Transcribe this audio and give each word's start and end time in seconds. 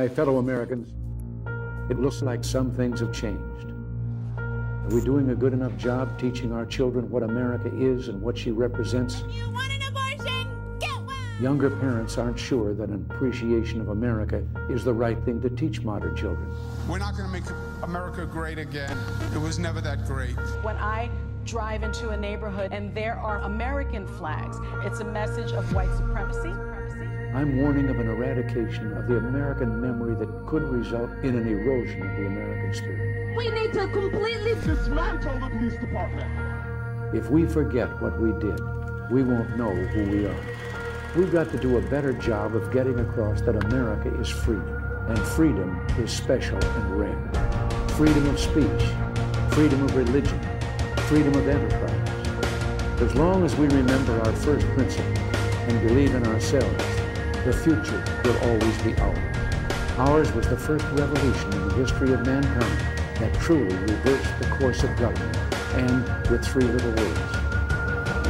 My 0.00 0.08
fellow 0.08 0.38
Americans, 0.38 0.94
it 1.90 2.00
looks 2.00 2.22
like 2.22 2.42
some 2.42 2.72
things 2.72 3.00
have 3.00 3.12
changed. 3.12 3.70
Are 4.38 4.88
we 4.88 5.02
doing 5.02 5.28
a 5.28 5.34
good 5.34 5.52
enough 5.52 5.76
job 5.76 6.18
teaching 6.18 6.54
our 6.54 6.64
children 6.64 7.10
what 7.10 7.22
America 7.22 7.70
is 7.76 8.08
and 8.08 8.22
what 8.22 8.38
she 8.38 8.50
represents? 8.50 9.24
You 9.30 9.50
want 9.50 9.70
an 9.70 9.82
abortion? 9.82 10.78
Get 10.78 10.94
one! 11.02 11.42
Younger 11.42 11.68
parents 11.68 12.16
aren't 12.16 12.38
sure 12.38 12.72
that 12.72 12.88
an 12.88 13.06
appreciation 13.10 13.78
of 13.78 13.90
America 13.90 14.42
is 14.70 14.84
the 14.84 14.94
right 14.94 15.22
thing 15.26 15.38
to 15.42 15.50
teach 15.50 15.82
modern 15.82 16.16
children. 16.16 16.50
We're 16.88 16.98
not 16.98 17.14
going 17.14 17.26
to 17.26 17.32
make 17.38 17.44
America 17.82 18.24
great 18.24 18.56
again. 18.58 18.96
It 19.34 19.38
was 19.38 19.58
never 19.58 19.82
that 19.82 20.06
great. 20.06 20.32
When 20.62 20.76
I 20.76 21.10
drive 21.44 21.82
into 21.82 22.08
a 22.08 22.16
neighborhood 22.16 22.72
and 22.72 22.94
there 22.94 23.18
are 23.18 23.40
American 23.40 24.06
flags, 24.06 24.56
it's 24.82 25.00
a 25.00 25.04
message 25.04 25.52
of 25.52 25.74
white 25.74 25.94
supremacy. 25.94 26.54
I'm 27.32 27.58
warning 27.58 27.88
of 27.88 28.00
an 28.00 28.08
eradication 28.08 28.96
of 28.96 29.06
the 29.06 29.18
American 29.18 29.80
memory 29.80 30.16
that 30.16 30.46
could 30.48 30.64
result 30.64 31.12
in 31.22 31.36
an 31.36 31.46
erosion 31.46 32.02
of 32.02 32.16
the 32.16 32.26
American 32.26 32.74
spirit. 32.74 33.36
We 33.36 33.48
need 33.50 33.72
to 33.74 33.86
completely 33.86 34.54
dismantle 34.56 35.38
the 35.38 35.48
police 35.48 35.74
department. 35.74 36.28
If 37.14 37.30
we 37.30 37.46
forget 37.46 37.88
what 38.02 38.20
we 38.20 38.32
did, 38.40 38.60
we 39.10 39.22
won't 39.22 39.56
know 39.56 39.72
who 39.72 40.10
we 40.10 40.26
are. 40.26 40.44
We've 41.14 41.30
got 41.30 41.52
to 41.52 41.56
do 41.56 41.78
a 41.78 41.82
better 41.82 42.12
job 42.12 42.56
of 42.56 42.72
getting 42.72 42.98
across 42.98 43.42
that 43.42 43.54
America 43.64 44.12
is 44.20 44.28
free, 44.28 44.60
and 45.06 45.18
freedom 45.20 45.80
is 46.00 46.10
special 46.10 46.58
and 46.58 46.98
rare. 46.98 47.88
Freedom 47.90 48.28
of 48.28 48.40
speech, 48.40 48.82
freedom 49.50 49.84
of 49.84 49.94
religion, 49.94 50.40
freedom 51.02 51.34
of 51.36 51.46
enterprise. 51.46 53.00
As 53.00 53.14
long 53.14 53.44
as 53.44 53.54
we 53.54 53.68
remember 53.68 54.20
our 54.22 54.32
first 54.32 54.66
principle 54.68 55.16
and 55.68 55.88
believe 55.88 56.12
in 56.16 56.26
ourselves, 56.26 56.99
the 57.44 57.52
future 57.52 58.04
will 58.24 58.38
always 58.50 58.82
be 58.82 58.94
ours. 58.96 59.36
Ours 59.96 60.32
was 60.32 60.46
the 60.48 60.56
first 60.56 60.84
revolution 60.92 61.52
in 61.54 61.68
the 61.68 61.74
history 61.74 62.12
of 62.12 62.24
mankind 62.26 62.78
that 63.18 63.32
truly 63.40 63.74
reversed 63.74 64.38
the 64.38 64.46
course 64.58 64.82
of 64.82 64.94
government, 64.98 65.36
and 65.74 66.30
with 66.30 66.44
three 66.44 66.64
little 66.64 66.90
words, 66.90 67.20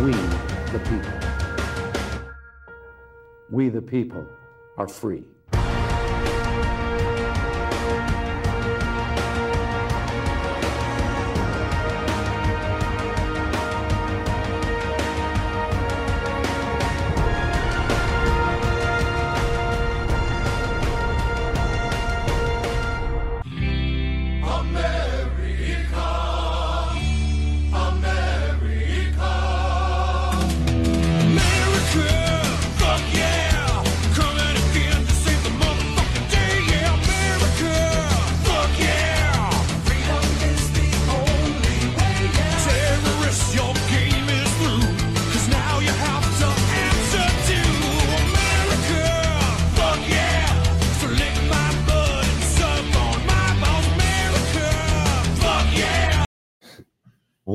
we 0.01 0.13
the 0.73 0.81
people. 0.85 1.19
We 3.51 3.69
the 3.69 3.83
people 3.83 4.27
are 4.79 4.89
free. 4.89 5.25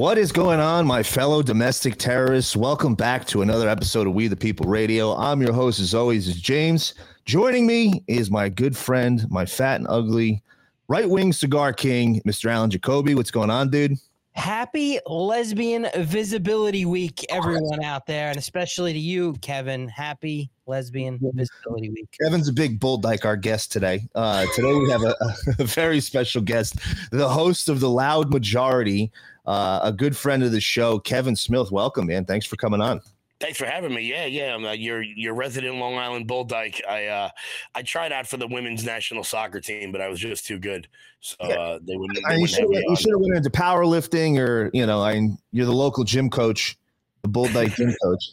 What 0.05 0.19
is 0.19 0.31
going 0.31 0.59
on, 0.59 0.85
my 0.85 1.01
fellow 1.01 1.41
domestic 1.41 1.97
terrorists? 1.97 2.55
Welcome 2.55 2.93
back 2.93 3.25
to 3.25 3.41
another 3.41 3.67
episode 3.67 4.05
of 4.05 4.13
We 4.13 4.27
the 4.27 4.35
People 4.35 4.67
Radio. 4.67 5.15
I'm 5.15 5.41
your 5.41 5.51
host, 5.51 5.79
as 5.79 5.95
always, 5.95 6.27
is 6.27 6.39
James. 6.39 6.93
Joining 7.25 7.65
me 7.65 8.03
is 8.05 8.29
my 8.29 8.47
good 8.47 8.77
friend, 8.77 9.25
my 9.31 9.47
fat 9.47 9.79
and 9.79 9.87
ugly 9.89 10.43
right 10.87 11.09
wing 11.09 11.33
cigar 11.33 11.73
king, 11.73 12.21
Mr. 12.21 12.51
Alan 12.51 12.69
Jacoby. 12.69 13.15
What's 13.15 13.31
going 13.31 13.49
on, 13.49 13.71
dude? 13.71 13.97
Happy 14.33 14.99
Lesbian 15.07 15.87
Visibility 15.95 16.85
Week, 16.85 17.25
everyone 17.29 17.83
out 17.83 18.05
there, 18.05 18.29
and 18.29 18.37
especially 18.37 18.93
to 18.93 18.99
you, 18.99 19.33
Kevin. 19.41 19.87
Happy 19.87 20.51
Lesbian 20.67 21.17
Visibility 21.33 21.89
Week. 21.89 22.07
Kevin's 22.21 22.47
a 22.47 22.53
big 22.53 22.79
bull 22.79 22.97
dyke, 22.97 23.25
our 23.25 23.37
guest 23.37 23.71
today. 23.71 24.07
Uh, 24.13 24.45
today 24.53 24.73
we 24.73 24.87
have 24.91 25.03
a, 25.03 25.15
a 25.59 25.63
very 25.63 25.99
special 25.99 26.43
guest, 26.43 26.75
the 27.09 27.27
host 27.27 27.69
of 27.69 27.79
the 27.79 27.89
Loud 27.89 28.31
Majority, 28.31 29.11
uh, 29.45 29.79
a 29.83 29.91
good 29.91 30.15
friend 30.15 30.43
of 30.43 30.51
the 30.51 30.61
show, 30.61 30.99
Kevin 30.99 31.35
Smith. 31.35 31.71
Welcome, 31.71 32.07
man. 32.07 32.25
Thanks 32.25 32.45
for 32.45 32.55
coming 32.55 32.81
on. 32.81 33.01
Thanks 33.39 33.57
for 33.57 33.65
having 33.65 33.93
me. 33.93 34.01
Yeah, 34.09 34.25
yeah. 34.25 34.55
I'm 34.55 34.63
uh, 34.63 34.71
your 34.71 35.01
your 35.01 35.33
resident 35.33 35.75
Long 35.75 35.97
Island 35.97 36.25
Bull 36.25 36.45
Dyke. 36.45 36.81
I 36.89 37.07
uh, 37.07 37.29
I 37.75 37.81
tried 37.81 38.13
out 38.13 38.27
for 38.27 38.37
the 38.37 38.47
women's 38.47 38.85
national 38.85 39.25
soccer 39.25 39.59
team, 39.59 39.91
but 39.91 39.99
I 39.99 40.07
was 40.07 40.19
just 40.19 40.45
too 40.45 40.57
good, 40.57 40.87
so 41.19 41.35
uh, 41.41 41.79
they 41.83 41.97
wouldn't. 41.97 42.17
They 42.17 42.23
I 42.25 42.37
mean, 42.37 42.41
you 42.41 42.47
should 42.47 42.61
have 42.61 42.69
me 42.69 42.77
have 42.77 43.19
went 43.19 43.35
into 43.35 43.49
powerlifting, 43.49 44.39
or 44.39 44.71
you 44.73 44.85
know, 44.85 45.01
I 45.01 45.29
you're 45.51 45.65
the 45.65 45.73
local 45.73 46.05
gym 46.05 46.29
coach, 46.29 46.77
the 47.23 47.27
bull 47.27 47.47
dyke 47.49 47.75
gym 47.75 47.93
coach, 48.03 48.23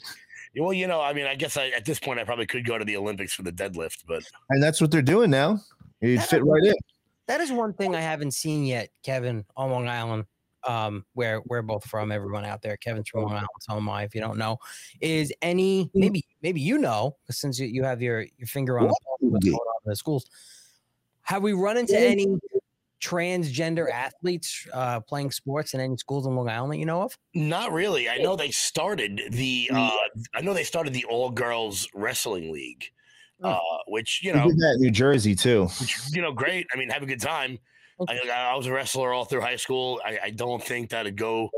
Well, 0.57 0.73
you 0.73 0.87
know, 0.87 1.01
I 1.01 1.13
mean, 1.13 1.27
I 1.27 1.35
guess 1.35 1.57
I, 1.57 1.69
at 1.69 1.85
this 1.85 1.99
point 1.99 2.21
I 2.21 2.25
probably 2.25 2.47
could 2.47 2.65
go 2.65 2.79
to 2.79 2.85
the 2.85 2.97
Olympics 2.97 3.33
for 3.35 3.43
the 3.43 3.53
deadlift, 3.53 4.05
but 4.07 4.23
and 4.51 4.63
that's 4.63 4.81
what 4.81 4.93
they're 4.93 5.03
doing 5.03 5.31
now. 5.31 5.59
You'd 6.01 6.23
fit 6.23 6.45
right 6.45 6.65
in. 6.65 6.75
That 7.27 7.41
is 7.41 7.51
one 7.51 7.73
thing 7.73 7.95
I 7.95 8.01
haven't 8.01 8.33
seen 8.33 8.65
yet, 8.65 8.91
Kevin, 9.03 9.45
on 9.57 9.71
Long 9.71 9.89
Island, 9.89 10.27
um, 10.65 11.05
where 11.15 11.41
we're 11.47 11.63
both 11.63 11.85
from. 11.85 12.13
Everyone 12.13 12.45
out 12.45 12.63
there, 12.63 12.77
Kevin's 12.77 13.09
from 13.09 13.23
Long 13.23 13.33
Island, 13.33 13.49
so 13.61 13.77
am 13.77 13.89
I. 13.89 14.05
If 14.05 14.15
you 14.15 14.21
don't 14.21 14.39
know, 14.39 14.59
is 15.01 15.33
any 15.43 15.91
maybe 15.95 16.25
maybe 16.43 16.61
you 16.61 16.79
know 16.79 17.17
since 17.31 17.59
you, 17.59 17.67
you 17.67 17.85
have 17.85 18.03
your 18.03 18.27
your 18.37 18.47
finger 18.47 18.79
on 18.79 18.89
the 18.89 18.95
pulse 19.07 19.19
what's 19.21 19.45
going 19.45 19.55
on 19.55 19.83
in 19.87 19.91
the 19.91 19.97
schools. 19.97 20.27
Have 21.23 21.43
we 21.43 21.53
run 21.53 21.77
into 21.77 21.99
any 21.99 22.27
transgender 23.01 23.91
athletes 23.91 24.67
uh, 24.73 25.01
playing 25.01 25.31
sports 25.31 25.75
in 25.75 25.81
any 25.81 25.97
schools 25.97 26.27
in 26.27 26.37
Long 26.37 26.49
Island 26.49 26.73
that 26.73 26.79
you 26.79 26.87
know 26.87 27.03
of? 27.03 27.19
not 27.35 27.73
really. 27.73 28.09
I 28.09 28.19
know 28.19 28.37
they 28.37 28.51
started 28.51 29.21
the 29.31 29.71
uh, 29.73 29.91
I 30.35 30.41
know 30.41 30.55
they 30.55 30.65
started 30.65 30.93
the 30.93 31.05
all 31.07 31.31
girls 31.31 31.89
wrestling 31.95 32.53
league, 32.53 32.85
uh, 33.43 33.59
which 33.89 34.21
you 34.23 34.33
We 34.33 34.39
know 34.39 34.49
did 34.49 34.59
that 34.59 34.75
in 34.77 34.83
New 34.83 34.91
Jersey 34.91 35.35
too. 35.35 35.65
which 35.81 35.97
you 36.13 36.23
know, 36.23 36.33
great. 36.33 36.67
I 36.73 36.77
mean, 36.79 36.91
have 36.91 37.03
a 37.03 37.07
good 37.07 37.21
time. 37.21 37.59
I, 38.09 38.51
I 38.53 38.57
was 38.57 38.67
a 38.67 38.73
wrestler 38.73 39.13
all 39.13 39.25
through 39.25 39.41
high 39.41 39.57
school. 39.57 40.01
I, 40.05 40.19
I 40.25 40.31
don't 40.31 40.63
think 40.63 40.91
that'd 40.91 41.17
go 41.17 41.51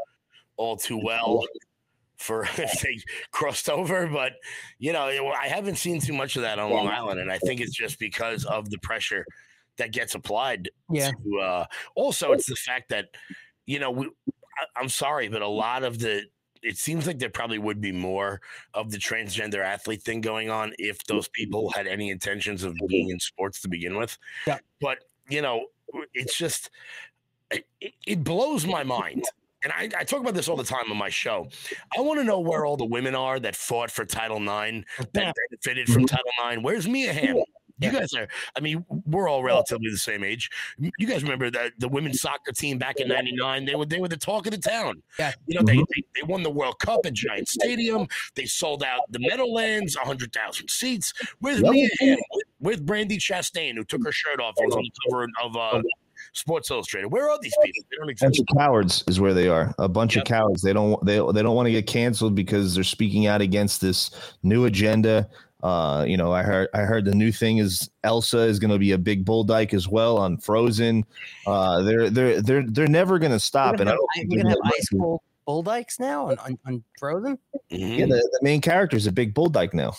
all 0.56 0.76
too 0.76 0.98
well 1.02 1.44
for 2.16 2.44
if 2.56 2.80
they 2.80 2.98
crossed 3.32 3.68
over, 3.68 4.06
but 4.06 4.34
you 4.78 4.92
know, 4.92 5.08
it- 5.08 5.20
I 5.20 5.48
haven't 5.48 5.76
seen 5.76 6.00
too 6.00 6.12
much 6.12 6.36
of 6.36 6.42
that 6.42 6.58
on 6.58 6.70
Long 6.70 6.88
Island, 6.88 7.20
and 7.20 7.30
I 7.30 7.38
think 7.38 7.60
it's 7.60 7.74
just 7.74 7.98
because 7.98 8.44
of 8.44 8.70
the 8.70 8.78
pressure 8.78 9.24
that 9.76 9.92
gets 9.92 10.14
applied. 10.14 10.70
Yeah. 10.90 11.10
To, 11.10 11.38
uh, 11.40 11.66
also, 11.96 12.32
it's 12.32 12.46
the 12.46 12.56
fact 12.56 12.88
that 12.90 13.08
you 13.66 13.78
know, 13.78 13.90
we, 13.90 14.06
I, 14.06 14.80
I'm 14.80 14.88
sorry, 14.88 15.28
but 15.28 15.42
a 15.42 15.48
lot 15.48 15.84
of 15.84 15.98
the 15.98 16.24
it 16.62 16.78
seems 16.78 17.06
like 17.06 17.18
there 17.18 17.28
probably 17.28 17.58
would 17.58 17.80
be 17.80 17.92
more 17.92 18.40
of 18.72 18.90
the 18.90 18.96
transgender 18.96 19.62
athlete 19.62 20.02
thing 20.02 20.22
going 20.22 20.48
on 20.48 20.72
if 20.78 21.04
those 21.04 21.28
people 21.28 21.70
had 21.74 21.86
any 21.86 22.08
intentions 22.08 22.64
of 22.64 22.74
being 22.88 23.10
in 23.10 23.20
sports 23.20 23.60
to 23.60 23.68
begin 23.68 23.96
with. 23.98 24.16
Yeah. 24.46 24.58
But 24.80 24.98
you 25.28 25.42
know, 25.42 25.66
it's 26.12 26.36
just 26.36 26.70
it, 27.50 27.66
it- 28.06 28.24
blows 28.24 28.66
my 28.66 28.82
mind. 28.82 29.24
And 29.62 29.72
I, 29.72 29.88
I 29.98 30.04
talk 30.04 30.20
about 30.20 30.34
this 30.34 30.46
all 30.46 30.56
the 30.56 30.62
time 30.64 30.90
on 30.90 30.98
my 30.98 31.08
show. 31.08 31.48
I 31.96 32.02
want 32.02 32.20
to 32.20 32.24
know 32.24 32.38
where 32.38 32.66
all 32.66 32.76
the 32.76 32.84
women 32.84 33.14
are 33.14 33.40
that 33.40 33.56
fought 33.56 33.90
for 33.90 34.04
Title 34.04 34.36
IX, 34.36 34.84
that 35.14 35.34
benefited 35.50 35.88
from 35.88 36.04
mm-hmm. 36.04 36.16
Title 36.16 36.52
IX. 36.52 36.62
Where's 36.62 36.86
Mia 36.86 37.14
Hamm? 37.14 37.42
You 37.80 37.90
guys 37.90 38.14
are, 38.14 38.28
I 38.56 38.60
mean, 38.60 38.84
we're 39.06 39.28
all 39.28 39.42
relatively 39.42 39.90
the 39.90 39.96
same 39.96 40.22
age. 40.22 40.48
You 40.78 41.06
guys 41.06 41.22
remember 41.22 41.50
that 41.50 41.72
the 41.78 41.88
women's 41.88 42.20
soccer 42.20 42.52
team 42.52 42.78
back 42.78 43.00
in 43.00 43.08
'99? 43.08 43.64
They 43.64 43.74
were 43.74 43.86
they 43.86 43.98
were 43.98 44.08
the 44.08 44.16
talk 44.16 44.46
of 44.46 44.52
the 44.52 44.58
town. 44.58 45.02
Yeah. 45.18 45.32
You 45.46 45.58
know, 45.58 45.64
they, 45.64 45.74
mm-hmm. 45.74 45.82
they 45.94 46.20
they 46.20 46.22
won 46.22 46.42
the 46.44 46.50
World 46.50 46.78
Cup 46.78 47.00
at 47.04 47.14
Giant 47.14 47.48
Stadium. 47.48 48.06
They 48.36 48.46
sold 48.46 48.84
out 48.84 49.00
the 49.10 49.18
Meadowlands, 49.18 49.96
hundred 49.96 50.32
thousand 50.32 50.70
seats. 50.70 51.12
Where's 51.40 51.62
Mia 51.62 51.88
Hamm? 52.00 52.18
Where's 52.64 52.80
Brandi 52.80 53.18
Chastain, 53.18 53.74
who 53.74 53.84
took 53.84 54.02
her 54.04 54.12
shirt 54.12 54.40
off 54.40 54.54
and 54.56 54.66
was 54.66 54.74
on 54.74 54.82
the 54.82 54.90
cover 55.10 55.28
of 55.42 55.54
uh, 55.56 55.82
Sports 56.32 56.70
Illustrated? 56.70 57.08
Where 57.08 57.28
are 57.28 57.38
these 57.42 57.54
people? 57.62 57.82
They 57.90 57.96
don't 57.98 58.06
bunch 58.06 58.22
exist. 58.38 58.44
of 58.50 58.56
cowards 58.56 59.04
is 59.06 59.20
where 59.20 59.34
they 59.34 59.48
are. 59.48 59.74
A 59.78 59.86
bunch 59.88 60.16
Yep. 60.16 60.22
of 60.24 60.28
cowards. 60.28 60.62
They 60.62 60.72
don't 60.72 61.04
they 61.04 61.16
they 61.34 61.42
don't 61.42 61.54
want 61.54 61.66
to 61.66 61.72
get 61.72 61.86
canceled 61.86 62.34
because 62.34 62.74
they're 62.74 62.82
speaking 62.82 63.26
out 63.26 63.42
against 63.42 63.82
this 63.82 64.10
new 64.42 64.64
agenda. 64.64 65.28
Uh, 65.62 66.04
you 66.08 66.16
know, 66.16 66.32
I 66.32 66.42
heard 66.42 66.68
I 66.72 66.80
heard 66.80 67.04
the 67.04 67.14
new 67.14 67.32
thing 67.32 67.58
is 67.58 67.90
Elsa 68.02 68.38
is 68.40 68.58
going 68.58 68.70
to 68.70 68.78
be 68.78 68.92
a 68.92 68.98
big 68.98 69.26
bull 69.26 69.44
dyke 69.44 69.74
as 69.74 69.86
well 69.86 70.16
on 70.16 70.38
Frozen. 70.38 71.04
Uh, 71.46 71.82
they're 71.82 72.08
they're 72.08 72.40
they're 72.40 72.64
they're 72.66 72.86
never 72.86 73.18
going 73.18 73.32
to 73.32 73.40
stop. 73.40 73.74
We're 73.76 73.82
And 73.82 73.90
I 73.90 73.92
don't 73.92 74.08
think 74.14 74.30
we're 74.30 74.38
gonna 74.38 74.50
have 74.50 74.58
they're 74.62 74.72
ice 74.78 74.88
cold 74.98 75.20
bull 75.46 75.62
dykes 75.62 75.98
now 76.00 76.30
on, 76.30 76.38
on, 76.38 76.58
on 76.66 76.84
Frozen. 76.98 77.38
Mhm. 77.72 77.98
Yeah, 77.98 78.06
the, 78.06 78.16
the 78.32 78.38
main 78.42 78.60
character 78.60 78.96
is 78.96 79.06
a 79.06 79.12
big 79.12 79.34
bull 79.34 79.48
dyke 79.48 79.74
now. 79.74 79.92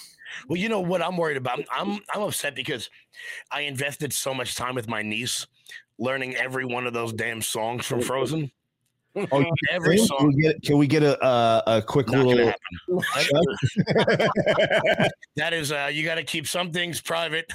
Well, 0.48 0.58
you 0.58 0.70
know 0.70 0.82
what 0.82 1.02
I'm 1.02 1.18
worried 1.18 1.38
about? 1.38 1.60
I'm 1.72 2.00
I'm 2.14 2.22
upset 2.24 2.56
because 2.56 2.90
I 3.52 3.62
invested 3.62 4.12
so 4.14 4.34
much 4.34 4.56
time 4.56 4.76
with 4.76 4.88
my 4.90 5.02
niece 5.02 5.46
learning 5.98 6.36
every 6.36 6.66
one 6.66 6.86
of 6.88 6.94
those 6.94 7.14
damn 7.14 7.42
songs 7.42 7.86
from 7.86 8.02
Frozen. 8.02 8.52
Oh, 9.32 9.40
you 9.40 9.50
Every 9.72 9.96
can 9.96 10.06
song. 10.08 10.34
we 10.36 10.42
get, 10.44 10.62
can 10.62 10.78
we 10.78 10.88
get 10.88 11.02
a 11.04 11.26
a, 11.26 11.64
a 11.78 11.82
quick 11.82 12.10
Not 12.10 12.26
little? 12.26 12.52
That 15.38 15.54
is, 15.54 15.72
uh, 15.72 15.90
you 15.92 16.04
got 16.06 16.16
to 16.16 16.24
keep 16.24 16.48
some 16.48 16.72
things 16.72 17.02
private. 17.02 17.52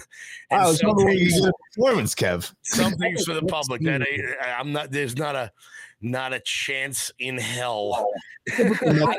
and 0.50 0.60
I 0.62 0.72
some 0.72 0.88
wondering 0.88 1.08
when 1.08 1.18
you 1.18 1.30
things- 1.30 1.50
performance, 1.74 2.14
Kev. 2.14 2.52
some 2.62 2.92
things 2.94 3.24
for 3.24 3.34
the 3.34 3.42
public. 3.42 3.82
That 3.82 4.02
I, 4.02 4.52
I'm 4.52 4.72
not. 4.72 4.90
There's 4.90 5.16
not 5.16 5.34
a 5.34 5.50
not 6.00 6.32
a 6.32 6.40
chance 6.40 7.10
in 7.18 7.38
hell. 7.38 8.06
I 8.52 9.14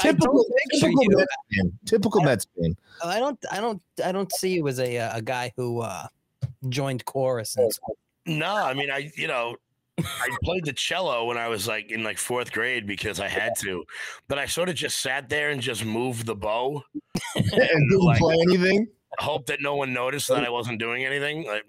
Typical, 0.00 0.34
don't 0.34 0.80
typical 0.80 1.02
you. 1.04 1.16
Mets 1.16 1.34
fan. 1.54 1.72
Typical 1.86 2.20
Mets 2.22 2.46
fan. 2.60 2.76
I 3.04 3.18
don't. 3.18 3.38
I 3.50 3.60
don't. 3.60 3.80
I 4.04 4.12
don't 4.12 4.30
see 4.32 4.54
you 4.54 4.66
as 4.68 4.80
a 4.80 4.98
uh, 4.98 5.16
a 5.18 5.22
guy 5.22 5.52
who 5.56 5.80
uh, 5.80 6.06
joined 6.68 7.04
chorus. 7.04 7.56
And 7.56 7.72
stuff. 7.72 7.90
No, 8.26 8.54
I 8.56 8.74
mean, 8.74 8.90
I 8.90 9.10
you 9.16 9.28
know, 9.28 9.54
I 9.98 10.28
played 10.42 10.64
the 10.64 10.72
cello 10.72 11.24
when 11.26 11.38
I 11.38 11.48
was 11.48 11.68
like 11.68 11.90
in 11.92 12.02
like 12.02 12.18
fourth 12.18 12.52
grade 12.52 12.86
because 12.86 13.20
I 13.20 13.28
had 13.28 13.52
to, 13.60 13.84
but 14.28 14.38
I 14.38 14.46
sort 14.46 14.68
of 14.68 14.74
just 14.74 15.00
sat 15.00 15.28
there 15.28 15.50
and 15.50 15.60
just 15.60 15.84
moved 15.84 16.26
the 16.26 16.34
bow, 16.34 16.82
and 17.36 17.44
didn't 17.50 18.00
like- 18.00 18.18
play 18.18 18.36
anything. 18.42 18.88
hope 19.18 19.46
that 19.46 19.62
no 19.62 19.76
one 19.76 19.92
noticed 19.94 20.28
that 20.28 20.44
I 20.44 20.50
wasn't 20.50 20.78
doing 20.80 21.04
anything. 21.04 21.46
Like, 21.46 21.64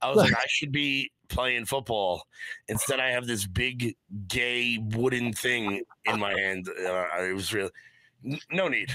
I 0.00 0.08
was 0.08 0.16
like, 0.24 0.32
I 0.32 0.44
should 0.48 0.72
be 0.72 1.12
playing 1.28 1.64
football. 1.66 2.22
Instead, 2.68 3.00
I 3.00 3.10
have 3.10 3.26
this 3.26 3.46
big 3.46 3.94
gay 4.28 4.78
wooden 4.78 5.32
thing 5.32 5.82
in 6.06 6.18
my 6.20 6.32
hand. 6.38 6.68
Uh, 6.68 7.04
it 7.22 7.34
was 7.34 7.52
real. 7.52 7.70
No 8.50 8.68
need. 8.68 8.90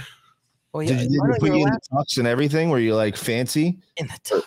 Well, 0.73 0.85
Did, 0.85 0.99
you- 1.01 1.21
did 1.21 1.33
they 1.35 1.39
put 1.39 1.49
you 1.49 1.57
you 1.59 1.67
in 1.67 1.71
the 1.73 1.79
tux 1.91 2.17
and 2.17 2.27
everything? 2.27 2.69
Were 2.69 2.79
you 2.79 2.95
like 2.95 3.15
fancy, 3.15 3.77
in 3.97 4.07
the 4.07 4.13
tux? 4.23 4.43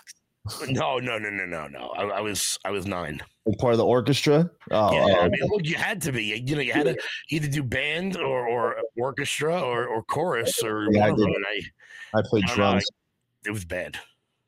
No, 0.69 0.97
no, 0.97 1.17
no, 1.17 1.29
no, 1.29 1.45
no, 1.45 1.67
no. 1.67 1.89
I, 1.89 2.03
I 2.03 2.21
was, 2.21 2.57
I 2.63 2.71
was 2.71 2.85
nine. 2.85 3.21
like 3.45 3.57
part 3.57 3.73
of 3.73 3.79
the 3.79 3.85
orchestra? 3.85 4.49
Oh, 4.71 4.93
Yeah, 4.93 5.15
oh, 5.17 5.21
I 5.21 5.27
mean, 5.29 5.41
look, 5.49 5.65
you 5.65 5.75
had 5.75 6.01
to 6.03 6.13
be. 6.13 6.23
You 6.23 6.55
know, 6.55 6.61
you 6.61 6.71
had 6.71 6.85
to 6.85 6.97
either 7.29 7.49
do 7.49 7.63
band 7.63 8.15
or, 8.15 8.47
or 8.47 8.77
orchestra 8.97 9.59
or, 9.59 9.87
or 9.87 10.03
chorus 10.03 10.63
or 10.63 10.87
Yeah, 10.91 11.07
I 11.07 11.09
of 11.09 11.17
them. 11.17 11.27
And 11.33 11.45
I, 12.13 12.19
I 12.19 12.21
played 12.25 12.45
I 12.45 12.47
don't 12.47 12.57
know, 12.57 12.63
drums. 12.71 12.85
it 13.45 13.51
was 13.51 13.65
bad. 13.65 13.97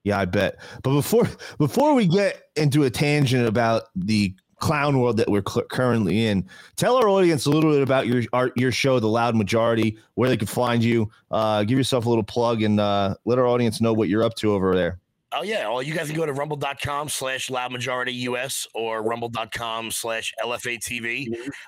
Yeah, 0.09 0.19
I 0.19 0.25
bet. 0.25 0.57
But 0.81 0.93
before 0.93 1.29
before 1.59 1.93
we 1.93 2.07
get 2.07 2.49
into 2.55 2.83
a 2.83 2.89
tangent 2.89 3.47
about 3.47 3.83
the 3.95 4.33
clown 4.57 4.99
world 4.99 5.17
that 5.17 5.29
we're 5.29 5.43
cl- 5.47 5.67
currently 5.67 6.25
in, 6.25 6.49
tell 6.77 6.95
our 6.95 7.07
audience 7.07 7.45
a 7.45 7.51
little 7.51 7.71
bit 7.71 7.83
about 7.83 8.07
your 8.07 8.23
our, 8.33 8.51
your 8.55 8.71
show, 8.71 8.99
The 8.99 9.07
Loud 9.07 9.35
Majority, 9.35 9.99
where 10.15 10.27
they 10.27 10.35
can 10.35 10.47
find 10.47 10.83
you. 10.83 11.11
Uh, 11.29 11.63
give 11.63 11.77
yourself 11.77 12.07
a 12.07 12.09
little 12.09 12.23
plug 12.23 12.63
and 12.63 12.79
uh, 12.79 13.13
let 13.25 13.37
our 13.37 13.45
audience 13.45 13.81
know 13.81 13.93
what 13.93 14.09
you're 14.09 14.23
up 14.23 14.33
to 14.37 14.51
over 14.51 14.73
there. 14.73 14.97
Oh 15.31 15.43
yeah. 15.43 15.69
Well, 15.69 15.83
you 15.83 15.93
guys 15.93 16.07
can 16.07 16.15
go 16.15 16.25
to 16.25 16.33
rumble.com 16.33 17.07
slash 17.09 17.51
loud 17.51 17.71
majority 17.71 18.13
US 18.13 18.65
or 18.73 19.03
rumble.com 19.03 19.91
slash 19.91 20.33
LFA 20.43 20.79
TV. 20.79 21.27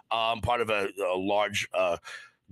Um, 0.10 0.42
part 0.42 0.62
of 0.62 0.72
a, 0.72 0.88
a 1.00 1.16
large 1.16 1.68
uh 1.76 1.98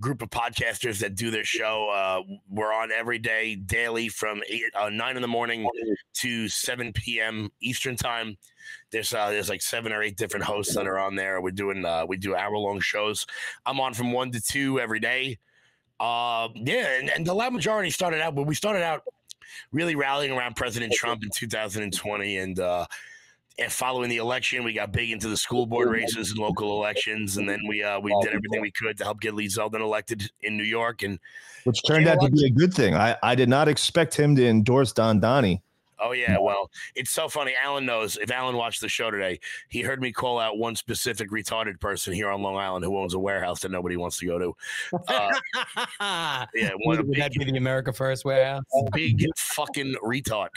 group 0.00 0.22
of 0.22 0.30
podcasters 0.30 0.98
that 1.00 1.14
do 1.14 1.30
their 1.30 1.44
show. 1.44 1.90
Uh, 1.90 2.34
we're 2.48 2.72
on 2.72 2.90
every 2.90 3.18
day, 3.18 3.54
daily 3.54 4.08
from 4.08 4.42
eight, 4.48 4.64
uh, 4.74 4.88
nine 4.88 5.16
in 5.16 5.22
the 5.22 5.28
morning 5.28 5.68
to 6.14 6.48
7 6.48 6.92
p.m. 6.92 7.50
Eastern 7.60 7.96
time. 7.96 8.36
There's 8.90 9.12
uh, 9.14 9.30
there's 9.30 9.48
like 9.48 9.62
seven 9.62 9.92
or 9.92 10.02
eight 10.02 10.16
different 10.16 10.44
hosts 10.44 10.74
that 10.74 10.86
are 10.86 10.98
on 10.98 11.14
there. 11.14 11.40
We're 11.40 11.50
doing 11.50 11.84
uh, 11.84 12.06
we 12.08 12.16
do 12.16 12.34
hour 12.34 12.56
long 12.56 12.80
shows. 12.80 13.26
I'm 13.66 13.80
on 13.80 13.94
from 13.94 14.12
one 14.12 14.30
to 14.32 14.40
two 14.40 14.80
every 14.80 15.00
day. 15.00 15.38
Uh, 15.98 16.48
yeah, 16.54 16.98
and, 16.98 17.10
and 17.10 17.26
the 17.26 17.34
loud 17.34 17.52
majority 17.52 17.90
started 17.90 18.20
out 18.20 18.34
when 18.34 18.46
we 18.46 18.54
started 18.54 18.82
out 18.82 19.02
really 19.72 19.94
rallying 19.94 20.32
around 20.32 20.56
President 20.56 20.92
Trump 20.92 21.22
in 21.22 21.30
2020 21.34 22.38
and 22.38 22.60
uh 22.60 22.86
following 23.68 24.08
the 24.08 24.16
election, 24.16 24.64
we 24.64 24.72
got 24.72 24.92
big 24.92 25.10
into 25.10 25.28
the 25.28 25.36
school 25.36 25.66
board 25.66 25.90
races 25.90 26.30
and 26.30 26.38
local 26.38 26.72
elections, 26.72 27.36
and 27.36 27.48
then 27.48 27.60
we 27.68 27.82
uh, 27.82 28.00
we 28.00 28.14
did 28.22 28.32
everything 28.32 28.60
we 28.60 28.70
could 28.70 28.96
to 28.98 29.04
help 29.04 29.20
get 29.20 29.34
Lee 29.34 29.48
Zeldin 29.48 29.80
elected 29.80 30.30
in 30.40 30.56
New 30.56 30.64
York. 30.64 31.02
And 31.02 31.18
Which 31.64 31.80
turned 31.86 32.08
out 32.08 32.20
to 32.20 32.30
be 32.30 32.46
a 32.46 32.50
good 32.50 32.72
thing. 32.72 32.94
I, 32.94 33.16
I 33.22 33.34
did 33.34 33.48
not 33.48 33.68
expect 33.68 34.14
him 34.14 34.34
to 34.36 34.46
endorse 34.46 34.92
Don 34.92 35.20
Donnie. 35.20 35.62
Oh 36.02 36.12
yeah, 36.12 36.38
well, 36.40 36.70
it's 36.94 37.10
so 37.10 37.28
funny. 37.28 37.54
Alan 37.62 37.86
knows. 37.86 38.16
If 38.16 38.30
Alan 38.30 38.56
watched 38.56 38.80
the 38.80 38.88
show 38.88 39.10
today, 39.10 39.40
he 39.68 39.82
heard 39.82 40.00
me 40.00 40.12
call 40.12 40.38
out 40.38 40.58
one 40.58 40.76
specific 40.76 41.30
retarded 41.30 41.80
person 41.80 42.12
here 42.12 42.30
on 42.30 42.42
Long 42.42 42.56
Island 42.56 42.84
who 42.84 42.96
owns 42.96 43.14
a 43.14 43.18
warehouse 43.18 43.60
that 43.60 43.70
nobody 43.70 43.96
wants 43.96 44.18
to 44.18 44.26
go 44.26 44.38
to. 44.38 44.56
Uh, 45.08 45.32
yeah, 46.54 46.70
one 46.84 47.06
Would 47.06 47.16
that 47.16 47.32
be 47.32 47.44
the 47.44 47.56
America 47.56 47.92
First 47.92 48.24
warehouse? 48.24 48.64
big 48.92 49.24
fucking 49.36 49.94
retard. 50.02 50.48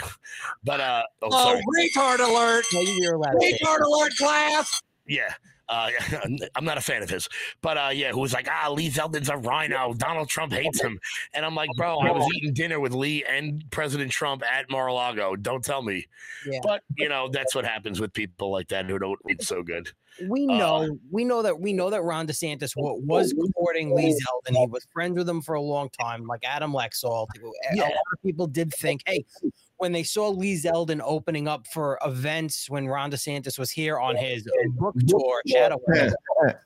But 0.64 0.80
uh, 0.80 1.04
oh, 1.22 1.30
sorry. 1.30 1.62
retard 1.78 2.20
alert! 2.20 2.66
No, 2.74 2.82
you're 2.82 3.16
allowed 3.16 3.34
to 3.34 3.42
say 3.42 3.58
it. 3.60 3.82
alert, 3.82 4.12
class. 4.18 4.82
Yeah. 5.08 5.34
Uh, 5.70 5.90
I'm 6.56 6.66
not 6.66 6.78
a 6.78 6.82
fan 6.82 7.04
of 7.04 7.10
his, 7.10 7.28
but 7.62 7.78
uh, 7.78 7.90
yeah, 7.94 8.12
who 8.12 8.20
was 8.20 8.34
like, 8.34 8.48
ah, 8.50 8.70
Lee 8.72 8.90
Zeldin's 8.90 9.30
a 9.30 9.38
RINO. 9.38 9.94
Donald 9.94 10.30
Trump 10.30 10.52
hates 10.54 10.82
him, 10.82 11.00
and 11.34 11.46
I'm 11.46 11.56
like, 11.56 11.70
bro, 11.78 12.00
I 12.00 12.12
was 12.12 12.28
eating 12.36 12.54
dinner 12.54 12.80
with 12.80 12.94
Lee 12.94 13.24
and 13.24 13.64
President 13.72 14.12
Trump 14.12 14.44
at 14.44 14.70
Mar-a-Lago. 14.70 15.36
Don't 15.36 15.64
tell 15.64 15.82
me. 15.82 16.06
Yeah. 16.46 16.60
But 16.64 16.84
you 16.98 17.08
know, 17.10 17.30
that's 17.32 17.56
what 17.56 17.66
happens 17.66 18.00
with 18.00 18.14
people 18.14 18.52
like 18.52 18.68
that 18.70 18.86
who 18.86 19.00
don't 19.00 19.20
read 19.24 19.42
so 19.42 19.64
good. 19.64 19.90
we 20.28 20.46
Uh, 20.48 20.58
know 20.58 21.00
we 21.12 21.24
know 21.24 21.42
that 21.42 21.60
we 21.60 21.72
know 21.74 21.90
that 21.90 22.04
Ron 22.04 22.28
DeSantis 22.28 22.74
wa- 22.76 22.94
was 22.96 23.34
courting 23.56 23.96
Lee 23.96 24.12
Zeldin. 24.14 24.58
He 24.58 24.68
was 24.68 24.86
friends 24.94 25.18
with 25.18 25.28
him 25.30 25.42
for 25.42 25.56
a 25.56 25.62
long 25.62 25.90
time, 25.90 26.26
like 26.28 26.44
Adam 26.44 26.74
Laxalt. 26.74 27.28
A 27.42 27.76
lot 27.78 27.90
of 27.92 28.22
people 28.24 28.48
did 28.48 28.74
think, 28.74 29.02
hey, 29.08 29.24
when 29.84 29.92
they 29.92 30.04
saw 30.04 30.30
Lee 30.30 30.56
Zeldin 30.56 31.02
opening 31.04 31.46
up 31.46 31.68
for 31.68 32.00
events 32.06 32.70
when 32.70 32.88
Ron 32.88 33.12
DeSantis 33.12 33.60
was 33.60 33.70
here 33.70 34.00
on 34.00 34.16
his 34.16 34.48
book 34.78 34.96
tour, 35.06 35.42
Shadow, 35.46 35.78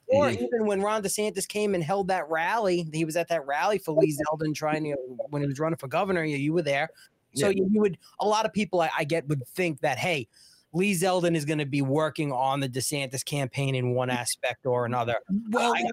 or 0.10 0.30
even 0.30 0.68
when 0.68 0.84
Ron 0.84 1.02
DeSantis 1.02 1.48
came 1.48 1.74
and 1.74 1.84
held 1.84 2.10
that 2.10 2.30
rally, 2.30 2.88
he 2.94 3.06
was 3.06 3.16
at 3.16 3.28
that 3.30 3.44
rally 3.48 3.80
for 3.80 3.94
Lee 3.94 4.16
Zeldin 4.16 4.54
trying 4.54 4.84
to 4.84 4.96
when 5.32 5.42
he 5.42 5.48
was 5.48 5.60
running 5.60 5.78
for 5.78 5.88
governor. 5.88 6.24
You, 6.24 6.38
you 6.38 6.54
were 6.54 6.62
there, 6.62 6.92
so 7.34 7.50
you, 7.50 7.68
you 7.72 7.82
would 7.82 7.98
a 8.20 8.28
lot 8.28 8.46
of 8.46 8.54
people 8.54 8.82
I, 8.82 8.92
I 8.96 9.04
get 9.04 9.28
would 9.28 9.42
think 9.56 9.80
that 9.82 9.98
hey. 9.98 10.28
Lee 10.74 10.94
Zeldin 10.94 11.36
is 11.36 11.46
going 11.46 11.58
to 11.58 11.66
be 11.66 11.82
working 11.82 12.32
on 12.32 12.60
the 12.60 12.70
DeSantis 12.70 13.26
campaign 13.26 13.74
in 13.74 13.96
one 13.96 14.12
aspect 14.12 14.66
or 14.66 14.86
another. 14.86 15.16
Well, 15.50 15.74
I, 15.74 15.86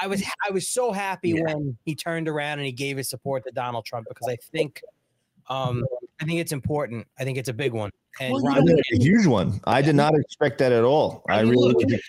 I 0.00 0.06
was 0.08 0.24
I 0.48 0.50
was 0.50 0.68
so 0.68 0.90
happy 0.90 1.28
Yeah. 1.28 1.42
when 1.54 1.76
he 1.84 1.94
turned 1.94 2.28
around 2.28 2.58
and 2.58 2.66
he 2.66 2.72
gave 2.72 2.96
his 2.96 3.08
support 3.10 3.44
to 3.44 3.52
Donald 3.52 3.84
Trump 3.84 4.06
because 4.08 4.26
I 4.26 4.36
think 4.50 4.80
um 5.48 5.84
I 6.22 6.24
think 6.24 6.38
it's 6.38 6.52
important. 6.52 7.06
I 7.18 7.24
think 7.24 7.36
it's 7.36 7.48
a 7.48 7.52
big 7.52 7.72
one. 7.72 7.90
And 8.20 8.32
Well, 8.32 8.42
you 8.42 8.48
Ron 8.48 8.68
a 8.68 8.96
huge 8.96 9.26
one. 9.26 9.60
I 9.64 9.82
did 9.82 9.96
not 9.96 10.14
expect 10.14 10.58
that 10.58 10.70
at 10.70 10.84
all. 10.84 11.24
I 11.28 11.40
I 11.40 11.42
mean, 11.42 11.50
really 11.50 11.74
look, 11.74 12.00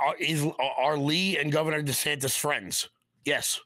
are, 0.00 0.16
is, 0.16 0.44
are 0.78 0.98
Lee 0.98 1.38
and 1.38 1.52
Governor 1.52 1.82
DeSantis 1.82 2.36
friends? 2.36 2.88
Yes. 3.24 3.60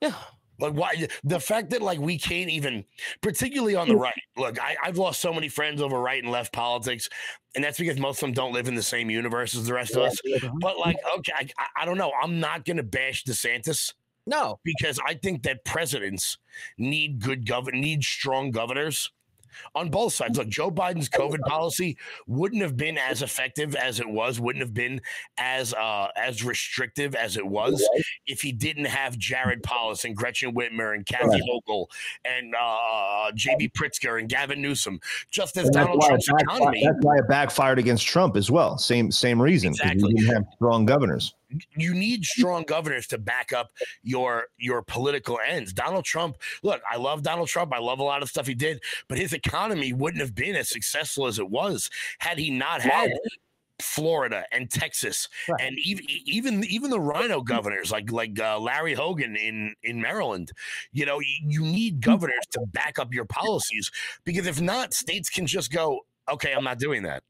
Yeah. 0.00 0.14
Like 0.60 0.74
why 0.74 1.08
the 1.24 1.40
fact 1.40 1.70
that 1.70 1.82
like 1.82 1.98
we 1.98 2.16
can't 2.16 2.48
even, 2.48 2.84
particularly 3.20 3.74
on 3.74 3.88
the 3.88 3.94
mm. 3.94 4.00
right. 4.00 4.14
Look, 4.36 4.62
I, 4.62 4.76
I've 4.80 4.96
lost 4.96 5.20
so 5.20 5.32
many 5.32 5.48
friends 5.48 5.82
over 5.82 5.98
right 5.98 6.22
and 6.22 6.30
left 6.30 6.52
politics, 6.52 7.08
and 7.56 7.64
that's 7.64 7.78
because 7.78 7.98
most 7.98 8.18
of 8.18 8.20
them 8.28 8.32
don't 8.32 8.52
live 8.52 8.68
in 8.68 8.76
the 8.76 8.82
same 8.82 9.10
universe 9.10 9.56
as 9.56 9.66
the 9.66 9.74
rest 9.74 9.96
of 9.96 10.02
us. 10.02 10.16
But 10.60 10.78
like, 10.78 10.96
okay, 11.18 11.32
I, 11.34 11.48
I- 11.58 11.82
I 11.82 11.84
don't 11.84 11.98
know. 11.98 12.12
I'm 12.22 12.38
not 12.38 12.64
gonna 12.64 12.84
bash 12.84 13.24
DeSantis 13.24 13.92
No, 14.24 14.60
because 14.62 15.00
I 15.04 15.14
think 15.14 15.42
that 15.42 15.64
presidents 15.64 16.38
need 16.78 17.20
good 17.20 17.44
govern 17.44 17.80
need 17.80 18.04
strong 18.04 18.52
governors 18.52 19.10
on 19.74 19.90
both 19.90 20.12
sides. 20.12 20.38
Look, 20.38 20.48
Joe 20.48 20.70
Biden's 20.70 21.08
COVID 21.08 21.40
policy 21.46 21.96
wouldn't 22.26 22.62
have 22.62 22.76
been 22.76 22.98
as 22.98 23.22
effective 23.22 23.74
as 23.74 24.00
it 24.00 24.08
was, 24.08 24.40
wouldn't 24.40 24.62
have 24.62 24.74
been 24.74 25.00
as 25.38 25.74
uh 25.74 26.08
as 26.16 26.44
restrictive 26.44 27.14
as 27.14 27.36
it 27.36 27.46
was 27.46 27.86
if 28.26 28.40
he 28.40 28.52
didn't 28.52 28.86
have 28.86 29.18
Jared 29.18 29.62
Polis 29.62 30.04
and 30.04 30.16
Gretchen 30.16 30.54
Whitmer 30.54 30.94
and 30.94 31.06
Kathy 31.06 31.40
Hochul 31.40 31.86
and 32.24 32.54
uh 32.54 33.30
JB 33.32 33.72
Pritzker 33.72 34.18
and 34.18 34.28
Gavin 34.28 34.60
Newsom, 34.60 35.00
just 35.30 35.56
as 35.56 35.70
Donald 35.70 36.02
Trump's 36.02 36.28
economy. 36.28 36.82
That's 36.84 37.04
why 37.04 37.18
it 37.18 37.28
backfired 37.28 37.78
against 37.78 38.06
Trump 38.06 38.36
as 38.36 38.50
well. 38.50 38.78
Same 38.78 39.10
same 39.10 39.40
reason. 39.40 39.70
Exactly. 39.70 40.14
We 40.14 40.20
didn't 40.20 40.34
have 40.34 40.44
strong 40.54 40.86
governors. 40.86 41.34
You 41.76 41.94
need 41.94 42.24
strong 42.24 42.64
governors 42.64 43.06
to 43.08 43.18
back 43.18 43.52
up 43.52 43.70
your 44.02 44.46
your 44.58 44.82
political 44.82 45.38
ends. 45.46 45.72
Donald 45.72 46.04
Trump, 46.04 46.36
look, 46.62 46.80
I 46.90 46.96
love 46.96 47.22
Donald 47.22 47.48
Trump. 47.48 47.72
I 47.74 47.78
love 47.78 47.98
a 47.98 48.04
lot 48.04 48.22
of 48.22 48.28
stuff 48.28 48.46
he 48.46 48.54
did, 48.54 48.80
but 49.08 49.18
his 49.18 49.32
economy 49.32 49.92
wouldn't 49.92 50.20
have 50.20 50.34
been 50.34 50.56
as 50.56 50.68
successful 50.68 51.26
as 51.26 51.38
it 51.38 51.48
was 51.50 51.90
had 52.18 52.38
he 52.38 52.50
not 52.50 52.82
had 52.82 53.10
Florida 53.80 54.44
and 54.52 54.70
Texas 54.70 55.28
Right. 55.48 55.60
and 55.60 55.76
even 55.84 56.04
even 56.08 56.64
even 56.64 56.90
the 56.90 57.00
RINO 57.00 57.40
governors 57.42 57.90
like 57.90 58.12
like 58.12 58.38
uh, 58.38 58.58
Larry 58.60 58.94
Hogan 58.94 59.34
in 59.36 59.74
in 59.82 60.00
Maryland. 60.00 60.52
You 60.92 61.04
know, 61.06 61.18
you, 61.20 61.36
you 61.48 61.62
need 61.62 62.00
governors 62.00 62.46
to 62.52 62.60
back 62.68 62.98
up 63.00 63.12
your 63.12 63.24
policies 63.24 63.90
because 64.24 64.46
if 64.46 64.60
not, 64.60 64.94
states 64.94 65.28
can 65.28 65.46
just 65.46 65.72
go, 65.72 66.00
okay, 66.30 66.52
I'm 66.52 66.62
not 66.64 66.78
doing 66.78 67.02
that. 67.04 67.24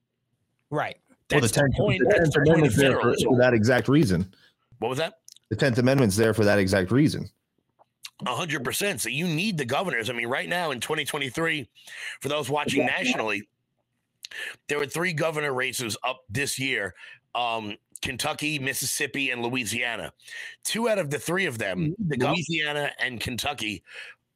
right. 0.71 0.97
Well, 1.33 1.41
the 1.41 1.47
That's 1.49 1.53
the 1.53 1.63
10th 1.63 1.77
point. 1.77 1.99
the 2.01 2.05
That's 2.17 2.29
10th 2.29 2.33
the 2.33 2.41
Amendment's 2.51 2.77
there 2.77 3.01
for, 3.01 3.15
for 3.25 3.39
that 3.39 3.55
exact 3.55 3.89
reason. 3.89 4.33
What 4.79 4.89
was 4.89 4.99
that? 4.99 5.15
The 5.51 5.57
Tenth 5.57 5.79
Amendment's 5.79 6.17
there 6.17 6.33
for 6.35 6.45
that 6.45 6.59
exact 6.59 6.91
reason. 6.91 7.29
A 8.27 8.35
hundred 8.35 8.65
percent. 8.65 9.01
So 9.01 9.09
you 9.09 9.27
need 9.27 9.59
the 9.59 9.65
governors. 9.65 10.09
I 10.09 10.13
mean, 10.13 10.29
right 10.29 10.49
now 10.49 10.71
in 10.71 10.81
2023, 10.81 11.69
for 12.21 12.29
those 12.29 12.49
watching 12.49 12.87
nationally, 12.87 13.43
there 14.69 14.79
were 14.79 14.87
three 14.87 15.13
governor 15.13 15.53
races 15.53 15.97
up 16.05 16.21
this 16.31 16.59
year. 16.59 16.95
Um, 17.35 17.77
Kentucky, 18.01 18.59
Mississippi, 18.59 19.31
and 19.31 19.43
Louisiana. 19.43 20.13
Two 20.65 20.89
out 20.89 20.99
of 20.99 21.11
the 21.11 21.19
three 21.19 21.47
of 21.47 21.59
them, 21.59 21.95
Louisiana 22.09 22.91
and 22.99 23.21
Kentucky, 23.21 23.83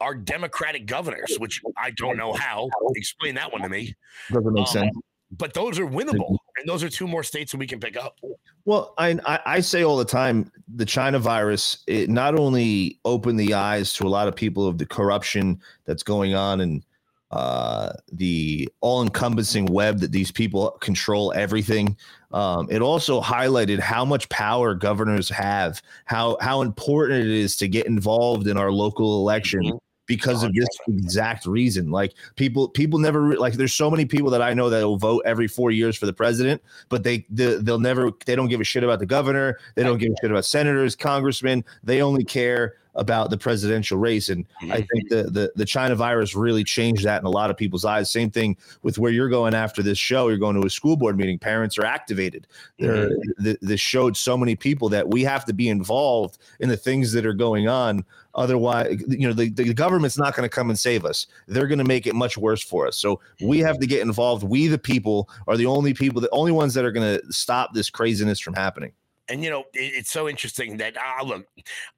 are 0.00 0.14
Democratic 0.14 0.86
governors, 0.86 1.36
which 1.38 1.60
I 1.76 1.90
don't 1.92 2.16
know 2.16 2.32
how. 2.32 2.68
Explain 2.94 3.34
that 3.36 3.50
one 3.52 3.62
to 3.62 3.68
me. 3.68 3.94
Doesn't 4.30 4.52
make 4.52 4.66
Um, 4.66 4.72
sense. 4.72 4.96
But 5.30 5.54
those 5.54 5.78
are 5.78 5.86
winnable, 5.86 6.38
and 6.56 6.68
those 6.68 6.84
are 6.84 6.88
two 6.88 7.08
more 7.08 7.22
states 7.24 7.52
that 7.52 7.58
we 7.58 7.66
can 7.66 7.80
pick 7.80 7.96
up. 7.96 8.18
Well, 8.64 8.94
I, 8.96 9.18
I 9.44 9.60
say 9.60 9.82
all 9.82 9.96
the 9.96 10.04
time, 10.04 10.50
the 10.74 10.84
China 10.84 11.18
virus 11.18 11.78
it 11.86 12.08
not 12.08 12.38
only 12.38 12.98
opened 13.04 13.38
the 13.38 13.54
eyes 13.54 13.92
to 13.94 14.06
a 14.06 14.08
lot 14.08 14.28
of 14.28 14.36
people 14.36 14.66
of 14.66 14.78
the 14.78 14.86
corruption 14.86 15.60
that's 15.84 16.02
going 16.02 16.34
on 16.34 16.60
and 16.60 16.84
uh, 17.32 17.92
the 18.12 18.68
all-encompassing 18.80 19.66
web 19.66 19.98
that 19.98 20.12
these 20.12 20.30
people 20.30 20.70
control 20.80 21.32
everything. 21.34 21.96
Um, 22.32 22.68
it 22.70 22.82
also 22.82 23.20
highlighted 23.20 23.80
how 23.80 24.04
much 24.04 24.28
power 24.28 24.74
governors 24.74 25.28
have, 25.30 25.82
how 26.04 26.36
how 26.40 26.62
important 26.62 27.24
it 27.24 27.30
is 27.30 27.56
to 27.56 27.68
get 27.68 27.86
involved 27.86 28.46
in 28.46 28.56
our 28.56 28.70
local 28.70 29.20
election. 29.20 29.62
Mhm. 29.62 29.78
Because 30.06 30.42
of 30.42 30.54
this 30.54 30.68
exact 30.88 31.46
reason, 31.46 31.90
like 31.90 32.14
people, 32.36 32.68
people 32.68 32.98
never 32.98 33.22
re- 33.22 33.36
like. 33.36 33.54
There's 33.54 33.74
so 33.74 33.90
many 33.90 34.04
people 34.04 34.30
that 34.30 34.40
I 34.40 34.54
know 34.54 34.70
that 34.70 34.84
will 34.84 34.98
vote 34.98 35.22
every 35.26 35.48
four 35.48 35.70
years 35.70 35.96
for 35.96 36.06
the 36.06 36.12
president, 36.12 36.62
but 36.88 37.02
they, 37.02 37.26
they 37.28 37.56
they'll 37.56 37.80
never 37.80 38.12
they 38.24 38.36
don't 38.36 38.48
give 38.48 38.60
a 38.60 38.64
shit 38.64 38.84
about 38.84 39.00
the 39.00 39.06
governor. 39.06 39.58
They 39.74 39.82
don't 39.82 39.98
give 39.98 40.12
a 40.12 40.16
shit 40.20 40.30
about 40.30 40.44
senators 40.44 40.94
congressmen. 40.94 41.64
They 41.82 42.02
only 42.02 42.24
care 42.24 42.76
about 42.96 43.30
the 43.30 43.38
presidential 43.38 43.98
race. 43.98 44.28
And 44.28 44.46
i 44.62 44.76
think 44.76 45.08
the, 45.08 45.24
the 45.24 45.52
the 45.54 45.64
china 45.64 45.94
virus 45.94 46.34
really 46.34 46.64
changed 46.64 47.04
that 47.04 47.20
in 47.20 47.26
a 47.26 47.30
lot 47.30 47.50
of 47.50 47.56
people's 47.56 47.84
eyes. 47.84 48.10
Same 48.10 48.30
thing 48.30 48.56
with 48.82 48.98
where 48.98 49.12
you're 49.12 49.28
going 49.28 49.54
after 49.54 49.82
this 49.82 49.98
show. 49.98 50.28
You're 50.28 50.38
going 50.38 50.60
to 50.60 50.66
a 50.66 50.70
school 50.70 50.96
board 50.96 51.16
meeting. 51.16 51.38
Parents 51.38 51.78
are 51.78 51.84
activated. 51.84 52.46
They're, 52.78 53.10
mm-hmm. 53.10 53.44
th- 53.44 53.58
this 53.60 53.80
showed 53.80 54.16
so 54.16 54.36
many 54.36 54.56
people 54.56 54.88
that 54.90 55.08
we 55.08 55.22
have 55.22 55.44
to 55.46 55.52
be 55.52 55.68
involved 55.68 56.38
in 56.60 56.68
the 56.68 56.76
things 56.76 57.12
that 57.12 57.26
are 57.26 57.34
going 57.34 57.68
on. 57.68 58.04
Otherwise 58.34 59.02
you 59.08 59.26
know 59.26 59.32
the, 59.32 59.50
the 59.50 59.72
government's 59.72 60.18
not 60.18 60.34
going 60.34 60.48
to 60.48 60.54
come 60.54 60.70
and 60.70 60.78
save 60.78 61.04
us. 61.04 61.26
They're 61.46 61.66
going 61.66 61.78
to 61.78 61.84
make 61.84 62.06
it 62.06 62.14
much 62.14 62.36
worse 62.36 62.62
for 62.62 62.86
us. 62.86 62.96
So 62.96 63.20
we 63.40 63.58
have 63.60 63.78
to 63.78 63.86
get 63.86 64.00
involved. 64.00 64.42
We 64.42 64.66
the 64.68 64.78
people 64.78 65.28
are 65.46 65.56
the 65.56 65.66
only 65.66 65.94
people 65.94 66.20
the 66.20 66.30
only 66.30 66.52
ones 66.52 66.74
that 66.74 66.84
are 66.84 66.92
going 66.92 67.18
to 67.18 67.32
stop 67.32 67.74
this 67.74 67.90
craziness 67.90 68.40
from 68.40 68.54
happening 68.54 68.92
And 69.28 69.42
you 69.42 69.50
know, 69.50 69.60
it, 69.74 69.92
it's 69.96 70.10
so 70.10 70.28
interesting 70.28 70.76
that 70.78 70.96
ah, 70.98 71.22
look, 71.24 71.46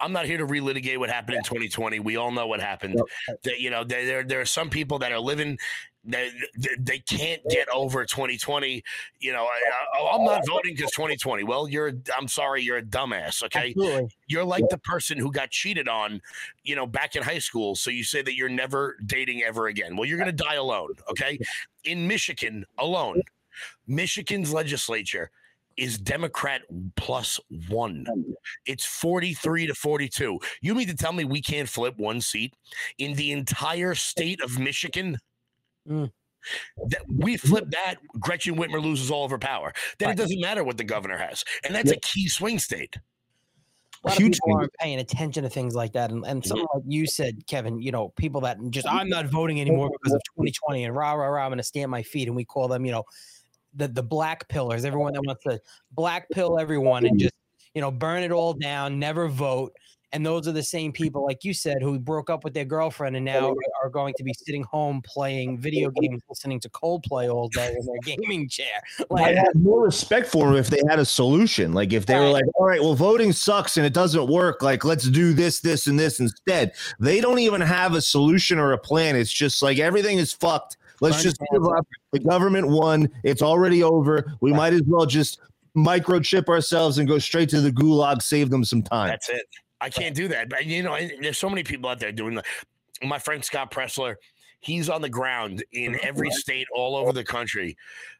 I'm 0.00 0.12
not 0.12 0.26
here 0.26 0.38
to 0.38 0.47
relitigate 0.47 0.99
what 0.99 1.11
happened 1.11 1.37
in 1.37 1.42
2020. 1.42 2.00
We 2.00 2.16
all 2.16 2.30
know 2.30 2.47
what 2.47 2.61
happened. 2.61 3.00
That 3.44 3.61
you 3.61 3.70
know, 3.70 3.85
there 3.85 4.23
there, 4.25 4.40
are 4.40 4.44
some 4.47 4.70
people 4.70 4.99
that 5.00 5.12
are 5.12 5.20
living. 5.20 5.58
They, 6.04 6.30
they- 6.78 7.00
can't 7.00 7.42
get 7.50 7.68
over 7.68 8.04
2020. 8.06 8.82
You 9.20 9.32
know, 9.32 9.44
I, 9.44 9.99
I, 9.99 10.14
I'm 10.14 10.25
not 10.25 10.47
voting 10.47 10.75
because 10.75 10.90
2020. 10.92 11.44
Well, 11.44 11.68
you're. 11.68 11.92
I'm 12.16 12.28
sorry, 12.28 12.62
you're 12.62 12.78
a 12.78 12.82
dumbass. 12.82 13.42
Okay, 13.42 13.70
Absolutely. 13.76 14.08
you're 14.26 14.44
like 14.44 14.64
the 14.70 14.78
person 14.78 15.18
who 15.18 15.30
got 15.30 15.50
cheated 15.50 15.88
on. 15.88 16.23
You 16.64 16.76
know, 16.76 16.87
back 16.87 17.14
in 17.16 17.23
high 17.23 17.38
school. 17.40 17.75
So 17.75 17.90
you 17.90 18.04
say 18.04 18.23
that 18.23 18.37
you're 18.37 18.49
never 18.49 18.97
dating 19.04 19.42
ever 19.42 19.66
again. 19.66 19.97
Well, 19.97 20.06
you're 20.06 20.18
gonna 20.18 20.32
die 20.32 20.54
alone. 20.54 20.94
Okay, 21.11 21.38
in 21.85 22.06
Michigan 22.08 22.64
alone, 22.78 23.23
Michigan's 23.87 24.52
legislature 24.52 25.30
is 25.78 25.99
Democrat 25.99 26.62
plus 26.97 27.40
one. 27.68 28.04
It's 28.66 28.85
43 28.85 29.68
to 29.68 29.75
42. 29.75 30.38
You 30.61 30.75
mean 30.75 30.88
to 30.88 30.97
tell 30.97 31.12
me 31.12 31.25
we 31.25 31.40
can't 31.40 31.68
flip 31.68 31.94
one 31.97 32.20
seat 32.20 32.54
in 32.99 33.14
the 33.14 33.32
entire 33.32 33.94
state 33.94 34.42
of 34.42 34.58
Michigan? 34.58 35.18
Mm. 35.88 36.11
That 36.88 37.02
we 37.08 37.37
flip 37.37 37.70
that, 37.70 37.97
Gretchen 38.20 38.56
Whitmer 38.56 38.82
loses 38.82 39.11
all 39.11 39.25
of 39.25 39.30
her 39.30 39.38
power. 39.38 39.73
Then 39.99 40.11
it 40.11 40.16
doesn't 40.16 40.40
matter 40.40 40.64
what 40.64 40.76
the 40.76 40.85
governor 40.85 41.18
has. 41.18 41.44
And 41.64 41.75
that's 41.75 41.90
a 41.90 41.97
key 42.00 42.28
swing 42.28 42.58
state. 42.58 42.97
A 44.04 44.08
lot 44.08 44.18
Huge 44.18 44.37
of 44.37 44.40
people 44.44 44.58
aren't 44.58 44.73
paying 44.75 45.00
attention 45.00 45.42
to 45.42 45.50
things 45.50 45.75
like 45.75 45.92
that, 45.94 46.12
and, 46.12 46.25
and 46.25 46.44
something 46.44 46.66
like 46.73 46.85
you 46.87 47.04
said, 47.06 47.44
Kevin. 47.49 47.80
You 47.80 47.90
know, 47.90 48.11
people 48.11 48.40
that 48.42 48.58
just 48.70 48.87
I'm 48.87 49.08
not 49.08 49.26
voting 49.26 49.61
anymore 49.61 49.90
because 49.90 50.14
of 50.14 50.20
2020, 50.37 50.85
and 50.85 50.94
rah 50.94 51.14
rah 51.14 51.26
rah, 51.26 51.42
I'm 51.42 51.50
going 51.50 51.58
to 51.58 51.64
stand 51.64 51.90
my 51.90 52.04
feet, 52.04 52.28
and 52.28 52.37
we 52.37 52.44
call 52.44 52.68
them, 52.68 52.87
you 52.87 52.92
know, 52.92 53.02
the 53.75 53.88
the 53.88 54.02
black 54.02 54.48
pillars. 54.48 54.84
Everyone 54.84 55.12
that 55.14 55.22
wants 55.22 55.42
to 55.44 55.60
black 55.92 56.28
pill 56.30 56.58
everyone 56.60 57.06
and 57.06 57.16
mm. 57.16 57.20
just 57.20 57.34
you 57.75 57.80
know 57.80 57.90
burn 57.90 58.22
it 58.22 58.32
all 58.32 58.54
down, 58.54 58.98
never 58.98 59.28
vote. 59.28 59.72
And 60.12 60.25
those 60.25 60.48
are 60.48 60.52
the 60.52 60.62
same 60.62 60.90
people, 60.90 61.22
like 61.22 61.44
you 61.44 61.52
said, 61.52 61.82
who 61.82 61.98
broke 61.98 62.30
up 62.30 62.42
with 62.42 62.54
their 62.54 62.64
girlfriend 62.64 63.14
and 63.16 63.25
now 63.25 63.54
are 63.82 63.90
going 63.90 64.14
to 64.16 64.25
be 64.25 64.32
sitting 64.32 64.62
home 64.62 65.02
playing 65.04 65.58
video 65.58 65.90
games, 65.90 66.22
listening 66.30 66.60
to 66.60 66.70
Coldplay 66.70 67.30
all 67.32 67.48
day 67.48 67.75
in 67.78 67.84
their 67.84 68.16
gaming 68.16 68.48
chair. 68.48 68.80
Like, 69.10 69.37
I 69.37 69.40
had 69.40 69.54
more 69.54 69.84
respect 69.84 70.28
for 70.28 70.46
them 70.46 70.56
if 70.56 70.68
they 70.68 70.80
had 70.88 70.98
a 70.98 71.04
solution. 71.04 71.75
Like 71.75 71.92
if 71.92 72.06
they 72.06 72.18
were 72.18 72.30
like, 72.30 72.44
all 72.54 72.66
right, 72.66 72.80
well, 72.80 72.94
voting 72.94 73.32
sucks 73.32 73.76
and 73.76 73.84
it 73.84 73.92
doesn't 73.92 74.28
work. 74.28 74.62
Like, 74.62 74.82
let's 74.82 75.04
do 75.04 75.34
this, 75.34 75.60
this, 75.60 75.87
and 75.87 75.98
this 75.98 76.20
instead. 76.20 76.72
They 76.98 77.20
don't 77.20 77.38
even 77.40 77.60
have 77.60 77.94
a 77.94 78.00
solution 78.00 78.58
or 78.58 78.72
a 78.72 78.78
plan. 78.78 79.14
It's 79.14 79.32
just 79.32 79.62
like 79.62 79.78
everything 79.78 80.16
is 80.16 80.32
fucked. 80.32 80.78
Let's 81.00 81.22
just 81.22 81.40
give 81.52 81.64
up. 81.64 81.86
The 82.12 82.20
government 82.20 82.68
won. 82.68 83.08
It's 83.22 83.42
already 83.42 83.82
over. 83.82 84.32
We 84.40 84.52
might 84.52 84.72
as 84.72 84.82
well 84.86 85.06
just 85.06 85.40
microchip 85.76 86.48
ourselves 86.48 86.98
and 86.98 87.06
go 87.06 87.18
straight 87.18 87.48
to 87.50 87.60
the 87.60 87.70
gulag, 87.70 88.22
save 88.22 88.50
them 88.50 88.64
some 88.64 88.82
time. 88.82 89.08
That's 89.08 89.28
it. 89.28 89.42
I 89.80 89.90
can't 89.90 90.14
do 90.14 90.28
that. 90.28 90.48
But 90.48 90.66
you 90.66 90.82
know, 90.82 90.98
there's 91.20 91.38
so 91.38 91.48
many 91.48 91.62
people 91.62 91.88
out 91.88 92.00
there 92.00 92.12
doing 92.12 92.34
that. 92.36 92.46
My 93.02 93.18
friend 93.18 93.44
Scott 93.44 93.70
Presler, 93.70 94.16
he's 94.60 94.88
on 94.88 95.02
the 95.02 95.08
ground 95.08 95.64
in 95.72 95.98
every 96.02 96.30
state 96.30 96.66
all 96.74 96.96
over 96.96 97.12
the 97.12 97.24
country, 97.24 97.76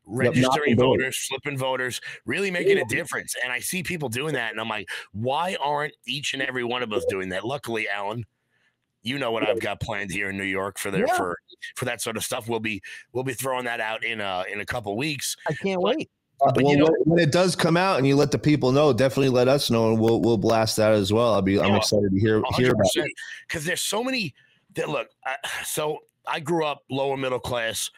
registering 0.07 0.77
doors. 0.77 0.99
voters, 0.99 1.27
flipping 1.29 1.59
voters, 1.59 2.01
really 2.27 2.51
making 2.51 2.79
a 2.79 2.85
difference. 2.85 3.35
And 3.43 3.53
I 3.53 3.59
see 3.59 3.83
people 3.83 4.09
doing 4.09 4.35
that, 4.35 4.53
and 4.53 4.61
I'm 4.61 4.69
like, 4.69 4.89
why 5.13 5.57
aren't 5.61 5.95
each 6.07 6.35
and 6.35 6.43
every 6.43 6.65
one 6.65 6.83
of 6.83 6.93
us 6.93 7.05
doing 7.09 7.31
that? 7.31 7.45
Luckily, 7.45 7.89
Alan. 7.89 8.25
You 9.03 9.19
know 9.19 9.31
what 9.33 9.49
I've 9.49 9.61
got 9.61 9.81
planned 9.81 10.11
here 10.11 10.29
in 10.31 10.37
New 10.37 10.45
York 10.45 10.79
for 10.79 10.91
there 10.91 11.07
Yeah. 11.07 11.17
for 11.17 11.37
for 11.77 11.85
that 11.85 12.01
sort 12.01 12.17
of 12.17 12.25
stuff. 12.25 12.49
We'll 12.49 12.61
be 12.61 12.83
we'll 13.13 13.25
be 13.25 13.35
throwing 13.35 13.65
that 13.67 13.81
out 13.81 14.05
in 14.05 14.21
uh 14.21 14.45
in 14.53 14.61
a 14.61 14.67
couple 14.67 14.97
weeks. 14.97 15.37
I 15.49 15.55
can't 15.55 15.81
wait. 15.81 16.11
Uh, 16.41 16.53
But 16.53 16.65
well, 16.65 16.73
you 16.73 16.79
know- 16.79 16.95
when, 17.05 17.19
it 17.19 17.33
does 17.33 17.57
come 17.57 17.77
out 17.77 17.99
and 17.99 18.07
you 18.07 18.15
let 18.15 18.31
the 18.31 18.39
people 18.39 18.71
know, 18.71 18.93
definitely 18.93 19.29
let 19.31 19.49
us 19.49 19.71
know, 19.71 19.91
and 19.91 19.99
we'll 20.01 20.21
we'll 20.21 20.39
blast 20.39 20.77
that 20.77 20.93
as 20.93 21.13
well. 21.13 21.35
I'll 21.35 21.43
be 21.43 21.59
I'm 21.61 21.71
Yeah, 21.71 21.77
excited 21.79 22.11
to 22.13 22.19
hear 22.21 22.43
hear 22.57 22.73
about. 22.73 22.87
it. 22.95 23.13
because 23.47 23.65
there's 23.65 23.83
so 23.83 24.03
many 24.05 24.35
that 24.75 24.89
look 24.89 25.09
I, 25.25 25.37
so 25.65 25.99
i 26.27 26.39
grew 26.41 26.65
up 26.65 26.83
lower 26.91 27.17
middle 27.17 27.39
class 27.41 27.91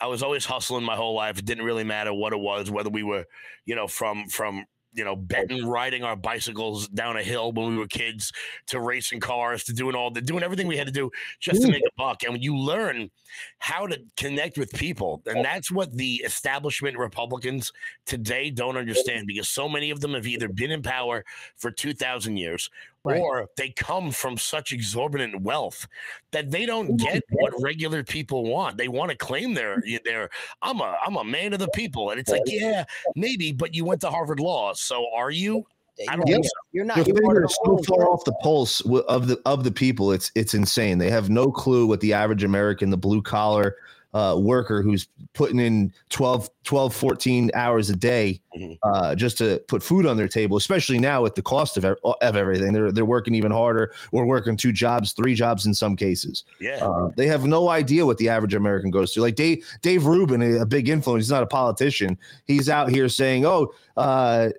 i 0.00 0.06
was 0.06 0.22
always 0.22 0.46
hustling 0.46 0.82
my 0.82 0.96
whole 0.96 1.14
life 1.14 1.38
it 1.38 1.44
didn't 1.44 1.64
really 1.64 1.84
matter 1.84 2.14
what 2.14 2.32
it 2.32 2.40
was 2.40 2.70
whether 2.70 2.88
we 2.88 3.02
were 3.02 3.26
you 3.66 3.74
know 3.76 3.86
from 3.86 4.26
from 4.28 4.64
you 4.94 5.04
know 5.04 5.16
betting 5.16 5.66
riding 5.66 6.02
our 6.04 6.16
bicycles 6.16 6.88
down 6.88 7.16
a 7.16 7.22
hill 7.22 7.52
when 7.52 7.70
we 7.70 7.76
were 7.76 7.86
kids 7.86 8.32
to 8.66 8.80
racing 8.80 9.20
cars 9.20 9.64
to 9.64 9.72
doing 9.72 9.94
all 9.94 10.10
the 10.10 10.20
doing 10.20 10.42
everything 10.42 10.66
we 10.66 10.76
had 10.76 10.86
to 10.86 10.92
do 10.92 11.10
just 11.40 11.60
to 11.60 11.66
hmm. 11.66 11.72
make 11.72 11.82
a 11.82 11.92
buck. 11.96 12.22
And 12.22 12.32
when 12.32 12.42
you 12.42 12.56
learn 12.56 13.10
how 13.58 13.86
to 13.86 14.00
connect 14.16 14.58
with 14.58 14.72
people. 14.72 15.22
And 15.26 15.44
that's 15.44 15.70
what 15.70 15.92
the 15.92 16.16
establishment 16.24 16.96
republicans 16.96 17.72
today 18.06 18.50
don't 18.50 18.76
understand 18.76 19.26
because 19.26 19.48
so 19.48 19.68
many 19.68 19.90
of 19.90 20.00
them 20.00 20.14
have 20.14 20.26
either 20.26 20.48
been 20.48 20.70
in 20.70 20.82
power 20.82 21.24
for 21.56 21.70
2000 21.70 22.36
years 22.36 22.70
Right. 23.04 23.20
or 23.20 23.46
they 23.58 23.68
come 23.68 24.10
from 24.10 24.38
such 24.38 24.72
exorbitant 24.72 25.42
wealth 25.42 25.86
that 26.30 26.50
they 26.50 26.64
don't 26.64 26.96
get 26.96 27.22
what 27.32 27.52
regular 27.60 28.02
people 28.02 28.44
want. 28.46 28.78
They 28.78 28.88
want 28.88 29.10
to 29.10 29.16
claim 29.16 29.52
their 29.52 29.82
their 30.06 30.30
I'm 30.62 30.80
a 30.80 30.96
I'm 31.04 31.16
a 31.16 31.24
man 31.24 31.52
of 31.52 31.58
the 31.58 31.68
people, 31.68 32.10
and 32.10 32.18
it's 32.18 32.30
like 32.30 32.42
yeah 32.46 32.84
maybe, 33.14 33.52
but 33.52 33.74
you 33.74 33.84
went 33.84 34.00
to 34.00 34.10
Harvard 34.10 34.40
Law, 34.40 34.72
so 34.72 35.06
are 35.14 35.30
you? 35.30 35.66
I 36.08 36.16
don't 36.16 36.26
You're- 36.26 36.42
so. 36.42 36.50
You're 36.72 36.84
not. 36.84 36.96
Your 36.96 37.06
You're 37.08 37.16
finger 37.16 37.44
is 37.44 37.58
so 37.64 37.76
far 37.84 38.08
off 38.10 38.24
the 38.24 38.32
pulse 38.42 38.80
of 38.80 39.28
the 39.28 39.40
of 39.44 39.64
the 39.64 39.70
people. 39.70 40.10
It's 40.10 40.32
it's 40.34 40.54
insane. 40.54 40.98
They 40.98 41.10
have 41.10 41.28
no 41.30 41.52
clue 41.52 41.86
what 41.86 42.00
the 42.00 42.12
average 42.14 42.42
American, 42.42 42.90
the 42.90 42.96
blue 42.96 43.22
collar 43.22 43.76
uh, 44.14 44.36
worker 44.38 44.80
who's 44.80 45.08
putting 45.32 45.58
in 45.58 45.92
12, 46.10 46.48
12, 46.62 46.94
14 46.94 47.50
hours 47.54 47.90
a 47.90 47.96
day 47.96 48.40
Mhm. 48.56 48.78
uh, 48.84 49.14
just 49.16 49.36
to 49.38 49.60
put 49.66 49.82
food 49.82 50.06
on 50.06 50.16
their 50.16 50.28
table, 50.28 50.56
especially 50.56 50.98
now 51.00 51.20
with 51.22 51.34
the 51.34 51.42
cost 51.42 51.76
of, 51.76 51.84
of 51.84 52.36
everything. 52.36 52.72
They're 52.72 52.92
they're 52.92 53.04
working 53.04 53.34
even 53.34 53.50
harder. 53.50 53.92
We're 54.12 54.24
working 54.24 54.56
two 54.56 54.70
jobs, 54.72 55.12
three 55.12 55.34
jobs 55.34 55.66
in 55.66 55.74
some 55.74 55.96
cases. 55.96 56.44
Yeah, 56.60 56.76
Uh, 56.86 57.08
they 57.16 57.26
have 57.26 57.44
no 57.44 57.68
idea 57.68 58.06
what 58.06 58.18
the 58.18 58.28
average 58.28 58.54
American 58.54 58.90
goes 58.92 59.12
through. 59.12 59.24
Like 59.24 59.34
Dave 59.34 59.66
Dave 59.82 60.06
Rubin, 60.06 60.40
a 60.60 60.64
big 60.64 60.88
influence. 60.88 61.24
He's 61.24 61.30
not 61.32 61.42
a 61.42 61.46
politician. 61.46 62.16
He's 62.46 62.68
out 62.68 62.90
here 62.90 63.08
saying, 63.08 63.44
"Oh, 63.44 63.72
uh, 63.96 64.50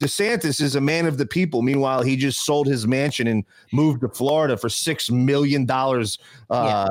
DeSantis 0.00 0.60
is 0.60 0.74
a 0.76 0.80
man 0.80 1.06
of 1.06 1.18
the 1.18 1.26
people." 1.26 1.60
Meanwhile, 1.62 2.02
he 2.02 2.16
just 2.16 2.44
sold 2.44 2.66
his 2.66 2.86
mansion 2.86 3.26
and 3.26 3.44
moved 3.72 4.00
to 4.00 4.08
Florida 4.08 4.56
for 4.56 4.68
six 4.70 5.10
million 5.10 5.66
dollars 5.66 6.18
uh, 6.50 6.88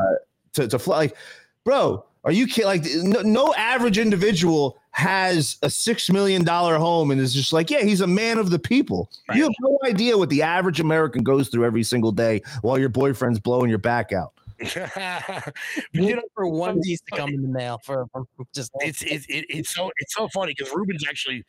to 0.53 0.67
to 0.67 0.77
fly. 0.79 0.98
Like, 0.98 1.15
bro, 1.63 2.05
are 2.24 2.32
you 2.32 2.48
kidding? 2.48 2.65
Like, 2.65 2.86
no, 3.03 3.22
no 3.22 3.53
average 3.55 3.98
individual 3.98 4.77
has 4.91 5.58
a 5.63 5.70
six 5.70 6.10
million 6.10 6.43
dollar 6.43 6.77
home 6.77 7.12
and 7.12 7.20
is 7.20 7.34
just 7.34 7.51
like, 7.51 7.70
yeah, 7.70 7.82
he's 7.82 8.01
a 8.01 8.08
man 8.08 8.38
of 8.38 8.50
the 8.50 8.60
people. 8.60 9.10
Right. 9.27 9.38
You 9.38 9.43
have 9.43 9.53
no 9.60 9.79
idea 9.84 10.17
what 10.17 10.29
the 10.29 10.43
average 10.43 10.79
American 10.79 11.24
goes 11.24 11.50
through 11.50 11.65
every 11.65 11.84
single 11.84 12.12
day 12.12 12.41
while 12.62 12.77
your 12.77 12.89
boyfriend's 12.89 13.39
blowing 13.39 13.70
your 13.70 13.79
back 13.79 14.13
out. 14.13 14.34
but 14.75 15.53
you 15.91 16.15
know, 16.15 16.22
for 16.34 16.48
one 16.48 16.79
piece 16.82 17.01
to 17.01 17.17
come 17.17 17.29
in 17.29 17.41
the 17.41 17.48
mail 17.48 17.82
for, 17.84 18.05
for 18.13 18.25
just 18.53 18.72
it's 18.79 19.01
it's 19.01 19.25
it's 19.29 19.74
so 19.74 19.91
it's 19.98 20.13
so 20.13 20.29
funny 20.29 20.53
because 20.58 20.74
Rubin's 20.74 21.05
actually 21.08 21.43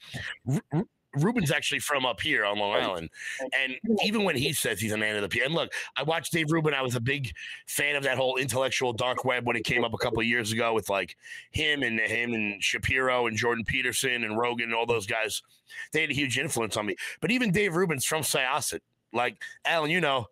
Ru- 0.46 0.60
Ru- 0.72 0.88
Rubin's 1.16 1.50
actually 1.50 1.80
from 1.80 2.04
up 2.06 2.20
here 2.20 2.44
on 2.44 2.58
Long 2.58 2.72
Island, 2.72 3.10
and 3.58 3.76
even 4.04 4.24
when 4.24 4.36
he 4.36 4.52
says 4.52 4.80
he's 4.80 4.92
a 4.92 4.96
man 4.96 5.16
of 5.16 5.22
the 5.22 5.28
people, 5.28 5.46
and 5.46 5.54
look, 5.54 5.72
I 5.96 6.02
watched 6.02 6.32
Dave 6.32 6.50
Rubin. 6.50 6.74
I 6.74 6.82
was 6.82 6.94
a 6.94 7.00
big 7.00 7.32
fan 7.66 7.96
of 7.96 8.02
that 8.04 8.16
whole 8.16 8.36
intellectual 8.36 8.92
dark 8.92 9.24
web 9.24 9.46
when 9.46 9.56
it 9.56 9.64
came 9.64 9.84
up 9.84 9.94
a 9.94 9.98
couple 9.98 10.20
of 10.20 10.26
years 10.26 10.52
ago 10.52 10.72
with 10.74 10.88
like 10.90 11.16
him 11.50 11.82
and 11.82 12.00
him 12.00 12.34
and 12.34 12.62
Shapiro 12.62 13.26
and 13.26 13.36
Jordan 13.36 13.64
Peterson 13.64 14.24
and 14.24 14.38
Rogan 14.38 14.66
and 14.66 14.74
all 14.74 14.86
those 14.86 15.06
guys. 15.06 15.42
They 15.92 16.00
had 16.02 16.10
a 16.10 16.14
huge 16.14 16.38
influence 16.38 16.76
on 16.76 16.86
me. 16.86 16.96
But 17.20 17.30
even 17.30 17.50
Dave 17.50 17.74
Rubin's 17.74 18.04
from 18.04 18.22
Syosset. 18.22 18.80
Like 19.12 19.40
Alan, 19.64 19.90
you 19.90 20.00
know, 20.00 20.26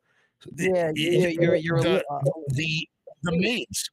yeah, 0.57 0.91
you're 0.95 1.29
you're, 1.29 1.55
you're 1.55 1.81
the, 1.83 1.95
li- 1.95 2.05
uh, 2.11 2.19
the 2.49 2.89
the 3.23 3.33
maids, 3.33 3.91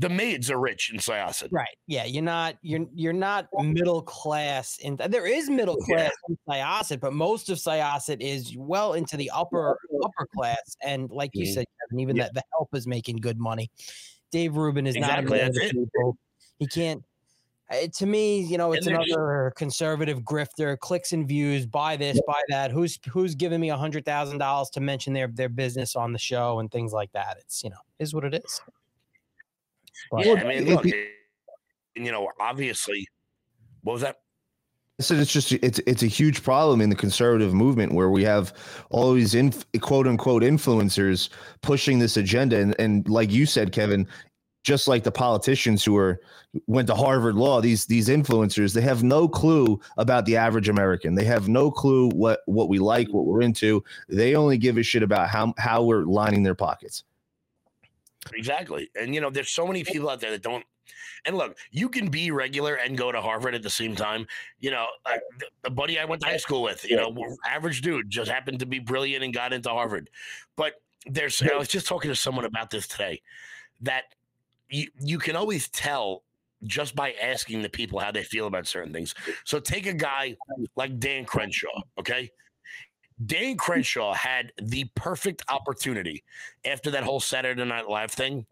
the 0.00 0.08
maids 0.08 0.50
are 0.50 0.58
rich 0.60 0.90
in 0.92 0.98
Syosset. 0.98 1.48
right. 1.50 1.76
Yeah, 1.86 2.04
you're 2.04 2.22
not 2.22 2.56
you're 2.62 2.86
you're 2.94 3.12
not 3.12 3.48
middle 3.58 4.02
class, 4.02 4.78
in 4.78 4.96
there 4.96 5.26
is 5.26 5.50
middle 5.50 5.76
Yeah. 5.88 5.96
class 5.96 6.12
in 6.28 6.38
Syosset, 6.48 7.00
but 7.00 7.12
most 7.12 7.50
of 7.50 7.58
Syosset 7.58 8.20
is 8.20 8.56
well 8.56 8.92
into 8.94 9.16
the 9.16 9.30
upper 9.34 9.78
upper 10.04 10.26
class, 10.34 10.76
and 10.82 11.10
like 11.10 11.30
you 11.34 11.46
Mhm. 11.46 11.54
said, 11.54 11.66
Kevin, 11.80 12.00
even 12.00 12.16
Yeah. 12.16 12.24
that 12.24 12.34
the 12.34 12.42
help 12.52 12.74
is 12.74 12.86
making 12.86 13.16
good 13.16 13.38
money. 13.38 13.70
Dave 14.30 14.56
Rubin 14.56 14.86
is 14.86 14.94
Exactly, 14.94 15.24
not 15.24 15.28
a 15.28 15.30
man 15.42 15.48
of 15.48 15.54
that's 15.54 15.72
the 15.72 15.80
it. 15.80 15.84
people. 15.94 16.16
He 16.58 16.66
can't. 16.66 17.02
uh, 17.70 17.86
to 17.94 18.06
me, 18.06 18.40
you 18.40 18.56
know, 18.56 18.72
it's 18.72 18.86
And 18.86 18.96
just- 18.96 19.10
another 19.10 19.52
conservative 19.54 20.20
grifter, 20.20 20.78
clicks 20.78 21.12
and 21.12 21.28
views, 21.28 21.66
buy 21.66 21.96
this, 21.96 22.18
buy 22.26 22.40
that. 22.48 22.70
Who's 22.70 22.98
who's 23.10 23.34
giving 23.34 23.60
me 23.60 23.68
a 23.68 23.76
hundred 23.76 24.06
thousand 24.06 24.38
dollars 24.38 24.70
to 24.70 24.80
mention 24.80 25.12
their 25.12 25.26
their 25.28 25.50
business 25.50 25.94
on 25.94 26.14
the 26.14 26.18
show 26.18 26.60
and 26.60 26.70
things 26.70 26.92
like 26.94 27.12
that? 27.12 27.36
It's 27.40 27.62
you 27.62 27.68
know, 27.68 27.76
is 27.98 28.14
what 28.14 28.24
it 28.24 28.32
is. 28.34 28.60
But- 30.10 30.26
Yeah, 30.26 30.34
I 30.34 30.44
mean, 30.44 30.68
look, 30.74 30.86
it- 30.86 31.08
you 31.94 32.12
know, 32.12 32.28
obviously, 32.40 33.06
what 33.82 33.94
was 33.94 34.02
that? 34.02 34.16
So 35.00 35.14
it's 35.14 35.32
just 35.32 35.52
it's 35.52 35.78
it's 35.86 36.02
a 36.02 36.08
huge 36.08 36.42
problem 36.42 36.80
in 36.80 36.90
the 36.90 36.96
conservative 36.96 37.54
movement 37.54 37.92
where 37.92 38.10
we 38.10 38.24
have 38.24 38.52
all 38.90 39.12
these 39.12 39.34
in, 39.36 39.52
quote 39.80 40.08
unquote 40.08 40.42
influencers 40.42 41.28
pushing 41.62 42.00
this 42.00 42.16
agenda, 42.16 42.56
and 42.58 42.74
and 42.80 43.08
like 43.08 43.30
you 43.30 43.46
said, 43.46 43.70
Kevin, 43.70 44.08
just 44.64 44.88
like 44.88 45.04
the 45.04 45.12
politicians 45.12 45.84
who 45.84 45.96
are 45.96 46.20
went 46.66 46.88
to 46.88 46.96
Harvard 46.96 47.36
Law, 47.36 47.60
these 47.60 47.86
these 47.86 48.08
influencers 48.08 48.74
they 48.74 48.80
have 48.80 49.04
no 49.04 49.28
clue 49.28 49.78
about 49.98 50.26
the 50.26 50.36
average 50.36 50.68
American. 50.68 51.14
They 51.14 51.24
have 51.26 51.48
no 51.48 51.70
clue 51.70 52.08
what 52.10 52.40
what 52.46 52.68
we 52.68 52.80
like, 52.80 53.08
what 53.12 53.24
we're 53.24 53.42
into. 53.42 53.84
They 54.08 54.34
only 54.34 54.58
give 54.58 54.78
a 54.78 54.82
shit 54.82 55.04
about 55.04 55.28
how 55.28 55.54
how 55.58 55.84
we're 55.84 56.02
lining 56.02 56.42
their 56.42 56.56
pockets. 56.56 57.04
Exactly. 58.34 58.90
And 58.94 59.14
you 59.14 59.20
know, 59.20 59.30
there's 59.30 59.50
so 59.50 59.66
many 59.66 59.84
people 59.84 60.08
out 60.10 60.20
there 60.20 60.30
that 60.30 60.42
don't. 60.42 60.64
And 61.26 61.36
look, 61.36 61.56
you 61.70 61.88
can 61.88 62.08
be 62.08 62.30
regular 62.30 62.76
and 62.76 62.96
go 62.96 63.12
to 63.12 63.20
Harvard 63.20 63.54
at 63.54 63.62
the 63.62 63.70
same 63.70 63.94
time. 63.94 64.26
You 64.58 64.70
know, 64.70 64.86
like, 65.04 65.20
the, 65.62 65.70
buddy 65.70 65.98
I 65.98 66.04
went 66.04 66.22
to 66.22 66.28
high 66.28 66.36
school 66.38 66.62
with, 66.62 66.88
you 66.88 66.96
know, 66.96 67.14
average 67.46 67.82
dude, 67.82 68.08
just 68.08 68.30
happened 68.30 68.60
to 68.60 68.66
be 68.66 68.78
brilliant 68.78 69.22
and 69.24 69.34
got 69.34 69.52
into 69.52 69.68
Harvard. 69.68 70.08
But 70.56 70.74
there's, 71.06 71.42
I 71.42 71.56
was 71.56 71.68
just 71.68 71.86
talking 71.86 72.10
to 72.10 72.16
someone 72.16 72.44
about 72.44 72.70
this 72.70 72.86
today, 72.86 73.20
that 73.82 74.04
you 74.70 74.88
you 75.00 75.18
can 75.18 75.36
always 75.36 75.68
tell 75.68 76.22
just 76.64 76.94
by 76.96 77.12
asking 77.22 77.62
the 77.62 77.68
people 77.68 77.98
how 77.98 78.10
they 78.10 78.24
feel 78.24 78.46
about 78.46 78.66
certain 78.66 78.92
things. 78.92 79.14
So 79.44 79.60
take 79.60 79.86
a 79.86 79.92
guy 79.92 80.36
like 80.76 80.98
Dan 80.98 81.24
Crenshaw, 81.24 81.82
okay? 81.98 82.30
Dan 83.26 83.56
Crenshaw 83.56 84.14
had 84.14 84.52
the 84.62 84.84
perfect 84.94 85.42
opportunity 85.48 86.22
after 86.64 86.90
that 86.92 87.02
whole 87.02 87.20
Saturday 87.20 87.64
Night 87.64 87.88
Live 87.88 88.12
thing 88.12 88.46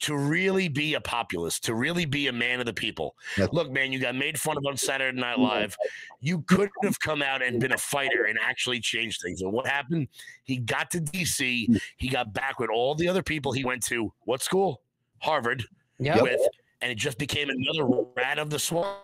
to 0.00 0.16
really 0.16 0.68
be 0.68 0.94
a 0.94 1.00
populist, 1.00 1.64
to 1.64 1.74
really 1.74 2.04
be 2.04 2.26
a 2.26 2.32
man 2.32 2.60
of 2.60 2.66
the 2.66 2.72
people. 2.72 3.16
Look, 3.52 3.70
man, 3.70 3.90
you 3.90 3.98
got 3.98 4.14
made 4.14 4.38
fun 4.38 4.56
of 4.58 4.66
on 4.66 4.76
Saturday 4.76 5.18
Night 5.18 5.34
mm-hmm. 5.34 5.44
Live. 5.44 5.76
You 6.20 6.42
couldn't 6.42 6.72
have 6.82 7.00
come 7.00 7.22
out 7.22 7.42
and 7.42 7.58
been 7.58 7.72
a 7.72 7.78
fighter 7.78 8.24
and 8.24 8.38
actually 8.40 8.80
changed 8.80 9.22
things. 9.22 9.40
And 9.40 9.52
what 9.52 9.66
happened? 9.66 10.08
He 10.44 10.58
got 10.58 10.90
to 10.90 11.00
DC. 11.00 11.68
Mm. 11.68 11.80
He 11.96 12.08
got 12.08 12.34
back 12.34 12.58
with 12.58 12.70
all 12.70 12.94
the 12.94 13.08
other 13.08 13.22
people 13.22 13.52
he 13.52 13.64
went 13.64 13.82
to. 13.86 14.12
What 14.24 14.42
school? 14.42 14.82
Harvard. 15.20 15.64
Yeah. 15.98 16.20
With, 16.20 16.40
and 16.82 16.92
it 16.92 16.96
just 16.96 17.18
became 17.18 17.48
another 17.48 17.88
rat 18.16 18.38
of 18.38 18.50
the 18.50 18.58
swamp. 18.58 18.98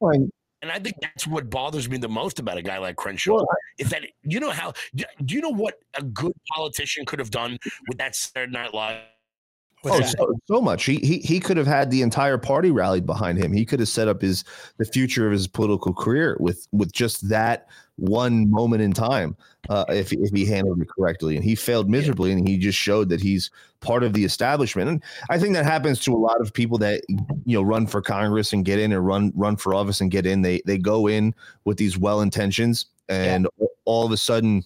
And 0.00 0.30
I 0.70 0.78
think 0.78 0.96
that's 1.00 1.26
what 1.26 1.50
bothers 1.50 1.88
me 1.88 1.98
the 1.98 2.08
most 2.08 2.38
about 2.38 2.58
a 2.58 2.62
guy 2.62 2.78
like 2.78 2.96
Crenshaw 2.96 3.34
Well, 3.36 3.46
is 3.78 3.90
that 3.90 4.02
you 4.22 4.40
know 4.40 4.50
how 4.50 4.72
do 4.94 5.04
do 5.24 5.34
you 5.34 5.40
know 5.40 5.50
what 5.50 5.74
a 5.94 6.02
good 6.02 6.32
politician 6.52 7.04
could 7.04 7.18
have 7.18 7.30
done 7.30 7.58
with 7.88 7.98
that 7.98 8.14
Saturday 8.14 8.52
Night 8.52 8.74
Live? 8.74 9.13
Oh, 9.84 10.00
so, 10.00 10.34
so 10.46 10.60
much. 10.60 10.84
He, 10.84 10.96
he 10.96 11.18
he 11.18 11.40
could 11.40 11.56
have 11.56 11.66
had 11.66 11.90
the 11.90 12.02
entire 12.02 12.38
party 12.38 12.70
rallied 12.70 13.06
behind 13.06 13.38
him. 13.38 13.52
He 13.52 13.64
could 13.64 13.80
have 13.80 13.88
set 13.88 14.08
up 14.08 14.22
his 14.22 14.44
the 14.78 14.84
future 14.84 15.26
of 15.26 15.32
his 15.32 15.46
political 15.46 15.92
career 15.92 16.36
with 16.40 16.66
with 16.72 16.92
just 16.92 17.28
that 17.28 17.68
one 17.96 18.50
moment 18.50 18.82
in 18.82 18.92
time, 18.92 19.36
uh, 19.68 19.84
if 19.88 20.12
if 20.12 20.30
he 20.32 20.46
handled 20.46 20.80
it 20.80 20.88
correctly. 20.88 21.36
And 21.36 21.44
he 21.44 21.54
failed 21.54 21.90
miserably, 21.90 22.32
and 22.32 22.46
he 22.48 22.56
just 22.56 22.78
showed 22.78 23.08
that 23.10 23.20
he's 23.20 23.50
part 23.80 24.02
of 24.02 24.14
the 24.14 24.24
establishment. 24.24 24.88
And 24.88 25.02
I 25.28 25.38
think 25.38 25.54
that 25.54 25.64
happens 25.64 26.00
to 26.00 26.14
a 26.14 26.16
lot 26.16 26.40
of 26.40 26.52
people 26.52 26.78
that 26.78 27.02
you 27.08 27.56
know 27.56 27.62
run 27.62 27.86
for 27.86 28.00
Congress 28.00 28.52
and 28.52 28.64
get 28.64 28.78
in, 28.78 28.92
or 28.92 29.00
run 29.00 29.32
run 29.34 29.56
for 29.56 29.74
office 29.74 30.00
and 30.00 30.10
get 30.10 30.26
in. 30.26 30.42
They 30.42 30.62
they 30.66 30.78
go 30.78 31.06
in 31.06 31.34
with 31.64 31.76
these 31.76 31.98
well 31.98 32.20
intentions, 32.20 32.86
and 33.08 33.46
all 33.84 34.06
of 34.06 34.12
a 34.12 34.16
sudden 34.16 34.64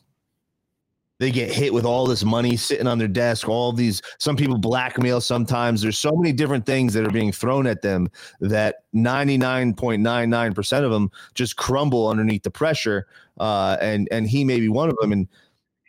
they 1.19 1.31
get 1.31 1.51
hit 1.51 1.73
with 1.73 1.85
all 1.85 2.07
this 2.07 2.25
money 2.25 2.57
sitting 2.57 2.87
on 2.87 2.99
their 2.99 3.09
desk 3.09 3.49
all 3.49 3.73
these 3.73 4.03
some 4.19 4.37
people 4.37 4.59
blackmail 4.59 5.21
sometimes. 5.21 5.83
There's 5.83 5.99
so 5.99 6.13
many 6.13 6.33
different 6.33 6.67
things 6.67 6.95
that 6.95 7.07
are 7.07 7.11
being 7.11 7.33
thrown 7.33 7.67
at 7.67 7.83
them 7.83 8.09
that 8.41 8.85
99.99% 8.95 10.85
of 10.85 10.91
them 10.91 11.11
just 11.35 11.57
crumble 11.57 12.09
underneath 12.09 12.43
the 12.43 12.51
pressure 12.51 13.07
uh, 13.39 13.77
and 13.81 14.09
and 14.11 14.29
he 14.29 14.45
may 14.45 14.61
be 14.61 14.69
one 14.69 14.89
of 14.89 14.97
them 15.01 15.13
and 15.13 15.29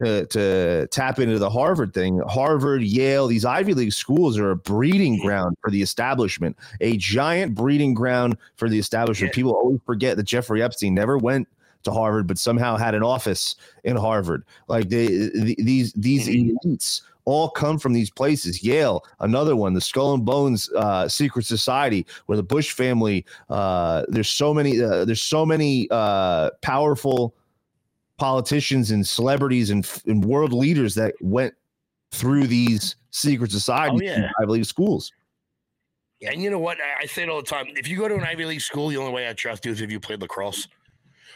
to, 0.03 0.25
to 0.27 0.87
tap 0.87 1.19
into 1.19 1.39
the 1.39 1.49
Harvard 1.49 1.93
thing, 1.93 2.21
Harvard, 2.27 2.81
Yale, 2.81 3.27
these 3.27 3.45
Ivy 3.45 3.73
League 3.73 3.91
schools 3.91 4.37
are 4.37 4.51
a 4.51 4.55
breeding 4.55 5.19
ground 5.19 5.57
for 5.61 5.69
the 5.69 5.81
establishment, 5.81 6.57
a 6.79 6.95
giant 6.97 7.53
breeding 7.53 7.93
ground 7.93 8.37
for 8.55 8.69
the 8.69 8.79
establishment. 8.79 9.33
People 9.33 9.53
always 9.53 9.79
forget 9.85 10.15
that 10.17 10.23
Jeffrey 10.23 10.63
Epstein 10.63 10.93
never 10.93 11.17
went 11.17 11.47
to 11.83 11.91
Harvard, 11.91 12.27
but 12.27 12.37
somehow 12.37 12.75
had 12.77 12.95
an 12.95 13.03
office 13.03 13.55
in 13.83 13.95
Harvard. 13.95 14.43
Like 14.67 14.89
they, 14.89 15.07
th- 15.07 15.57
these 15.57 15.93
these 15.93 16.27
elites 16.27 17.01
all 17.25 17.49
come 17.49 17.77
from 17.77 17.93
these 17.93 18.09
places. 18.09 18.63
Yale, 18.63 19.03
another 19.19 19.55
one, 19.55 19.73
the 19.73 19.81
Skull 19.81 20.13
and 20.13 20.25
Bones 20.25 20.69
uh, 20.75 21.07
Secret 21.07 21.45
Society, 21.45 22.05
where 22.25 22.35
the 22.35 22.43
Bush 22.43 22.71
family. 22.71 23.25
Uh, 23.49 24.03
there's 24.07 24.29
so 24.29 24.53
many. 24.53 24.81
Uh, 24.81 25.05
there's 25.05 25.21
so 25.21 25.45
many 25.45 25.87
uh, 25.91 26.49
powerful 26.61 27.35
politicians 28.17 28.91
and 28.91 29.07
celebrities 29.07 29.69
and, 29.69 29.89
and 30.05 30.25
world 30.25 30.51
leaders 30.51 30.93
that 30.95 31.15
went 31.21 31.53
through 32.11 32.47
these 32.47 32.95
secret 33.11 33.51
societies, 33.51 34.01
yeah. 34.03 34.15
and 34.15 34.25
Ivy 34.41 34.51
League 34.51 34.65
schools. 34.65 35.11
And 36.21 36.41
you 36.41 36.49
know 36.49 36.59
what? 36.59 36.77
I, 36.81 37.03
I 37.03 37.05
say 37.05 37.23
it 37.23 37.29
all 37.29 37.37
the 37.37 37.47
time. 37.47 37.67
If 37.75 37.87
you 37.87 37.97
go 37.97 38.07
to 38.07 38.15
an 38.15 38.23
Ivy 38.23 38.45
League 38.45 38.61
school, 38.61 38.89
the 38.89 38.97
only 38.97 39.13
way 39.13 39.29
I 39.29 39.33
trust 39.33 39.65
you 39.65 39.71
is 39.71 39.81
if 39.81 39.89
you 39.89 39.99
played 39.99 40.21
lacrosse, 40.21 40.67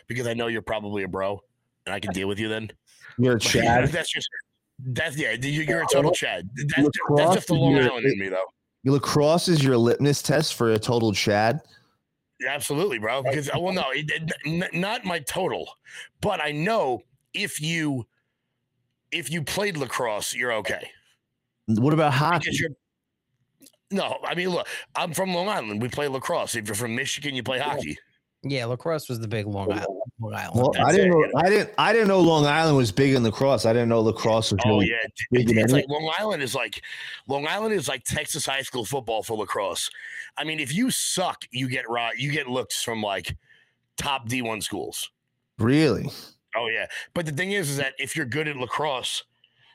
because 0.08 0.28
I 0.28 0.34
know 0.34 0.48
you're 0.48 0.62
probably 0.62 1.04
a 1.04 1.08
bro, 1.08 1.42
and 1.86 1.94
I 1.94 2.00
can 2.00 2.12
deal 2.14 2.28
with 2.28 2.40
you 2.40 2.48
then. 2.50 2.70
You're 3.18 3.36
a 3.36 3.40
Chad. 3.40 3.90
that's 3.90 4.12
just 4.12 4.28
that's 4.80 5.16
yeah. 5.18 5.32
you- 5.34 5.62
You're 5.64 5.84
a 5.84 5.88
total 5.92 6.12
Chad. 6.12 6.50
That's, 6.76 6.90
that's 7.16 7.34
just 7.36 7.48
the 7.48 7.54
Long 7.56 7.78
Island 7.78 8.06
in 8.06 8.20
me, 8.20 8.30
though. 8.30 8.46
Lacrosse 8.86 9.48
is 9.48 9.64
your 9.64 9.78
litmus 9.78 10.22
test 10.22 10.56
for 10.56 10.72
a 10.72 10.80
total 10.80 11.14
Chad. 11.14 11.62
Absolutely, 12.48 13.00
bro. 13.00 13.24
Because 13.24 13.50
uh, 13.50 13.60
well, 13.60 13.74
no, 13.74 13.86
it, 13.92 14.12
it- 14.46 14.74
not 14.74 15.06
my 15.06 15.20
total, 15.20 15.70
but 16.22 16.42
I 16.44 16.52
know 16.52 17.04
if 17.34 17.62
you 17.62 18.06
if 19.12 19.30
you 19.32 19.44
played 19.44 19.78
lacrosse, 19.78 20.34
you're 20.34 20.54
okay. 20.54 20.90
What 21.68 21.94
about 21.94 22.14
hockey? 22.14 22.52
No, 23.92 24.18
I 24.26 24.34
mean, 24.34 24.50
look, 24.50 24.68
I'm 24.96 25.14
from 25.14 25.34
Long 25.36 25.48
Island. 25.48 25.82
We 25.82 25.88
play 25.88 26.08
lacrosse. 26.08 26.56
If 26.56 26.68
you're 26.68 26.76
from 26.76 26.96
Michigan, 26.96 27.36
you 27.36 27.44
play 27.44 27.60
hockey. 27.60 27.98
Yeah, 28.44 28.66
lacrosse 28.66 29.08
was 29.08 29.20
the 29.20 29.28
big 29.28 29.48
Long 29.48 29.72
Island. 29.72 30.02
Long 30.20 30.34
Island. 30.34 30.56
Well, 30.56 30.72
I 30.86 30.92
didn't 30.92 31.08
it, 31.08 31.10
know. 31.12 31.20
you 31.20 31.32
know. 31.34 31.40
I 31.40 31.50
didn't. 31.50 31.70
I 31.78 31.94
didn't 31.94 32.08
know 32.10 32.20
Long 32.20 32.46
Island 32.46 32.76
was 32.76 32.92
big 32.92 33.14
in 33.14 33.24
lacrosse. 33.24 33.66
I 33.66 33.72
didn't 33.72 33.90
know 33.90 34.02
lacrosse 34.02 34.52
was. 34.52 34.60
Oh 34.66 34.70
really 34.70 34.90
yeah, 34.90 35.08
big 35.32 35.50
it's, 35.50 35.60
it's 35.60 35.74
like 35.74 35.88
Long 35.88 36.12
Island 36.20 36.44
is 36.44 36.54
like 36.54 36.82
Long 37.28 37.48
Island 37.48 37.74
is 37.74 37.88
like 37.88 38.04
Texas 38.04 38.46
high 38.46 38.62
school 38.62 38.84
football 38.84 39.24
for 39.24 39.38
lacrosse. 39.38 39.90
I 40.38 40.44
mean, 40.44 40.60
if 40.60 40.74
you 40.74 40.92
suck, 40.92 41.44
you 41.52 41.70
get 41.70 41.90
right. 41.90 42.18
You 42.18 42.32
get 42.32 42.48
looks 42.48 42.84
from 42.84 43.02
like 43.02 43.36
top 43.98 44.28
D1 44.28 44.62
schools. 44.62 45.10
really. 45.58 46.10
Oh 46.56 46.68
yeah, 46.68 46.86
but 47.14 47.26
the 47.26 47.32
thing 47.32 47.54
is, 47.54 47.70
is 47.70 47.78
that 47.78 47.94
if 47.98 48.16
you're 48.16 48.26
good 48.28 48.48
at 48.48 48.58
lacrosse, 48.58 49.24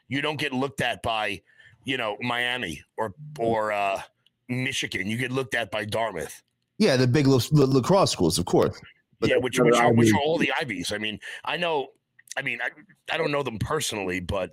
you 0.08 0.20
don't 0.20 0.38
get 0.38 0.52
looked 0.52 0.80
at 0.80 1.02
by, 1.02 1.40
you 1.84 1.96
know, 1.96 2.16
Miami 2.20 2.82
or 2.96 3.14
or 3.38 3.72
uh, 3.72 4.00
Michigan. 4.48 5.08
You 5.08 5.16
get 5.16 5.32
looked 5.32 5.54
at 5.54 5.70
by 5.70 5.84
Dartmouth. 5.84 6.42
Yeah, 6.78 6.96
the 6.96 7.06
big 7.06 7.26
la- 7.26 7.40
la- 7.52 7.66
lacrosse 7.66 8.12
schools, 8.12 8.38
of 8.38 8.44
course. 8.44 8.80
But 9.20 9.30
yeah, 9.30 9.36
which 9.36 9.58
what 9.58 9.66
which 9.66 9.76
are, 9.76 9.92
which 9.92 10.12
are 10.12 10.20
all 10.20 10.38
the 10.38 10.52
Ivies. 10.60 10.92
I 10.92 10.98
mean, 10.98 11.18
I 11.44 11.56
know. 11.56 11.88
I 12.36 12.42
mean, 12.42 12.60
I, 12.62 12.70
I 13.12 13.16
don't 13.16 13.32
know 13.32 13.42
them 13.42 13.58
personally, 13.58 14.20
but 14.20 14.50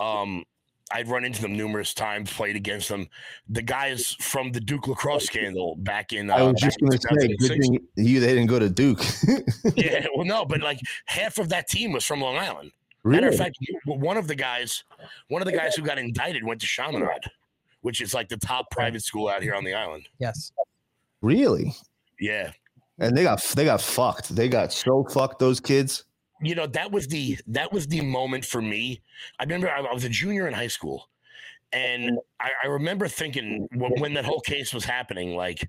um, 0.00 0.44
I've 0.90 1.10
run 1.10 1.24
into 1.24 1.42
them 1.42 1.56
numerous 1.56 1.94
times, 1.94 2.32
played 2.32 2.56
against 2.56 2.88
them. 2.88 3.06
The 3.48 3.62
guys 3.62 4.16
from 4.20 4.50
the 4.52 4.60
Duke 4.60 4.88
lacrosse 4.88 5.26
scandal 5.26 5.76
back 5.76 6.12
in. 6.12 6.30
Uh, 6.30 6.34
I 6.34 6.42
was 6.42 6.60
just 6.60 6.80
going 6.80 6.92
to 6.92 6.98
say, 6.98 7.28
good 7.28 7.38
2006. 7.38 7.68
thing 7.68 7.88
you 7.96 8.20
they 8.20 8.28
didn't 8.28 8.46
go 8.46 8.58
to 8.58 8.68
Duke. 8.68 9.04
Yeah, 9.76 10.06
well, 10.16 10.26
no, 10.26 10.44
but 10.44 10.62
like 10.62 10.80
half 11.04 11.38
of 11.38 11.50
that 11.50 11.68
team 11.68 11.92
was 11.92 12.04
from 12.04 12.20
Long 12.20 12.36
Island. 12.36 12.72
Matter 13.04 13.28
of 13.28 13.36
fact, 13.36 13.56
one 13.86 14.16
of 14.16 14.26
the 14.26 14.34
guys, 14.34 14.82
one 15.28 15.40
of 15.40 15.46
the 15.46 15.52
guys 15.52 15.74
who 15.76 15.82
got 15.82 15.98
indicted 15.98 16.44
went 16.44 16.60
to 16.60 16.66
Chaminade, 16.66 17.30
which 17.82 18.00
is 18.00 18.12
like 18.12 18.28
the 18.28 18.36
top 18.36 18.70
private 18.70 19.02
school 19.02 19.28
out 19.28 19.42
here 19.42 19.54
on 19.54 19.64
the 19.64 19.74
island. 19.74 20.08
Yes. 20.18 20.52
Really? 21.22 21.74
Yeah, 22.20 22.50
And 22.98 23.16
they 23.16 23.22
got 23.22 23.42
they 23.54 23.64
got 23.64 23.80
fucked. 23.80 24.34
They 24.34 24.48
got 24.48 24.72
so 24.72 25.04
fucked. 25.10 25.38
Those 25.38 25.60
kids. 25.60 26.04
you 26.40 26.54
know 26.54 26.66
that 26.66 26.90
was 26.90 27.08
the 27.08 27.38
that 27.48 27.72
was 27.72 27.86
the 27.86 28.00
moment 28.00 28.44
for 28.44 28.60
me. 28.62 29.00
I 29.38 29.44
remember 29.44 29.68
I, 29.70 29.80
I 29.80 29.92
was 29.92 30.04
a 30.04 30.08
junior 30.08 30.48
in 30.48 30.54
high 30.54 30.68
school, 30.68 31.08
and 31.72 32.18
I, 32.40 32.50
I 32.64 32.66
remember 32.68 33.08
thinking 33.08 33.68
when, 33.74 33.92
when 34.00 34.14
that 34.14 34.24
whole 34.24 34.40
case 34.40 34.72
was 34.74 34.84
happening, 34.84 35.36
like, 35.36 35.68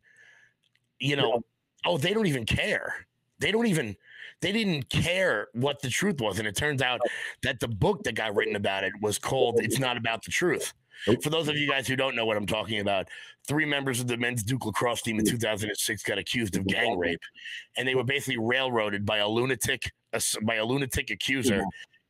you 0.99 1.15
know, 1.15 1.41
oh, 1.85 1.97
they 1.97 2.13
don't 2.13 2.27
even 2.27 2.45
care. 2.45 3.05
They 3.39 3.51
don't 3.51 3.67
even. 3.67 3.95
They 4.41 4.53
didn't 4.53 4.89
care 4.89 5.49
what 5.53 5.81
the 5.81 5.89
truth 5.89 6.21
was, 6.21 6.39
and 6.39 6.47
it 6.47 6.55
turns 6.55 6.81
out 6.81 7.01
that 7.43 7.59
the 7.59 7.67
book 7.67 8.03
that 8.03 8.15
got 8.15 8.35
written 8.35 8.55
about 8.55 8.85
it 8.85 8.93
was 9.01 9.19
called 9.19 9.59
"It's 9.59 9.79
Not 9.79 9.97
About 9.97 10.23
the 10.23 10.31
Truth." 10.31 10.73
For 11.21 11.29
those 11.29 11.47
of 11.47 11.55
you 11.57 11.67
guys 11.69 11.87
who 11.87 11.95
don't 11.95 12.15
know 12.15 12.25
what 12.25 12.37
I'm 12.37 12.45
talking 12.45 12.79
about, 12.79 13.07
three 13.47 13.65
members 13.65 13.99
of 13.99 14.07
the 14.07 14.17
men's 14.17 14.43
Duke 14.43 14.65
lacrosse 14.65 15.01
team 15.01 15.19
in 15.19 15.25
2006 15.25 16.03
got 16.03 16.17
accused 16.17 16.55
of 16.55 16.67
gang 16.67 16.97
rape, 16.97 17.21
and 17.77 17.87
they 17.87 17.95
were 17.95 18.03
basically 18.03 18.37
railroaded 18.37 19.05
by 19.05 19.17
a 19.17 19.27
lunatic, 19.27 19.91
by 20.43 20.55
a 20.55 20.65
lunatic 20.65 21.09
accuser, 21.09 21.63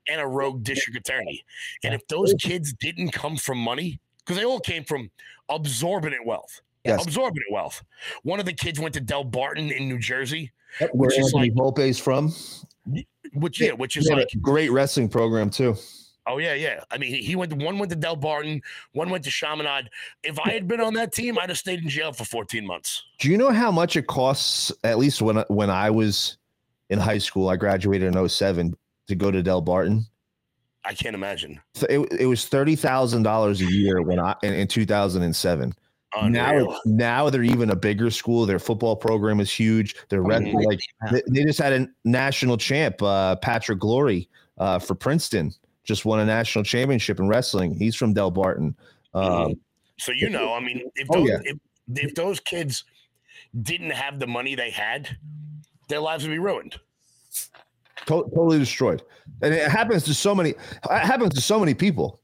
and 0.08 0.20
a 0.22 0.26
rogue 0.28 0.64
district 0.64 0.98
attorney. 0.98 1.44
And 1.84 1.94
if 1.94 2.08
those 2.08 2.34
kids 2.42 2.74
didn't 2.74 3.12
come 3.12 3.38
from 3.38 3.58
money, 3.60 4.00
because 4.20 4.38
they 4.38 4.46
all 4.46 4.60
came 4.60 4.84
from 4.84 5.12
absorbent 5.50 6.26
wealth, 6.26 6.62
Yes. 6.86 7.04
absorbent 7.06 7.46
wealth. 7.52 7.84
One 8.24 8.40
of 8.40 8.46
the 8.46 8.54
kids 8.54 8.80
went 8.80 8.94
to 8.96 9.02
Delbarton 9.02 9.72
in 9.72 9.88
New 9.90 10.00
Jersey, 10.00 10.52
Where 10.80 10.90
which 10.94 11.20
is 11.20 11.34
like, 11.34 11.54
Volpe's 11.54 12.00
from. 12.00 12.34
which 13.34 13.60
yeah, 13.60 13.74
which 13.74 13.98
is 13.98 14.10
like 14.10 14.30
a 14.34 14.38
great 14.38 14.72
wrestling 14.72 15.10
program 15.10 15.50
too. 15.50 15.76
Oh 16.28 16.38
yeah, 16.38 16.54
yeah. 16.54 16.84
I 16.92 16.98
mean, 16.98 17.14
he 17.22 17.36
went. 17.36 17.52
One 17.54 17.80
went 17.80 17.92
to 17.92 17.98
Delbarton. 17.98 18.62
One 18.94 19.10
went 19.10 19.24
to 19.24 19.32
Chaminade. 19.32 19.90
If 20.24 20.40
I 20.40 20.52
had 20.52 20.68
been 20.68 20.80
on 20.82 20.94
that 20.96 21.12
team, 21.14 21.40
I'd 21.40 21.50
have 21.50 21.58
stayed 21.58 21.82
in 21.82 21.90
jail 21.90 22.12
for 22.14 22.24
14 22.26 22.66
months. 22.66 23.04
Do 23.20 23.30
you 23.32 23.38
know 23.38 23.50
how 23.52 23.72
much 23.72 23.96
it 23.96 24.06
costs? 24.08 24.72
At 24.84 25.00
least 25.00 25.22
when 25.22 25.38
when 25.48 25.70
I 25.70 25.90
was 25.90 26.38
in 26.90 27.00
high 27.00 27.18
school, 27.18 27.50
I 27.50 27.56
graduated 27.56 28.16
in 28.16 28.30
07 28.30 28.76
to 29.08 29.16
go 29.16 29.32
to 29.32 29.42
Delbarton. 29.42 30.04
I 30.86 30.94
can't 30.94 31.16
imagine. 31.16 31.60
So 31.74 31.88
It, 31.90 32.22
it 32.22 32.26
was 32.26 32.46
thirty 32.46 32.76
thousand 32.76 33.24
dollars 33.24 33.62
a 33.62 33.66
year 33.66 34.02
when 34.02 34.20
I 34.20 34.36
in, 34.44 34.54
in 34.54 34.68
2007. 34.68 35.74
Now, 36.30 36.50
Unreal. 36.50 36.80
now 36.86 37.30
they're 37.30 37.44
even 37.44 37.70
a 37.70 37.76
bigger 37.76 38.10
school. 38.10 38.46
Their 38.48 38.58
football 38.60 38.96
program 38.96 39.40
is 39.40 39.52
huge. 39.52 39.96
They're 40.10 40.24
rep- 40.24 40.42
Mhm. 40.42 40.64
like 40.66 40.80
they, 41.12 41.22
they 41.30 41.44
just 41.44 41.60
had 41.60 41.72
a 41.74 41.88
national 42.04 42.58
champ, 42.58 43.00
uh, 43.04 43.36
Patrick 43.36 43.78
Glory, 43.80 44.28
uh, 44.58 44.80
for 44.80 44.96
Princeton. 44.96 45.54
Just 45.84 46.06
won 46.06 46.20
a 46.20 46.26
national 46.26 46.64
championship 46.64 47.20
in 47.20 47.28
wrestling. 47.28 47.74
He's 47.76 47.96
from 47.96 48.14
Delbarton. 48.14 48.76
Um, 49.14 49.56
So 49.98 50.12
you 50.12 50.30
know, 50.30 50.54
I 50.54 50.60
mean, 50.60 50.90
if 50.96 51.08
Oh, 51.12 51.20
those, 51.20 51.30
yeah. 51.30 51.40
if, 51.44 51.58
if 51.96 52.16
those 52.16 52.40
kids 52.40 52.84
didn't 53.64 53.90
have 53.92 54.20
the 54.20 54.28
money 54.28 54.56
they 54.56 54.70
had, 54.70 55.18
their 55.88 56.00
lives 56.00 56.24
would 56.24 56.32
be 56.32 56.40
ruined. 56.40 56.76
to- 58.06 58.30
totally 58.34 58.60
destroyed, 58.60 59.02
and 59.42 59.54
it 59.54 59.70
happens 59.70 60.04
to 60.04 60.14
so 60.14 60.34
many. 60.36 60.52
It 60.52 60.58
happens 60.90 61.34
to 61.36 61.42
so 61.42 61.60
many 61.60 61.74
people. 61.74 62.20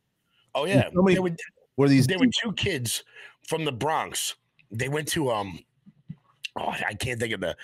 Oh 0.54 0.66
yeah, 0.66 0.90
so 0.94 1.02
many- 1.02 1.16
there, 1.16 1.22
were, 1.24 1.36
Where 1.76 1.90
these 1.90 2.08
there 2.08 2.18
were 2.20 2.28
two 2.44 2.54
kids 2.54 3.04
from 3.48 3.66
the 3.66 3.72
Bronx. 3.72 4.36
They 4.72 4.90
went 4.90 5.08
to 5.10 5.32
um. 5.32 5.60
Oh, 6.58 6.70
I 6.70 6.94
can't 6.94 7.20
think 7.20 7.34
of 7.34 7.42
the, 7.42 7.56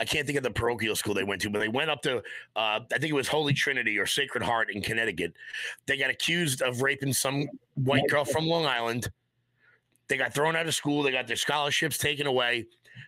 I 0.00 0.04
can't 0.04 0.26
think 0.26 0.36
of 0.36 0.42
the 0.42 0.50
parochial 0.50 0.96
school 0.96 1.14
they 1.14 1.22
went 1.22 1.40
to, 1.42 1.50
but 1.50 1.60
they 1.60 1.68
went 1.68 1.90
up 1.90 2.02
to, 2.02 2.16
uh, 2.16 2.20
I 2.56 2.98
think 2.98 3.04
it 3.04 3.14
was 3.14 3.28
Holy 3.28 3.52
Trinity 3.52 3.98
or 3.98 4.06
Sacred 4.06 4.42
Heart 4.42 4.70
in 4.72 4.82
Connecticut. 4.82 5.34
They 5.86 5.96
got 5.96 6.10
accused 6.10 6.60
of 6.60 6.82
raping 6.82 7.12
some 7.12 7.46
white 7.74 8.08
girl 8.08 8.24
from 8.24 8.46
Long 8.46 8.66
Island. 8.66 9.08
They 10.08 10.16
got 10.16 10.34
thrown 10.34 10.56
out 10.56 10.66
of 10.66 10.74
school. 10.74 11.04
They 11.04 11.12
got 11.12 11.28
their 11.28 11.36
scholarships 11.36 11.98
taken 11.98 12.26
away. 12.26 12.66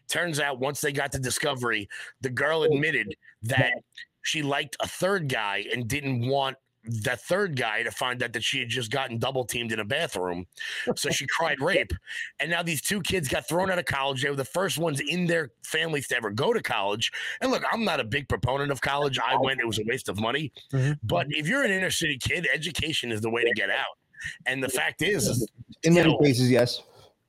Turns 0.08 0.38
out, 0.38 0.60
once 0.60 0.80
they 0.80 0.92
got 0.92 1.10
to 1.12 1.18
Discovery, 1.18 1.88
the 2.20 2.30
girl 2.30 2.62
admitted 2.62 3.16
that 3.42 3.72
she 4.22 4.42
liked 4.42 4.76
a 4.80 4.86
third 4.86 5.28
guy 5.28 5.66
and 5.72 5.88
didn't 5.88 6.26
want 6.26 6.56
the 6.86 7.16
third 7.16 7.56
guy 7.56 7.82
to 7.82 7.90
find 7.90 8.22
out 8.22 8.32
that 8.34 8.44
she 8.44 8.58
had 8.58 8.68
just 8.68 8.90
gotten 8.90 9.18
double 9.18 9.44
teamed 9.44 9.72
in 9.72 9.80
a 9.80 9.84
bathroom. 9.84 10.46
So 10.96 11.10
she 11.10 11.26
cried 11.26 11.60
rape. 11.62 11.92
And 12.40 12.50
now 12.50 12.62
these 12.62 12.82
two 12.82 13.00
kids 13.00 13.28
got 13.28 13.48
thrown 13.48 13.70
out 13.70 13.78
of 13.78 13.86
college. 13.86 14.22
They 14.22 14.30
were 14.30 14.36
the 14.36 14.44
first 14.44 14.76
ones 14.78 15.00
in 15.00 15.26
their 15.26 15.50
families 15.64 16.08
to 16.08 16.16
ever 16.16 16.30
go 16.30 16.52
to 16.52 16.62
college. 16.62 17.10
And 17.40 17.50
look, 17.50 17.62
I'm 17.72 17.84
not 17.84 18.00
a 18.00 18.04
big 18.04 18.28
proponent 18.28 18.70
of 18.70 18.80
college. 18.80 19.18
I 19.18 19.36
went, 19.36 19.60
it 19.60 19.66
was 19.66 19.78
a 19.78 19.84
waste 19.86 20.08
of 20.08 20.20
money. 20.20 20.52
Mhm. 20.72 20.98
But 21.02 21.26
if 21.30 21.48
you're 21.48 21.62
an 21.64 21.70
inner 21.70 21.90
city 21.90 22.18
kid, 22.18 22.46
education 22.52 23.10
is 23.12 23.20
the 23.20 23.30
way 23.30 23.44
to 23.44 23.52
get 23.54 23.70
out. 23.70 23.98
And 24.46 24.62
the 24.62 24.68
fact 24.68 25.02
is, 25.02 25.26
is 25.28 25.48
in 25.82 25.94
many 25.94 26.10
know, 26.10 26.18
cases, 26.18 26.50
yes. 26.50 26.82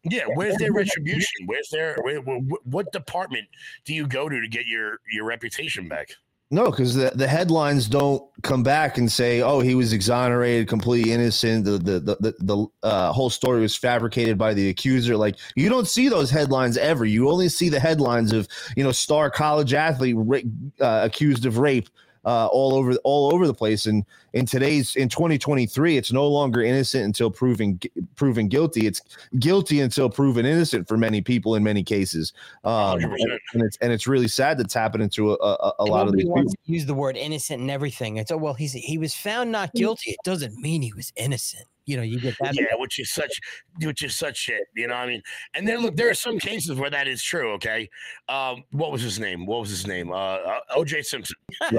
yeah, 0.04 0.26
where's 0.36 0.56
their 0.58 0.72
retribution? 0.72 1.46
Where's 1.46 1.70
their 1.70 1.98
where, 2.02 2.20
wh- 2.22 2.66
what 2.68 2.92
department 2.92 3.48
do 3.86 3.94
you 3.94 4.08
go 4.08 4.30
to 4.30 4.40
to 4.42 4.48
get 4.48 4.66
your 4.66 5.00
your 5.12 5.26
reputation 5.26 5.90
back? 5.90 6.10
No, 6.52 6.66
because 6.70 6.94
the, 6.94 7.12
the 7.16 7.28
headlines 7.28 7.88
don't 7.88 8.22
come 8.44 8.62
back 8.62 9.00
and 9.00 9.12
say, 9.12 9.42
"Oh, 9.42 9.62
he 9.62 9.74
was 9.74 9.94
exonerated, 9.94 10.68
completely 10.68 11.12
innocent." 11.12 11.66
The 11.66 11.80
the 11.80 12.00
the 12.00 12.16
the, 12.20 12.34
the 12.40 12.68
uh, 12.84 13.12
whole 13.12 13.32
story 13.32 13.62
was 13.62 13.76
fabricated 13.76 14.38
by 14.38 14.54
the 14.54 14.70
accuser. 14.70 15.18
Like 15.18 15.38
you 15.56 15.70
don't 15.70 15.88
see 15.88 16.08
those 16.08 16.30
headlines 16.30 16.78
ever. 16.78 17.04
You 17.04 17.30
only 17.30 17.50
see 17.50 17.70
the 17.70 17.80
headlines 17.80 18.32
of 18.32 18.48
you 18.78 18.84
know 18.84 18.92
star 18.92 19.32
college 19.32 19.74
athlete 19.74 20.16
ra- 20.18 20.40
uh, 20.80 21.02
accused 21.04 21.48
of 21.48 21.58
rape 21.58 21.90
uh, 22.26 22.48
all 22.48 22.74
over 22.74 22.96
all 23.04 23.34
over 23.34 23.48
the 23.48 23.54
place. 23.54 23.86
And 23.86 24.04
in 24.34 24.46
today's 24.46 24.96
in 24.96 25.10
2023, 25.10 25.98
it's 25.98 26.12
no 26.12 26.28
longer 26.28 26.62
innocent 26.64 27.06
until 27.06 27.30
proven 27.32 27.76
gu- 27.76 27.90
proven 28.16 28.48
guilty. 28.48 28.88
It's 28.88 29.02
guilty 29.40 29.82
until 29.82 30.10
proven 30.10 30.46
innocent 30.46 30.88
for 30.88 30.98
many 30.98 31.22
people 31.22 31.56
in 31.56 31.64
many 31.64 31.84
cases. 31.84 32.34
Um, 32.64 33.00
100%. 33.00 33.16
and 33.54 33.64
it's 33.64 33.78
and 33.82 33.94
it's 33.94 34.08
really 34.08 34.28
sad 34.28 34.58
that's 34.58 34.74
happening 34.74 35.10
to 35.10 35.34
a, 35.34 35.36
a, 35.36 35.74
a 35.80 35.86
lot 35.86 36.08
of 36.08 36.14
these 36.14 36.26
wants 36.26 36.54
people. 36.54 36.66
to 36.66 36.72
use 36.72 36.86
the 36.86 36.94
word 36.94 37.18
innocent 37.18 37.62
and 37.62 37.72
everything. 37.72 38.18
It's 38.18 38.32
oh 38.32 38.38
well, 38.38 38.54
he's 38.54 38.74
he 38.74 38.98
was 38.98 39.14
found 39.14 39.52
not 39.52 39.74
guilty. 39.74 40.12
It 40.12 40.20
doesn't 40.24 40.58
mean 40.58 40.82
he 40.82 40.94
was 40.94 41.14
innocent. 41.16 41.66
You 41.86 41.98
know, 41.98 42.04
you 42.04 42.20
get 42.20 42.36
that. 42.42 42.56
Yeah, 42.56 42.76
which 42.78 42.98
is 43.00 43.12
such 43.12 43.40
which 43.84 44.04
is 44.04 44.18
such 44.18 44.38
shit. 44.38 44.64
You 44.76 44.88
know, 44.88 44.96
what 44.96 45.02
I 45.02 45.08
mean, 45.08 45.22
and 45.54 45.68
then 45.68 45.82
look, 45.82 45.96
there 45.96 46.10
are 46.10 46.16
some 46.16 46.40
cases 46.40 46.78
where 46.78 46.90
that 46.90 47.08
is 47.08 47.22
true. 47.22 47.52
Okay, 47.54 47.90
um, 48.28 48.64
what 48.72 48.92
was 48.92 49.04
his 49.04 49.20
name? 49.20 49.46
What 49.46 49.62
was 49.62 49.70
his 49.70 49.86
name? 49.86 50.12
Uh, 50.12 50.16
uh, 50.16 50.60
O.J. 50.76 51.04
Simpson. 51.04 51.36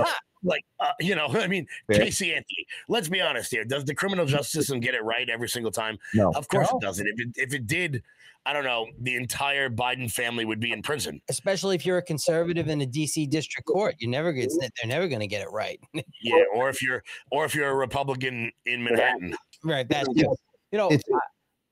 like, 0.46 0.64
uh, 0.80 0.92
you 1.00 1.14
know, 1.14 1.26
I 1.30 1.46
mean, 1.46 1.66
Yeah. 1.88 1.98
Casey 1.98 2.30
Anthony. 2.34 2.66
Let's 2.88 3.08
be 3.08 3.20
honest 3.20 3.50
here. 3.50 3.64
Does 3.64 3.84
the 3.84 3.94
criminal 3.94 4.24
justice 4.26 4.52
system 4.52 4.80
get 4.80 4.94
it 4.94 5.02
right 5.04 5.28
every 5.28 5.48
single 5.48 5.70
time? 5.72 5.98
No. 6.14 6.32
Of 6.34 6.48
course 6.48 6.68
No. 6.72 6.78
it 6.78 6.82
doesn't. 6.82 7.06
If 7.06 7.20
it 7.20 7.28
if 7.36 7.54
it 7.54 7.66
did, 7.66 8.02
I 8.46 8.52
don't 8.52 8.64
know, 8.64 8.86
the 9.00 9.16
entire 9.16 9.68
Biden 9.68 10.10
family 10.10 10.44
would 10.44 10.60
be 10.60 10.70
in 10.72 10.80
prison. 10.82 11.20
Especially 11.28 11.74
if 11.74 11.84
you're 11.84 11.98
a 11.98 12.02
conservative 12.02 12.68
in 12.68 12.80
a 12.80 12.86
DC 12.86 13.28
district 13.28 13.66
court, 13.66 13.96
you 13.98 14.08
never 14.08 14.32
get 14.32 14.50
they're 14.60 14.70
never 14.88 15.08
going 15.08 15.20
to 15.20 15.26
get 15.26 15.42
it 15.42 15.50
right. 15.50 15.80
Yeah, 16.22 16.42
or 16.54 16.68
if 16.68 16.80
you're 16.80 17.02
or 17.30 17.44
if 17.44 17.54
you're 17.54 17.68
a 17.70 17.74
Republican 17.74 18.50
in 18.64 18.82
Manhattan. 18.84 19.34
right. 19.64 19.88
That's 19.88 20.08
Yeah. 20.14 20.26
you 20.72 20.78
know, 20.78 20.86
It's- 20.90 21.20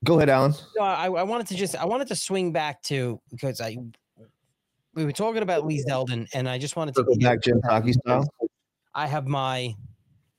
Go 0.03 0.17
ahead, 0.17 0.29
Alan. 0.29 0.53
No, 0.77 0.83
I, 0.83 1.05
I 1.05 1.23
wanted 1.23 1.47
to 1.47 1.55
just 1.55 1.75
I 1.75 1.85
wanted 1.85 2.07
to 2.09 2.15
swing 2.15 2.51
back 2.51 2.83
to 2.83 3.19
because 3.31 3.59
I 3.59 3.75
we 4.93 5.03
were 5.03 5.11
talking 5.11 5.41
about 5.41 5.65
Lee 5.65 5.83
Zeldin 5.83 6.27
and 6.33 6.47
I 6.47 6.57
just 6.59 6.75
wanted 6.75 6.93
to 6.95 6.99
Circle 6.99 7.15
get- 7.15 7.23
back 7.29 7.41
Jen 7.41 7.59
Psaki 7.61 7.93
style. 7.93 8.27
I 8.95 9.07
have 9.07 9.27
my 9.27 9.75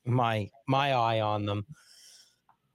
my 0.04 0.50
my 0.66 0.92
eye 0.92 1.20
on 1.20 1.44
them. 1.44 1.66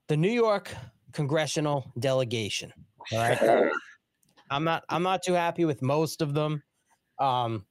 The 0.06 0.16
New 0.16 0.30
York 0.30 0.74
congressional 1.12 1.90
delegation. 1.98 2.72
All 3.12 3.18
right. 3.18 3.70
I'm 4.50 4.64
not 4.64 4.84
I'm 4.88 5.02
not 5.02 5.22
too 5.22 5.32
happy 5.32 5.64
with 5.64 5.82
most 5.82 6.22
of 6.22 6.34
them. 6.34 6.62
Um 7.18 7.66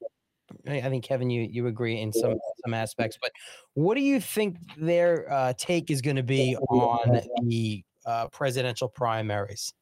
I 0.68 0.80
I 0.80 0.90
think 0.90 1.06
Kevin, 1.06 1.30
you 1.30 1.48
you 1.50 1.68
agree 1.68 2.02
in 2.02 2.12
some 2.12 2.38
some 2.64 2.74
aspects, 2.74 3.18
but 3.22 3.32
what 3.74 3.96
do 3.96 4.02
you 4.02 4.20
think 4.20 4.58
their 4.78 5.32
uh, 5.32 5.54
take 5.58 5.90
is 5.90 6.02
going 6.02 6.18
to 6.18 6.24
be 6.24 6.58
on 6.58 7.22
the 7.44 7.84
uh, 8.06 8.28
presidential 8.28 8.90
primaries? 8.90 9.74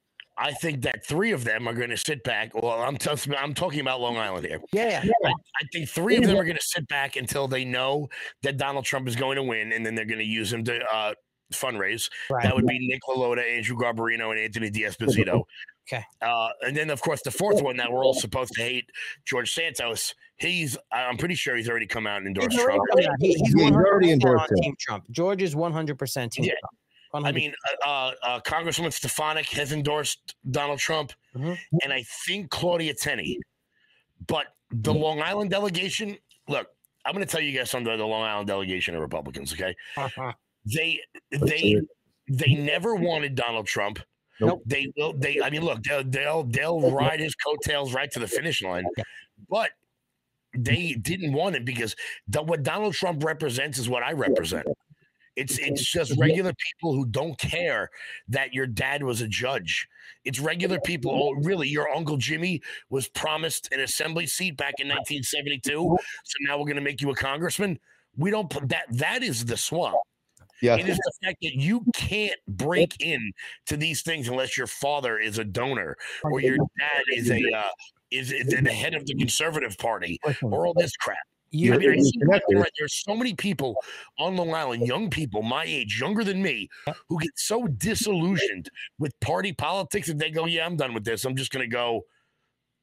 I 0.41 0.54
think 0.54 0.82
that 0.84 1.06
three 1.06 1.32
of 1.32 1.43
them 1.43 1.67
are 1.67 1.73
going 1.73 1.89
to 1.89 1.97
sit 1.97 2.23
back. 2.23 2.52
Well, 2.56 2.82
I'm 2.82 2.95
t- 2.97 3.10
I'm 3.38 3.54
talking 3.54 3.82
about 3.82 3.99
Long 3.99 4.17
Island 4.17 4.45
here. 4.45 4.62
Yeah, 4.71 5.04
yeah. 5.04 5.12
I 5.30 5.65
think 5.73 5.89
three 5.89 6.15
of 6.17 6.23
them 6.23 6.38
are 6.38 6.43
going 6.45 6.56
to 6.56 6.62
sit 6.63 6.88
back 6.88 7.15
until 7.17 7.47
they 7.47 7.65
know 7.65 8.08
that 8.43 8.58
Donald 8.58 8.86
Trump 8.86 9.08
is 9.08 9.15
going 9.15 9.36
to 9.36 9.43
win, 9.43 9.73
and 9.73 9.86
then 9.86 9.95
they're 9.95 10.06
going 10.06 10.19
to 10.19 10.25
use 10.25 10.52
him 10.54 10.63
to 10.63 10.80
uh, 10.86 11.13
fundraise. 11.54 12.10
Right. 12.30 12.43
That 12.43 12.56
would 12.56 12.65
be 12.65 12.80
Nick 12.88 13.02
LaLota, 13.10 13.39
Andrew 13.47 13.75
Garbarino, 13.75 14.32
and 14.32 14.39
Anthony 14.39 14.69
D'Esposito. 14.69 15.43
Okay. 15.91 16.04
Uh, 16.21 16.49
and 16.62 16.78
then, 16.78 16.89
of 16.91 17.02
course, 17.02 17.21
the 17.23 17.32
fourth 17.32 17.62
one 17.63 17.75
that 17.78 17.91
we're 17.91 18.06
all 18.06 18.13
supposed 18.13 18.54
to 18.54 18.62
hate, 18.62 18.86
George 19.25 19.52
Santos. 19.52 20.13
He's, 20.38 20.78
I'm 20.91 21.17
pretty 21.17 21.34
sure 21.36 21.56
he's 21.56 21.67
already 21.67 21.88
come 21.88 22.06
out 22.08 22.19
and 22.19 22.28
endorsed 22.28 22.52
He's 22.54 22.62
Trump. 22.63 22.82
come 22.95 23.06
out. 23.06 23.15
He- 23.19 23.34
he's 23.34 23.41
he's 23.41 23.56
100% 23.56 23.73
already 23.73 24.12
endorsed 24.12 24.52
him. 24.52 24.58
Team 24.62 24.75
Trump. 24.80 25.06
George 25.12 25.41
is 25.41 25.56
100% 25.56 26.32
Team 26.32 26.45
Yeah. 26.45 26.52
Trump. 26.60 26.75
I 27.13 27.19
100%. 27.32 27.34
mean, 27.36 27.54
uh, 27.86 27.88
uh, 27.88 28.12
uh, 28.24 28.39
Congresswoman 28.41 28.93
Stefanik 28.93 29.48
has 29.50 29.72
endorsed 29.72 30.36
Donald 30.52 30.80
Trump, 30.80 31.12
Mhm. 31.36 31.58
and 31.84 31.91
I 31.93 32.04
think 32.26 32.50
Claudia 32.52 32.93
Tenney. 32.93 33.39
But 34.28 34.48
the 34.72 34.93
Long 34.93 35.22
Island 35.22 35.50
delegation, 35.50 36.17
look, 36.48 36.67
I'm 37.06 37.13
going 37.13 37.26
to 37.26 37.32
tell 37.32 37.41
you 37.41 37.58
guys 37.58 37.72
something. 37.72 37.98
The 37.98 38.06
Long 38.06 38.22
Island 38.24 38.48
delegation 38.48 38.93
of 38.95 39.02
Republicans, 39.02 39.54
okay? 39.54 39.76
They 40.65 41.00
they 41.32 41.80
they 42.28 42.54
never 42.54 42.93
wanted 42.95 43.34
Donald 43.34 43.65
Trump. 43.65 44.00
Nope. 44.41 44.62
They 44.65 44.91
will. 44.98 45.13
They. 45.13 45.41
I 45.41 45.50
mean, 45.50 45.62
look, 45.63 45.82
they'll 45.84 46.04
they'll, 46.04 46.43
they'll 46.43 46.91
ride 46.91 47.19
his 47.22 47.34
coattails 47.36 47.93
right 47.93 48.12
to 48.12 48.19
the 48.19 48.28
finish 48.28 48.62
line, 48.62 48.86
but 49.50 49.72
they 50.54 50.93
didn't 50.93 51.32
want 51.34 51.56
it 51.56 51.63
because 51.65 51.95
the, 52.28 52.41
what 52.43 52.62
Donald 52.63 52.93
Trump 52.93 53.24
represents 53.24 53.78
is 53.80 53.88
what 53.89 54.04
I 54.04 54.12
represent. 54.12 54.67
It's 55.39 55.58
it's 55.58 55.89
just 55.89 56.17
regular 56.17 56.54
people 56.54 56.93
who 56.93 57.06
don't 57.06 57.38
care 57.38 57.89
that 58.28 58.54
your 58.54 58.67
dad 58.67 59.04
was 59.04 59.21
a 59.21 59.28
judge. 59.28 59.88
It's 60.25 60.38
regular 60.38 60.82
people. 60.82 61.12
Oh, 61.13 61.32
really? 61.41 61.69
Your 61.69 61.89
uncle 61.95 62.17
Jimmy 62.17 62.62
was 62.89 63.08
promised 63.08 63.71
an 63.71 63.80
assembly 63.80 64.28
seat 64.28 64.58
back 64.58 64.73
in 64.80 64.89
1972, 64.89 65.71
so 65.71 66.34
now 66.41 66.58
we're 66.58 66.65
going 66.65 66.75
to 66.75 66.82
make 66.82 66.99
you 66.99 67.10
a 67.12 67.15
congressman. 67.15 67.80
We 68.17 68.32
don't 68.32 68.49
put 68.49 68.67
that. 68.67 68.84
That 68.91 69.23
is 69.23 69.45
the 69.45 69.56
swamp. 69.56 69.95
Yeah. 70.62 70.75
It 70.75 70.89
is 70.89 70.97
the 70.97 71.12
fact 71.23 71.38
that 71.41 71.54
you 71.54 71.86
can't 71.93 72.36
break 72.49 72.93
in 72.99 73.32
to 73.67 73.78
these 73.78 74.02
things 74.02 74.28
unless 74.28 74.58
your 74.58 74.67
father 74.67 75.19
is 75.19 75.38
a 75.38 75.45
donor 75.45 75.95
or 76.25 76.41
your 76.41 76.58
dad 76.58 77.04
is 77.15 77.32
a 77.32 77.39
uh, 77.56 77.69
is, 78.12 78.34
is 78.34 78.47
the 78.47 78.71
head 78.71 78.93
of 78.93 79.06
the 79.06 79.15
conservative 79.15 79.78
party 79.78 80.19
or 80.41 80.67
all 80.67 80.73
this 80.73 80.91
crap. 80.97 81.17
You- 81.51 81.73
I 81.73 81.77
mean, 81.77 81.89
you're 81.95 82.03
see 82.05 82.19
left 82.19 82.45
connected. 82.45 82.57
right, 82.59 82.71
there's 82.77 82.93
so 83.03 83.15
many 83.15 83.33
people 83.33 83.75
on 84.17 84.35
Long 84.35 84.53
Island, 84.53 84.85
young 84.85 85.09
people 85.09 85.41
my 85.41 85.63
age, 85.65 85.99
younger 85.99 86.23
than 86.23 86.41
me, 86.41 86.69
who 87.07 87.19
get 87.19 87.31
so 87.35 87.67
disillusioned 87.67 88.69
with 88.99 89.19
party 89.19 89.53
politics 89.53 90.07
that 90.07 90.19
they 90.19 90.29
go, 90.31 90.45
"Yeah, 90.45 90.65
I'm 90.65 90.75
done 90.77 90.93
with 90.93 91.03
this. 91.05 91.25
I'm 91.25 91.35
just 91.35 91.51
going 91.51 91.63
to 91.67 91.71
go, 91.71 92.05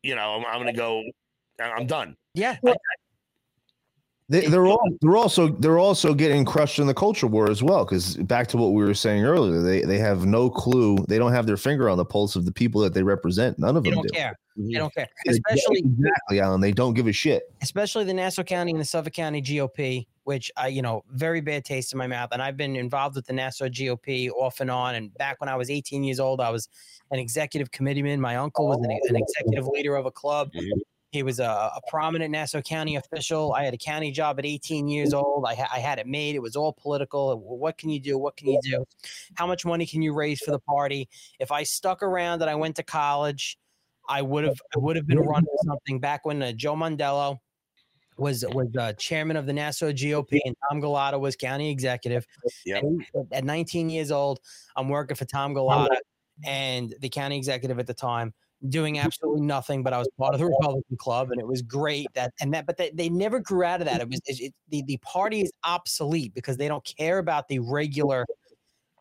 you 0.03 0.15
know, 0.17 0.35
I'm, 0.35 0.45
I'm 0.47 0.61
going 0.63 0.75
to 0.75 0.79
go. 0.79 1.03
I'm 1.61 1.87
done." 1.87 2.17
yeah. 2.35 2.57
They, 4.29 4.47
they're 4.49 4.67
all 4.67 4.81
they're 5.03 5.17
also 5.17 5.49
they're 5.49 5.79
also 5.79 6.13
getting 6.13 6.45
crushed 6.45 6.81
in 6.81 6.89
the 6.89 6.95
culture 6.95 7.29
war 7.29 7.49
as 7.49 7.63
well. 7.63 7.85
Because 7.85 8.17
back 8.17 8.49
to 8.49 8.57
what 8.57 8.73
we 8.73 8.83
were 8.85 8.93
saying 8.95 9.25
earlier, 9.25 9.63
they 9.63 9.83
they 9.83 9.99
have 9.99 10.27
no 10.27 10.51
clue. 10.51 10.97
They 11.09 11.17
don't 11.17 11.31
have 11.33 11.47
their 11.47 11.57
finger 11.57 11.89
on 11.89 11.97
the 11.97 12.05
pulse 12.05 12.35
of 12.35 12.45
the 12.45 12.51
people 12.51 12.81
that 12.81 12.93
they 12.93 13.05
represent. 13.05 13.57
None 13.61 13.77
of 13.77 13.85
They 13.85 13.91
them 13.91 13.99
don't 13.99 14.09
do. 14.09 14.13
care. 14.19 14.37
Mm-hmm. 14.59 14.67
They 14.73 14.79
don't 14.79 14.93
care. 14.93 15.07
Ex- 15.29 15.37
Especially 15.39 15.79
exactly, 15.79 16.41
Alan. 16.41 16.61
They 16.61 16.73
don't 16.73 16.95
give 16.95 17.07
a 17.07 17.13
shit. 17.13 17.45
especially 17.63 18.03
the 18.05 18.15
Nassau 18.15 18.43
County 18.43 18.73
and 18.73 18.81
the 18.81 18.85
Suffolk 18.85 19.13
County 19.13 19.41
GOP, 19.41 20.07
which 20.25 20.51
I, 20.57 20.69
you 20.69 20.83
know, 20.83 21.05
very 21.13 21.41
bad 21.41 21.65
taste 21.65 21.93
in 21.93 21.99
my 21.99 22.09
mouth. 22.09 22.31
And 22.33 22.43
I've 22.43 22.57
been 22.57 22.75
involved 22.75 23.15
with 23.15 23.27
the 23.27 23.33
Nassau 23.33 23.67
GOP 23.67 24.29
off 24.31 24.61
and 24.61 24.73
on. 24.73 24.97
And 24.97 25.15
back 25.15 25.41
when 25.41 25.49
I 25.49 25.55
was 25.55 25.71
18 25.71 26.03
years 26.03 26.19
old, 26.19 26.41
I 26.41 26.51
was 26.51 26.69
an 27.13 27.21
executive 27.21 27.71
committeeman. 27.71 28.21
My 28.21 28.35
uncle 28.37 28.67
was 28.67 28.79
an, 28.79 28.91
an 28.91 29.15
executive 29.15 29.69
leader 29.69 29.95
of 29.95 30.07
a 30.07 30.11
club. 30.11 30.51
He 31.11 31.23
was 31.23 31.41
a, 31.41 31.45
a 31.45 31.81
prominent 31.89 32.33
Nassau 32.33 32.61
County 32.61 32.97
official. 32.97 33.53
I 33.53 33.65
had 33.65 33.73
a 33.73 33.79
county 33.79 34.11
job 34.11 34.39
at 34.39 34.45
18 34.45 34.89
years 34.89 35.15
old. 35.15 35.45
I, 35.47 35.55
ha- 35.55 35.71
I 35.73 35.79
had 35.79 35.99
it 35.99 36.07
made. 36.07 36.35
It 36.35 36.43
was 36.43 36.57
all 36.57 36.73
political. 36.73 37.39
What 37.39 37.79
can 37.79 37.91
you 37.91 38.01
do? 38.01 38.19
What 38.19 38.37
can 38.37 38.49
you 38.49 38.61
do? 38.63 38.85
How 39.35 39.47
much 39.47 39.65
money 39.65 39.87
can 39.87 40.03
you 40.03 40.13
raise 40.13 40.41
for 40.41 40.51
the 40.51 40.59
party? 40.59 41.09
If 41.39 41.53
I 41.53 41.63
stuck 41.63 42.03
around 42.03 42.43
and 42.43 42.51
I 42.51 42.55
went 42.55 42.77
to 42.77 42.83
college, 42.83 43.57
I 44.09 44.23
would 44.23 44.45
have 44.45 44.61
I 44.75 44.79
would 44.79 44.97
have 44.97 45.07
been 45.07 45.21
running 45.21 45.47
something 45.65 46.01
back 46.01 46.25
when 46.25 46.43
uh, 46.43 46.53
Joe 46.53 46.75
Mondello 46.75 47.39
was 48.19 48.45
was 48.53 48.69
uh, 48.79 48.93
chairman 48.95 49.37
of 49.37 49.47
the 49.47 49.53
Nassau 49.53 49.87
GOP 49.87 50.39
and 50.45 50.57
Tom 50.69 50.81
Gulotta 50.81 51.21
was 51.21 51.37
county 51.37 51.71
executive. 51.71 52.27
Yep. 52.65 52.83
And 52.83 53.05
at 53.33 53.45
19 53.45 53.91
years 53.91 54.11
old, 54.11 54.41
I'm 54.77 54.89
working 54.89 55.17
for 55.17 55.25
Tom 55.25 55.55
Gulotta 55.55 55.97
and 56.45 56.95
the 57.01 57.09
county 57.09 57.37
executive 57.37 57.79
at 57.79 57.87
the 57.87 57.95
time, 57.95 58.33
doing 58.71 58.99
absolutely 58.99 59.43
nothing. 59.43 59.83
But 59.83 59.93
I 59.93 59.99
was 59.99 60.09
part 60.19 60.35
of 60.35 60.41
the 60.41 60.47
Republican 60.47 60.97
Club, 60.99 61.31
and 61.31 61.41
it 61.41 61.47
was 61.47 61.63
great. 61.63 62.07
That 62.15 62.33
and 62.41 62.53
that, 62.55 62.67
but 62.67 62.77
they, 62.77 62.91
they 62.95 63.09
never 63.09 63.39
grew 63.41 63.65
out 63.65 63.81
of 63.81 63.87
that. 63.87 64.01
It 64.01 64.09
was 64.09 64.21
it, 64.27 64.41
it- 64.41 64.55
the 64.69 64.83
the 64.87 64.97
party 64.99 65.41
is 65.43 65.53
obsolete 65.65 66.35
because 66.35 66.57
they 66.57 66.69
don't 66.69 66.85
care 66.99 67.19
about 67.19 67.49
the 67.49 67.59
regular 67.61 68.27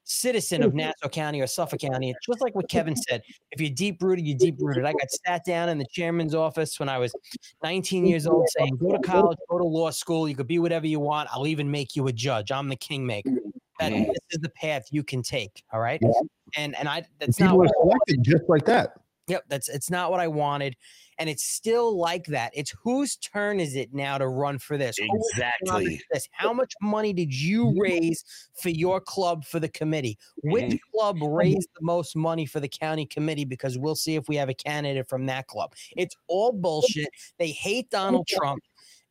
citizen 0.08 0.62
of 0.62 0.76
Nassau 0.76 1.10
County 1.10 1.42
or 1.42 1.48
Suffolk 1.48 1.80
County. 1.80 2.12
It's 2.12 2.24
just 2.26 2.40
like 2.40 2.54
what 2.54 2.70
Kevin 2.70 2.96
said. 2.96 3.22
If 3.52 3.60
you're 3.60 3.72
deep 3.72 4.02
rooted, 4.04 4.26
you're 4.28 4.38
deep 4.38 4.56
rooted. 4.60 4.86
I 4.86 4.92
got 4.92 5.10
sat 5.26 5.44
down 5.46 5.68
in 5.70 5.80
the 5.80 5.86
chairman's 5.90 6.36
office 6.36 6.80
when 6.80 6.90
I 6.90 7.00
was 7.00 7.12
19 7.64 8.06
years 8.06 8.28
old 8.28 8.48
saying, 8.56 8.78
go 8.78 8.92
to 8.92 9.00
college, 9.00 9.38
go 9.50 9.58
to 9.58 9.64
law 9.64 9.90
school. 9.90 10.30
You 10.30 10.36
could 10.36 10.46
be 10.46 10.60
whatever 10.60 10.86
you 10.86 11.00
want. 11.00 11.30
I'll 11.34 11.48
even 11.48 11.72
make 11.72 11.96
you 11.96 12.06
a 12.08 12.14
judge. 12.14 12.52
I'm 12.52 12.70
the 12.70 12.76
kingmaker. 12.76 13.32
That 13.80 13.92
Mm-hmm. 13.92 14.04
this 14.12 14.20
is 14.30 14.40
the 14.40 14.50
path 14.50 14.84
you 14.92 15.04
can 15.04 15.22
take. 15.22 15.62
All 15.74 15.82
right. 15.82 16.00
And 16.56 16.76
and 16.78 16.88
I 16.88 17.04
that's 17.20 17.38
People 17.38 17.58
not 17.58 17.66
are 17.66 17.86
what 17.86 17.96
I 17.98 17.98
selected 18.08 18.24
just 18.24 18.44
like 18.48 18.66
that. 18.68 18.98
Yep, 19.28 19.46
that's 19.48 19.70
it's 19.70 19.90
not 19.90 20.12
what 20.12 20.20
I 20.20 20.28
wanted, 20.28 20.76
and 21.18 21.30
it's 21.30 21.44
still 21.44 21.98
like 21.98 22.26
that. 22.28 22.52
It's 22.54 22.74
whose 22.84 23.16
turn 23.16 23.60
is 23.60 23.76
it 23.76 23.94
now 23.94 24.18
to 24.18 24.28
run 24.28 24.60
for 24.60 24.78
this? 24.78 24.98
Who 24.98 25.06
is 25.06 25.40
running 25.40 25.56
Exactly. 25.62 26.02
This. 26.12 26.28
How 26.32 26.54
much 26.54 26.74
money 26.82 27.14
did 27.14 27.34
you 27.34 27.66
mm-hmm. 27.66 27.80
raise 27.80 28.24
for 28.62 28.70
your 28.70 29.02
club 29.02 29.46
for 29.46 29.60
the 29.60 29.70
committee? 29.70 30.18
Which 30.44 30.66
mm-hmm. 30.66 30.98
club 30.98 31.18
mm-hmm. 31.18 31.34
raised 31.34 31.70
the 31.80 31.86
most 31.86 32.16
money 32.16 32.46
for 32.46 32.60
the 32.60 32.68
county 32.68 33.06
committee? 33.06 33.46
Because 33.46 33.78
we'll 33.78 33.96
see 33.96 34.16
if 34.16 34.28
we 34.28 34.36
have 34.36 34.50
a 34.50 34.54
candidate 34.54 35.08
from 35.08 35.26
that 35.28 35.48
club. 35.48 35.74
It's 35.98 36.16
all 36.28 36.52
bullshit. 36.52 37.10
They 37.40 37.50
hate 37.50 37.90
Donald 37.90 38.28
Trump, 38.30 38.62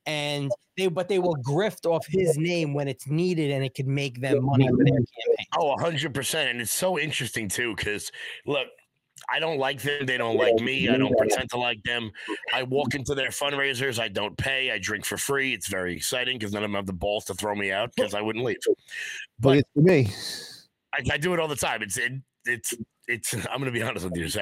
and 0.06 0.50
they 0.76 0.88
but 0.88 1.08
they 1.08 1.18
will 1.18 1.36
grift 1.36 1.86
off 1.86 2.06
his 2.06 2.36
name 2.36 2.74
when 2.74 2.88
it's 2.88 3.08
needed, 3.08 3.50
and 3.50 3.64
it 3.64 3.74
could 3.74 3.88
make 3.88 4.20
them 4.20 4.44
money 4.44 4.68
for 4.68 4.76
their 4.76 4.86
campaign. 4.86 5.46
Oh, 5.56 5.76
100%. 5.78 6.50
And 6.50 6.60
it's 6.60 6.72
so 6.72 6.98
interesting, 6.98 7.48
too, 7.48 7.74
because 7.76 8.10
look, 8.46 8.66
I 9.30 9.38
don't 9.38 9.58
like 9.58 9.80
them. 9.80 10.06
They 10.06 10.18
don't 10.18 10.36
like 10.36 10.56
me. 10.56 10.88
I 10.88 10.98
don't 10.98 11.16
pretend 11.16 11.50
to 11.50 11.58
like 11.58 11.82
them. 11.82 12.10
I 12.52 12.62
walk 12.64 12.94
into 12.94 13.14
their 13.14 13.30
fundraisers. 13.30 13.98
I 13.98 14.08
don't 14.08 14.36
pay. 14.36 14.70
I 14.70 14.78
drink 14.78 15.04
for 15.04 15.16
free. 15.16 15.54
It's 15.54 15.68
very 15.68 15.94
exciting 15.94 16.38
because 16.38 16.52
none 16.52 16.62
of 16.62 16.70
them 16.70 16.74
have 16.74 16.86
the 16.86 16.92
balls 16.92 17.24
to 17.26 17.34
throw 17.34 17.54
me 17.54 17.72
out 17.72 17.92
because 17.96 18.14
I 18.14 18.20
wouldn't 18.20 18.44
leave. 18.44 18.58
But 18.66 18.74
But 19.40 19.58
it's 19.58 19.68
for 19.74 19.80
me. 19.80 20.08
I, 20.94 21.14
I 21.14 21.16
do 21.16 21.32
it 21.32 21.40
all 21.40 21.48
the 21.48 21.56
time. 21.56 21.82
It's 21.82 21.96
it, 21.96 22.12
it's 22.44 22.74
it's. 23.08 23.34
I'm 23.50 23.60
going 23.60 23.64
to 23.64 23.70
be 23.70 23.82
honest 23.82 24.04
with 24.04 24.16
you. 24.16 24.24
It's, 24.24 24.36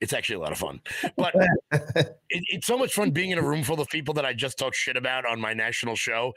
it's 0.00 0.12
actually 0.12 0.36
a 0.36 0.40
lot 0.40 0.52
of 0.52 0.58
fun. 0.58 0.80
But 1.16 1.34
it, 1.72 2.16
it's 2.28 2.66
so 2.66 2.78
much 2.78 2.94
fun 2.94 3.10
being 3.10 3.30
in 3.30 3.38
a 3.38 3.42
room 3.42 3.62
full 3.62 3.80
of 3.80 3.88
people 3.88 4.14
that 4.14 4.24
I 4.24 4.32
just 4.32 4.58
talk 4.58 4.74
shit 4.74 4.96
about 4.96 5.26
on 5.26 5.40
my 5.40 5.52
national 5.52 5.96
show, 5.96 6.32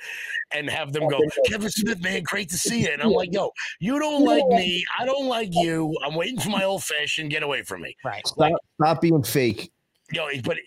and 0.54 0.70
have 0.70 0.94
them 0.94 1.04
oh, 1.04 1.10
go, 1.10 1.20
"Kevin 1.48 1.70
Smith, 1.70 2.02
man, 2.02 2.24
great 2.24 2.50
to 2.50 2.58
see 2.58 2.82
you." 2.82 2.90
And 2.90 3.02
I'm 3.02 3.12
like, 3.12 3.34
"Yo, 3.34 3.50
you 3.80 4.00
don't 4.00 4.24
like 4.24 4.48
me. 4.48 4.84
I 5.00 5.06
don't 5.06 5.28
like 5.28 5.50
you. 5.52 5.96
I'm 6.04 6.16
waiting 6.16 6.40
for 6.40 6.50
my 6.50 6.64
old 6.64 6.84
fashioned. 6.84 7.32
Get 7.32 7.44
away 7.44 7.64
from 7.64 7.82
me." 7.82 7.96
Right. 8.04 8.26
Stop, 8.28 8.54
stop 8.82 9.02
being 9.02 9.24
fake. 9.24 9.72
Yo, 10.12 10.28
but 10.44 10.58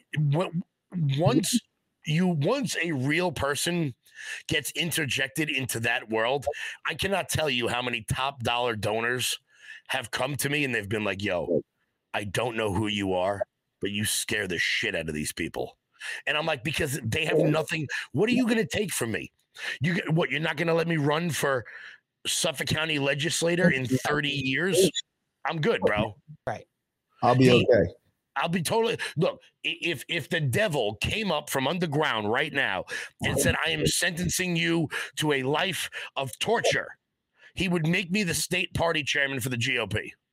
once 1.19 1.59
you 2.07 2.29
once 2.29 2.77
a 2.83 2.93
real 2.93 3.33
person 3.33 3.95
gets 4.49 4.71
interjected 4.73 5.51
into 5.51 5.81
that 5.81 6.09
world, 6.09 6.47
I 6.87 6.95
cannot 6.95 7.29
tell 7.29 7.51
you 7.51 7.69
how 7.69 7.83
many 7.83 8.05
top 8.09 8.43
dollar 8.43 8.77
donors 8.77 9.39
have 9.89 10.11
come 10.11 10.37
to 10.37 10.49
me 10.49 10.65
and 10.65 10.75
they've 10.75 10.89
been 10.89 11.05
like, 11.05 11.23
"Yo, 11.23 11.63
I 12.15 12.25
don't 12.25 12.57
know 12.57 12.73
who 12.73 12.87
you 12.87 13.15
are, 13.15 13.43
but 13.81 13.91
you 13.91 14.05
scare 14.05 14.47
the 14.47 14.59
shit 14.59 14.95
out 14.95 15.09
of 15.09 15.15
these 15.15 15.33
people." 15.33 15.77
And 16.27 16.37
I'm 16.37 16.47
like, 16.47 16.63
because 16.65 17.01
they 17.03 17.25
have 17.25 17.39
nothing. 17.39 17.87
What 18.13 18.29
are 18.29 18.33
you 18.33 18.45
going 18.45 18.59
to 18.59 18.67
take 18.67 18.93
from 18.93 19.13
me? 19.13 19.33
You 19.81 19.95
get 19.95 20.13
what? 20.13 20.31
You're 20.31 20.41
not 20.41 20.57
going 20.57 20.69
to 20.69 20.75
let 20.75 20.89
me 20.89 20.97
run 20.97 21.31
for 21.31 21.65
Suffolk 22.27 22.69
County 22.69 22.99
legislator 22.99 23.71
in 23.71 23.87
30 24.07 24.29
years? 24.29 24.91
I'm 25.47 25.61
good, 25.61 25.81
bro. 25.81 26.17
Right. 26.47 26.67
I'll 27.23 27.35
be 27.35 27.47
Hey, 27.47 27.67
okay. 27.71 27.91
I'll 28.37 28.51
be 28.51 28.63
totally 28.63 28.99
look. 29.17 29.41
If 29.65 30.05
if 30.09 30.29
the 30.29 30.41
devil 30.41 30.97
came 31.01 31.33
up 31.33 31.49
from 31.49 31.67
underground 31.67 32.31
right 32.31 32.53
now 32.53 32.85
and 33.23 33.39
said, 33.41 33.57
"I 33.65 33.71
am 33.71 33.87
sentencing 33.87 34.57
you 34.57 34.89
to 35.17 35.33
a 35.33 35.43
life 35.43 35.89
of 36.17 36.39
torture," 36.39 36.89
he 37.57 37.69
would 37.69 37.87
make 37.87 38.11
me 38.11 38.23
the 38.23 38.35
state 38.35 38.73
party 38.75 39.03
chairman 39.03 39.41
for 39.41 39.49
the 39.49 39.57
GOP. 39.57 40.11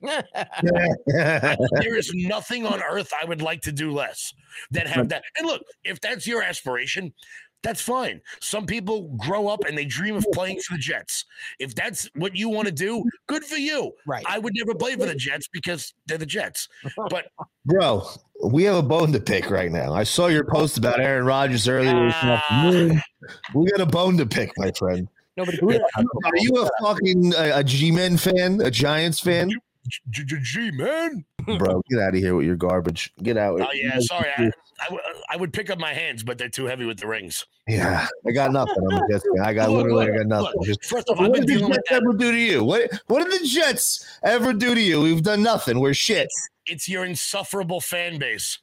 there 1.80 1.96
is 1.96 2.12
nothing 2.14 2.66
on 2.66 2.82
earth 2.82 3.10
I 3.20 3.24
would 3.24 3.40
like 3.40 3.62
to 3.62 3.72
do 3.72 3.90
less 3.90 4.32
than 4.70 4.86
have 4.86 5.08
that. 5.08 5.24
And 5.38 5.46
look, 5.46 5.62
if 5.82 6.00
that's 6.00 6.26
your 6.26 6.42
aspiration, 6.42 7.14
that's 7.62 7.80
fine. 7.80 8.20
Some 8.42 8.66
people 8.66 9.16
grow 9.16 9.48
up 9.48 9.64
and 9.64 9.76
they 9.76 9.86
dream 9.86 10.16
of 10.16 10.26
playing 10.34 10.60
for 10.60 10.74
the 10.74 10.78
Jets. 10.78 11.24
If 11.58 11.74
that's 11.74 12.10
what 12.14 12.36
you 12.36 12.50
want 12.50 12.68
to 12.68 12.72
do, 12.72 13.02
good 13.26 13.42
for 13.42 13.56
you. 13.56 13.92
Right. 14.06 14.22
I 14.28 14.38
would 14.38 14.52
never 14.54 14.74
play 14.74 14.92
for 14.92 15.06
the 15.06 15.14
Jets 15.14 15.48
because 15.50 15.94
they're 16.06 16.18
the 16.18 16.26
Jets. 16.26 16.68
But 17.08 17.28
Bro, 17.64 18.06
we 18.44 18.64
have 18.64 18.76
a 18.76 18.82
bone 18.82 19.12
to 19.12 19.20
pick 19.20 19.48
right 19.50 19.72
now. 19.72 19.94
I 19.94 20.04
saw 20.04 20.26
your 20.26 20.44
post 20.44 20.76
about 20.76 21.00
Aaron 21.00 21.24
Rodgers 21.24 21.66
earlier 21.66 21.94
this 22.04 22.14
Ah. 22.20 23.00
We 23.54 23.70
got 23.70 23.80
a 23.80 23.86
bone 23.86 24.18
to 24.18 24.26
pick, 24.26 24.52
my 24.58 24.70
friend. 24.72 25.08
Nobody. 25.36 25.58
Are 25.62 26.36
you 26.36 26.56
a 26.64 26.68
fucking 26.82 27.34
a, 27.34 27.58
a 27.58 27.64
G-Men 27.64 28.16
fan, 28.16 28.60
a 28.60 28.70
Giants 28.70 29.18
fan? 29.20 29.50
G- 30.10 30.24
G- 30.24 30.36
G, 30.42 30.70
man. 30.70 31.24
bro. 31.58 31.82
Get 31.90 32.00
out 32.00 32.14
of 32.14 32.20
here 32.20 32.34
with 32.34 32.46
your 32.46 32.56
garbage. 32.56 33.12
Get 33.22 33.36
out. 33.36 33.60
Oh 33.60 33.68
yeah, 33.74 33.98
sorry. 34.00 34.30
I, 34.38 34.44
I, 34.80 34.84
w- 34.84 35.02
I 35.30 35.36
would 35.36 35.52
pick 35.52 35.68
up 35.70 35.78
my 35.78 35.92
hands, 35.92 36.22
but 36.22 36.38
they're 36.38 36.48
too 36.48 36.64
heavy 36.64 36.84
with 36.86 36.98
the 37.00 37.06
rings. 37.06 37.44
Yeah, 37.68 38.06
I 38.26 38.30
got 38.30 38.52
nothing. 38.52 38.74
I'm 38.90 38.96
a 38.98 39.08
Jets 39.10 39.24
fan. 39.36 39.44
I 39.44 39.52
got 39.52 39.68
Look, 39.70 39.84
literally, 39.84 40.06
look, 40.06 40.14
I 40.14 40.18
got 40.18 40.26
nothing. 40.26 40.52
look, 40.56 40.66
Just- 40.66 40.84
First 40.86 41.08
off, 41.10 41.18
I've 41.18 41.28
what 41.28 41.32
been 41.34 41.42
did 41.42 41.48
the 41.48 41.58
dealing 41.58 41.68
with 41.70 41.76
Jets 41.78 41.88
that. 41.90 41.96
ever 42.02 42.12
do 42.14 42.30
to 42.32 42.38
you? 42.38 42.64
What 42.64 42.90
What 43.08 43.28
did 43.30 43.40
the 43.42 43.46
Jets 43.46 44.18
ever 44.22 44.52
do 44.54 44.74
to 44.74 44.80
you? 44.80 45.00
We've 45.02 45.22
done 45.22 45.42
nothing. 45.42 45.80
We're 45.80 45.94
shit. 45.94 46.28
It's 46.66 46.88
your 46.88 47.04
insufferable 47.04 47.80
fan 47.82 48.18
base. 48.18 48.58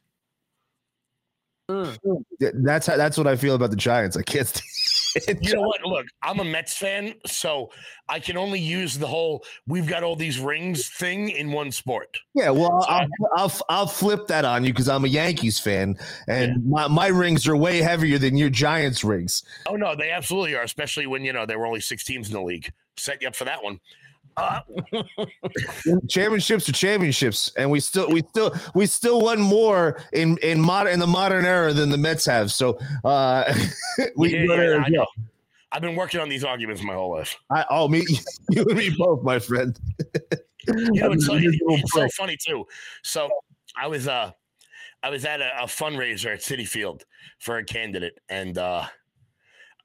That's 1.70 2.88
how, 2.88 2.98
that's 2.98 3.18
what 3.18 3.28
I 3.28 3.36
feel 3.36 3.56
about 3.56 3.70
the 3.70 3.76
Giants. 3.78 4.18
I 4.18 4.24
can't. 4.24 4.62
You 5.41 5.56
know 5.56 5.62
what? 5.62 5.82
Look, 5.84 6.06
I'm 6.21 6.39
a 6.39 6.43
Mets 6.43 6.78
fan, 6.78 7.15
so 7.26 7.71
I 8.10 8.19
can 8.19 8.38
only 8.38 8.60
use 8.60 8.97
the 8.97 9.08
whole 9.08 9.43
"we've 9.67 9.88
got 9.88 10.04
all 10.04 10.15
these 10.15 10.39
rings" 10.39 10.89
thing 10.89 11.30
in 11.30 11.52
one 11.52 11.71
sport. 11.71 12.17
Yeah, 12.34 12.52
well, 12.52 12.86
I'll, 12.88 13.08
I'll 13.36 13.52
I'll 13.69 13.88
flip 13.88 14.28
that 14.28 14.45
on 14.45 14.63
you 14.63 14.71
because 14.71 14.89
I'm 14.89 15.06
a 15.06 15.08
Yankees 15.08 15.60
fan, 15.60 15.97
and 16.28 16.65
my, 16.65 16.88
my 16.88 17.08
rings 17.08 17.47
are 17.47 17.56
way 17.56 17.80
heavier 17.80 18.17
than 18.17 18.38
your 18.38 18.50
Giants 18.50 19.04
rings. 19.04 19.43
Oh 19.67 19.76
no, 19.76 19.95
they 19.95 20.12
absolutely 20.12 20.56
are, 20.56 20.63
especially 20.63 21.08
when 21.08 21.24
you 21.24 21.34
know 21.34 21.45
there 21.45 21.60
were 21.60 21.65
only 21.65 21.82
six 21.82 22.04
teams 22.04 22.28
in 22.28 22.34
the 22.34 22.41
league. 22.41 22.71
Set 22.97 23.21
you 23.21 23.28
up 23.28 23.36
for 23.36 23.45
that 23.45 23.63
one. 23.63 23.80
Uh, 24.38 24.62
Championships 26.08 26.70
are 26.70 26.72
championships, 26.72 27.52
and 27.58 27.70
we 27.70 27.80
still 27.80 28.10
we 28.10 28.22
still 28.30 28.56
we 28.74 28.86
still 28.86 29.22
won 29.22 29.41
more 29.41 30.02
in 30.13 30.38
in 30.38 30.60
modern 30.60 30.94
in 30.94 31.00
the 31.00 31.08
modern 31.08 31.46
era 31.46 31.74
than 31.74 31.89
the 31.89 31.98
Mets 31.98 32.26
have. 32.26 32.52
So 32.52 32.80
uh, 33.04 33.54
we 34.15 34.34
yeah, 34.34 34.46
go 34.46 34.54
yeah, 34.54 34.60
there 34.60 34.82
I 34.82 34.86
as 34.86 34.91
know. 34.91 35.00
well. 35.00 35.08
I've 35.74 35.82
been 35.82 35.96
working 35.96 36.20
on 36.20 36.30
these 36.30 36.44
arguments 36.44 36.84
my 36.84 36.94
whole 36.94 37.12
life. 37.12 37.38
I, 37.50 37.65
oh, 37.70 37.88
me, 37.88 38.06
you 38.50 38.63
and 38.63 38.78
me 38.78 38.94
both, 38.98 39.24
my 39.24 39.39
friend. 39.39 39.78
You 40.67 41.02
know, 41.02 41.12
it's, 41.13 41.26
so, 41.26 41.34
I'm 41.34 41.39
a 41.39 41.41
miserable 41.41 41.78
it's 41.78 41.94
so 41.94 42.08
funny 42.10 42.38
too. 42.38 42.65
So 43.04 43.30
I 43.78 43.88
was 43.88 44.08
uh 44.08 44.32
I 45.04 45.10
was 45.10 45.26
at 45.26 45.41
a, 45.41 45.63
a 45.63 45.65
fundraiser 45.65 46.34
at 46.34 46.39
Citi 46.39 46.67
Field 46.67 47.04
for 47.39 47.58
a 47.58 47.63
candidate, 47.63 48.20
and 48.30 48.58
uh 48.58 48.86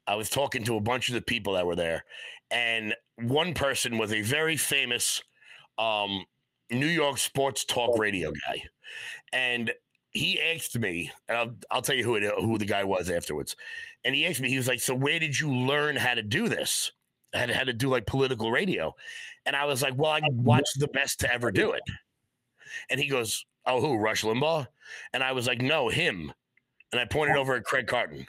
I 0.05 0.15
was 0.15 0.29
talking 0.29 0.63
to 0.65 0.77
a 0.77 0.81
bunch 0.81 1.09
of 1.09 1.15
the 1.15 1.21
people 1.21 1.53
that 1.53 1.65
were 1.65 1.75
there, 1.75 2.03
and 2.51 2.93
one 3.17 3.53
person 3.53 3.97
was 3.97 4.13
a 4.13 4.21
very 4.21 4.57
famous 4.57 5.21
um 5.77 6.25
New 6.69 6.87
York 6.87 7.17
sports 7.17 7.63
talk 7.63 7.97
radio 7.97 8.31
guy, 8.31 8.63
and 9.31 9.71
he 10.11 10.41
asked 10.41 10.77
me, 10.77 11.11
and 11.27 11.37
I'll, 11.37 11.55
I'll 11.69 11.81
tell 11.81 11.95
you 11.95 12.03
who 12.03 12.15
it, 12.15 12.23
who 12.39 12.57
the 12.57 12.65
guy 12.65 12.83
was 12.83 13.09
afterwards, 13.09 13.55
and 14.03 14.15
he 14.15 14.25
asked 14.25 14.41
me, 14.41 14.49
he 14.49 14.57
was 14.57 14.67
like, 14.67 14.79
"So 14.79 14.93
where 14.95 15.19
did 15.19 15.39
you 15.39 15.53
learn 15.53 15.95
how 15.95 16.15
to 16.15 16.23
do 16.23 16.49
this? 16.49 16.91
How 17.33 17.45
to, 17.45 17.53
how 17.53 17.63
to 17.63 17.73
do 17.73 17.89
like 17.89 18.05
political 18.05 18.51
radio?" 18.51 18.95
And 19.45 19.55
I 19.55 19.65
was 19.65 19.81
like, 19.81 19.93
"Well, 19.97 20.11
I 20.11 20.21
watched 20.31 20.79
the 20.79 20.87
best 20.87 21.19
to 21.21 21.33
ever 21.33 21.51
do 21.51 21.71
it." 21.71 21.83
And 22.89 22.99
he 22.99 23.07
goes, 23.07 23.45
"Oh, 23.65 23.79
who? 23.79 23.97
Rush 23.97 24.23
Limbaugh?" 24.23 24.67
And 25.13 25.23
I 25.23 25.31
was 25.31 25.47
like, 25.47 25.61
"No, 25.61 25.89
him." 25.89 26.33
And 26.91 27.01
I 27.01 27.05
pointed 27.05 27.37
over 27.37 27.55
at 27.55 27.63
Craig 27.63 27.87
Carton. 27.87 28.25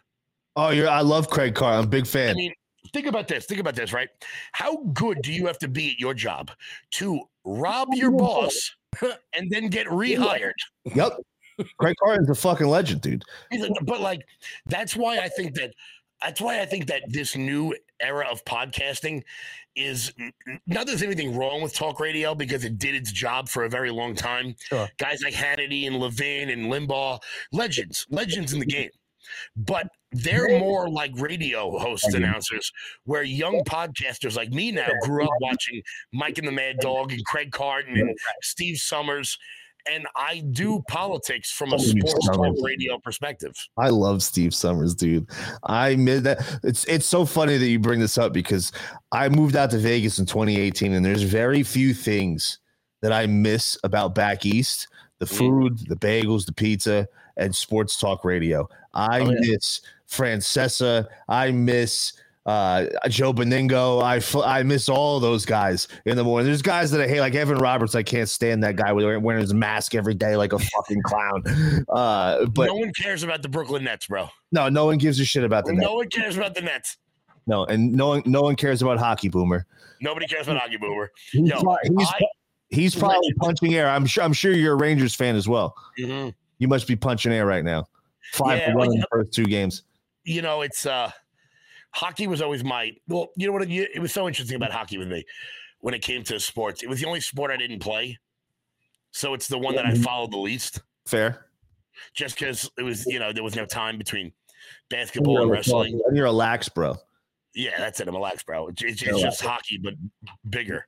Oh, 0.57 0.71
you're, 0.71 0.89
I 0.89 1.01
love 1.01 1.31
Craig 1.31 1.55
Carton. 1.55 1.79
I'm 1.79 1.85
a 1.85 1.89
big 1.89 2.05
I 2.05 2.07
fan. 2.07 2.37
mean, 2.37 2.53
think 2.93 3.07
about 3.07 3.29
this. 3.29 3.47
Think 3.47 3.61
about 3.61 3.75
this, 3.75 3.93
right? 3.93 4.09
How 4.53 4.77
good 4.93 5.23
do 5.23 5.33
you 5.33 5.47
have 5.47 5.59
to 5.59 5.69
be 5.69 5.93
at 5.93 6.01
your 6.01 6.15
job 6.15 6.51
to 6.93 7.21
rob 7.45 7.89
your 7.93 8.11
boss 8.11 8.75
and 9.35 9.51
then 9.51 9.69
get 9.69 9.87
rehired? 9.87 10.53
Yep. 10.95 11.19
Craig 11.79 11.97
Carr 12.03 12.21
is 12.21 12.29
a 12.29 12.35
fucking 12.35 12.69
legend, 12.69 13.01
dude. 13.01 13.25
But 13.83 14.01
like, 14.01 14.21
that's 14.67 14.95
why 14.97 15.19
I 15.19 15.29
think 15.29 15.55
that. 15.55 15.73
That's 16.21 16.41
why 16.41 16.61
I 16.61 16.67
think 16.67 16.89
that 16.89 17.03
this 17.07 17.37
new 17.37 17.77
era 18.01 18.27
of 18.29 18.45
podcasting 18.45 19.23
is 19.77 20.13
not 20.67 20.87
there's 20.87 21.03
anything 21.03 21.37
wrong 21.37 21.63
with 21.63 21.73
talk 21.73 22.01
radio 22.01 22.35
because 22.35 22.65
it 22.65 22.77
did 22.79 22.97
its 22.97 23.13
job 23.13 23.49
for 23.49 23.65
a 23.65 23.69
very 23.69 23.91
long 23.91 24.17
time. 24.17 24.57
Sure. 24.59 24.89
Guys 24.99 25.23
like 25.23 25.33
Hannity 25.33 25.87
and 25.87 25.97
Levin 25.97 26.51
and 26.51 26.73
Limbaugh, 26.73 27.21
legends, 27.53 28.05
legends 28.11 28.53
in 28.53 28.59
the 28.59 28.67
game. 28.67 28.91
But 29.57 29.89
they're 30.13 30.59
more 30.59 30.89
like 30.89 31.13
radio 31.17 31.79
hosts, 31.79 32.15
announcers, 32.15 32.73
where 33.05 33.23
young 33.23 33.63
podcasters 33.65 34.37
like 34.37 34.51
me 34.51 34.73
now 34.73 34.89
grew 35.03 35.25
up 35.25 35.31
watching 35.41 35.83
Mike 36.13 36.39
and 36.39 36.47
the 36.49 36.53
Mad 36.53 36.79
Dog 36.81 37.13
and 37.13 37.25
Craig 37.27 37.53
Carton 37.53 37.99
and 37.99 38.17
Steve 38.43 38.79
Somers. 38.79 39.37
And 39.91 40.07
I 40.17 40.43
do 40.53 40.83
politics 40.89 41.51
from 41.51 41.73
a 41.73 41.79
sports 41.79 42.27
talk 42.27 42.55
radio 42.63 42.99
perspective. 42.99 43.53
I 43.79 43.89
love 43.89 44.23
Steve 44.23 44.53
Somers, 44.55 44.95
dude. 44.95 45.27
I 45.65 45.95
made 45.97 46.25
that. 46.25 46.59
It's 46.63 46.85
it's 46.85 47.07
so 47.07 47.25
funny 47.25 47.57
that 47.57 47.67
you 47.69 47.79
bring 47.79 48.01
this 48.01 48.19
up 48.19 48.33
because 48.35 48.71
I 49.13 49.29
moved 49.31 49.57
out 49.57 49.71
to 49.71 49.79
Vegas 49.79 50.19
in 50.19 50.27
2018, 50.27 50.93
and 50.93 51.05
there's 51.05 51.23
very 51.23 51.63
few 51.63 51.95
things 51.95 52.59
that 53.01 53.13
I 53.13 53.27
miss 53.27 53.79
about 53.83 54.15
back 54.15 54.45
east: 54.45 54.89
the 55.21 55.27
Mm. 55.27 55.39
food, 55.39 55.79
the 55.89 55.97
bagels, 55.97 56.45
the 56.45 56.53
pizza, 56.53 57.07
and 57.39 57.55
sports 57.55 57.99
talk 57.99 58.25
radio. 58.25 58.69
I 58.93 59.21
Oh, 59.21 59.31
yeah. 59.31 59.39
miss 59.41 59.81
Francesa. 60.11 61.07
I 61.29 61.51
miss 61.51 62.13
uh, 62.47 62.87
Joe 63.09 63.33
Benigno. 63.33 64.03
I 64.03 64.17
f- 64.19 64.37
I 64.37 64.63
miss 64.63 64.89
all 64.89 65.21
those 65.21 65.45
guys 65.45 65.89
in 66.07 66.17
the 66.17 66.25
morning. 66.25 66.47
There's 66.47 66.63
guys 66.63 66.91
that 66.93 67.01
I 67.01 67.07
hate, 67.09 67.21
like 67.21 67.35
Evan 67.35 67.59
Roberts. 67.59 67.95
I 67.95 68.03
can't 68.03 68.29
stand 68.29 68.63
that 68.65 68.77
guy 68.77 68.93
wearing 68.93 69.23
wearing 69.23 69.43
his 69.43 69.53
mask 69.55 69.95
every 69.95 70.15
day 70.15 70.37
like 70.37 70.53
a 70.53 70.59
fucking 70.59 71.03
clown. 71.03 71.43
Uh, 71.89 72.47
but 72.47 72.67
no 72.67 72.77
one 72.77 72.93
cares 72.95 73.23
about 73.23 73.43
the 73.43 73.49
Brooklyn 73.49 73.85
Nets, 73.85 74.07
bro. 74.07 74.29
no, 74.53 74.69
no 74.69 74.87
one 74.87 74.99
gives 74.99 75.21
a 75.21 75.25
shit 75.25 75.45
about 75.45 75.65
the 75.67 75.73
Nets. 75.73 75.83
No 75.87 75.95
one 75.97 76.09
cares 76.09 76.37
about 76.37 76.55
the 76.55 76.63
Nets. 76.63 76.97
No, 77.47 77.65
and 77.65 77.93
no 77.93 78.09
one, 78.09 78.23
no 78.27 78.43
one 78.43 78.57
cares 78.57 78.83
about 78.83 78.99
hockey 78.99 79.29
boomer. 79.29 79.67
Nobody 80.01 80.27
cares 80.27 80.47
about 80.47 80.61
Hockey 80.61 80.77
Boomer. 80.77 81.11
He's, 81.33 81.49
Yo, 81.49 81.61
pro- 81.61 81.77
he's, 81.83 82.09
I- 82.09 82.21
he's 82.69 82.95
probably 82.95 83.17
Legend. 83.17 83.37
punching 83.41 83.75
air. 83.75 83.89
I'm 83.89 84.07
sure. 84.07 84.23
I'm 84.23 84.33
sure 84.33 84.53
you're 84.53 84.75
a 84.75 84.77
Rangers 84.77 85.13
fan 85.15 85.35
as 85.35 85.49
well. 85.49 85.75
Mhm. 85.99 86.35
You 86.59 86.69
must 86.69 86.87
be 86.87 86.95
punching 86.95 87.33
air 87.33 87.47
right 87.47 87.65
now. 87.65 87.89
Five 88.33 88.59
Yeah, 88.59 88.67
for 88.73 88.79
one 88.79 88.87
well, 88.89 88.95
in 88.95 89.01
the 89.01 89.07
first 89.11 89.33
two 89.33 89.45
games. 89.47 89.83
You 90.29 90.43
know, 90.43 90.61
it's 90.61 90.85
uh, 90.85 91.11
hockey 91.93 92.27
was 92.27 92.43
always 92.43 92.63
my. 92.63 92.93
Well, 93.09 93.29
you 93.37 93.47
know 93.47 93.53
what? 93.55 93.63
It, 93.63 93.91
it 93.95 94.01
was 94.01 94.13
so 94.13 94.29
interesting 94.29 94.57
about 94.57 94.73
hockey 94.73 94.99
with 94.99 95.09
me 95.09 95.25
when 95.81 95.95
it 95.95 96.03
came 96.03 96.23
to 96.25 96.39
sports. 96.39 96.83
It 96.83 96.89
was 96.89 97.01
the 97.01 97.07
only 97.07 97.21
sport 97.21 97.51
I 97.51 97.57
didn't 97.57 97.81
play, 97.81 98.19
so 99.11 99.33
it's 99.33 99.49
the 99.49 99.59
one 99.59 99.75
that 99.77 99.87
I 99.87 99.95
followed 99.95 100.33
the 100.33 100.39
least. 100.39 100.83
Fair. 101.07 101.47
Just 102.15 102.39
because 102.39 102.71
it 102.77 102.83
was, 102.83 103.07
you 103.07 103.19
know, 103.19 103.33
there 103.33 103.43
was 103.43 103.57
no 103.57 103.65
time 103.65 103.97
between 103.97 104.33
basketball 104.91 105.35
you're, 105.35 105.43
and 105.43 105.51
a, 105.51 105.55
wrestling. 105.55 106.01
and 106.07 106.17
you're 106.17 106.27
a 106.27 106.33
lax, 106.33 106.69
bro. 106.69 106.97
Yeah, 107.55 107.79
that's 107.79 107.99
it. 107.99 108.07
I'm 108.07 108.15
a 108.15 108.19
lax, 108.21 108.43
bro. 108.43 108.69
It's, 108.69 108.83
it's, 108.83 109.03
it's 109.03 109.21
just 109.21 109.41
hockey, 109.41 109.79
but 109.83 109.95
bigger. 110.49 110.87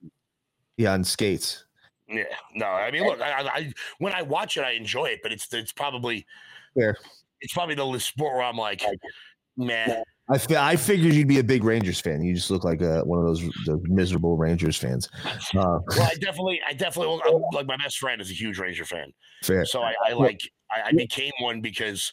Yeah, 0.76 0.92
on 0.92 1.02
skates. 1.02 1.64
Yeah, 2.08 2.24
no, 2.54 2.66
I 2.66 2.90
mean, 2.90 3.04
look, 3.04 3.20
I, 3.20 3.30
I, 3.30 3.42
I 3.42 3.72
when 3.98 4.12
I 4.12 4.22
watch 4.22 4.56
it, 4.56 4.64
I 4.64 4.72
enjoy 4.72 5.06
it, 5.06 5.20
but 5.22 5.32
it's 5.32 5.52
it's 5.52 5.72
probably 5.72 6.26
Fair. 6.74 6.96
it's 7.40 7.52
probably 7.52 7.76
the 7.76 7.98
sport 7.98 8.34
where 8.34 8.42
I'm 8.42 8.56
like, 8.56 8.82
man, 9.60 10.02
I 10.30 10.38
fi- 10.38 10.70
I 10.70 10.76
figured 10.76 11.12
you'd 11.12 11.28
be 11.28 11.40
a 11.40 11.44
big 11.44 11.64
Rangers 11.64 12.00
fan. 12.00 12.22
You 12.22 12.34
just 12.34 12.50
look 12.50 12.62
like 12.62 12.82
a, 12.82 13.02
one 13.04 13.18
of 13.18 13.26
those, 13.26 13.42
those 13.66 13.80
miserable 13.84 14.36
Rangers 14.36 14.76
fans. 14.76 15.08
Uh, 15.24 15.30
well, 15.54 15.82
I 16.02 16.14
definitely, 16.20 16.60
I 16.66 16.72
definitely, 16.72 17.20
I'm, 17.26 17.42
like 17.52 17.66
my 17.66 17.76
best 17.76 17.98
friend 17.98 18.20
is 18.20 18.30
a 18.30 18.34
huge 18.34 18.58
Ranger 18.58 18.84
fan, 18.84 19.12
fair. 19.42 19.64
so 19.64 19.82
I, 19.82 19.94
I 20.06 20.12
like, 20.12 20.40
I, 20.70 20.88
I 20.88 20.92
became 20.92 21.32
one 21.40 21.60
because 21.60 22.12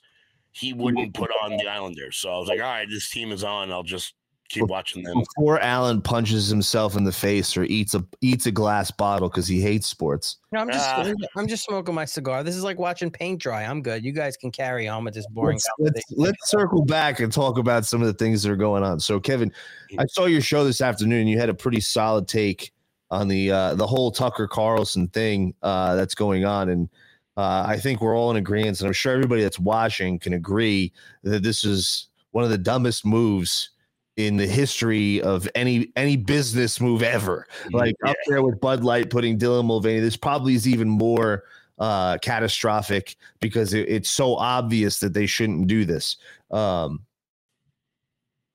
he 0.52 0.74
wouldn't 0.74 1.14
put 1.14 1.30
on 1.44 1.58
the 1.58 1.68
Islanders, 1.68 2.18
so 2.18 2.32
I 2.32 2.38
was 2.40 2.48
like, 2.48 2.60
all 2.60 2.66
right, 2.66 2.88
this 2.90 3.10
team 3.12 3.32
is 3.32 3.44
on, 3.44 3.72
I'll 3.72 3.84
just 3.84 4.16
keep 4.50 4.68
watching 4.68 5.04
them. 5.04 5.20
Before 5.20 5.60
Alan 5.60 6.02
punches 6.02 6.48
himself 6.48 6.96
in 6.96 7.04
the 7.04 7.12
face 7.12 7.58
or 7.58 7.64
eats 7.66 7.94
a 7.94 8.04
eats 8.22 8.46
a 8.46 8.52
glass 8.52 8.92
bottle 8.92 9.30
because 9.30 9.48
he 9.48 9.62
hates 9.62 9.88
sports. 9.88 10.38
No, 10.52 10.60
I'm 10.60 10.70
just 10.70 10.88
Ah. 10.88 11.14
I'm 11.36 11.48
just 11.48 11.66
smoking 11.66 11.94
my 11.94 12.06
cigar. 12.06 12.44
This 12.44 12.56
is 12.56 12.64
like 12.64 12.80
watching 12.80 13.12
paint 13.12 13.42
dry. 13.42 13.64
I'm 13.64 13.82
good. 13.82 14.04
You 14.04 14.12
guys 14.12 14.38
can 14.38 14.52
carry 14.52 14.88
on 14.88 15.04
with 15.04 15.14
this 15.14 15.28
boring 15.28 15.60
Let's, 15.80 15.96
let's, 15.96 16.12
let's 16.12 16.50
circle 16.50 16.84
back 16.86 17.20
and 17.20 17.32
talk 17.32 17.58
about 17.58 17.86
some 17.86 18.02
of 18.02 18.08
the 18.08 18.14
things 18.14 18.44
that 18.44 18.52
are 18.52 18.58
going 18.58 18.84
on. 18.84 19.00
So, 19.00 19.20
Kevin, 19.20 19.52
I 19.98 20.06
saw 20.08 20.26
your 20.26 20.42
show 20.42 20.64
this 20.64 20.82
afternoon. 20.82 21.28
You 21.28 21.40
had 21.40 21.50
a 21.50 21.54
pretty 21.54 21.82
solid 21.82 22.28
take 22.28 22.74
on 23.10 23.28
the 23.28 23.52
uh, 23.52 23.76
the 23.76 23.88
whole 23.88 24.12
Tucker 24.12 24.48
Carlson 24.48 25.08
thing 25.10 25.54
uh, 25.64 25.96
that's 25.96 26.16
going 26.16 26.46
on, 26.46 26.70
and 26.70 26.90
uh, 27.38 27.64
I 27.68 27.78
think 27.78 28.02
we're 28.02 28.18
all 28.18 28.32
in 28.32 28.38
agreement, 28.38 28.80
and 28.80 28.88
I'm 28.88 28.94
sure 28.94 29.14
everybody 29.14 29.44
that's 29.44 29.60
watching 29.60 30.20
can 30.20 30.34
agree 30.34 30.92
that 31.24 31.44
this 31.44 31.64
is 31.64 32.08
one 32.32 32.44
of 32.44 32.50
the 32.50 32.58
dumbest 32.58 33.06
moves 33.06 33.72
in 34.18 34.36
the 34.36 34.48
history 34.48 35.22
of 35.22 35.48
any 35.56 35.92
any 35.96 36.18
business 36.18 36.82
move 36.82 37.04
ever. 37.04 37.48
Like 37.72 37.96
up 38.06 38.18
there 38.28 38.42
with 38.44 38.60
Bud 38.60 38.84
Light 38.84 39.10
putting 39.10 39.38
Dylan 39.40 39.66
Mulvaney, 39.66 40.00
this 40.00 40.18
probably 40.18 40.56
is 40.56 40.68
even 40.68 40.90
more 40.90 41.44
uh 41.80 42.18
catastrophic 42.24 43.16
because 43.40 43.74
it, 43.76 43.88
it's 43.88 44.10
so 44.10 44.36
obvious 44.36 45.00
that 45.00 45.14
they 45.14 45.28
shouldn't 45.28 45.68
do 45.68 45.86
this. 45.86 46.18
Um 46.52 47.02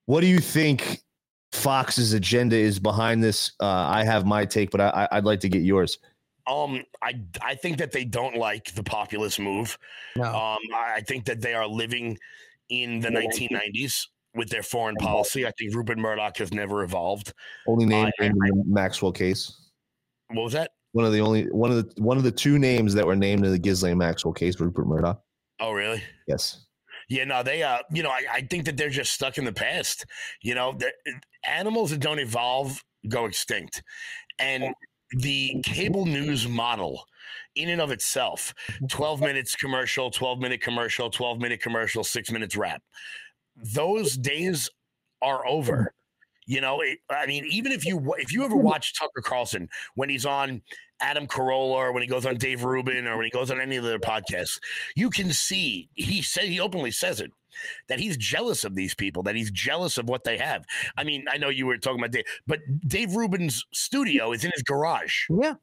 what 0.06 0.20
do 0.20 0.26
you 0.26 0.40
think 0.40 1.00
Fox's 1.52 2.12
agenda 2.12 2.56
is 2.56 2.78
behind 2.80 3.22
this? 3.22 3.52
Uh 3.60 3.66
I 3.66 4.04
have 4.04 4.26
my 4.26 4.44
take, 4.44 4.70
but 4.72 4.80
I, 4.80 4.88
I- 5.10 5.16
I'd 5.18 5.24
like 5.24 5.40
to 5.40 5.48
get 5.48 5.62
yours. 5.62 5.98
Um, 6.44 6.82
I 7.00 7.20
I 7.40 7.54
think 7.54 7.78
that 7.78 7.92
they 7.92 8.04
don't 8.04 8.34
like 8.36 8.74
the 8.74 8.82
populist 8.82 9.38
move. 9.38 9.78
No. 10.16 10.24
Um, 10.24 10.58
I 10.74 10.94
I 10.96 11.00
think 11.02 11.24
that 11.26 11.40
they 11.40 11.54
are 11.54 11.68
living 11.68 12.18
in 12.68 12.98
the 12.98 13.10
1990s 13.10 14.08
with 14.34 14.48
their 14.48 14.62
foreign 14.62 14.96
policy. 14.96 15.46
I 15.46 15.52
think 15.58 15.74
Rupert 15.74 15.98
Murdoch 15.98 16.36
has 16.38 16.52
never 16.52 16.82
evolved. 16.82 17.32
Only 17.66 17.86
name 17.86 18.10
I- 18.20 18.24
in 18.24 18.36
the 18.36 18.64
Maxwell 18.66 19.12
case. 19.12 19.68
What 20.28 20.44
was 20.44 20.52
that? 20.54 20.70
One 20.92 21.04
of 21.04 21.12
the 21.12 21.20
only 21.20 21.44
one 21.50 21.70
of 21.70 21.76
the 21.76 22.02
one 22.02 22.18
of 22.18 22.22
the 22.22 22.32
two 22.32 22.58
names 22.58 22.94
that 22.94 23.06
were 23.06 23.16
named 23.16 23.44
in 23.44 23.52
the 23.52 23.58
Ghislaine 23.58 23.98
Maxwell 23.98 24.32
case, 24.34 24.60
Rupert 24.60 24.86
Murdoch. 24.86 25.22
Oh, 25.60 25.72
really? 25.72 26.02
Yes. 26.26 26.66
Yeah, 27.08 27.24
no, 27.24 27.42
they, 27.42 27.62
uh, 27.62 27.78
you 27.90 28.02
know, 28.02 28.10
I, 28.10 28.24
I 28.32 28.40
think 28.42 28.64
that 28.64 28.76
they're 28.76 28.88
just 28.88 29.12
stuck 29.12 29.36
in 29.36 29.44
the 29.44 29.52
past. 29.52 30.06
You 30.42 30.54
know, 30.54 30.74
the, 30.78 30.92
animals 31.46 31.90
that 31.90 32.00
don't 32.00 32.18
evolve 32.18 32.82
go 33.08 33.26
extinct. 33.26 33.82
And 34.38 34.74
the 35.10 35.60
cable 35.62 36.06
news 36.06 36.48
model, 36.48 37.04
in 37.54 37.68
and 37.68 37.80
of 37.80 37.90
itself, 37.90 38.54
12 38.88 39.20
minutes 39.20 39.54
commercial, 39.54 40.10
12 40.10 40.38
minute 40.38 40.62
commercial, 40.62 41.10
12 41.10 41.38
minute 41.38 41.60
commercial, 41.60 42.02
six 42.02 42.30
minutes 42.30 42.56
wrap, 42.56 42.82
those 43.56 44.16
days 44.16 44.70
are 45.20 45.46
over. 45.46 45.92
You 46.46 46.60
know, 46.60 46.80
it, 46.80 46.98
I 47.08 47.26
mean, 47.26 47.44
even 47.46 47.72
if 47.72 47.86
you 47.86 48.14
if 48.18 48.32
you 48.32 48.44
ever 48.44 48.56
watch 48.56 48.98
Tucker 48.98 49.22
Carlson 49.22 49.68
when 49.94 50.08
he's 50.08 50.26
on 50.26 50.62
Adam 51.00 51.26
Carolla 51.26 51.74
or 51.74 51.92
when 51.92 52.02
he 52.02 52.08
goes 52.08 52.26
on 52.26 52.36
Dave 52.36 52.64
Rubin 52.64 53.06
or 53.06 53.16
when 53.16 53.24
he 53.24 53.30
goes 53.30 53.50
on 53.50 53.60
any 53.60 53.76
of 53.76 53.84
their 53.84 54.00
podcasts, 54.00 54.58
you 54.96 55.08
can 55.08 55.32
see 55.32 55.88
he 55.94 56.20
said 56.20 56.44
he 56.44 56.58
openly 56.58 56.90
says 56.90 57.20
it 57.20 57.30
that 57.88 58.00
he's 58.00 58.16
jealous 58.16 58.64
of 58.64 58.74
these 58.74 58.94
people, 58.94 59.22
that 59.22 59.36
he's 59.36 59.50
jealous 59.50 59.98
of 59.98 60.08
what 60.08 60.24
they 60.24 60.38
have. 60.38 60.64
I 60.96 61.04
mean, 61.04 61.26
I 61.30 61.38
know 61.38 61.48
you 61.48 61.66
were 61.66 61.78
talking 61.78 62.00
about 62.00 62.12
Dave, 62.12 62.24
but 62.46 62.60
Dave 62.86 63.14
Rubin's 63.14 63.64
studio 63.72 64.32
is 64.32 64.44
in 64.44 64.50
his 64.54 64.62
garage. 64.62 65.26
Yeah. 65.30 65.54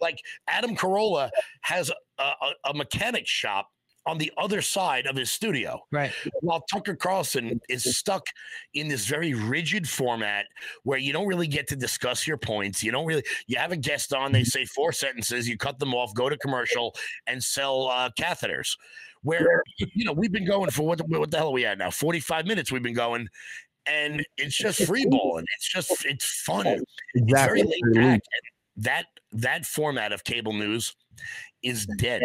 Like 0.00 0.18
Adam 0.48 0.76
Carolla 0.76 1.30
has 1.62 1.90
a, 2.18 2.22
a, 2.22 2.70
a 2.70 2.74
mechanic 2.74 3.26
shop 3.26 3.70
on 4.06 4.18
the 4.18 4.30
other 4.36 4.60
side 4.60 5.06
of 5.06 5.16
his 5.16 5.30
studio 5.32 5.80
Right. 5.90 6.12
while 6.40 6.60
Tucker 6.70 6.94
Carlson 6.94 7.60
is 7.68 7.96
stuck 7.96 8.26
in 8.74 8.88
this 8.88 9.06
very 9.06 9.34
rigid 9.34 9.88
format 9.88 10.46
where 10.82 10.98
you 10.98 11.12
don't 11.12 11.26
really 11.26 11.46
get 11.46 11.66
to 11.68 11.76
discuss 11.76 12.26
your 12.26 12.36
points. 12.36 12.82
You 12.82 12.92
don't 12.92 13.06
really, 13.06 13.24
you 13.46 13.56
have 13.56 13.72
a 13.72 13.76
guest 13.76 14.12
on, 14.12 14.32
they 14.32 14.44
say 14.44 14.64
four 14.66 14.92
sentences, 14.92 15.48
you 15.48 15.56
cut 15.56 15.78
them 15.78 15.94
off, 15.94 16.12
go 16.14 16.28
to 16.28 16.36
commercial, 16.36 16.94
and 17.26 17.42
sell 17.42 17.88
uh, 17.88 18.10
catheters. 18.18 18.76
Where, 19.22 19.62
you 19.78 20.04
know, 20.04 20.12
we've 20.12 20.32
been 20.32 20.46
going 20.46 20.70
for 20.70 20.82
what, 20.86 21.00
what 21.08 21.30
the 21.30 21.38
hell 21.38 21.48
are 21.48 21.52
we 21.52 21.64
at 21.64 21.78
now? 21.78 21.90
45 21.90 22.44
minutes 22.46 22.70
we've 22.70 22.82
been 22.82 22.92
going, 22.92 23.26
and 23.86 24.22
it's 24.36 24.56
just 24.56 24.84
free 24.84 25.06
balling. 25.06 25.46
It's 25.56 25.72
just, 25.72 26.04
it's 26.04 26.42
fun. 26.42 26.66
It's 26.66 26.84
very 27.32 27.62
laid 27.62 27.94
back. 27.94 28.02
And 28.12 28.84
that, 28.84 29.06
that 29.32 29.64
format 29.64 30.12
of 30.12 30.24
cable 30.24 30.52
news 30.52 30.94
is 31.62 31.86
dead. 31.96 32.20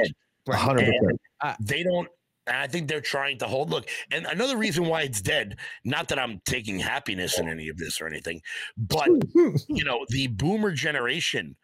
Percent. 0.52 1.58
They 1.60 1.84
don't. 1.84 2.08
And 2.48 2.58
I 2.58 2.68
think 2.68 2.88
they're 2.88 3.02
trying 3.02 3.38
to 3.40 3.48
hold. 3.48 3.70
Look, 3.70 3.88
and 4.12 4.26
another 4.26 4.58
reason 4.58 4.86
why 4.86 5.04
it's 5.04 5.22
dead. 5.22 5.58
Not 5.84 6.08
that 6.08 6.18
I'm 6.18 6.42
taking 6.46 6.80
happiness 6.80 7.38
in 7.38 7.48
any 7.48 7.70
of 7.70 7.78
this 7.78 8.02
or 8.02 8.08
anything, 8.08 8.42
but 8.76 9.08
you 9.36 9.84
know, 9.84 10.06
the 10.10 10.28
boomer 10.28 10.72
generation, 10.72 11.56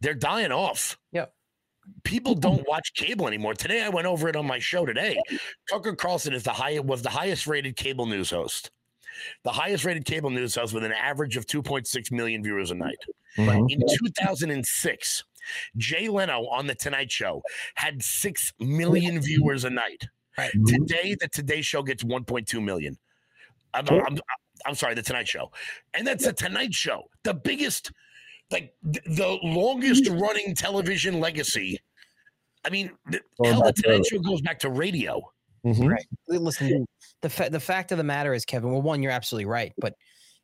they're 0.00 0.14
dying 0.14 0.52
off. 0.52 0.96
Yeah. 1.12 1.26
People 2.04 2.34
don't 2.34 2.66
watch 2.66 2.94
cable 2.94 3.28
anymore. 3.28 3.52
Today, 3.52 3.82
I 3.82 3.90
went 3.90 4.06
over 4.06 4.26
it 4.28 4.36
on 4.36 4.46
my 4.46 4.58
show. 4.58 4.86
Today, 4.86 5.20
Tucker 5.68 5.94
Carlson 5.94 6.32
is 6.32 6.42
the 6.42 6.50
high 6.50 6.78
was 6.78 7.02
the 7.02 7.10
highest 7.10 7.46
rated 7.46 7.76
cable 7.76 8.06
news 8.06 8.30
host, 8.30 8.70
the 9.42 9.52
highest 9.52 9.84
rated 9.84 10.06
cable 10.06 10.30
news 10.30 10.54
host 10.54 10.72
with 10.72 10.84
an 10.84 10.92
average 10.92 11.36
of 11.36 11.44
2.6 11.46 12.10
million 12.10 12.42
viewers 12.42 12.70
a 12.70 12.74
night. 12.74 12.96
Mhm. 13.36 13.70
In 13.70 13.80
2006, 13.80 15.24
Jay 15.76 16.08
Leno 16.08 16.46
on 16.46 16.66
the 16.66 16.74
Tonight 16.74 17.10
Show 17.10 17.42
had 17.74 18.02
6 18.02 18.52
million 18.60 19.20
viewers 19.20 19.64
a 19.64 19.70
night. 19.70 20.04
Right. 20.36 20.50
Today, 20.66 21.16
the 21.20 21.28
Today 21.28 21.62
Show 21.62 21.82
gets 21.82 22.02
1.2 22.04 22.62
million. 22.62 22.96
I'm, 23.72 23.86
I'm, 23.88 24.18
I'm 24.66 24.74
sorry, 24.74 24.94
the 24.94 25.02
Tonight 25.02 25.28
Show. 25.28 25.50
And 25.94 26.06
that's 26.06 26.24
the 26.24 26.32
Tonight 26.32 26.74
Show, 26.74 27.04
the 27.22 27.34
biggest, 27.34 27.92
like 28.50 28.74
th- 28.92 29.04
the 29.16 29.38
longest 29.42 30.08
running 30.08 30.54
television 30.54 31.20
legacy. 31.20 31.78
I 32.64 32.70
mean, 32.70 32.90
th- 33.10 33.22
hell, 33.44 33.58
the 33.58 33.64
back 33.64 33.74
to- 33.76 33.82
Tonight 33.82 34.06
Show 34.06 34.18
goes 34.20 34.40
back 34.40 34.58
to 34.60 34.70
radio. 34.70 35.22
Mhm. 35.64 35.88
Right. 35.90 36.04
Listen, 36.28 36.86
the 37.22 37.30
fa- 37.30 37.48
the 37.50 37.58
fact 37.60 37.90
of 37.90 37.98
the 37.98 38.04
matter 38.04 38.34
is, 38.34 38.44
Kevin. 38.44 38.70
Well, 38.70 38.82
one, 38.82 39.02
you're 39.02 39.12
absolutely 39.12 39.46
right, 39.46 39.72
but 39.78 39.94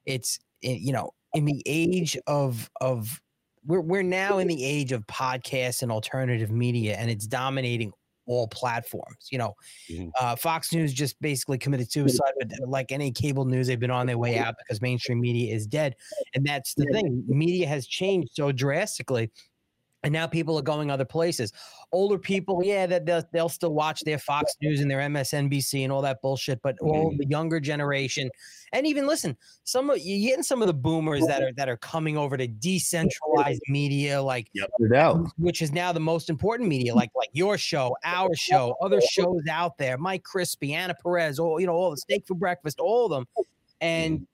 it's 0.06 0.38
i- 0.64 0.68
you 0.68 0.92
know, 0.92 1.10
in 1.34 1.44
the 1.44 1.62
age 1.66 2.16
of 2.26 2.70
of 2.80 3.20
we're 3.64 3.80
we're 3.80 4.02
now 4.02 4.38
in 4.38 4.48
the 4.48 4.64
age 4.64 4.92
of 4.92 5.06
podcasts 5.06 5.82
and 5.82 5.92
alternative 5.92 6.50
media, 6.50 6.96
and 6.96 7.10
it's 7.10 7.26
dominating 7.26 7.92
all 8.26 8.46
platforms. 8.48 9.26
You 9.32 9.38
know, 9.38 9.54
Mhm. 9.90 10.10
uh, 10.20 10.36
Fox 10.36 10.72
News 10.72 10.92
just 10.92 11.20
basically 11.20 11.58
committed 11.58 11.90
suicide, 11.90 12.32
but 12.38 12.48
like 12.68 12.92
any 12.92 13.10
cable 13.10 13.44
news, 13.44 13.66
they've 13.66 13.80
been 13.80 13.90
on 13.90 14.06
their 14.06 14.18
way 14.18 14.38
out 14.38 14.54
because 14.58 14.80
mainstream 14.80 15.20
media 15.20 15.54
is 15.54 15.66
dead, 15.66 15.96
and 16.34 16.44
that's 16.46 16.74
the 16.74 16.86
thing. 16.92 17.24
Media 17.26 17.66
has 17.66 17.86
changed 17.86 18.30
so 18.32 18.52
drastically. 18.52 19.30
And 20.02 20.12
now 20.12 20.26
people 20.26 20.58
are 20.58 20.62
going 20.62 20.90
other 20.90 21.04
places. 21.04 21.52
Older 21.92 22.18
people, 22.18 22.62
yeah, 22.64 22.86
that 22.86 23.04
they'll, 23.04 23.22
they'll 23.32 23.48
still 23.50 23.74
watch 23.74 24.00
their 24.00 24.18
Fox 24.18 24.56
News 24.62 24.80
and 24.80 24.90
their 24.90 25.00
MSNBC 25.00 25.82
and 25.82 25.92
all 25.92 26.00
that 26.02 26.22
bullshit. 26.22 26.60
But 26.62 26.78
all 26.80 27.10
mm-hmm. 27.10 27.18
the 27.18 27.26
younger 27.26 27.60
generation, 27.60 28.30
and 28.72 28.86
even 28.86 29.06
listen, 29.06 29.36
some 29.64 29.90
of 29.90 29.98
you 29.98 30.28
getting 30.28 30.42
some 30.42 30.62
of 30.62 30.68
the 30.68 30.74
boomers 30.74 31.26
that 31.26 31.42
are 31.42 31.52
that 31.56 31.68
are 31.68 31.76
coming 31.76 32.16
over 32.16 32.36
to 32.36 32.46
decentralized 32.46 33.60
media, 33.68 34.22
like 34.22 34.48
doubt. 34.90 35.28
which 35.36 35.60
is 35.60 35.72
now 35.72 35.92
the 35.92 36.00
most 36.00 36.30
important 36.30 36.68
media, 36.68 36.94
like 36.94 37.10
like 37.14 37.30
your 37.32 37.58
show, 37.58 37.94
our 38.04 38.34
show, 38.34 38.76
other 38.80 39.00
shows 39.00 39.42
out 39.50 39.76
there, 39.76 39.98
Mike 39.98 40.22
Crispi, 40.22 40.72
Anna 40.72 40.94
Perez, 40.94 41.38
all 41.38 41.60
you 41.60 41.66
know, 41.66 41.74
all 41.74 41.90
the 41.90 41.98
steak 41.98 42.26
for 42.26 42.34
breakfast, 42.34 42.80
all 42.80 43.06
of 43.06 43.10
them, 43.10 43.44
and 43.80 44.26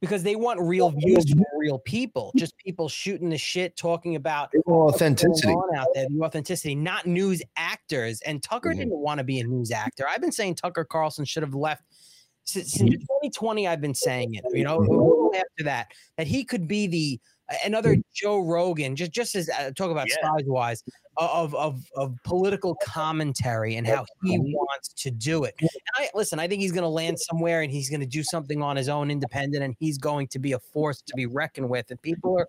because 0.00 0.22
they 0.22 0.36
want 0.36 0.60
real 0.60 0.90
views 0.90 1.28
from 1.30 1.42
real 1.56 1.78
people, 1.78 2.32
just 2.36 2.56
people 2.58 2.88
shooting 2.88 3.30
the 3.30 3.38
shit, 3.38 3.76
talking 3.76 4.16
about 4.16 4.50
Authenticity. 4.66 5.48
on 5.52 5.76
out 5.76 5.88
there, 5.94 6.06
the 6.08 6.22
authenticity, 6.22 6.74
not 6.74 7.06
news 7.06 7.42
actors. 7.56 8.20
And 8.22 8.42
Tucker 8.42 8.70
Mhm. 8.70 8.76
didn't 8.78 8.98
want 8.98 9.18
to 9.18 9.24
be 9.24 9.40
a 9.40 9.44
news 9.46 9.70
actor. 9.70 10.06
I've 10.08 10.20
been 10.20 10.32
saying 10.32 10.56
Tucker 10.56 10.84
Carlson 10.84 11.24
should 11.24 11.42
have 11.42 11.54
left 11.54 11.82
since, 12.44 12.72
since 12.72 12.90
2020. 12.90 13.66
I've 13.66 13.80
been 13.80 13.94
saying 13.94 14.34
it. 14.34 14.44
You 14.52 14.64
know, 14.64 14.76
little 14.78 15.32
after 15.34 15.64
that, 15.64 15.88
that 16.16 16.26
he 16.26 16.44
could 16.44 16.68
be 16.68 16.86
the 16.86 17.20
another 17.64 17.96
Joe 18.12 18.40
Rogan, 18.40 18.96
just 18.96 19.12
just 19.12 19.34
as 19.34 19.48
uh, 19.48 19.70
talk 19.76 19.90
about 19.90 20.08
Yeah. 20.08 20.16
size 20.22 20.44
wise 20.46 20.82
of 21.16 21.54
of 21.54 21.82
of 21.96 22.16
political 22.24 22.74
commentary 22.76 23.76
and 23.76 23.86
how 23.86 24.04
he 24.24 24.38
wants 24.38 24.88
to 24.88 25.10
do 25.10 25.44
it. 25.44 25.54
And 25.60 25.70
I 25.94 26.10
listen, 26.14 26.38
I 26.38 26.48
think 26.48 26.60
he's 26.60 26.72
going 26.72 26.82
to 26.82 26.88
land 26.88 27.18
somewhere 27.18 27.62
and 27.62 27.72
he's 27.72 27.88
going 27.88 28.00
to 28.00 28.06
do 28.06 28.22
something 28.22 28.62
on 28.62 28.76
his 28.76 28.88
own, 28.88 29.10
independent, 29.10 29.64
and 29.64 29.74
he's 29.78 29.98
going 29.98 30.28
to 30.28 30.38
be 30.38 30.52
a 30.52 30.58
force 30.58 31.00
to 31.02 31.14
be 31.14 31.26
reckoned 31.26 31.68
with. 31.68 31.90
And 31.90 32.00
people 32.02 32.38
are, 32.38 32.48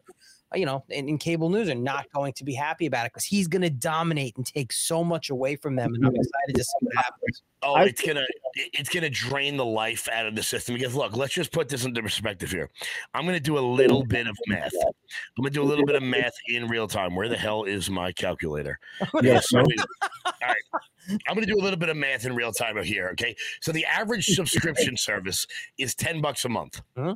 you 0.55 0.65
know, 0.65 0.83
in, 0.89 1.09
in 1.09 1.17
cable 1.17 1.49
news 1.49 1.69
are 1.69 1.75
not 1.75 2.05
going 2.13 2.33
to 2.33 2.43
be 2.43 2.53
happy 2.53 2.85
about 2.85 3.05
it 3.05 3.13
because 3.13 3.25
he's 3.25 3.47
going 3.47 3.61
to 3.61 3.69
dominate 3.69 4.37
and 4.37 4.45
take 4.45 4.71
so 4.71 5.03
much 5.03 5.29
away 5.29 5.55
from 5.55 5.75
them. 5.75 5.93
And 5.93 6.05
I'm 6.05 6.15
excited 6.15 6.55
to 6.55 6.63
see 6.63 6.77
what 6.81 6.95
happens. 6.95 7.41
Oh, 7.63 7.75
it's 7.77 8.01
gonna 8.05 8.25
it's 8.55 8.87
gonna 8.87 9.09
drain 9.09 9.57
the 9.57 9.65
life 9.65 10.07
out 10.13 10.27
of 10.27 10.35
the 10.35 10.43
system. 10.43 10.75
Because 10.75 10.93
look, 10.93 11.17
let's 11.17 11.33
just 11.33 11.51
put 11.51 11.67
this 11.67 11.85
into 11.85 12.03
perspective 12.03 12.51
here. 12.51 12.69
I'm 13.15 13.25
gonna 13.25 13.39
do 13.39 13.57
a 13.57 13.59
little 13.59 14.05
bit 14.05 14.27
of 14.27 14.37
math. 14.47 14.71
I'm 14.75 15.43
gonna 15.43 15.49
do 15.49 15.63
a 15.63 15.65
little 15.65 15.85
bit 15.85 15.95
of 15.95 16.03
math 16.03 16.33
in 16.47 16.67
real 16.67 16.87
time. 16.87 17.15
Where 17.15 17.27
the 17.27 17.35
hell 17.35 17.63
is 17.63 17.89
my 17.89 18.11
calculator? 18.11 18.79
Yeah, 19.23 19.39
So, 19.39 19.59
all 19.59 20.33
right. 20.43 20.81
I'm 21.27 21.35
going 21.35 21.45
to 21.45 21.51
do 21.51 21.59
a 21.59 21.63
little 21.63 21.79
bit 21.79 21.89
of 21.89 21.97
math 21.97 22.25
in 22.25 22.35
real 22.35 22.51
time 22.51 22.81
here. 22.83 23.09
Okay. 23.13 23.35
So 23.61 23.71
the 23.71 23.85
average 23.85 24.25
subscription 24.35 24.97
service 24.97 25.47
is 25.77 25.95
10 25.95 26.21
bucks 26.21 26.45
a 26.45 26.49
month. 26.49 26.81
Uh-huh. 26.95 27.15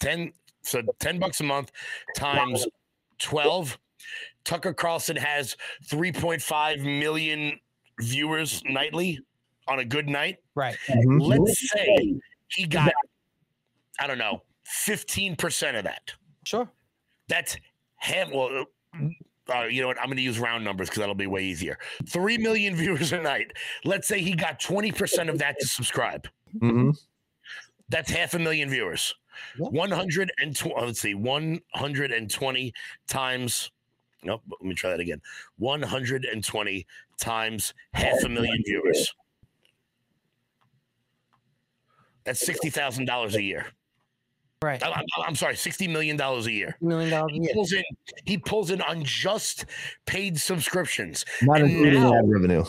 10. 0.00 0.32
So 0.68 0.82
10 1.00 1.18
bucks 1.18 1.40
a 1.40 1.44
month 1.44 1.72
times 2.14 2.66
12. 3.20 3.78
Tucker 4.44 4.72
Carlson 4.72 5.16
has 5.16 5.56
3.5 5.88 6.82
million 6.82 7.58
viewers 8.00 8.62
nightly 8.64 9.18
on 9.66 9.80
a 9.80 9.84
good 9.84 10.08
night. 10.08 10.36
Right. 10.54 10.76
Mhm. 10.88 11.20
Let's 11.20 11.70
say 11.70 12.14
he 12.48 12.66
got, 12.66 12.92
I 13.98 14.06
don't 14.06 14.18
know, 14.18 14.42
15% 14.86 15.76
of 15.78 15.84
that. 15.84 16.12
Sure. 16.44 16.68
That's 17.28 17.56
half. 17.96 18.30
Well, 18.30 18.64
uh, 19.54 19.64
you 19.64 19.80
know 19.82 19.88
what? 19.88 19.98
I'm 19.98 20.06
going 20.06 20.16
to 20.16 20.22
use 20.22 20.38
round 20.38 20.64
numbers 20.64 20.88
because 20.88 21.00
that'll 21.00 21.14
be 21.14 21.26
way 21.26 21.44
easier. 21.44 21.78
Three 22.06 22.38
million 22.38 22.76
viewers 22.82 23.12
a 23.12 23.20
night. 23.20 23.52
Let's 23.84 24.06
say 24.08 24.20
he 24.20 24.34
got 24.34 24.60
20% 24.60 25.28
of 25.28 25.38
that 25.38 25.58
to 25.60 25.66
subscribe. 25.66 26.28
Mhm. 26.58 26.96
That's 27.90 28.10
half 28.10 28.34
a 28.34 28.38
million 28.38 28.68
viewers. 28.70 29.14
Yeah. 29.58 29.66
120. 29.68 30.74
Let's 30.86 31.00
see, 31.00 31.14
120 31.14 32.72
times. 33.08 33.70
Nope. 34.24 34.42
Let 34.50 34.62
me 34.62 34.74
try 34.74 34.90
that 34.90 35.00
again. 35.00 35.20
120 35.58 36.86
times 37.18 37.74
half 37.92 38.22
a 38.24 38.28
million 38.28 38.62
viewers. 38.64 39.14
That's 42.24 42.44
sixty 42.44 42.70
thousand 42.70 43.06
dollars 43.06 43.34
a 43.36 43.42
year. 43.42 43.66
Right. 44.60 44.82
I- 44.82 44.90
I'm, 44.90 45.04
I'm 45.26 45.34
sorry, 45.36 45.56
sixty 45.56 45.88
million 45.88 46.16
dollars 46.16 46.46
a 46.46 46.52
year. 46.52 46.76
Million 46.80 47.10
dollars 47.10 47.32
a 47.32 47.40
He 47.40 47.52
pulls 47.54 47.72
in. 47.72 47.84
He 48.24 48.38
pulls 48.38 48.70
in 48.70 48.82
on 48.82 49.04
just 49.04 49.66
paid 50.04 50.38
subscriptions, 50.38 51.24
Not 51.42 51.60
And 51.60 51.70
including 51.70 52.02
now- 52.02 52.14
ad 52.18 52.24
revenue. 52.28 52.64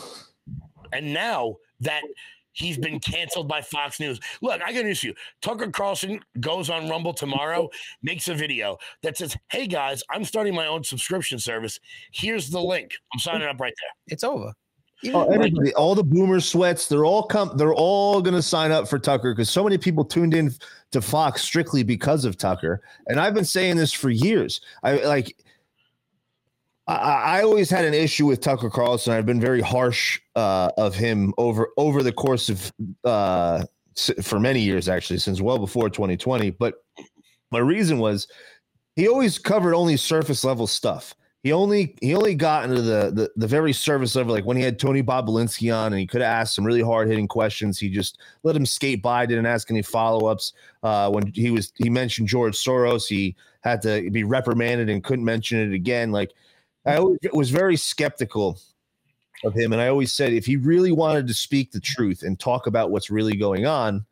and 0.92 1.12
now 1.12 1.56
that 1.80 2.02
He's 2.52 2.78
been 2.78 2.98
canceled 3.00 3.48
by 3.48 3.62
Fox 3.62 4.00
News. 4.00 4.20
Look, 4.42 4.60
I 4.62 4.72
got 4.72 4.84
news 4.84 5.00
for 5.00 5.08
you. 5.08 5.14
Tucker 5.40 5.70
Carlson 5.70 6.20
goes 6.40 6.70
on 6.70 6.88
Rumble 6.88 7.14
tomorrow, 7.14 7.68
makes 8.02 8.28
a 8.28 8.34
video 8.34 8.78
that 9.02 9.16
says, 9.16 9.36
Hey 9.50 9.66
guys, 9.66 10.02
I'm 10.10 10.24
starting 10.24 10.54
my 10.54 10.66
own 10.66 10.84
subscription 10.84 11.38
service. 11.38 11.78
Here's 12.12 12.50
the 12.50 12.60
link. 12.60 12.92
I'm 13.12 13.20
signing 13.20 13.48
up 13.48 13.60
right 13.60 13.74
there. 13.80 14.14
It's 14.14 14.24
over. 14.24 14.52
Oh, 15.06 15.30
everybody, 15.32 15.72
all 15.74 15.94
the 15.94 16.04
boomer 16.04 16.40
sweats, 16.40 16.86
they're 16.86 17.06
all 17.06 17.22
come 17.22 17.52
they're 17.56 17.72
all 17.72 18.20
gonna 18.20 18.42
sign 18.42 18.70
up 18.70 18.86
for 18.86 18.98
Tucker 18.98 19.32
because 19.32 19.48
so 19.48 19.64
many 19.64 19.78
people 19.78 20.04
tuned 20.04 20.34
in 20.34 20.52
to 20.90 21.00
Fox 21.00 21.40
strictly 21.40 21.82
because 21.82 22.26
of 22.26 22.36
Tucker. 22.36 22.82
And 23.06 23.18
I've 23.18 23.32
been 23.32 23.46
saying 23.46 23.76
this 23.76 23.94
for 23.94 24.10
years. 24.10 24.60
I 24.82 24.96
like 25.06 25.38
I, 26.86 27.38
I 27.38 27.42
always 27.42 27.70
had 27.70 27.84
an 27.84 27.94
issue 27.94 28.26
with 28.26 28.40
Tucker 28.40 28.70
Carlson. 28.70 29.12
I've 29.12 29.26
been 29.26 29.40
very 29.40 29.60
harsh 29.60 30.20
uh, 30.36 30.70
of 30.76 30.94
him 30.94 31.32
over 31.38 31.68
over 31.76 32.02
the 32.02 32.12
course 32.12 32.48
of 32.48 32.72
uh, 33.04 33.64
for 34.22 34.40
many 34.40 34.60
years, 34.60 34.88
actually, 34.88 35.18
since 35.18 35.40
well 35.40 35.58
before 35.58 35.90
2020. 35.90 36.50
But 36.50 36.74
my 37.50 37.58
reason 37.58 37.98
was 37.98 38.28
he 38.96 39.08
always 39.08 39.38
covered 39.38 39.74
only 39.74 39.96
surface 39.96 40.44
level 40.44 40.66
stuff. 40.66 41.14
He 41.42 41.52
only 41.52 41.96
he 42.02 42.14
only 42.14 42.34
got 42.34 42.64
into 42.64 42.82
the, 42.82 43.10
the 43.14 43.30
the 43.36 43.46
very 43.46 43.72
surface 43.72 44.14
level, 44.14 44.34
like 44.34 44.44
when 44.44 44.58
he 44.58 44.62
had 44.62 44.78
Tony 44.78 45.02
Bobulinski 45.02 45.74
on, 45.74 45.92
and 45.92 45.98
he 45.98 46.06
could 46.06 46.20
have 46.20 46.30
asked 46.30 46.54
some 46.54 46.66
really 46.66 46.82
hard 46.82 47.08
hitting 47.08 47.28
questions. 47.28 47.78
He 47.78 47.88
just 47.88 48.18
let 48.42 48.54
him 48.54 48.66
skate 48.66 49.02
by, 49.02 49.24
didn't 49.24 49.46
ask 49.46 49.70
any 49.70 49.80
follow 49.80 50.26
ups. 50.26 50.52
Uh, 50.82 51.10
when 51.10 51.28
he 51.28 51.50
was 51.50 51.72
he 51.76 51.88
mentioned 51.88 52.28
George 52.28 52.56
Soros, 52.56 53.08
he 53.08 53.36
had 53.62 53.80
to 53.82 54.10
be 54.10 54.22
reprimanded 54.22 54.90
and 54.90 55.02
couldn't 55.02 55.24
mention 55.24 55.58
it 55.60 55.74
again. 55.74 56.12
Like 56.12 56.32
I 56.86 56.96
always 56.96 57.18
was 57.32 57.50
very 57.50 57.76
skeptical 57.76 58.58
of 59.44 59.54
him, 59.54 59.72
and 59.72 59.80
I 59.80 59.88
always 59.88 60.12
said 60.12 60.32
if 60.32 60.46
he 60.46 60.56
really 60.56 60.92
wanted 60.92 61.26
to 61.26 61.34
speak 61.34 61.72
the 61.72 61.80
truth 61.80 62.22
and 62.22 62.38
talk 62.38 62.66
about 62.66 62.90
what's 62.90 63.10
really 63.10 63.36
going 63.36 63.66
on, 63.66 64.06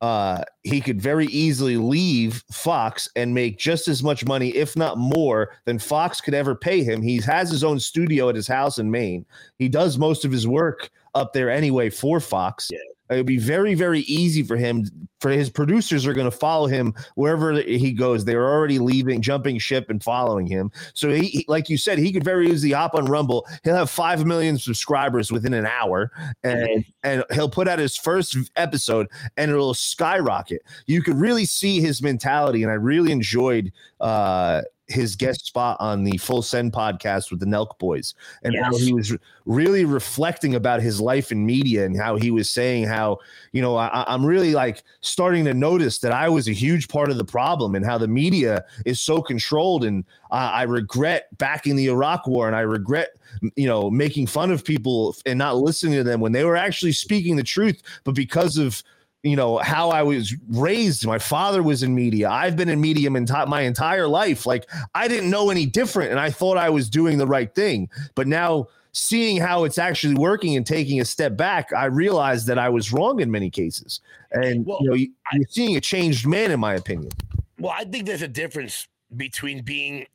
uh, 0.00 0.42
he 0.62 0.80
could 0.80 1.00
very 1.00 1.26
easily 1.26 1.76
leave 1.76 2.42
Fox 2.50 3.08
and 3.16 3.34
make 3.34 3.58
just 3.58 3.86
as 3.86 4.02
much 4.02 4.24
money, 4.24 4.48
if 4.50 4.76
not 4.76 4.96
more, 4.96 5.52
than 5.66 5.78
Fox 5.78 6.22
could 6.22 6.32
ever 6.32 6.54
pay 6.54 6.82
him. 6.82 7.02
He 7.02 7.20
has 7.20 7.50
his 7.50 7.62
own 7.62 7.78
studio 7.78 8.30
at 8.30 8.34
his 8.34 8.48
house 8.48 8.78
in 8.78 8.90
Maine. 8.90 9.26
He 9.58 9.68
does 9.68 9.98
most 9.98 10.24
of 10.24 10.32
his 10.32 10.46
work 10.46 10.90
up 11.14 11.34
there 11.34 11.50
anyway 11.50 11.90
for 11.90 12.18
Fox. 12.18 12.70
It 12.70 12.80
would 13.16 13.26
be 13.26 13.38
very, 13.38 13.74
very 13.74 14.00
easy 14.00 14.42
for 14.42 14.56
him. 14.56 14.84
For 15.20 15.30
his 15.30 15.50
producers 15.50 16.06
are 16.06 16.14
going 16.14 16.30
to 16.30 16.36
follow 16.36 16.66
him 16.66 16.94
wherever 17.14 17.52
he 17.60 17.92
goes. 17.92 18.24
They're 18.24 18.48
already 18.48 18.78
leaving, 18.78 19.20
jumping 19.20 19.58
ship, 19.58 19.90
and 19.90 20.02
following 20.02 20.46
him. 20.46 20.70
So 20.94 21.10
he, 21.10 21.26
he- 21.26 21.44
like 21.46 21.68
you 21.68 21.76
said, 21.76 21.98
he 21.98 22.10
could 22.10 22.24
very 22.24 22.48
easily 22.50 22.72
hop 22.72 22.94
on 22.94 23.04
Rumble. 23.04 23.46
He'll 23.62 23.74
have 23.76 23.90
five 23.90 24.24
million 24.24 24.56
subscribers 24.56 25.30
within 25.30 25.52
an 25.52 25.66
hour, 25.66 26.10
and 26.42 26.84
and 27.02 27.22
he'll 27.32 27.50
put 27.50 27.68
out 27.68 27.78
his 27.78 27.96
first 27.98 28.34
episode, 28.56 29.08
and 29.36 29.50
it'll 29.50 29.74
skyrocket. 29.74 30.62
You 30.86 31.02
could 31.02 31.16
really 31.16 31.44
see 31.44 31.80
his 31.80 32.00
mentality, 32.02 32.62
and 32.62 32.70
I 32.72 32.76
really 32.76 33.12
enjoyed 33.12 33.72
uh, 34.00 34.62
his 34.90 35.16
guest 35.16 35.46
spot 35.46 35.76
on 35.80 36.04
the 36.04 36.16
Full 36.18 36.42
Send 36.42 36.72
podcast 36.72 37.30
with 37.30 37.40
the 37.40 37.46
Nelk 37.46 37.78
Boys, 37.78 38.14
and 38.42 38.54
how 38.56 38.76
he 38.76 38.92
was 38.92 39.16
really 39.46 39.84
reflecting 39.84 40.54
about 40.54 40.80
his 40.80 41.00
life 41.00 41.32
in 41.32 41.46
media 41.46 41.84
and 41.84 41.96
how 41.96 42.16
he 42.16 42.30
was 42.30 42.50
saying 42.50 42.84
how 42.84 43.18
you 43.52 43.62
know 43.62 43.76
I, 43.76 44.04
I'm 44.06 44.24
really 44.24 44.52
like 44.52 44.82
starting 45.00 45.44
to 45.46 45.54
notice 45.54 45.98
that 46.00 46.12
I 46.12 46.28
was 46.28 46.48
a 46.48 46.52
huge 46.52 46.88
part 46.88 47.10
of 47.10 47.16
the 47.16 47.24
problem 47.24 47.74
and 47.74 47.84
how 47.84 47.98
the 47.98 48.08
media 48.08 48.64
is 48.84 49.00
so 49.00 49.22
controlled 49.22 49.84
and 49.84 50.04
uh, 50.30 50.50
I 50.52 50.62
regret 50.64 51.26
backing 51.38 51.76
the 51.76 51.88
Iraq 51.88 52.26
War 52.26 52.46
and 52.46 52.56
I 52.56 52.60
regret 52.60 53.10
you 53.56 53.66
know 53.66 53.90
making 53.90 54.26
fun 54.26 54.50
of 54.50 54.64
people 54.64 55.16
and 55.26 55.38
not 55.38 55.56
listening 55.56 55.94
to 55.94 56.04
them 56.04 56.20
when 56.20 56.32
they 56.32 56.44
were 56.44 56.56
actually 56.56 56.92
speaking 56.92 57.36
the 57.36 57.42
truth, 57.42 57.82
but 58.04 58.14
because 58.14 58.58
of 58.58 58.82
you 59.22 59.36
know 59.36 59.58
how 59.58 59.90
I 59.90 60.02
was 60.02 60.34
raised. 60.48 61.06
My 61.06 61.18
father 61.18 61.62
was 61.62 61.82
in 61.82 61.94
media. 61.94 62.30
I've 62.30 62.56
been 62.56 62.68
in 62.68 62.80
media 62.80 63.10
my 63.10 63.60
entire 63.62 64.08
life. 64.08 64.46
Like 64.46 64.68
I 64.94 65.08
didn't 65.08 65.30
know 65.30 65.50
any 65.50 65.66
different, 65.66 66.10
and 66.10 66.20
I 66.20 66.30
thought 66.30 66.56
I 66.56 66.70
was 66.70 66.88
doing 66.88 67.18
the 67.18 67.26
right 67.26 67.54
thing. 67.54 67.88
But 68.14 68.26
now 68.26 68.68
seeing 68.92 69.36
how 69.36 69.64
it's 69.64 69.78
actually 69.78 70.14
working 70.14 70.56
and 70.56 70.66
taking 70.66 71.00
a 71.00 71.04
step 71.04 71.36
back, 71.36 71.72
I 71.72 71.86
realized 71.86 72.46
that 72.48 72.58
I 72.58 72.68
was 72.68 72.92
wrong 72.92 73.20
in 73.20 73.30
many 73.30 73.50
cases. 73.50 74.00
And 74.32 74.66
Well, 74.66 74.78
you 74.80 74.88
know, 74.88 74.94
you, 74.94 75.12
you're 75.32 75.44
seeing 75.48 75.76
a 75.76 75.80
changed 75.80 76.26
man, 76.26 76.50
in 76.50 76.60
my 76.60 76.74
opinion. 76.74 77.10
Well, 77.58 77.74
I 77.76 77.84
think 77.84 78.06
there's 78.06 78.22
a 78.22 78.28
difference 78.28 78.88
between 79.16 79.62
being 79.62 80.06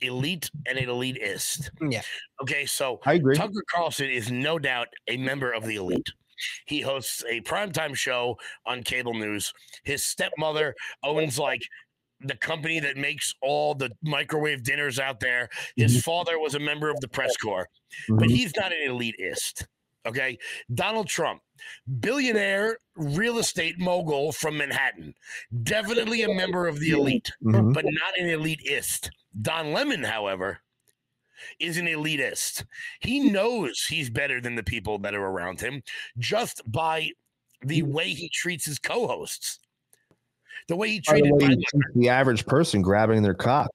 elite 0.00 0.50
and 0.66 0.78
an 0.78 0.86
elitist. 0.86 1.70
Mm, 1.80 1.92
yeah. 1.92 2.02
Okay, 2.42 2.66
so 2.66 3.00
I 3.04 3.14
agree. 3.14 3.36
Tucker 3.36 3.62
Carlson 3.70 4.10
is 4.10 4.30
no 4.30 4.58
doubt 4.58 4.88
a 5.08 5.16
member 5.16 5.52
of 5.52 5.64
the 5.64 5.76
elite. 5.76 6.10
He 6.66 6.80
hosts 6.80 7.22
a 7.28 7.40
primetime 7.42 7.94
show 7.94 8.38
on 8.66 8.82
cable 8.82 9.14
news. 9.14 9.52
His 9.84 10.02
stepmother 10.04 10.74
owns 11.02 11.38
like 11.38 11.62
the 12.20 12.36
company 12.36 12.80
that 12.80 12.96
makes 12.96 13.34
all 13.42 13.74
the 13.74 13.90
microwave 14.02 14.62
dinners 14.62 14.98
out 14.98 15.20
there. 15.20 15.48
His 15.76 16.02
father 16.02 16.38
was 16.38 16.54
a 16.54 16.60
member 16.60 16.88
of 16.88 17.00
the 17.00 17.08
press 17.08 17.36
corps, 17.36 17.68
but 18.08 18.28
Mhm. 18.28 18.30
he's 18.30 18.56
not 18.56 18.72
an 18.72 18.88
elitist. 18.88 19.66
Okay. 20.06 20.38
Donald 20.72 21.08
Trump, 21.08 21.42
billionaire 22.00 22.78
real 22.94 23.38
estate 23.38 23.78
mogul 23.78 24.32
from 24.32 24.56
Manhattan, 24.58 25.14
definitely 25.62 26.22
a 26.22 26.32
member 26.32 26.66
of 26.66 26.78
the 26.78 26.90
elite 26.90 27.32
Mhm. 27.42 27.72
but 27.74 27.84
not 27.84 28.18
an 28.18 28.26
elitist. 28.26 29.10
Don 29.40 29.72
Lemon, 29.72 30.04
however, 30.04 30.60
is 31.58 31.78
an 31.78 31.86
elitist. 31.86 32.64
He 33.00 33.30
knows 33.30 33.84
he's 33.88 34.10
better 34.10 34.40
than 34.40 34.54
the 34.54 34.62
people 34.62 34.98
that 35.00 35.14
are 35.14 35.26
around 35.26 35.60
him 35.60 35.82
just 36.18 36.62
by 36.70 37.10
the 37.62 37.82
way 37.82 38.08
he 38.08 38.28
treats 38.28 38.64
his 38.64 38.78
co-hosts. 38.78 39.58
The 40.68 40.76
way 40.76 40.88
he 40.88 41.00
By 41.00 41.14
the 41.14 41.20
treated 41.20 41.34
way, 41.34 41.48
my, 41.48 41.56
you 41.72 41.82
the 41.94 42.08
average 42.08 42.46
person 42.46 42.82
grabbing 42.82 43.22
their 43.22 43.34
cock. 43.34 43.70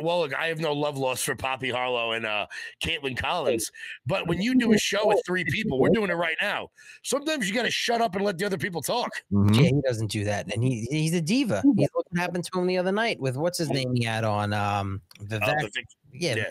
Well, 0.00 0.18
look, 0.20 0.34
I 0.34 0.48
have 0.48 0.58
no 0.58 0.72
love 0.72 0.98
lost 0.98 1.24
for 1.24 1.36
Poppy 1.36 1.70
Harlow 1.70 2.12
and 2.12 2.26
uh 2.26 2.46
Kaitlan 2.82 3.16
Collins. 3.16 3.70
But 4.06 4.26
when 4.26 4.42
you 4.42 4.58
do 4.58 4.72
a 4.72 4.78
show 4.78 5.06
with 5.06 5.22
three 5.24 5.44
people, 5.44 5.78
we're 5.78 5.90
doing 5.90 6.10
it 6.10 6.14
right 6.14 6.36
now. 6.42 6.70
Sometimes 7.04 7.48
you 7.48 7.54
gotta 7.54 7.70
shut 7.70 8.00
up 8.00 8.16
and 8.16 8.24
let 8.24 8.38
the 8.38 8.44
other 8.44 8.58
people 8.58 8.82
talk. 8.82 9.10
Mhm. 9.32 9.54
Yeah, 9.54 9.68
he 9.68 9.80
doesn't 9.86 10.10
do 10.10 10.24
that, 10.24 10.52
and 10.52 10.64
he 10.64 10.86
he's 10.90 11.14
a 11.14 11.20
diva. 11.20 11.62
He's 11.76 11.88
what 11.92 12.06
happened 12.16 12.44
to 12.52 12.58
him 12.58 12.66
the 12.66 12.76
other 12.76 12.90
night 12.90 13.20
with 13.20 13.36
what's 13.36 13.58
his 13.58 13.70
name 13.70 13.94
he 13.94 14.04
had 14.04 14.24
on 14.24 14.52
um 14.52 15.00
Vivek. 15.22 15.60
the 15.60 15.70
Vic- 15.72 15.86
yeah, 16.12 16.34
yeah. 16.34 16.44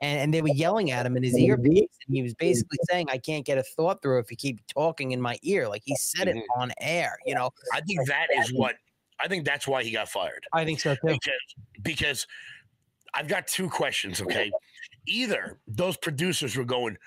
And 0.00 0.20
and 0.20 0.34
they 0.34 0.42
were 0.42 0.48
yelling 0.48 0.90
at 0.90 1.06
him 1.06 1.16
in 1.16 1.22
his 1.22 1.36
earpiece, 1.38 1.88
and 2.06 2.14
he 2.16 2.22
was 2.22 2.34
basically 2.34 2.78
saying, 2.90 3.06
"I 3.10 3.18
can't 3.18 3.44
get 3.44 3.58
a 3.58 3.62
thought 3.62 4.02
through 4.02 4.18
if 4.20 4.30
you 4.30 4.36
keep 4.36 4.60
talking 4.66 5.12
in 5.12 5.20
my 5.20 5.38
ear." 5.42 5.68
Like 5.68 5.82
he 5.84 5.94
said 5.96 6.28
it 6.28 6.36
Mhm. 6.36 6.42
on 6.56 6.72
air. 6.80 7.16
You 7.26 7.34
know, 7.34 7.50
I 7.72 7.80
think 7.80 8.06
that 8.08 8.26
is 8.36 8.52
what 8.54 8.76
I 9.20 9.28
think 9.28 9.44
that's 9.44 9.66
why 9.68 9.82
he 9.84 9.90
got 9.92 10.08
fired. 10.08 10.44
I 10.52 10.64
think 10.64 10.80
so 10.80 10.94
too. 10.94 11.00
because 11.04 11.54
because 11.82 12.26
I've 13.14 13.28
got 13.28 13.46
two 13.46 13.70
questions. 13.70 14.20
Okay, 14.20 14.50
either 15.06 15.58
those 15.68 15.96
producers 15.96 16.56
were 16.56 16.64
going, 16.64 16.98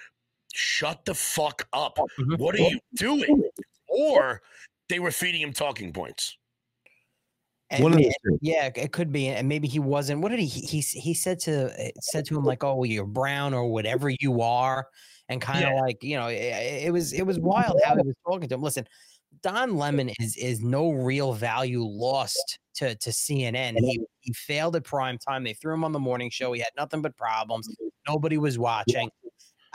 "Shut 0.53 1.03
the 1.05 1.13
fuck 1.13 1.67
up! 1.73 1.97
Mhm. 2.17 2.37
What 2.39 2.55
are 2.55 2.59
you 2.59 2.79
doing?" 2.95 3.43
or 3.89 4.41
they 4.89 4.99
were 4.99 5.11
feeding 5.11 5.41
him 5.41 5.51
talking 5.53 5.91
points. 5.91 6.37
And 7.69 7.83
One 7.83 7.93
of 7.93 7.99
ma- 7.99 8.05
the 8.05 8.13
two. 8.23 8.39
Yeah, 8.41 8.69
it 8.75 8.93
could 8.93 9.11
be, 9.11 9.27
and 9.27 9.47
maybe 9.47 9.67
he 9.67 9.79
wasn't. 9.79 10.21
What 10.21 10.29
did 10.29 10.39
he? 10.39 10.45
He 10.45 10.79
he 10.79 11.13
said 11.13 11.39
to 11.41 11.65
uh, 11.65 11.89
said 11.99 12.25
to 12.27 12.37
him 12.37 12.45
like, 12.45 12.63
"Oh, 12.63 12.83
you're 12.83 13.05
brown 13.05 13.53
or 13.53 13.67
whatever 13.69 14.09
you 14.09 14.41
are," 14.41 14.87
and 15.27 15.41
kind 15.41 15.65
of 15.65 15.71
Yeah. 15.71 15.81
like 15.81 16.01
you 16.01 16.15
know, 16.15 16.27
it, 16.27 16.85
it 16.85 16.93
was 16.93 17.11
it 17.11 17.23
was 17.23 17.39
wild 17.39 17.77
how 17.83 17.95
he 17.95 18.03
was 18.03 18.15
talking 18.25 18.47
to 18.47 18.55
him. 18.55 18.61
Listen, 18.61 18.87
Don 19.43 19.75
Lemon 19.75 20.09
is 20.19 20.37
is 20.37 20.61
no 20.61 20.91
real 20.91 21.33
value 21.33 21.83
lost 21.83 22.59
to 22.75 22.95
to 22.95 23.09
CNN. 23.09 23.75
He 23.79 23.99
he 24.21 24.31
failed 24.33 24.77
at 24.77 24.85
prime 24.85 25.17
time. 25.17 25.43
They 25.43 25.53
threw 25.53 25.73
him 25.73 25.83
on 25.83 25.91
the 25.91 25.99
morning 25.99 26.29
show. 26.29 26.53
He 26.53 26.61
had 26.61 26.71
nothing 26.77 27.01
but 27.01 27.17
problems. 27.17 27.67
Mm-hmm. 27.67 27.87
Nobody 28.07 28.37
was 28.37 28.57
watching. 28.57 29.09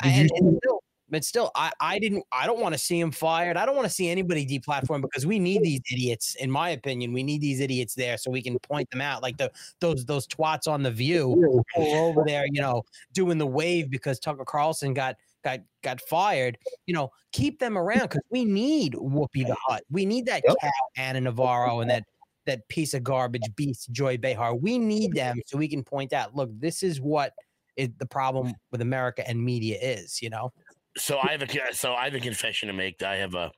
And, 0.03 0.31
and 0.35 0.59
still, 0.63 0.83
but 1.13 1.25
still, 1.27 1.51
I, 1.55 1.71
I 1.79 1.99
didn't. 1.99 2.25
I 2.33 2.47
don't 2.47 2.59
want 2.59 2.75
to 2.75 2.79
see 2.79 2.99
him 2.99 3.11
fired. 3.11 3.59
I 3.59 3.67
don't 3.67 3.77
want 3.77 3.87
to 3.87 3.93
see 3.93 4.09
anybody 4.09 4.47
deplatformed 4.47 5.03
because 5.03 5.27
we 5.27 5.39
need 5.39 5.63
these 5.63 5.83
idiots. 5.93 6.37
In 6.37 6.51
my 6.51 6.71
opinion, 6.71 7.13
we 7.13 7.23
need 7.23 7.43
these 7.43 7.61
idiots 7.61 7.95
there 7.95 8.17
so 8.17 8.31
we 8.31 8.41
can 8.41 8.59
point 8.61 8.91
them 8.91 9.03
out, 9.03 9.23
like 9.23 9.37
the 9.37 9.53
those 9.81 10.07
those 10.07 10.27
twats 10.27 10.67
on 10.67 10.83
the 10.83 10.91
View 10.91 11.63
over 11.77 12.25
there, 12.25 12.47
you 12.51 12.63
know, 12.63 12.83
doing 13.13 13.37
the 13.37 13.47
wave 13.47 13.91
because 13.91 14.19
Tucker 14.19 14.47
Carlson 14.47 14.95
got 14.95 15.17
got 15.45 15.61
got 15.83 16.01
fired. 16.01 16.57
You 16.87 16.95
know, 16.95 17.11
keep 17.33 17.59
them 17.59 17.77
around 17.77 18.03
because 18.03 18.23
we 18.31 18.47
need 18.47 18.95
Whoopi 18.95 19.47
the 19.47 19.57
Hut. 19.67 19.85
We 19.91 20.07
need 20.07 20.25
that 20.27 20.43
Yep. 20.49 20.57
cow 20.63 20.71
Anna 20.97 21.21
Navarro 21.21 21.81
and 21.81 21.91
that 21.91 22.05
that 22.47 22.67
piece 22.69 22.95
of 22.95 23.05
garbage 23.05 23.55
beast 23.55 23.93
Joy 23.93 24.17
Behar. 24.17 24.55
We 24.55 24.79
need 24.79 25.13
them 25.13 25.43
so 25.45 25.59
we 25.59 25.69
can 25.69 25.85
point 25.85 26.15
out, 26.15 26.35
look, 26.35 26.49
this 26.59 26.83
is 26.83 27.03
what 27.03 27.35
is 27.77 27.91
the 27.99 28.07
problem 28.07 28.55
with 28.71 28.81
America 28.81 29.29
and 29.29 29.45
media 29.45 29.77
is. 29.79 30.23
You 30.23 30.31
know. 30.31 30.51
So 30.97 31.19
I 31.19 31.33
have 31.33 31.43
a 31.43 31.75
so 31.75 31.95
I 31.95 32.05
have 32.05 32.15
a 32.15 32.21
confession 32.21 32.67
to 32.69 32.73
make. 32.75 33.03
I 33.03 33.17
have 33.17 33.35
a 33.35 33.51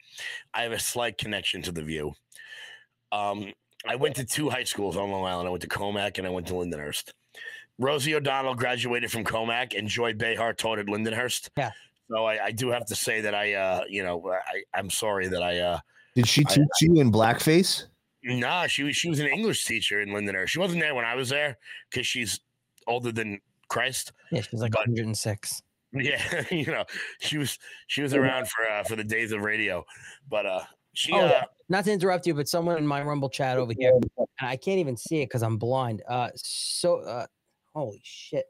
I 0.52 0.62
have 0.62 0.72
a 0.72 0.78
slight 0.78 1.18
connection 1.18 1.62
to 1.62 1.72
the 1.72 1.82
View. 1.82 2.12
Um, 3.12 3.52
I 3.86 3.96
went 3.96 4.16
to 4.16 4.24
two 4.24 4.50
high 4.50 4.64
schools 4.64 4.96
on 4.96 5.10
Long 5.10 5.24
Island. 5.24 5.46
I 5.48 5.50
went 5.50 5.62
to 5.62 5.68
Commack 5.68 6.18
and 6.18 6.26
I 6.26 6.30
went 6.30 6.46
to 6.48 6.54
Lindenhurst. 6.54 7.12
Rosie 7.78 8.14
O'Donnell 8.14 8.54
graduated 8.54 9.10
from 9.10 9.24
Commack, 9.24 9.76
and 9.76 9.88
Joy 9.88 10.12
Behar 10.14 10.52
taught 10.52 10.78
at 10.78 10.86
Lindenhurst. 10.86 11.48
Yeah. 11.56 11.72
So 12.08 12.24
I, 12.24 12.44
I 12.46 12.50
do 12.52 12.70
have 12.70 12.86
to 12.86 12.94
say 12.94 13.20
that 13.22 13.34
I, 13.34 13.54
uh, 13.54 13.80
you 13.88 14.04
know, 14.04 14.30
I, 14.30 14.62
I'm 14.78 14.90
sorry 14.90 15.26
that 15.28 15.42
I, 15.42 15.58
uh, 15.58 15.78
Did 16.14 16.28
she 16.28 16.44
teach 16.44 16.68
you 16.82 17.00
in 17.00 17.10
blackface? 17.10 17.84
nah, 18.22 18.66
she 18.66 18.84
was 18.84 18.96
she 18.96 19.08
was 19.08 19.18
an 19.20 19.26
English 19.26 19.64
teacher 19.64 20.00
in 20.00 20.10
Lindenhurst. 20.10 20.48
She 20.48 20.58
wasn't 20.58 20.80
there 20.80 20.94
when 20.94 21.04
I 21.04 21.14
was 21.14 21.28
there 21.30 21.58
because 21.90 22.06
she's 22.06 22.40
older 22.86 23.10
than 23.12 23.40
Christ. 23.68 24.12
Yeah, 24.30 24.42
she's 24.42 24.60
like 24.60 24.72
But- 24.72 24.86
106. 24.88 25.62
Yeah, 26.02 26.42
you 26.50 26.66
know, 26.66 26.84
she 27.20 27.38
was 27.38 27.56
she 27.86 28.02
was 28.02 28.14
around 28.14 28.48
for 28.48 28.66
uh, 28.68 28.82
for 28.82 28.96
the 28.96 29.04
days 29.04 29.30
of 29.32 29.42
radio, 29.42 29.84
but 30.28 30.44
uh, 30.44 30.62
she 30.92 31.12
Oh, 31.12 31.20
uh, 31.20 31.42
Not 31.68 31.84
to 31.84 31.92
interrupt 31.92 32.26
you, 32.26 32.34
but 32.34 32.48
someone 32.48 32.78
in 32.78 32.86
my 32.86 33.00
Rumble 33.02 33.28
chat 33.30 33.58
over 33.58 33.72
here, 33.78 33.92
and 33.94 34.28
I 34.40 34.56
can't 34.56 34.78
even 34.78 34.96
see 34.96 35.22
it 35.22 35.26
because 35.26 35.42
I'm 35.42 35.56
blind. 35.56 36.02
Uh, 36.08 36.30
so, 36.34 36.98
uh, 37.00 37.26
holy 37.74 38.00
shit, 38.02 38.46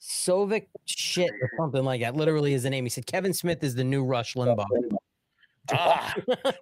Sovic 0.00 0.66
shit 0.84 1.30
or 1.40 1.50
something 1.58 1.84
like 1.84 2.00
that. 2.02 2.14
Literally 2.14 2.54
is 2.54 2.62
the 2.62 2.70
name. 2.70 2.84
He 2.84 2.90
said 2.90 3.06
Kevin 3.06 3.32
Smith 3.34 3.64
is 3.64 3.74
the 3.74 3.84
new 3.84 4.04
Rush 4.04 4.34
Limbaugh. 4.34 4.64
ah, 5.72 6.14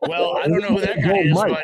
well, 0.09 0.39
I 0.39 0.47
don't 0.49 0.61
know 0.62 0.68
who 0.68 0.80
that 0.80 1.03
guy 1.03 1.18
is, 1.18 1.35
but 1.35 1.62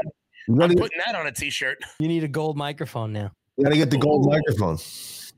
I'm 0.62 0.74
putting 0.76 0.98
that 1.06 1.14
on 1.14 1.26
a 1.26 1.32
t-shirt. 1.32 1.78
You 2.00 2.08
need 2.08 2.24
a 2.24 2.28
gold 2.28 2.56
microphone 2.58 3.12
now. 3.12 3.30
you 3.56 3.64
gotta 3.64 3.76
get 3.76 3.90
the 3.90 3.98
gold 3.98 4.26
microphone. 4.26 4.76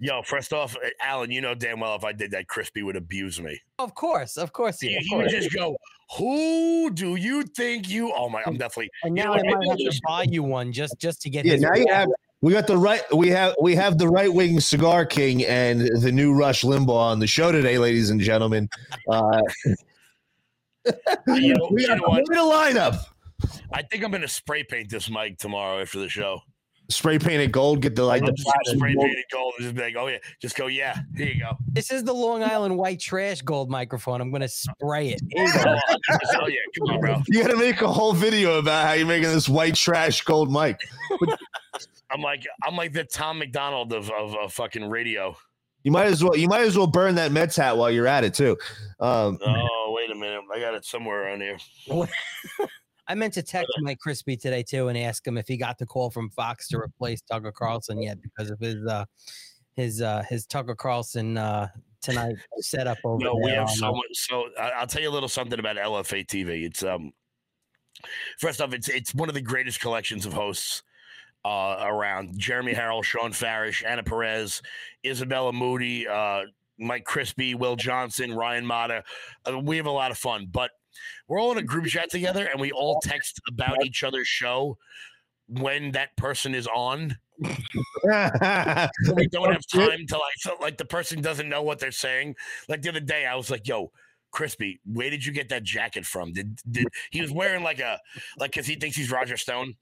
Yo, 0.03 0.23
first 0.23 0.55
off, 0.55 0.75
uh, 0.77 0.89
Alan, 1.03 1.31
you 1.31 1.43
know 1.43 1.55
damn 1.55 1.79
well 1.79 1.95
if 1.95 2.05
I 2.05 2.13
did 2.13 2.31
that, 2.31 2.47
Crispi 2.47 2.83
would 2.83 2.97
abuse 2.97 3.39
me. 3.41 3.61
Of 3.79 3.95
course, 3.95 4.39
of 4.39 4.51
course, 4.53 4.81
He, 4.81 4.93
yeah, 4.93 4.99
of 4.99 5.05
he 5.05 5.17
would 5.17 5.29
just 5.29 5.55
go, 5.55 5.77
"Who 6.17 6.91
do 6.91 7.17
you 7.17 7.43
think 7.43 7.89
you?" 7.89 8.11
Oh 8.17 8.31
my, 8.31 8.43
I'm 8.47 8.57
definitely. 8.57 8.91
And 9.03 9.17
you 9.17 9.23
now 9.25 9.35
know 9.35 9.41
I 9.41 9.43
what, 9.43 9.59
might 9.59 9.69
have 9.69 9.93
to 9.93 10.01
buy 10.07 10.23
you 10.31 10.43
one 10.43 10.73
just 10.73 10.99
just 10.99 11.21
to 11.23 11.31
get. 11.31 11.45
Yeah, 11.45 11.53
his 11.53 11.63
now 11.63 11.75
you 11.75 11.87
have 11.91 12.09
we 12.41 12.55
got 12.55 12.67
the 12.67 12.79
right 12.79 13.03
we 13.15 13.29
have 13.29 13.55
we 13.61 13.75
have 13.75 13.99
the 13.99 14.09
right 14.09 14.33
wing 14.33 14.59
cigar 14.61 15.05
king 15.05 15.45
and 15.45 15.83
the 16.01 16.11
new 16.11 16.33
Rush 16.33 16.63
Limbaugh 16.63 16.89
on 16.89 17.19
the 17.19 17.27
show 17.27 17.53
today, 17.53 17.77
ladies 17.77 18.09
and 18.09 18.21
gentlemen. 18.21 18.69
Uh, 19.09 19.43
You 21.27 21.55
know- 21.55 21.69
we 21.71 21.83
you 21.83 21.89
got 21.89 21.99
know 21.99 22.15
a 22.15 22.55
lineup. 22.55 23.05
I 23.73 23.83
think 23.83 24.03
I'm 24.03 24.11
gonna 24.11 24.27
spray 24.29 24.65
paint 24.65 24.89
this 24.91 25.11
mic 25.11 25.37
tomorrow 25.39 25.81
after 25.83 25.99
the 25.99 26.09
show. 26.09 26.41
Spray 26.91 27.19
painted 27.19 27.53
gold, 27.53 27.81
get 27.81 27.95
the 27.95 28.05
like 28.05 28.25
the 28.25 28.33
just 28.33 28.51
spray 28.65 28.95
painted 28.95 29.25
gold 29.33 29.55
and 29.59 29.65
just 29.65 29.77
be 29.77 29.83
like, 29.83 29.95
"Oh 29.97 30.09
yeah," 30.09 30.19
just 30.43 30.57
go, 30.57 30.67
"Yeah, 30.67 30.99
here 31.17 31.29
you 31.29 31.41
go." 31.41 31.53
This 31.73 31.91
is 31.91 32.03
the 32.05 32.13
Long 32.13 32.43
Island 32.43 32.77
white 32.77 33.01
trash 33.01 33.43
gold 33.43 33.71
microphone. 33.71 34.21
I'm 34.21 34.33
gonna 34.33 34.49
spray 34.49 35.11
it. 35.11 35.21
Here 35.31 35.47
you 35.47 35.53
go. 35.53 35.77
Oh, 36.43 36.49
yeah, 36.49 36.57
come 36.79 36.95
on, 36.95 37.01
bro. 37.01 37.23
You 37.29 37.43
got 37.43 37.51
to 37.51 37.57
make 37.57 37.81
a 37.81 37.89
whole 37.89 38.13
video 38.13 38.59
about 38.59 38.87
how 38.87 38.93
you're 38.95 39.07
making 39.07 39.31
this 39.31 39.49
white 39.49 39.77
trash 39.77 40.23
gold 40.23 40.51
mic. 40.53 40.77
I'm 42.11 42.23
like, 42.23 42.45
I'm 42.65 42.77
like 42.77 42.93
the 42.93 43.05
Tom 43.05 43.39
MacDonald 43.39 43.93
of 43.93 44.11
of, 44.11 44.35
of 44.37 44.53
fucking 44.53 44.89
radio. 44.89 45.37
You 45.85 45.93
might 45.93 46.07
as 46.07 46.23
well 46.23 46.37
you 46.37 46.49
might 46.49 46.63
as 46.63 46.77
well 46.77 46.87
burn 46.87 47.15
that 47.15 47.33
Mets 47.33 47.57
hat 47.57 47.77
while 47.77 47.91
you're 47.91 48.07
at 48.07 48.25
it 48.25 48.35
too. 48.35 48.59
Um, 48.99 49.39
Oh 49.45 49.95
wait 49.95 50.11
a 50.11 50.15
minute, 50.15 50.43
I 50.53 50.61
got 50.61 50.75
it 50.75 50.85
somewhere 50.85 51.29
on 51.31 51.41
here. 51.41 51.59
I 53.11 53.15
meant 53.17 53.35
to 53.35 53.43
text 53.43 53.73
Mike 53.81 53.99
Crispi 53.99 54.41
today 54.41 54.63
too 54.63 54.87
and 54.87 54.97
ask 54.97 55.27
him 55.27 55.37
if 55.37 55.49
he 55.49 55.57
got 55.57 55.79
the 55.79 55.85
call 55.87 56.11
from 56.11 56.31
Fox 56.31 56.69
to 56.69 56.79
replace 56.79 57.21
Tucker 57.23 57.51
Carlson 57.51 58.01
yet 58.01 58.23
because 58.23 58.53
of 58.53 58.61
his 58.61 58.87
uh 58.87 59.05
his 59.75 60.01
uh 60.01 60.23
his 60.29 60.47
Tucker 60.47 60.77
Carlson 60.77 61.37
uh 61.37 61.67
tonight 62.03 62.37
setup 62.61 62.99
over 63.03 63.25
No, 63.25 63.35
we 63.35 63.51
there 63.51 63.59
have 63.61 63.71
so 63.71 63.91
much. 63.91 64.05
So 64.13 64.45
I- 64.57 64.71
I'll 64.71 64.87
tell 64.87 65.03
you 65.03 65.09
a 65.09 65.11
little 65.11 65.29
something 65.29 65.59
about 65.59 65.75
LFA 65.77 66.25
TV. 66.25 66.63
It's 66.65 66.85
um, 66.85 67.13
first 68.39 68.61
off, 68.61 68.73
it's 68.73 68.89
it's 68.89 69.13
one 69.13 69.29
of 69.29 69.35
the 69.35 69.41
greatest 69.43 69.81
collections 69.81 70.25
of 70.25 70.33
hosts 70.33 70.85
uh 71.45 71.79
around. 71.81 72.39
Jeremy 72.39 72.75
Harrell, 72.75 73.03
Sean 73.03 73.33
Farish, 73.33 73.83
Anna 73.85 74.05
Perez, 74.05 74.63
Isabella 75.05 75.53
Moody, 75.53 76.07
uh, 76.07 76.43
Mike 76.79 77.05
Crispi, 77.05 77.57
Will 77.59 77.75
Johnson, 77.75 78.33
Ryan 78.35 78.65
Mata. 78.65 79.03
Uh, 79.51 79.59
we 79.59 79.79
have 79.79 79.87
a 79.87 79.91
lot 79.91 80.13
of 80.13 80.19
fun, 80.19 80.47
but 80.49 80.71
we're 81.29 81.41
all 81.41 81.53
in 81.53 81.59
a 81.59 81.63
group 81.63 81.87
chat 81.87 82.11
together, 82.11 82.47
and 82.47 82.61
we 82.61 82.73
all 82.73 83.01
text 83.01 83.41
about 83.49 83.85
each 83.85 84.03
other's 84.05 84.29
show 84.29 84.79
when 85.49 85.93
that 85.93 86.17
person 86.17 86.55
is 86.55 86.67
on. 86.67 87.17
So 89.05 89.15
we 89.15 89.27
don't 89.29 89.53
have 89.53 89.67
time 89.73 90.07
to 90.09 90.15
like 90.15 90.35
so 90.39 90.57
like 90.61 90.77
the 90.79 90.85
person 90.85 91.21
doesn't 91.21 91.49
know 91.49 91.63
what 91.63 91.79
they're 91.79 91.91
saying. 91.93 92.37
Like 92.69 92.83
the 92.83 92.89
other 92.91 93.01
day, 93.01 93.27
I 93.27 93.35
was 93.37 93.51
like, 93.51 93.67
"Yo, 93.67 93.93
Crispi, 94.35 94.79
where 94.85 95.11
did 95.11 95.25
you 95.25 95.33
get 95.33 95.49
that 95.51 95.63
jacket 95.63 96.05
from? 96.07 96.33
Did 96.33 96.59
did 96.71 96.87
he 97.11 97.21
was 97.21 97.31
wearing 97.31 97.63
like 97.63 97.81
a 97.81 97.99
like 98.39 98.53
because 98.53 98.67
he 98.67 98.75
thinks 98.77 98.97
he's 98.97 99.11
Roger 99.11 99.37
Stone? 99.37 99.75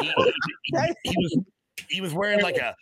He, 0.00 0.06
he- 0.06 0.32
he- 0.64 0.94
he 1.10 1.16
was 1.16 1.38
he 1.88 2.00
was 2.00 2.14
wearing 2.14 2.40
like 2.42 2.56
a 2.58 2.74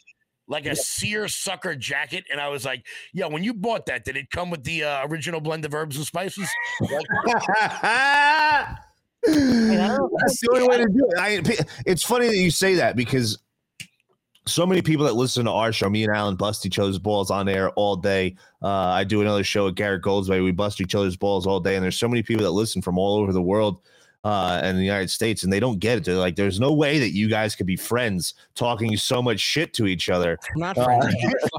like 0.49 0.67
a 0.67 0.75
seer 0.75 1.29
sucker 1.29 1.75
jacket, 1.77 2.25
and 2.33 2.41
I 2.41 2.49
was 2.49 2.65
like, 2.65 2.85
yeah, 3.13 3.27
when 3.27 3.45
you 3.45 3.55
bought 3.55 3.87
that, 3.87 4.05
did 4.05 4.17
it 4.17 4.31
come 4.31 4.51
with 4.51 4.65
the 4.65 4.85
uh, 4.85 5.07
original 5.07 5.41
blend 5.41 5.65
of 5.65 5.75
herbs 5.75 5.97
and 5.97 6.07
spices?" 6.07 6.49
That's 9.25 10.41
the 10.41 10.49
only 10.53 10.69
way 10.69 10.79
to 10.79 10.87
do 10.87 11.09
it. 11.11 11.19
I, 11.19 11.43
it's 11.87 12.03
funny 12.03 12.29
that 12.29 12.37
you 12.37 12.51
say 12.51 12.75
that 12.77 12.97
because 12.97 13.39
so 14.49 14.67
many 14.67 14.83
people 14.83 15.05
that 15.05 15.15
listen 15.15 15.45
to 15.45 15.53
our 15.53 15.73
show, 15.73 15.91
me 15.91 16.05
and 16.05 16.15
Alan 16.15 16.37
bust 16.37 16.65
each 16.65 16.79
other's 16.79 16.99
balls 16.99 17.31
on 17.31 17.49
air 17.49 17.71
all 17.71 17.97
day. 17.97 18.37
Uh, 18.63 18.69
I 18.69 19.05
do 19.05 19.21
another 19.21 19.45
show 19.45 19.67
with 19.67 19.75
Garrett 19.75 20.03
Goldsby. 20.03 20.43
We 20.43 20.53
bust 20.53 20.81
each 20.81 20.95
other's 20.95 21.17
balls 21.17 21.47
all 21.47 21.61
day, 21.61 21.77
and 21.77 21.85
there's 21.85 21.99
so 21.99 22.09
many 22.09 22.23
people 22.23 22.45
that 22.45 22.53
listen 22.53 22.83
from 22.83 22.99
all 22.99 23.19
over 23.19 23.33
the 23.33 23.43
world 23.43 23.81
uh, 24.29 24.61
and 24.63 24.77
the 24.77 24.83
United 24.85 25.09
States, 25.09 25.43
and 25.43 25.51
they 25.51 25.59
don't 25.59 25.79
get 25.79 25.97
it. 25.97 26.05
They're 26.05 26.17
like, 26.17 26.37
"There's 26.37 26.61
no 26.61 26.75
way 26.75 26.99
that 26.99 27.13
you 27.15 27.29
guys 27.29 27.55
could 27.57 27.65
be 27.67 27.77
friends 27.77 28.35
talking 28.55 28.95
so 28.99 29.23
much 29.23 29.41
shit 29.41 29.73
to 29.75 29.87
each 29.87 30.11
other." 30.11 30.39
I'm 30.55 30.61
not 30.61 30.77
Uh, 30.77 30.85
friends. 30.85 31.15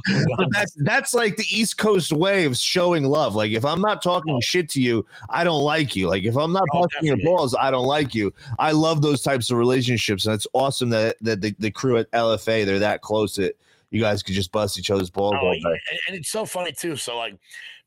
But 0.38 0.48
that's 0.52 0.74
that's 0.74 1.14
like 1.16 1.36
the 1.36 1.46
East 1.50 1.78
Coast 1.80 2.12
way 2.12 2.46
of 2.46 2.56
showing 2.58 3.06
love. 3.06 3.34
Like 3.34 3.52
if 3.54 3.66
I'm 3.66 3.82
not 3.82 4.04
talking 4.04 4.40
shit 4.42 4.70
to 4.70 4.82
you, 4.82 5.04
I 5.30 5.44
don't 5.44 5.64
like 5.64 5.96
you. 5.96 6.08
Like 6.08 6.24
if 6.24 6.36
I'm 6.38 6.54
not 6.54 6.68
Oh, 6.72 6.82
busting 6.84 7.08
your 7.08 7.18
balls, 7.24 7.56
I 7.60 7.72
don't 7.72 7.88
like 7.88 8.14
you. 8.14 8.32
I 8.60 8.72
love 8.72 9.02
those 9.02 9.24
types 9.24 9.50
of 9.50 9.58
relationships, 9.58 10.28
and 10.28 10.36
it's 10.36 10.48
awesome 10.54 10.90
that 10.92 11.16
that 11.22 11.42
the, 11.42 11.56
the 11.58 11.72
crew 11.72 11.98
at 11.98 12.12
LFA 12.12 12.66
they're 12.66 12.78
that 12.80 13.02
close 13.02 13.36
that 13.38 13.58
you 13.90 14.00
guys 14.02 14.22
could 14.22 14.36
just 14.36 14.52
bust 14.52 14.78
each 14.78 14.92
other's 14.92 15.10
balls. 15.10 15.36
Oh, 15.42 15.52
yeah, 15.52 15.68
and, 15.70 16.00
and 16.08 16.16
it's 16.18 16.30
so 16.30 16.46
funny 16.46 16.72
too. 16.72 16.96
So 16.96 17.18
like 17.18 17.36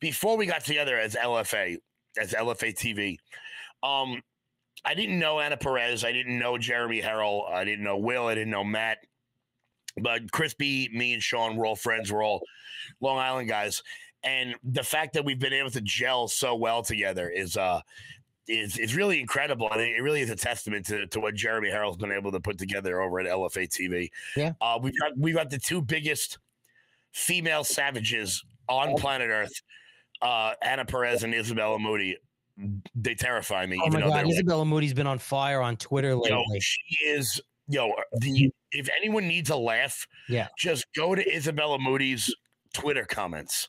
before 0.00 0.36
we 0.36 0.46
got 0.46 0.64
together 0.64 0.98
as 0.98 1.14
LFA, 1.14 1.78
as 2.20 2.32
LFA 2.32 2.74
TV, 2.74 3.18
um, 3.84 4.20
I 4.84 4.94
didn't 4.94 5.18
know 5.18 5.40
Anna 5.40 5.56
Perez, 5.56 6.04
I 6.04 6.12
didn't 6.12 6.38
know 6.38 6.58
Jeremy 6.58 7.00
Harrell, 7.00 7.50
I 7.50 7.64
didn't 7.64 7.84
know 7.84 7.98
Will, 7.98 8.26
I 8.26 8.34
didn't 8.34 8.50
know 8.50 8.64
Matt, 8.64 8.98
but 10.00 10.26
Crispi, 10.32 10.92
me, 10.92 11.14
and 11.14 11.22
Sean 11.22 11.56
were 11.56 11.66
all 11.66 11.76
friends. 11.76 12.12
We're 12.12 12.24
all 12.24 12.42
Long 13.00 13.18
Island 13.18 13.48
guys, 13.48 13.82
and 14.24 14.54
the 14.64 14.82
fact 14.82 15.14
that 15.14 15.24
we've 15.24 15.38
been 15.38 15.52
able 15.52 15.70
to 15.70 15.80
gel 15.80 16.28
so 16.28 16.54
well 16.54 16.82
together 16.82 17.28
is 17.28 17.56
uh. 17.56 17.80
Is, 18.48 18.76
is 18.76 18.96
really 18.96 19.20
incredible, 19.20 19.70
and 19.70 19.80
it 19.80 20.02
really 20.02 20.20
is 20.20 20.28
a 20.28 20.34
testament 20.34 20.84
to, 20.86 21.06
to 21.06 21.20
what 21.20 21.36
Jeremy 21.36 21.68
Harrell's 21.68 21.96
been 21.96 22.10
able 22.10 22.32
to 22.32 22.40
put 22.40 22.58
together 22.58 23.00
over 23.00 23.20
at 23.20 23.26
LFA 23.26 23.68
TV. 23.68 24.10
Yeah. 24.36 24.52
uh, 24.60 24.80
we've 24.82 24.98
got 24.98 25.12
we've 25.16 25.36
got 25.36 25.48
the 25.48 25.60
two 25.60 25.80
biggest 25.80 26.38
female 27.12 27.62
savages 27.62 28.42
on 28.68 28.96
planet 28.96 29.30
Earth, 29.30 29.52
uh, 30.22 30.54
Anna 30.60 30.84
Perez 30.84 31.22
and 31.22 31.32
Isabella 31.32 31.78
Moody. 31.78 32.16
They 32.94 33.14
terrify 33.14 33.66
me. 33.66 33.78
Oh 33.82 33.86
even 33.86 34.00
my 34.00 34.06
though 34.06 34.12
god, 34.12 34.18
they're 34.26 34.32
Isabella 34.32 34.64
Moody's 34.64 34.94
been 34.94 35.06
on 35.06 35.18
fire 35.18 35.60
on 35.62 35.76
Twitter 35.76 36.10
yo, 36.10 36.18
lately. 36.18 36.60
she 36.60 36.80
is 37.06 37.40
yo. 37.68 37.92
The 38.18 38.50
if 38.72 38.88
anyone 39.00 39.26
needs 39.26 39.50
a 39.50 39.56
laugh, 39.56 40.06
Yeah. 40.28 40.48
just 40.58 40.84
go 40.94 41.14
to 41.14 41.34
Isabella 41.34 41.78
Moody's 41.78 42.34
Twitter 42.74 43.04
comments. 43.04 43.68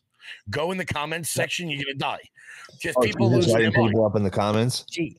Go 0.50 0.72
in 0.72 0.78
the 0.78 0.86
comments 0.86 1.32
section. 1.32 1.70
You're 1.70 1.84
gonna 1.84 1.96
die. 1.98 2.20
Oh, 2.72 2.76
just 2.82 2.98
Oh, 2.98 3.02
people 3.02 3.28
she's 3.30 3.36
losing 3.36 3.54
their 3.54 3.62
inviting 3.66 3.82
mind. 3.84 3.92
people 3.94 4.06
up 4.06 4.16
in 4.16 4.24
the 4.24 4.32
comments. 4.32 4.86
She 4.92 5.18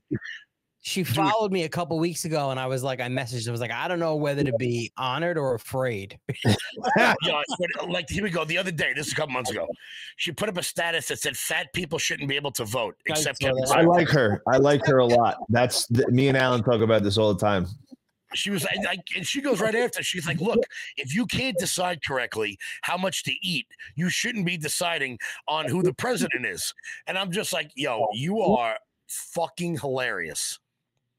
she 0.86 1.02
followed 1.02 1.50
me 1.50 1.64
a 1.64 1.68
couple 1.68 1.98
weeks 1.98 2.26
ago 2.26 2.50
and 2.50 2.60
I 2.60 2.66
was 2.66 2.82
like, 2.82 3.00
I 3.00 3.08
messaged, 3.08 3.48
I 3.48 3.50
was 3.50 3.60
like, 3.60 3.72
I 3.72 3.88
don't 3.88 3.98
know 3.98 4.16
whether 4.16 4.44
to 4.44 4.52
be 4.58 4.92
honored 4.98 5.38
or 5.38 5.54
afraid. 5.54 6.18
Yeah, 6.98 7.14
uh, 7.32 7.86
like 7.86 8.10
here 8.10 8.22
we 8.22 8.28
go. 8.28 8.44
The 8.44 8.58
other 8.58 8.70
day, 8.70 8.92
this 8.94 9.06
is 9.06 9.14
a 9.14 9.16
couple 9.16 9.32
months 9.32 9.50
ago, 9.50 9.66
she 10.16 10.30
put 10.30 10.50
up 10.50 10.58
a 10.58 10.62
status 10.62 11.08
that 11.08 11.18
said 11.18 11.36
fat 11.38 11.72
people 11.72 11.98
shouldn't 11.98 12.28
be 12.28 12.36
able 12.36 12.50
to 12.52 12.66
vote 12.66 12.96
I 13.08 13.12
except 13.12 13.40
saw 13.40 13.48
Kevin 13.48 13.62
that. 13.62 13.76
I 13.78 13.80
like 13.82 14.08
her. 14.10 14.42
I 14.46 14.58
like 14.58 14.84
her 14.86 14.98
a 14.98 15.06
lot. 15.06 15.38
That's 15.48 15.86
th- 15.86 16.08
me 16.08 16.28
and 16.28 16.36
Alan 16.36 16.62
talk 16.62 16.82
about 16.82 17.02
this 17.02 17.16
all 17.16 17.32
the 17.32 17.40
time. 17.40 17.66
She 18.34 18.50
was 18.50 18.64
like, 18.64 18.76
like- 18.84 19.08
and 19.16 19.26
she 19.26 19.40
goes 19.40 19.60
right 19.60 19.74
after. 19.74 20.02
She's 20.02 20.26
like, 20.26 20.40
"Look, 20.40 20.60
if 20.98 21.14
you 21.14 21.24
can't 21.24 21.56
decide 21.56 22.00
correctly 22.04 22.58
how 22.82 22.98
much 22.98 23.22
to 23.24 23.32
eat, 23.42 23.66
you 23.96 24.10
shouldn't 24.10 24.44
be 24.44 24.58
deciding 24.58 25.18
on 25.48 25.66
who 25.66 25.82
the 25.82 25.94
president 25.94 26.44
is." 26.44 26.74
And 27.06 27.16
I'm 27.16 27.30
just 27.32 27.52
like, 27.54 27.70
"Yo, 27.74 28.06
you 28.12 28.40
are 28.42 28.76
fucking 29.08 29.78
hilarious." 29.78 30.58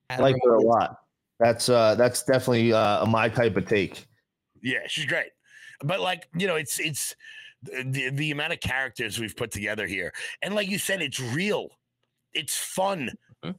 I 0.09 0.17
like 0.17 0.35
her 0.43 0.55
a 0.55 0.61
lot. 0.61 0.97
That's 1.39 1.69
uh 1.69 1.95
that's 1.95 2.23
definitely 2.23 2.73
uh 2.73 3.05
my 3.05 3.29
type 3.29 3.57
of 3.57 3.67
take. 3.67 4.05
Yeah, 4.61 4.79
she's 4.87 5.05
great. 5.05 5.31
But 5.83 5.99
like, 5.99 6.27
you 6.35 6.47
know, 6.47 6.55
it's 6.55 6.79
it's 6.79 7.15
the 7.63 8.09
the 8.11 8.31
amount 8.31 8.53
of 8.53 8.59
characters 8.59 9.19
we've 9.19 9.35
put 9.35 9.51
together 9.51 9.85
here, 9.87 10.13
and 10.41 10.55
like 10.55 10.69
you 10.69 10.79
said, 10.79 11.01
it's 11.01 11.19
real. 11.19 11.69
It's 12.33 12.57
fun. 12.57 13.11
Mhm. 13.43 13.55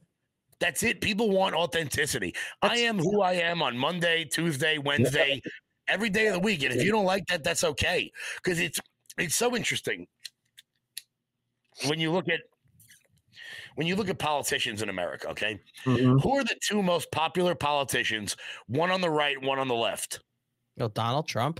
That's 0.59 0.81
it. 0.83 1.01
People 1.01 1.29
want 1.29 1.55
authenticity. 1.55 2.33
I 2.61 2.77
am 2.77 2.97
who 2.97 3.21
I 3.21 3.33
am 3.33 3.61
on 3.61 3.77
Monday, 3.77 4.25
Tuesday, 4.25 4.77
Wednesday, 4.79 5.41
every 5.87 6.09
day 6.09 6.27
of 6.27 6.33
the 6.33 6.39
week. 6.39 6.63
And 6.63 6.73
if 6.73 6.83
you 6.83 6.91
don't 6.91 7.05
like 7.05 7.25
that, 7.27 7.43
that's 7.43 7.63
okay. 7.63 8.11
Because 8.43 8.59
it's 8.59 8.79
it's 9.17 9.35
so 9.35 9.55
interesting 9.55 10.07
when 11.85 11.99
you 11.99 12.11
look 12.11 12.27
at 12.29 12.41
when 13.77 13.85
you 13.85 13.95
look 13.95 14.09
at 14.09 14.17
politicians 14.17 14.81
in 14.81 14.89
America, 14.89 15.27
okay, 15.29 15.59
Mhm. 15.85 16.19
who 16.21 16.35
are 16.35 16.43
the 16.43 16.55
two 16.67 16.81
most 16.81 17.11
popular 17.11 17.53
politicians? 17.53 18.35
One 18.65 18.89
on 18.89 19.01
the 19.01 19.09
right, 19.09 19.39
one 19.41 19.59
on 19.59 19.67
the 19.67 19.75
left. 19.75 20.19
Oh, 20.79 20.87
Donald 20.87 21.27
Trump. 21.27 21.59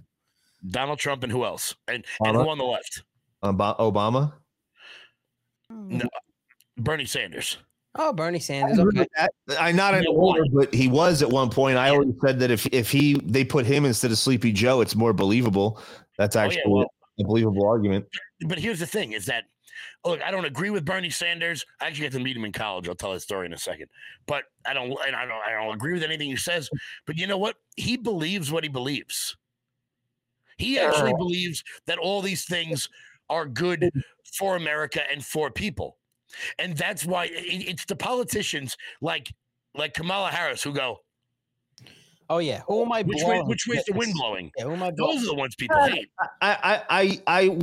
Donald 0.71 0.97
Trump 0.97 1.21
and 1.23 1.31
who 1.31 1.45
else? 1.45 1.75
And 1.87 2.03
and 2.25 2.35
who 2.35 2.49
on 2.49 2.57
the 2.57 2.63
left? 2.65 3.03
Ob- 3.43 3.77
Obama. 3.77 4.33
No, 5.69 6.05
Bernie 6.77 7.05
Sanders. 7.05 7.57
Oh, 7.93 8.11
Bernie 8.13 8.39
Sanders. 8.39 8.79
Okay. 8.79 9.05
I, 9.59 9.69
am 9.69 9.75
not 9.75 9.93
You 9.93 9.99
an 9.99 10.05
older, 10.07 10.43
but 10.51 10.73
he 10.73 10.87
was 10.87 11.21
at 11.21 11.29
one 11.29 11.49
point. 11.51 11.77
I 11.77 11.89
always 11.89 12.13
said 12.25 12.39
that 12.39 12.49
if 12.49 12.65
if 12.73 12.89
he 12.89 13.13
they 13.23 13.43
put 13.45 13.65
him 13.67 13.85
instead 13.85 14.09
of 14.11 14.17
Sleepy 14.17 14.51
Joe, 14.51 14.81
it's 14.81 14.95
more 14.95 15.13
believable. 15.13 15.79
That's 16.17 16.35
Oh, 16.35 16.39
yeah, 16.39 16.45
actually 16.47 16.63
well- 16.65 16.91
a 17.19 17.23
believable 17.23 17.67
argument. 17.67 18.05
But 18.47 18.57
here's 18.59 18.79
the 18.79 18.87
thing: 18.87 19.13
is 19.13 19.25
that 19.27 19.43
look, 20.05 20.21
I 20.21 20.31
don't 20.31 20.45
agree 20.45 20.69
with 20.69 20.85
Bernie 20.85 21.09
Sanders. 21.09 21.65
I 21.81 21.87
actually 21.87 22.07
got 22.09 22.17
to 22.17 22.23
meet 22.23 22.35
him 22.37 22.45
in 22.45 22.51
college. 22.51 22.87
I'll 22.87 22.95
tell 22.95 23.13
his 23.13 23.23
story 23.23 23.45
in 23.45 23.53
a 23.53 23.57
second. 23.57 23.87
But 24.25 24.43
I 24.65 24.73
don't, 24.73 24.91
and 25.05 25.15
I 25.15 25.25
don't, 25.25 25.41
I 25.47 25.51
don't 25.51 25.73
agree 25.75 25.93
with 25.93 26.03
anything 26.03 26.29
he 26.29 26.35
says. 26.35 26.69
But 27.05 27.17
you 27.17 27.27
know 27.27 27.37
what? 27.37 27.55
He 27.75 27.97
believes 27.97 28.51
what 28.51 28.63
he 28.63 28.69
believes. 28.69 29.35
He 30.57 30.79
actually 30.79 31.13
believes 31.17 31.63
that 31.85 31.99
all 31.99 32.21
these 32.21 32.45
things 32.45 32.89
are 33.29 33.45
good 33.45 33.91
for 34.37 34.55
America 34.55 35.01
and 35.11 35.23
for 35.23 35.51
people, 35.51 35.97
and 36.57 36.75
that's 36.75 37.05
why 37.05 37.25
it- 37.25 37.69
it's 37.69 37.85
the 37.85 37.95
politicians 37.95 38.75
like 39.01 39.33
like 39.75 39.93
Kamala 39.93 40.31
Harris 40.31 40.63
who 40.63 40.73
go, 40.73 41.01
Oh 42.29 42.39
yeah. 42.39 42.61
Who 42.67 42.81
am 42.83 42.91
I 42.91 43.03
which 43.03 43.17
way, 43.19 43.35
blowing? 43.35 43.47
which 43.47 43.67
way's 43.67 43.83
the 43.85 43.93
wind 43.93 44.13
blowing? 44.15 44.51
Yeah, 44.57 44.65
who 44.65 44.73
am 44.73 44.83
I 44.83 44.91
blowing? 44.91 45.15
Those 45.15 45.23
are 45.25 45.27
the 45.27 45.35
ones 45.35 45.55
people 45.55 45.79
hate. 45.87 46.09
I 46.41 46.57
I 46.63 46.83
I, 46.89 47.21
I 47.27 47.59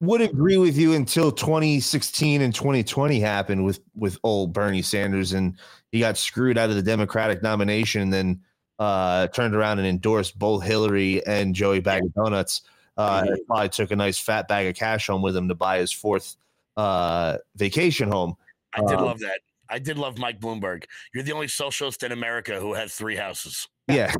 would 0.00 0.20
agree 0.22 0.56
with 0.56 0.76
you 0.78 0.94
until 0.94 1.30
2016 1.30 2.40
and 2.40 2.54
2020 2.54 3.20
happened 3.20 3.64
with 3.64 3.80
with 3.94 4.18
old 4.24 4.52
Bernie 4.52 4.82
Sanders 4.82 5.32
and 5.32 5.58
he 5.92 6.00
got 6.00 6.16
screwed 6.16 6.56
out 6.56 6.70
of 6.70 6.76
the 6.76 6.82
Democratic 6.82 7.42
nomination 7.42 8.02
and 8.02 8.12
then 8.12 8.40
uh, 8.78 9.26
turned 9.28 9.54
around 9.54 9.78
and 9.78 9.86
endorsed 9.86 10.38
both 10.38 10.62
Hillary 10.64 11.24
and 11.26 11.54
Joey 11.54 11.80
Bag 11.80 12.02
of 12.04 12.14
Donuts. 12.14 12.62
Uh, 12.96 13.24
and 13.26 13.46
probably 13.46 13.68
took 13.68 13.90
a 13.92 13.96
nice 13.96 14.18
fat 14.18 14.46
bag 14.46 14.66
of 14.66 14.74
cash 14.74 15.06
home 15.06 15.22
with 15.22 15.34
him 15.34 15.48
to 15.48 15.54
buy 15.54 15.78
his 15.78 15.90
fourth 15.90 16.36
uh, 16.76 17.38
vacation 17.56 18.10
home. 18.10 18.34
I 18.74 18.80
did 18.80 18.98
Um, 18.98 19.04
love 19.06 19.20
that. 19.20 19.40
I 19.70 19.78
did 19.78 19.96
love 19.96 20.18
Mike 20.18 20.38
Bloomberg. 20.40 20.84
You're 21.14 21.22
the 21.22 21.32
only 21.32 21.48
socialist 21.48 22.02
in 22.02 22.12
America 22.12 22.60
who 22.60 22.74
has 22.74 22.92
three 22.94 23.16
houses. 23.16 23.66
Yeah, 23.88 24.12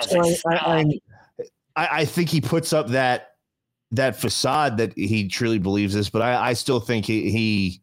I 0.00 0.06
So 0.06 0.18
like, 0.18 0.38
I, 0.46 0.56
I, 0.56 0.84
I, 1.76 1.88
I 2.00 2.04
think 2.06 2.30
he 2.30 2.40
puts 2.40 2.72
up 2.72 2.88
that 2.88 3.33
that 3.96 4.16
facade 4.16 4.76
that 4.78 4.92
he 4.96 5.28
truly 5.28 5.58
believes 5.58 5.94
this, 5.94 6.10
but 6.10 6.22
I, 6.22 6.50
I 6.50 6.52
still 6.52 6.80
think 6.80 7.04
he, 7.06 7.30
he 7.30 7.80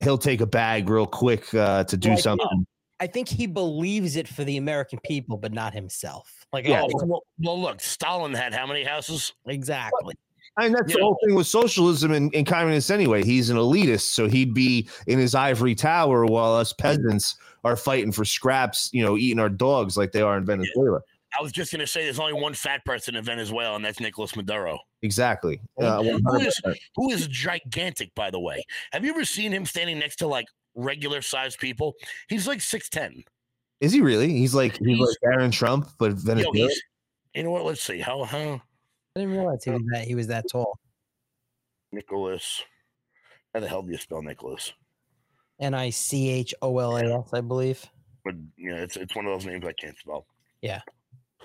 he'll 0.00 0.18
take 0.18 0.40
a 0.40 0.46
bag 0.46 0.88
real 0.88 1.06
quick 1.06 1.52
uh, 1.54 1.84
to 1.84 1.96
do 1.96 2.08
Well, 2.08 2.12
I 2.12 2.16
think- 2.16 2.22
something. 2.22 2.66
I 3.00 3.08
think 3.08 3.28
he 3.28 3.46
believes 3.48 4.14
it 4.14 4.28
for 4.28 4.44
the 4.44 4.56
American 4.56 5.00
people, 5.04 5.36
but 5.36 5.52
not 5.52 5.74
himself. 5.74 6.46
Like, 6.52 6.64
Yeah. 6.66 6.82
oh, 6.84 6.90
Oh, 6.94 7.04
well, 7.04 7.22
well, 7.40 7.60
look, 7.60 7.80
Stalin 7.80 8.32
had 8.32 8.54
how 8.54 8.66
many 8.66 8.84
houses? 8.84 9.32
exactly. 9.46 10.14
I 10.56 10.62
mean, 10.64 10.72
that's 10.74 10.90
you 10.92 10.98
the 10.98 11.02
whole 11.02 11.18
thing 11.24 11.34
with 11.34 11.48
socialism 11.48 12.12
and, 12.12 12.32
and 12.34 12.46
communists 12.46 12.90
anyway. 12.90 13.24
He's 13.24 13.50
an 13.50 13.56
elitist, 13.56 14.02
so 14.12 14.28
he'd 14.28 14.54
be 14.54 14.88
in 15.08 15.18
his 15.18 15.34
ivory 15.34 15.74
tower 15.74 16.24
while 16.24 16.54
us 16.54 16.72
peasants 16.72 17.34
are 17.64 17.76
fighting 17.76 18.12
for 18.12 18.24
scraps, 18.24 18.90
you 18.92 19.04
know, 19.04 19.18
eating 19.18 19.40
our 19.40 19.48
dogs 19.48 19.96
like 19.96 20.12
they 20.12 20.22
are 20.22 20.38
in 20.38 20.44
Venezuela. 20.46 21.00
I 21.38 21.42
was 21.42 21.52
just 21.52 21.72
going 21.72 21.80
to 21.80 21.86
say 21.86 22.04
there's 22.04 22.18
only 22.20 22.32
one 22.34 22.54
fat 22.54 22.84
person 22.84 23.16
in 23.16 23.24
Venezuela, 23.24 23.76
and 23.76 23.84
that's 23.84 24.00
Nicolas 24.00 24.36
Maduro, 24.36 24.78
Exactly. 25.02 25.60
Uh, 25.80 26.02
who, 26.02 26.36
is, 26.40 26.60
who 26.96 27.10
is 27.10 27.26
gigantic, 27.28 28.14
by 28.14 28.30
the 28.30 28.40
way. 28.40 28.62
Have 28.92 29.04
you 29.04 29.10
ever 29.10 29.24
seen 29.24 29.52
him 29.52 29.66
standing 29.66 29.98
next 29.98 30.16
to 30.16 30.26
like 30.26 30.46
regular 30.74 31.20
sized 31.22 31.58
people? 31.58 31.94
He's 32.28 32.46
like 32.46 32.60
6'10. 32.60 33.24
Is 33.80 33.92
he 33.92 34.00
really? 34.00 34.30
He's 34.32 34.54
like 34.54 34.76
he's 34.78 34.86
He's- 34.96 35.00
like 35.00 35.16
Barron 35.22 35.50
Trump, 35.50 35.88
but 35.98 36.12
Venezuela. 36.12 36.52
he's, 36.68 36.82
you 37.34 37.42
know 37.42 37.50
what? 37.50 37.64
Let's 37.64 37.82
see. 37.82 37.98
How, 38.00 38.22
how 38.24 38.38
I 39.16 39.20
didn't 39.20 39.32
realize 39.32 39.64
he 39.64 39.70
was 39.70 39.82
that 39.92 40.04
he 40.06 40.14
was 40.14 40.26
that 40.28 40.44
tall. 40.50 40.78
Nicholas. 41.92 42.62
How 43.52 43.60
the 43.60 43.68
hell 43.68 43.82
do 43.82 43.90
you 43.92 43.98
spell 43.98 44.22
Nicholas? 44.22 44.72
N 45.60 45.74
I 45.74 45.90
C 45.90 46.28
H 46.30 46.54
O 46.62 46.78
L 46.78 46.96
A 46.96 47.18
S, 47.20 47.30
I 47.32 47.40
believe. 47.40 47.84
But 48.24 48.34
yeah, 48.56 48.76
it's 48.76 48.96
it's 48.96 49.14
one 49.14 49.26
of 49.26 49.32
those 49.32 49.46
names 49.46 49.64
I 49.64 49.72
can't 49.72 49.96
spell. 49.98 50.26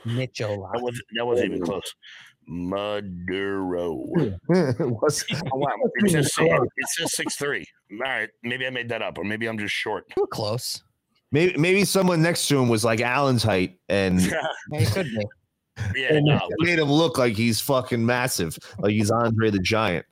Nicholas. 0.06 0.70
That 0.74 0.82
was 0.82 1.02
that 1.16 1.26
wasn't 1.26 1.54
even 1.54 1.62
close. 1.66 1.94
Maduro. 2.48 3.94
What's- 4.80 5.26
Oh, 5.54 5.58
wow. 5.58 5.68
It 6.04 6.12
says, 6.12 6.32
it 6.38 6.90
says 6.90 7.14
six 7.16 7.36
three. 7.36 7.66
All 7.92 7.98
right, 8.00 8.30
maybe 8.44 8.66
I 8.66 8.70
made 8.70 8.90
that 8.90 9.02
up, 9.02 9.18
or 9.18 9.24
maybe 9.24 9.48
I'm 9.48 9.58
just 9.58 9.74
short. 9.74 10.06
You 10.16 10.24
were 10.24 10.28
close. 10.28 10.82
maybe 11.32 11.58
maybe 11.58 11.86
someone 11.86 12.22
next 12.22 12.48
to 12.48 12.58
him 12.60 12.70
was 12.70 12.84
like 12.84 13.02
Allen's 13.02 13.44
height 13.44 13.78
and 13.90 14.20
Yeah, 14.22 14.86
could 14.94 15.06
be. 15.06 15.26
yeah, 15.96 16.14
and 16.16 16.26
no, 16.26 16.40
made 16.60 16.80
him 16.80 16.92
look 16.92 17.18
like 17.18 17.36
he's 17.36 17.60
fucking 17.62 18.04
massive, 18.06 18.58
like 18.80 18.92
he's 18.92 19.12
Andre 19.12 19.50
the 19.52 19.60
Giant. 19.60 20.06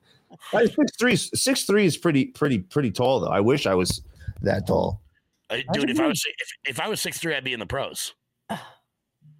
Like, 0.54 0.74
Six 0.76 0.92
three, 1.00 1.16
six 1.16 1.64
three 1.64 1.86
is 1.86 1.98
pretty, 1.98 2.26
pretty, 2.26 2.60
pretty 2.60 2.92
tall 2.92 3.20
though. 3.22 3.30
I 3.30 3.40
wish 3.40 3.66
I 3.66 3.74
was 3.74 4.02
that 4.42 4.68
tall. 4.68 5.02
Uh, 5.50 5.58
dude. 5.74 5.90
If 5.90 6.00
I 6.00 6.08
was 6.08 6.22
if, 6.40 6.50
if 6.72 6.80
I 6.80 6.88
was 6.90 7.02
six 7.02 7.18
three, 7.18 7.34
I'd 7.34 7.44
be 7.46 7.54
in 7.54 7.60
the 7.60 7.66
pros. 7.66 8.14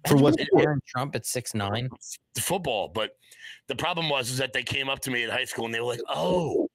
For 0.06 0.16
what 0.16 0.36
Barron 0.52 0.80
Trump 0.86 1.14
at 1.16 1.26
six 1.26 1.54
nine. 1.54 1.88
football. 2.38 2.88
But 2.88 3.10
the 3.66 3.74
problem 3.74 4.08
was 4.08 4.30
is 4.30 4.38
that 4.38 4.52
they 4.52 4.62
came 4.62 4.88
up 4.88 5.00
to 5.00 5.10
me 5.10 5.24
at 5.24 5.30
high 5.30 5.44
school 5.44 5.64
and 5.66 5.74
they 5.74 5.80
were 5.80 5.86
like, 5.86 6.00
"Oh, 6.08 6.68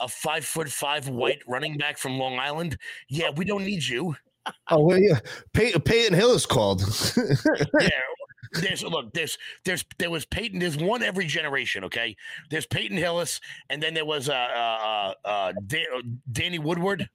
a 0.00 0.08
five 0.08 0.44
foot 0.44 0.68
five 0.68 1.08
white 1.08 1.40
running 1.46 1.78
back 1.78 1.98
from 1.98 2.18
Long 2.18 2.38
Island. 2.38 2.76
Yeah, 3.08 3.30
we 3.30 3.44
don't 3.44 3.64
need 3.64 3.84
you. 3.84 4.16
Oh 4.70 4.80
well, 4.80 4.98
yeah. 4.98 5.20
Pey- 5.52 5.78
Peyton 5.78 6.14
Hill 6.14 6.32
is 6.32 6.46
called. 6.46 6.82
Yeah." 7.80 7.88
There's 8.60 8.84
look, 8.84 9.12
there's 9.12 9.36
there's 9.64 9.84
there 9.98 10.10
was 10.10 10.24
Peyton. 10.26 10.60
There's 10.60 10.76
one 10.76 11.02
every 11.02 11.26
generation. 11.26 11.82
Okay, 11.82 12.14
there's 12.50 12.66
Peyton 12.66 12.96
Hillis, 12.96 13.40
and 13.68 13.82
then 13.82 13.94
there 13.94 14.04
was 14.04 14.28
uh 14.28 14.32
uh 14.32 15.14
uh, 15.24 15.28
uh 15.28 15.52
Dan, 15.66 15.86
uh, 15.92 16.02
Danny 16.30 16.60
Woodward, 16.60 17.08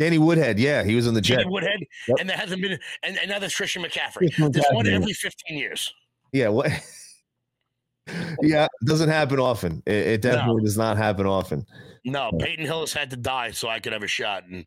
Danny 0.00 0.16
Woodhead, 0.16 0.58
yeah, 0.58 0.82
he 0.82 0.94
was 0.94 1.06
in 1.06 1.12
the 1.12 1.20
jet. 1.20 1.36
Danny 1.40 1.50
Woodhead, 1.50 1.78
Yep. 2.08 2.16
and 2.20 2.28
there 2.30 2.36
hasn't 2.38 2.62
been, 2.62 2.78
and, 3.02 3.18
and 3.18 3.28
now 3.28 3.38
there's 3.38 3.54
Christian 3.54 3.82
McCaffrey. 3.82 4.34
There's 4.50 4.64
one 4.72 4.86
every 4.86 5.12
15 5.12 5.58
years. 5.58 5.92
Yeah, 6.32 6.48
what? 6.48 6.70
yeah, 8.42 8.64
it 8.64 8.86
doesn't 8.86 9.10
happen 9.10 9.38
often. 9.38 9.82
It, 9.84 9.92
it 9.94 10.22
definitely 10.22 10.62
does 10.64 10.78
not 10.78 10.96
happen 10.96 11.26
often. 11.26 11.66
No, 12.06 12.30
Peyton 12.38 12.64
Hillis 12.64 12.94
had 12.94 13.10
to 13.10 13.16
die 13.16 13.50
so 13.50 13.68
I 13.68 13.78
could 13.78 13.92
have 13.92 14.02
a 14.02 14.06
shot, 14.06 14.44
and 14.46 14.64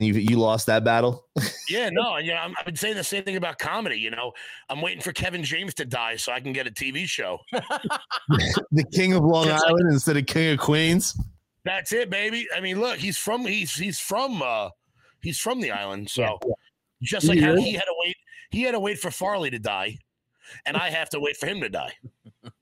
You 0.00 0.14
you 0.14 0.38
lost 0.38 0.66
that 0.68 0.84
battle. 0.84 1.26
Yeah, 1.68 1.88
no, 1.90 2.18
you 2.18 2.32
know, 2.32 2.38
I'm, 2.38 2.54
I've 2.58 2.66
been 2.66 2.76
saying 2.76 2.96
the 2.96 3.04
same 3.04 3.24
thing 3.24 3.36
about 3.36 3.58
comedy. 3.58 3.96
You 3.96 4.10
know, 4.10 4.32
I'm 4.68 4.82
waiting 4.82 5.00
for 5.00 5.12
Kevin 5.12 5.42
James 5.44 5.72
to 5.74 5.84
die 5.86 6.16
so 6.16 6.32
I 6.32 6.40
can 6.40 6.52
get 6.52 6.66
a 6.66 6.70
TV 6.70 7.06
show. 7.06 7.38
the 8.72 8.84
king 8.92 9.14
of 9.14 9.22
Long 9.24 9.46
Just 9.46 9.64
like- 9.64 9.70
Island 9.70 9.92
instead 9.92 10.16
of 10.16 10.26
king 10.26 10.52
of 10.52 10.58
Queens. 10.58 11.18
That's 11.64 11.92
it, 11.92 12.10
baby. 12.10 12.48
I 12.54 12.60
mean, 12.60 12.80
look, 12.80 12.98
he's 12.98 13.16
from 13.16 13.44
he's 13.44 13.74
he's 13.74 14.00
from 14.00 14.42
uh 14.42 14.70
he's 15.20 15.38
from 15.38 15.60
the 15.60 15.70
island, 15.70 16.10
so 16.10 16.38
just 17.02 17.28
like 17.28 17.38
how 17.38 17.56
he 17.56 17.72
had 17.72 17.82
to 17.82 17.94
wait, 17.98 18.16
he 18.50 18.62
had 18.62 18.72
to 18.72 18.80
wait 18.80 18.98
for 18.98 19.10
Farley 19.10 19.50
to 19.50 19.58
die, 19.58 19.98
and 20.66 20.76
I 20.76 20.90
have 20.90 21.10
to 21.10 21.20
wait 21.20 21.36
for 21.36 21.46
him 21.46 21.60
to 21.60 21.68
die. 21.68 21.92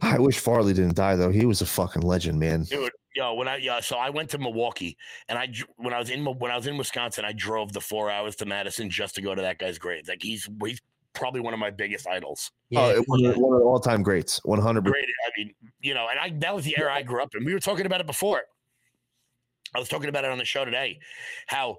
I 0.00 0.18
wish 0.18 0.38
Farley 0.38 0.74
didn't 0.74 0.96
die 0.96 1.16
though. 1.16 1.30
He 1.30 1.46
was 1.46 1.62
a 1.62 1.66
fucking 1.66 2.02
legend, 2.02 2.38
man. 2.38 2.64
Dude, 2.64 2.92
yo, 3.16 3.34
when 3.34 3.48
I 3.48 3.56
yeah, 3.56 3.80
so 3.80 3.96
I 3.96 4.10
went 4.10 4.30
to 4.30 4.38
Milwaukee, 4.38 4.96
and 5.28 5.38
I 5.38 5.48
when 5.76 5.94
I 5.94 5.98
was 5.98 6.10
in 6.10 6.24
when 6.24 6.50
I 6.50 6.56
was 6.56 6.66
in 6.66 6.76
Wisconsin, 6.76 7.24
I 7.24 7.32
drove 7.32 7.72
the 7.72 7.80
four 7.80 8.10
hours 8.10 8.36
to 8.36 8.46
Madison 8.46 8.90
just 8.90 9.14
to 9.16 9.22
go 9.22 9.34
to 9.34 9.42
that 9.42 9.58
guy's 9.58 9.78
grave. 9.78 10.06
Like 10.06 10.22
he's 10.22 10.48
he's 10.64 10.80
probably 11.14 11.40
one 11.40 11.54
of 11.54 11.60
my 11.60 11.70
biggest 11.70 12.06
idols. 12.06 12.50
oh, 12.52 12.58
Yeah, 12.70 12.80
uh, 12.80 12.88
it 12.90 13.08
was 13.08 13.36
one 13.36 13.54
of 13.54 13.60
the 13.60 13.64
all-time 13.64 14.02
greats. 14.02 14.40
One 14.44 14.60
hundred. 14.60 14.84
great. 14.84 15.04
I 15.04 15.30
mean, 15.38 15.54
you 15.80 15.94
know, 15.94 16.08
and 16.08 16.18
I 16.18 16.36
that 16.40 16.54
was 16.54 16.64
the 16.64 16.76
era 16.78 16.92
I 16.92 17.02
grew 17.02 17.22
up 17.22 17.34
in. 17.34 17.44
We 17.44 17.52
were 17.54 17.60
talking 17.60 17.86
about 17.86 18.00
it 18.00 18.06
before. 18.06 18.42
I 19.74 19.78
was 19.78 19.88
talking 19.88 20.08
about 20.08 20.24
it 20.24 20.30
on 20.30 20.38
the 20.38 20.44
show 20.44 20.64
today. 20.64 21.00
How 21.46 21.78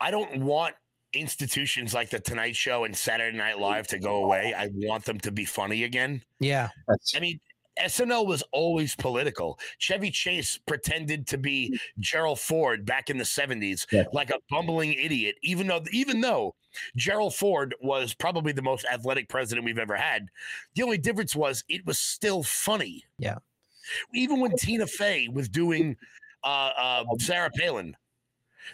I 0.00 0.10
don't 0.10 0.40
want 0.40 0.74
institutions 1.12 1.94
like 1.94 2.10
the 2.10 2.20
Tonight 2.20 2.54
Show 2.54 2.84
and 2.84 2.96
Saturday 2.96 3.36
Night 3.36 3.58
Live 3.58 3.86
to 3.88 3.98
go 3.98 4.24
away. 4.24 4.54
I 4.54 4.68
want 4.72 5.04
them 5.04 5.18
to 5.20 5.32
be 5.32 5.44
funny 5.44 5.84
again. 5.84 6.22
yeah. 6.38 6.68
I 7.16 7.20
mean, 7.20 7.40
SNL 7.78 8.26
was 8.26 8.42
always 8.52 8.94
political. 8.96 9.58
Chevy 9.78 10.10
Chase 10.10 10.58
pretended 10.66 11.26
to 11.28 11.38
be 11.38 11.78
Gerald 11.98 12.40
Ford 12.40 12.84
back 12.84 13.10
in 13.10 13.18
the 13.18 13.24
70s, 13.24 13.86
Yeah. 13.92 14.04
like 14.12 14.30
a 14.30 14.38
bumbling 14.50 14.92
idiot, 14.94 15.36
even 15.42 15.66
though 15.66 15.82
even 15.92 16.20
though 16.20 16.54
Gerald 16.96 17.34
Ford 17.34 17.74
was 17.80 18.14
probably 18.14 18.52
the 18.52 18.62
most 18.62 18.84
athletic 18.92 19.28
president 19.28 19.64
we've 19.64 19.78
ever 19.78 19.96
had. 19.96 20.28
The 20.74 20.82
only 20.82 20.98
difference 20.98 21.34
was 21.34 21.64
it 21.68 21.84
was 21.86 21.98
still 21.98 22.42
funny. 22.42 23.04
Yeah. 23.18 23.38
Even 24.14 24.40
when 24.40 24.56
Tina 24.56 24.86
Fey 24.86 25.28
was 25.28 25.48
doing 25.48 25.96
uh, 26.44 26.70
uh, 26.76 27.04
Sarah 27.18 27.50
Palin, 27.50 27.96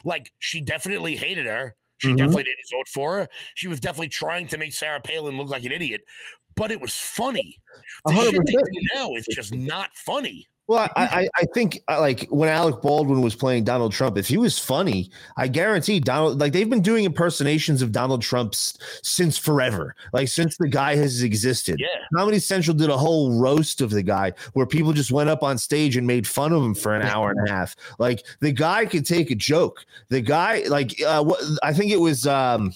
like 0.05 0.33
she 0.39 0.61
definitely 0.61 1.17
hated 1.17 1.47
her. 1.47 1.77
She 1.99 2.09
Mhm. 2.09 2.17
definitely 2.19 2.45
didn't 2.45 2.71
vote 2.71 2.89
for 2.89 3.19
her. 3.19 3.29
She 3.55 3.69
was 3.69 3.81
definitely 3.81 4.09
trying 4.09 4.47
to 4.49 4.59
make 4.59 4.73
Sarah 4.73 5.01
Palin 5.01 5.37
look 5.37 5.49
like 5.49 5.65
an 5.65 5.73
idiot, 5.73 6.03
but 6.57 6.71
it 6.71 6.81
was 6.81 6.95
funny. 6.95 7.59
The 8.07 8.13
hundred 8.13 8.33
shit 8.35 8.47
they 8.47 8.53
do 8.53 8.89
now 8.95 9.15
is 9.15 9.27
just 9.27 9.55
not 9.55 9.97
funny. 9.97 10.49
Well, 10.67 10.89
I, 10.97 11.29
I, 11.37 11.45
think 11.53 11.83
uh, 11.89 12.01
like 12.01 12.27
when 12.31 12.49
Alec 12.49 12.81
Baldwin 12.81 13.21
was 13.21 13.35
playing 13.35 13.65
Donald 13.65 13.93
Trump, 13.93 14.17
if 14.17 14.27
he 14.27 14.39
was 14.39 14.59
funny, 14.59 15.11
I 15.37 15.47
guarantee 15.47 16.01
Donald 16.01 16.41
like 16.41 16.55
they've 16.55 16.71
been 16.71 16.81
doing 16.81 17.05
impersonations 17.05 17.83
of 17.83 17.93
Donald 17.93 18.23
Trump 18.23 18.55
since 18.55 19.37
forever, 19.37 19.95
like 20.15 20.29
since 20.29 20.57
the 20.57 20.69
guy 20.69 20.97
has 20.97 21.23
existed. 21.23 21.77
Yeah. 21.79 21.89
Comedy 22.17 22.39
Central 22.39 22.75
did 22.75 22.89
a 22.89 22.97
whole 22.97 23.39
roast 23.39 23.83
of 23.83 23.91
the 23.91 24.03
guy 24.03 24.33
where 24.55 24.65
people 24.65 24.95
just 24.95 25.13
went 25.13 25.29
up 25.29 25.43
on 25.43 25.59
stage 25.59 25.99
and 25.99 26.07
made 26.07 26.27
fun 26.27 26.51
of 26.51 26.63
him 26.63 26.75
for 26.75 26.95
an 26.95 27.03
hour 27.03 27.31
and 27.31 27.47
a 27.47 27.53
half. 27.53 27.77
Like 27.99 28.25
the 28.41 28.53
guy 28.53 28.87
could 28.87 29.05
take 29.05 29.31
a 29.31 29.35
joke. 29.35 29.85
The 30.09 30.23
guy, 30.23 30.63
like, 30.69 30.99
uh, 31.03 31.23
what 31.23 31.43
I 31.63 31.75
think 31.75 31.93
it 31.93 32.01
was. 32.01 32.27
um 32.27 32.73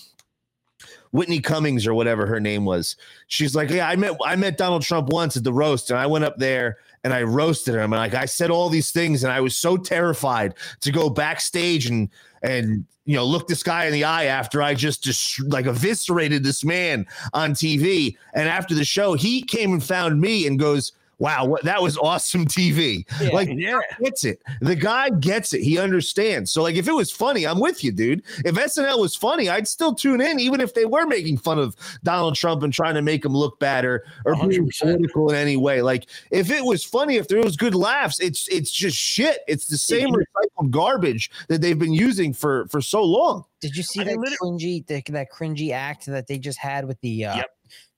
Whitney 1.11 1.41
Cummings 1.41 1.87
or 1.87 1.95
whatever 1.95 2.27
her 2.27 2.39
name 2.39 2.67
was. 2.67 2.95
She's 3.29 3.55
like, 3.55 3.71
yeah, 3.71 3.89
I 3.89 3.97
met 3.97 4.15
I 4.23 4.37
met 4.37 4.59
Donald 4.59 4.83
Trump 4.83 5.09
once 5.09 5.39
at 5.39 5.45
the 5.45 5.55
roast, 5.55 5.91
and 5.91 5.99
I 5.99 6.07
went 6.07 6.27
up 6.27 6.37
there 6.37 6.77
and 7.05 7.13
I 7.13 7.23
roasted 7.23 7.75
him, 7.75 7.93
and 7.93 8.01
like 8.01 8.15
I 8.15 8.25
said 8.25 8.51
all 8.51 8.69
these 8.69 8.91
things, 8.91 9.25
and 9.25 9.33
I 9.33 9.41
was 9.41 9.57
so 9.57 9.77
terrified 9.77 10.55
to 10.81 10.93
go 10.93 11.11
backstage 11.11 11.87
and 11.87 12.09
and 12.43 12.85
you 13.05 13.17
know 13.17 13.25
look 13.25 13.49
this 13.49 13.63
guy 13.63 13.87
in 13.87 13.93
the 13.93 14.05
eye 14.05 14.25
after 14.25 14.63
I 14.63 14.75
just 14.75 15.03
just 15.03 15.41
like 15.49 15.67
eviscerated 15.67 16.45
this 16.45 16.65
man 16.65 17.07
on 17.33 17.53
TV, 17.53 18.17
and 18.35 18.49
after 18.49 18.75
the 18.75 18.85
show, 18.85 19.15
he 19.15 19.43
came 19.43 19.73
and 19.73 19.83
found 19.83 20.21
me 20.21 20.47
and 20.47 20.59
goes. 20.59 20.93
Wow, 21.19 21.47
what, 21.47 21.65
that 21.65 21.83
was 21.83 21.99
awesome 21.99 22.47
TV. 22.47 23.05
Yeah. 23.21 23.31
like, 23.31 23.49
Yeah. 23.53 23.81
gets 24.01 24.25
it. 24.25 24.41
The 24.61 24.77
guy 24.77 25.11
gets 25.11 25.53
it. 25.53 25.63
He 25.63 25.77
understands. 25.79 26.53
So, 26.53 26.63
like, 26.63 26.77
if 26.77 26.87
it 26.87 26.93
was 26.93 27.11
funny, 27.11 27.45
I'm 27.45 27.59
with 27.59 27.83
you, 27.83 27.91
dude. 27.91 28.23
If 28.45 28.55
SNL 28.55 29.01
was 29.01 29.17
funny, 29.17 29.49
I'd 29.49 29.67
still 29.67 29.95
tune 29.95 30.21
in, 30.21 30.39
even 30.39 30.61
if 30.61 30.75
they 30.75 30.85
were 30.85 31.07
making 31.07 31.39
fun 31.39 31.59
of 31.59 31.75
Donald 32.05 32.37
Trump 32.37 32.63
and 32.63 32.73
trying 32.73 32.95
to 32.95 33.03
make 33.03 33.25
him 33.25 33.33
look 33.33 33.59
bad 33.59 33.85
or, 33.85 34.05
or 34.25 34.35
100%. 34.35 34.79
political 34.81 35.31
in 35.31 35.37
any 35.37 35.57
way. 35.57 35.83
Like, 35.83 36.07
if 36.31 36.51
it 36.53 36.65
was 36.65 36.85
funny, 36.85 37.17
if 37.17 37.27
there 37.27 37.41
was 37.43 37.57
good 37.57 37.75
laughs, 37.75 38.21
it's 38.21 38.47
it's 38.49 38.71
just 38.71 38.97
shit. 38.97 39.41
It's 39.49 39.67
the 39.67 39.79
same 39.79 40.11
recycled 40.11 40.71
garbage 40.71 41.31
that 41.49 41.61
they've 41.61 41.79
been 41.79 41.95
using 41.95 42.33
for 42.33 42.69
for 42.69 42.81
so 42.81 43.03
long. 43.03 43.45
Did 43.61 43.77
you 43.77 43.83
see 43.83 44.01
I 44.03 44.05
that 44.05 44.39
cringy 44.41 44.87
the, 44.87 45.03
that 45.13 45.33
cringy 45.33 45.73
act 45.73 46.07
that 46.07 46.29
they 46.29 46.39
just 46.39 46.59
had 46.59 46.87
with 46.87 47.01
the 47.01 47.25
uh 47.25 47.37
Yep. 47.39 47.51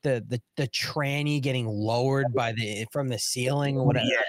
The 0.02 0.24
the 0.28 0.40
the 0.56 0.68
tranny 0.68 1.40
getting 1.40 1.66
lowered 1.66 2.32
by 2.34 2.52
the 2.52 2.86
from 2.92 3.08
the 3.08 3.18
ceiling 3.18 3.76
or 3.78 3.86
whatever? 3.86 4.06
Yeah. 4.06 4.20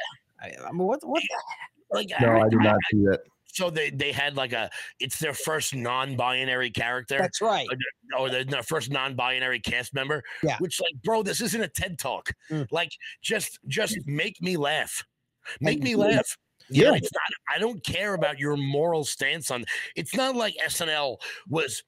I, 0.41 0.67
I 0.67 0.71
mean, 0.71 0.85
what 0.87 0.99
what? 1.03 1.21
the- 1.21 1.95
Like 1.95 2.07
see 2.09 2.15
that. 2.17 3.19
So 3.53 3.69
they 3.69 3.89
they 3.89 4.13
had 4.13 4.37
like 4.37 4.53
a 4.53 4.69
it's 4.99 5.19
their 5.19 5.33
first 5.33 5.75
non-binary 5.75 6.69
character. 6.71 7.17
That's 7.19 7.41
right. 7.41 7.67
or 8.17 8.29
the, 8.29 8.45
the 8.45 8.63
first 8.63 8.89
non-binary 8.91 9.59
cast 9.59 9.93
member. 9.93 10.23
Yeah. 10.41 10.57
Which 10.59 10.79
like, 10.79 10.93
bro, 11.03 11.21
this 11.21 11.41
isn't 11.41 11.61
a 11.61 11.67
TED 11.67 11.99
talk. 11.99 12.31
Mm. 12.49 12.67
Like, 12.71 12.91
just 13.21 13.59
just 13.67 13.97
make 14.05 14.41
me 14.41 14.55
laugh. 14.57 15.03
Make 15.59 15.75
And- 15.75 15.83
me 15.83 15.95
laugh. 15.95 16.37
You 16.69 16.85
know, 16.85 16.91
Yeah. 16.91 16.97
it's 16.97 17.11
not. 17.11 17.55
I 17.55 17.59
don't 17.59 17.83
care 17.83 18.13
about 18.13 18.39
your 18.39 18.55
moral 18.55 19.03
stance 19.03 19.51
on. 19.51 19.65
It's 19.97 20.15
not 20.15 20.35
like 20.37 20.55
SNL 20.65 21.17
was 21.49 21.83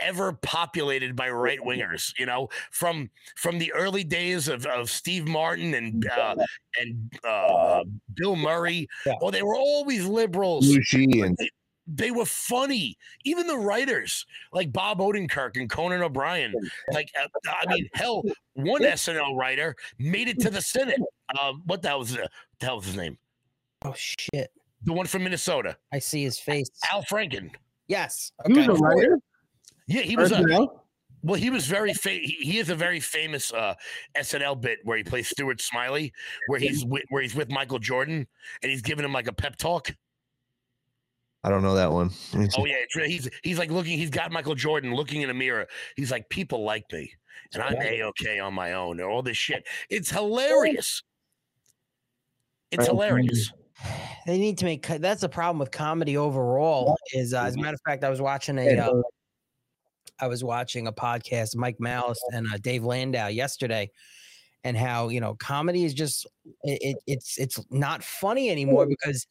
ever 0.00 0.32
populated 0.32 1.16
by 1.16 1.30
right 1.30 1.60
wingers. 1.60 2.12
You 2.18 2.26
know, 2.26 2.48
from 2.70 3.10
from 3.36 3.58
the 3.58 3.72
early 3.72 4.04
days 4.04 4.48
of, 4.48 4.66
of 4.66 4.90
Steve 4.90 5.26
Martin 5.26 5.74
and 5.74 6.08
uh, 6.08 6.36
and 6.80 7.12
uh, 7.24 7.84
Bill 8.14 8.36
Murray. 8.36 8.88
Yeah. 9.06 9.14
Well, 9.20 9.30
they 9.30 9.42
were 9.42 9.56
always 9.56 10.06
liberals 10.06 10.68
Lucy 10.68 11.20
and 11.20 11.36
they 11.88 12.10
were 12.10 12.26
funny. 12.26 12.96
Even 13.24 13.46
the 13.46 13.56
writers, 13.56 14.26
like 14.52 14.72
Bob 14.72 14.98
Odenkirk 14.98 15.56
and 15.56 15.70
Conan 15.70 16.02
O'Brien, 16.02 16.52
like 16.92 17.10
uh, 17.20 17.26
I 17.62 17.72
mean, 17.72 17.88
hell, 17.94 18.22
one 18.54 18.82
SNL 18.82 19.36
writer 19.36 19.74
made 19.98 20.28
it 20.28 20.38
to 20.40 20.50
the 20.50 20.60
Senate. 20.60 21.00
Um, 21.40 21.62
what 21.66 21.82
the 21.82 21.88
hell 21.88 22.00
was 22.00 22.12
the, 22.12 22.28
the 22.60 22.66
hell 22.66 22.76
was 22.76 22.86
his 22.86 22.96
name? 22.96 23.18
Oh 23.84 23.94
shit! 23.96 24.50
The 24.84 24.92
one 24.92 25.06
from 25.06 25.24
Minnesota, 25.24 25.76
I 25.92 25.98
see 25.98 26.22
his 26.22 26.38
face. 26.38 26.68
Al 26.92 27.02
Franken. 27.04 27.50
Yes. 27.88 28.32
He 28.46 28.52
was 28.52 28.66
a 28.66 28.74
writer. 28.74 29.18
Yeah, 29.88 30.02
he 30.02 30.16
was 30.16 30.30
a 30.32 30.44
well. 31.22 31.38
He 31.38 31.50
was 31.50 31.66
very 31.66 31.92
fa- 31.94 32.10
he, 32.10 32.36
he 32.40 32.58
is 32.58 32.70
a 32.70 32.76
very 32.76 33.00
famous 33.00 33.52
uh, 33.52 33.74
SNL 34.16 34.60
bit 34.60 34.78
where 34.84 34.96
he 34.96 35.02
plays 35.02 35.28
Stuart 35.28 35.60
Smalley, 35.60 36.12
where 36.46 36.60
he's 36.60 36.84
with, 36.84 37.02
where 37.08 37.22
he's 37.22 37.34
with 37.34 37.50
Michael 37.50 37.80
Jordan 37.80 38.26
and 38.62 38.70
he's 38.70 38.82
giving 38.82 39.04
him 39.04 39.12
like 39.12 39.26
a 39.26 39.32
pep 39.32 39.56
talk. 39.56 39.90
I 41.42 41.50
don't 41.50 41.62
know 41.62 41.74
that 41.74 41.90
one. 41.90 42.10
Let 42.32 42.42
me 42.42 42.50
see. 42.50 42.62
Oh 42.62 42.66
yeah, 42.66 42.76
it's 42.78 42.94
really, 42.94 43.10
he's 43.10 43.28
he's 43.42 43.58
like 43.58 43.70
looking. 43.70 43.98
He's 43.98 44.10
got 44.10 44.30
Michael 44.30 44.54
Jordan 44.54 44.94
looking 44.94 45.22
in 45.22 45.30
a 45.30 45.34
mirror. 45.34 45.66
He's 45.96 46.10
like, 46.10 46.28
people 46.28 46.64
like 46.64 46.84
me, 46.92 47.12
and 47.54 47.62
I'm 47.62 47.80
a 47.80 48.02
okay 48.02 48.38
on 48.38 48.54
my 48.54 48.74
own, 48.74 49.00
or 49.00 49.08
all 49.08 49.22
this 49.22 49.36
shit. 49.36 49.66
It's 49.88 50.10
hilarious. 50.10 51.02
It's 52.70 52.86
hilarious. 52.86 53.52
They 54.26 54.38
need 54.38 54.58
to 54.58 54.64
make. 54.64 54.86
That's 54.86 55.22
the 55.22 55.28
problem 55.28 55.58
with 55.58 55.70
comedy 55.70 56.16
overall. 56.16 56.96
Is 57.14 57.32
uh, 57.32 57.44
as 57.44 57.54
a 57.54 57.58
matter 57.58 57.74
of 57.74 57.80
fact, 57.86 58.04
I 58.04 58.10
was 58.10 58.20
watching 58.20 58.58
a. 58.58 58.76
Uh, 58.76 59.02
I 60.20 60.26
was 60.26 60.42
watching 60.42 60.86
a 60.86 60.92
podcast, 60.92 61.56
Mike 61.56 61.76
Malice 61.78 62.20
and 62.32 62.46
uh, 62.52 62.58
Dave 62.58 62.84
Landau 62.84 63.28
yesterday, 63.28 63.90
and 64.64 64.76
how 64.76 65.08
you 65.08 65.20
know 65.20 65.34
comedy 65.34 65.84
is 65.84 65.94
just 65.94 66.26
it, 66.64 66.78
it, 66.82 66.96
it's 67.06 67.38
it's 67.38 67.60
not 67.70 68.02
funny 68.02 68.50
anymore 68.50 68.86
because 68.86 69.26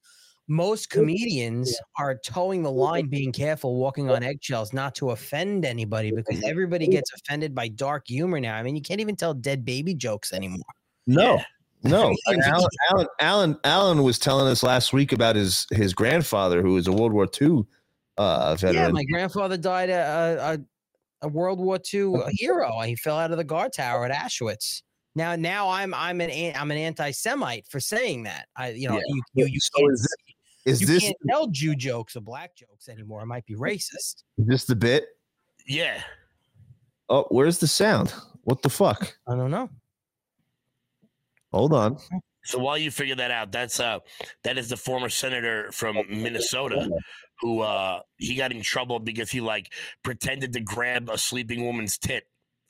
most 0.47 0.89
comedians 0.89 1.77
are 1.97 2.17
towing 2.23 2.63
the 2.63 2.71
line, 2.71 3.07
being 3.07 3.33
careful, 3.33 3.75
walking 3.75 4.09
on 4.09 4.23
eggshells, 4.23 4.71
not 4.71 4.95
to 4.95 5.11
offend 5.11 5.65
anybody 5.65 6.11
because 6.11 6.41
everybody 6.45 6.87
gets 6.87 7.11
offended 7.13 7.53
by 7.53 7.67
dark 7.67 8.07
humor 8.07 8.39
now. 8.39 8.55
I 8.55 8.63
mean, 8.63 8.75
you 8.75 8.81
can't 8.81 9.01
even 9.01 9.17
tell 9.17 9.33
dead 9.33 9.65
baby 9.65 9.93
jokes 9.93 10.31
anymore. 10.31 10.63
No, 11.05 11.41
no. 11.83 12.15
Alan, 12.27 12.67
Alan, 12.89 13.07
Alan, 13.19 13.59
Alan 13.65 14.03
was 14.03 14.19
telling 14.19 14.47
us 14.47 14.63
last 14.63 14.93
week 14.93 15.11
about 15.11 15.35
his 15.35 15.67
his 15.71 15.93
grandfather, 15.93 16.61
who 16.61 16.73
was 16.73 16.87
a 16.87 16.93
World 16.93 17.11
War 17.11 17.27
II 17.41 17.65
uh, 18.17 18.57
Yeah, 18.61 18.89
my 18.89 19.03
grandfather 19.03 19.57
died 19.57 19.89
a, 19.89 20.39
a, 20.53 20.59
a 21.21 21.27
World 21.27 21.59
War 21.59 21.79
II 21.93 22.13
hero. 22.31 22.79
He 22.81 22.95
fell 22.95 23.17
out 23.17 23.31
of 23.31 23.37
the 23.37 23.43
guard 23.43 23.73
tower 23.73 24.05
at 24.05 24.11
Auschwitz. 24.11 24.81
Now, 25.15 25.35
now 25.35 25.69
I'm 25.69 25.93
I'm 25.93 26.21
an 26.21 26.29
an- 26.29 26.55
I'm 26.55 26.69
an 26.71 26.77
anti-Semite 26.77 27.65
for 27.67 27.79
saying 27.79 28.23
that. 28.23 28.47
I 28.55 28.69
you 28.69 28.87
know 28.87 28.95
Yeah. 28.95 29.01
you 29.07 29.21
you, 29.33 29.45
you 29.47 29.59
So 29.59 29.79
can't, 29.79 29.93
is 29.93 30.15
is 30.65 30.81
you 30.81 30.87
this 30.87 31.03
can't 31.03 31.15
tell 31.27 31.47
Jew 31.47 31.75
jokes 31.75 32.15
or 32.15 32.21
black 32.21 32.55
jokes 32.55 32.87
anymore. 32.87 33.21
It 33.23 33.25
might 33.25 33.45
be 33.45 33.55
racist. 33.55 34.23
is 34.37 34.45
this 34.45 34.65
the 34.65 34.75
bit? 34.75 35.07
Yeah. 35.65 36.01
Oh, 37.09 37.25
where's 37.29 37.57
the 37.57 37.67
sound? 37.67 38.13
What 38.43 38.61
the 38.61 38.69
fuck? 38.69 39.17
I 39.27 39.35
don't 39.35 39.49
know. 39.51 39.69
Hold 41.51 41.73
on. 41.73 41.97
So 42.43 42.59
while 42.59 42.77
you 42.77 42.91
figure 42.91 43.15
that 43.15 43.31
out, 43.31 43.51
that's 43.51 43.79
uh 43.79 43.99
that 44.43 44.57
is 44.57 44.69
the 44.69 44.77
former 44.77 45.09
senator 45.09 45.71
from 45.71 45.97
Minnesota 46.09 46.89
who 47.39 47.61
uh 47.61 48.01
he 48.17 48.35
got 48.35 48.51
in 48.51 48.61
trouble 48.61 48.99
because 48.99 49.29
he 49.29 49.41
like 49.41 49.71
pretended 50.03 50.53
to 50.53 50.59
grab 50.59 51.09
a 51.09 51.17
sleeping 51.17 51.65
woman's 51.65 51.97
tit. 51.97 52.23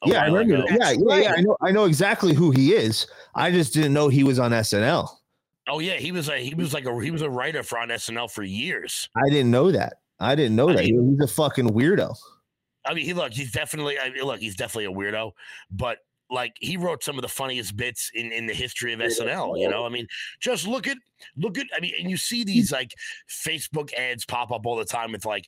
yeah, 0.06 0.24
I 0.24 0.26
remember. 0.28 0.66
ago. 0.66 0.66
Yeah, 0.70 0.92
yeah, 0.92 1.18
yeah. 1.18 1.34
I 1.38 1.42
know. 1.42 1.58
I 1.62 1.72
know 1.72 1.86
exactly 1.86 2.34
who 2.34 2.52
he 2.52 2.74
is. 2.74 3.08
I 3.36 3.52
just 3.52 3.74
didn't 3.74 3.94
know 3.94 4.10
he 4.10 4.24
was 4.24 4.40
on 4.40 4.52
SNL. 4.52 5.10
Oh 5.68 5.80
yeah, 5.80 5.96
he 5.96 6.12
was 6.12 6.30
a 6.30 6.38
he 6.38 6.56
was 6.56 6.74
like 6.74 6.86
a 6.86 7.04
he 7.04 7.12
was 7.12 7.22
a 7.22 7.30
writer 7.30 7.64
for 7.64 7.78
on 7.78 7.90
SNL 7.90 8.32
for 8.32 8.44
years. 8.44 9.10
I 9.16 9.30
didn't 9.30 9.52
know 9.52 9.72
that. 9.72 9.96
I 10.20 10.36
didn't 10.36 10.56
know 10.56 10.70
I 10.70 10.76
that. 10.76 10.86
He's 10.86 11.20
a 11.22 11.28
fucking 11.28 11.70
weirdo. 11.70 12.16
I 12.86 12.94
mean, 12.94 13.06
he 13.06 13.14
look, 13.14 13.34
he's 13.34 13.52
definitely 13.52 14.00
I 14.00 14.10
mean, 14.10 14.24
look, 14.24 14.40
he's 14.40 14.56
definitely 14.56 14.86
a 14.86 14.92
weirdo, 14.92 15.34
but 15.72 16.00
like 16.30 16.56
he 16.60 16.78
wrote 16.78 17.04
some 17.04 17.18
of 17.18 17.22
the 17.22 17.28
funniest 17.28 17.76
bits 17.78 18.12
in 18.14 18.32
in 18.32 18.46
the 18.48 18.54
history 18.54 18.94
of 18.94 19.00
SNL. 19.00 19.60
You 19.60 19.70
know, 19.70 19.86
I 19.86 19.90
mean, 19.90 20.08
just 20.40 20.68
look 20.68 20.88
at 20.88 20.98
look 21.38 21.58
at 21.58 21.68
I 21.76 21.80
mean, 21.80 21.94
and 22.00 22.10
you 22.10 22.18
see 22.18 22.44
these 22.44 22.72
like 22.72 22.94
Facebook 23.30 23.94
ads 23.94 24.26
pop 24.26 24.52
up 24.52 24.66
all 24.66 24.76
the 24.76 24.86
time 24.86 25.12
with 25.12 25.26
like 25.26 25.46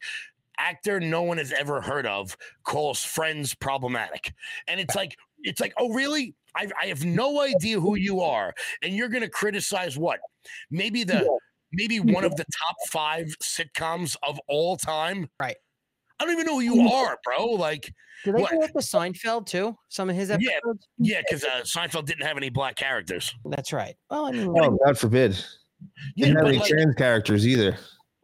actor 0.57 0.99
no 0.99 1.21
one 1.21 1.37
has 1.37 1.53
ever 1.53 1.81
heard 1.81 2.05
of 2.05 2.35
calls 2.63 3.03
friends 3.03 3.53
problematic, 3.55 4.33
and 4.67 4.79
it's 4.79 4.95
like 4.95 5.15
it's 5.41 5.59
like 5.59 5.73
oh 5.77 5.89
really. 5.89 6.35
I, 6.55 6.67
I 6.81 6.87
have 6.87 7.05
no 7.05 7.41
idea 7.41 7.79
who 7.79 7.95
you 7.95 8.21
are, 8.21 8.55
and 8.81 8.95
you're 8.95 9.07
going 9.07 9.21
to 9.21 9.29
criticize 9.29 9.99
what? 9.99 10.19
Maybe 10.71 11.03
the 11.03 11.29
maybe 11.71 11.99
one 11.99 12.25
of 12.25 12.35
the 12.35 12.43
top 12.45 12.75
five 12.87 13.27
sitcoms 13.41 14.15
of 14.23 14.39
all 14.47 14.75
time. 14.75 15.29
Right. 15.39 15.57
I 16.19 16.25
don't 16.25 16.33
even 16.33 16.45
know 16.45 16.59
who 16.59 16.61
you 16.61 16.89
are, 16.89 17.17
bro. 17.23 17.45
Like, 17.45 17.91
Did 18.25 18.35
they 18.35 18.41
What? 18.41 18.51
go 18.51 18.61
up 18.63 18.71
to 18.71 18.79
Seinfeld 18.79 19.45
too? 19.45 19.75
Some 19.87 20.09
of 20.09 20.15
his 20.15 20.29
Yeah. 20.29 20.35
episodes. 20.35 20.87
yeah, 20.97 21.21
because 21.21 21.43
uh, 21.45 21.61
Seinfeld 21.63 22.05
didn't 22.05 22.25
have 22.27 22.35
any 22.37 22.49
black 22.49 22.75
characters. 22.75 23.33
That's 23.45 23.71
right. 23.71 23.95
Well, 24.09 24.25
I 24.25 24.31
mean, 24.31 24.49
Oh, 24.57 24.77
God 24.85 24.97
forbid. 24.97 25.37
Yeah, 26.15 26.25
Didn't 26.27 26.37
have 26.39 26.47
any 26.49 26.57
like, 26.59 26.67
trans 26.69 26.95
characters 26.95 27.47
either. 27.47 27.77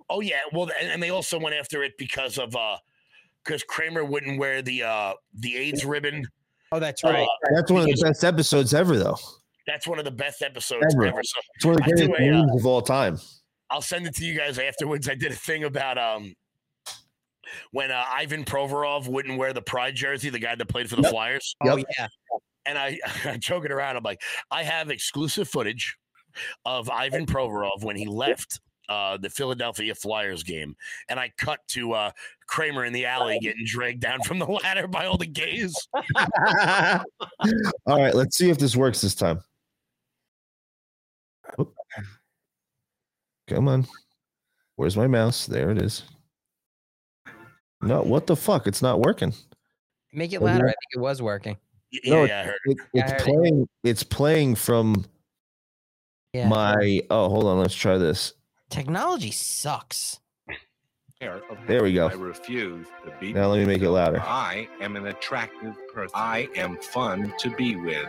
oh 0.09 0.19
yeah, 0.19 0.41
well, 0.51 0.69
and, 0.81 0.91
and 0.91 1.01
they 1.01 1.09
also 1.11 1.39
went 1.39 1.55
after 1.55 1.83
it 1.83 1.93
because 1.97 2.37
of 2.37 2.53
uh, 2.55 2.75
because 3.45 3.63
Kramer 3.63 4.03
wouldn't 4.03 4.37
wear 4.39 4.61
the 4.61 4.83
uh 4.83 5.13
the 5.35 5.55
AIDS 5.55 5.85
ribbon. 5.85 6.25
oh, 6.73 6.79
that's 6.81 7.01
right. 7.05 7.23
Uh, 7.23 7.55
That's 7.55 7.71
one 7.71 7.81
of 7.83 7.87
the 7.87 8.01
best 8.03 8.23
episodes 8.25 8.73
ever, 8.73 8.97
though. 8.97 9.17
that's 9.67 9.87
one 9.87 9.97
of 9.99 10.03
the 10.05 10.11
best 10.11 10.41
episodes 10.41 10.93
Ever. 10.93 11.05
ever. 11.07 11.23
So 11.23 11.39
It's 11.55 11.65
one 11.65 11.75
of 11.75 11.77
the 11.77 11.83
I 11.85 11.87
greatest 11.95 12.19
a, 12.19 12.35
uh, 12.51 12.55
of 12.57 12.65
all 12.65 12.81
time. 12.81 13.17
I'll 13.69 13.81
send 13.81 14.05
it 14.05 14.15
to 14.15 14.25
you 14.25 14.37
guys 14.37 14.59
afterwards. 14.59 15.07
I 15.07 15.15
did 15.15 15.31
a 15.31 15.35
thing 15.35 15.63
about 15.63 15.97
um 15.97 16.33
when 17.71 17.91
uh, 17.91 18.03
Ivan 18.11 18.43
Provorov 18.43 19.07
wouldn't 19.07 19.37
wear 19.37 19.53
the 19.53 19.61
Pride 19.61 19.95
jersey, 19.95 20.29
the 20.29 20.39
guy 20.39 20.55
that 20.55 20.65
played 20.67 20.89
for 20.89 20.95
the 20.95 21.03
Yep. 21.03 21.11
Flyers. 21.11 21.55
Oh 21.63 21.77
yeah. 21.77 22.07
and 22.65 22.77
I 22.77 22.99
I'm 23.25 23.39
joking 23.39 23.71
around. 23.71 23.97
I'm 23.97 24.03
like, 24.03 24.21
I 24.51 24.63
have 24.63 24.89
exclusive 24.89 25.47
footage 25.47 25.97
of 26.65 26.89
Ivan 26.89 27.25
Provorov 27.25 27.83
when 27.83 27.95
he 27.95 28.05
left 28.05 28.59
uh, 28.89 29.17
the 29.17 29.29
Philadelphia 29.29 29.95
Flyers 29.95 30.43
game, 30.43 30.75
and 31.09 31.19
I 31.19 31.31
cut 31.37 31.59
to 31.69 31.93
uh, 31.93 32.11
Kramer 32.47 32.85
in 32.85 32.93
the 32.93 33.05
alley 33.05 33.39
getting 33.41 33.65
dragged 33.65 33.99
down 34.01 34.21
from 34.21 34.37
the 34.39 34.45
ladder 34.45 34.87
by 34.87 35.05
all 35.05 35.17
the 35.17 35.25
gays. 35.25 35.75
All 36.17 37.01
right, 37.87 38.13
let's 38.13 38.37
see 38.37 38.49
if 38.51 38.57
this 38.59 38.75
works 38.75 39.01
this 39.01 39.15
time. 39.15 39.41
Oop. 41.59 41.73
Come 43.47 43.67
on. 43.67 43.87
Where's 44.75 44.97
my 44.97 45.07
mouse? 45.07 45.45
There 45.47 45.71
it 45.71 45.81
is. 45.81 46.03
No, 47.85 48.01
what 48.01 48.27
the 48.27 48.35
fuck? 48.35 48.67
It's 48.67 48.81
not 48.81 48.99
working. 48.99 49.33
Make 50.11 50.33
it 50.33 50.41
louder. 50.41 50.65
I 50.65 50.69
think 50.69 50.77
it 50.95 50.99
was 50.99 51.21
working. 51.21 51.57
Y- 51.93 51.99
No, 52.05 52.23
Yeah, 52.23 52.27
yeah, 52.27 52.39
I 52.41 52.43
heard. 52.45 52.55
It, 52.65 52.77
Yeah, 52.93 53.01
I 53.01 53.03
it's 53.03 53.11
heard 53.11 53.21
it. 53.21 53.23
playing. 53.25 53.69
It's 53.83 54.03
playing 54.03 54.55
from 54.55 55.05
Yeah. 56.33 56.47
my. 56.49 57.01
Oh, 57.09 57.29
hold 57.29 57.45
on. 57.45 57.59
Let's 57.59 57.75
try 57.75 57.97
this. 57.97 58.33
Technology 58.69 59.31
sucks. 59.31 60.19
There 61.67 61.81
we 61.81 61.93
go. 61.93 62.07
I 62.09 62.13
refuse 62.13 62.85
to 63.05 63.11
be. 63.19 63.33
Now 63.33 63.47
let 63.47 63.59
me 63.59 63.65
make 63.65 63.81
it 63.81 63.89
louder. 63.89 64.19
I 64.21 64.67
am 64.81 64.95
an 64.95 65.07
attractive 65.07 65.75
person. 65.91 66.11
I 66.13 66.49
am 66.55 66.77
fun 66.77 67.33
to 67.39 67.49
be 67.55 67.75
with. 67.77 68.05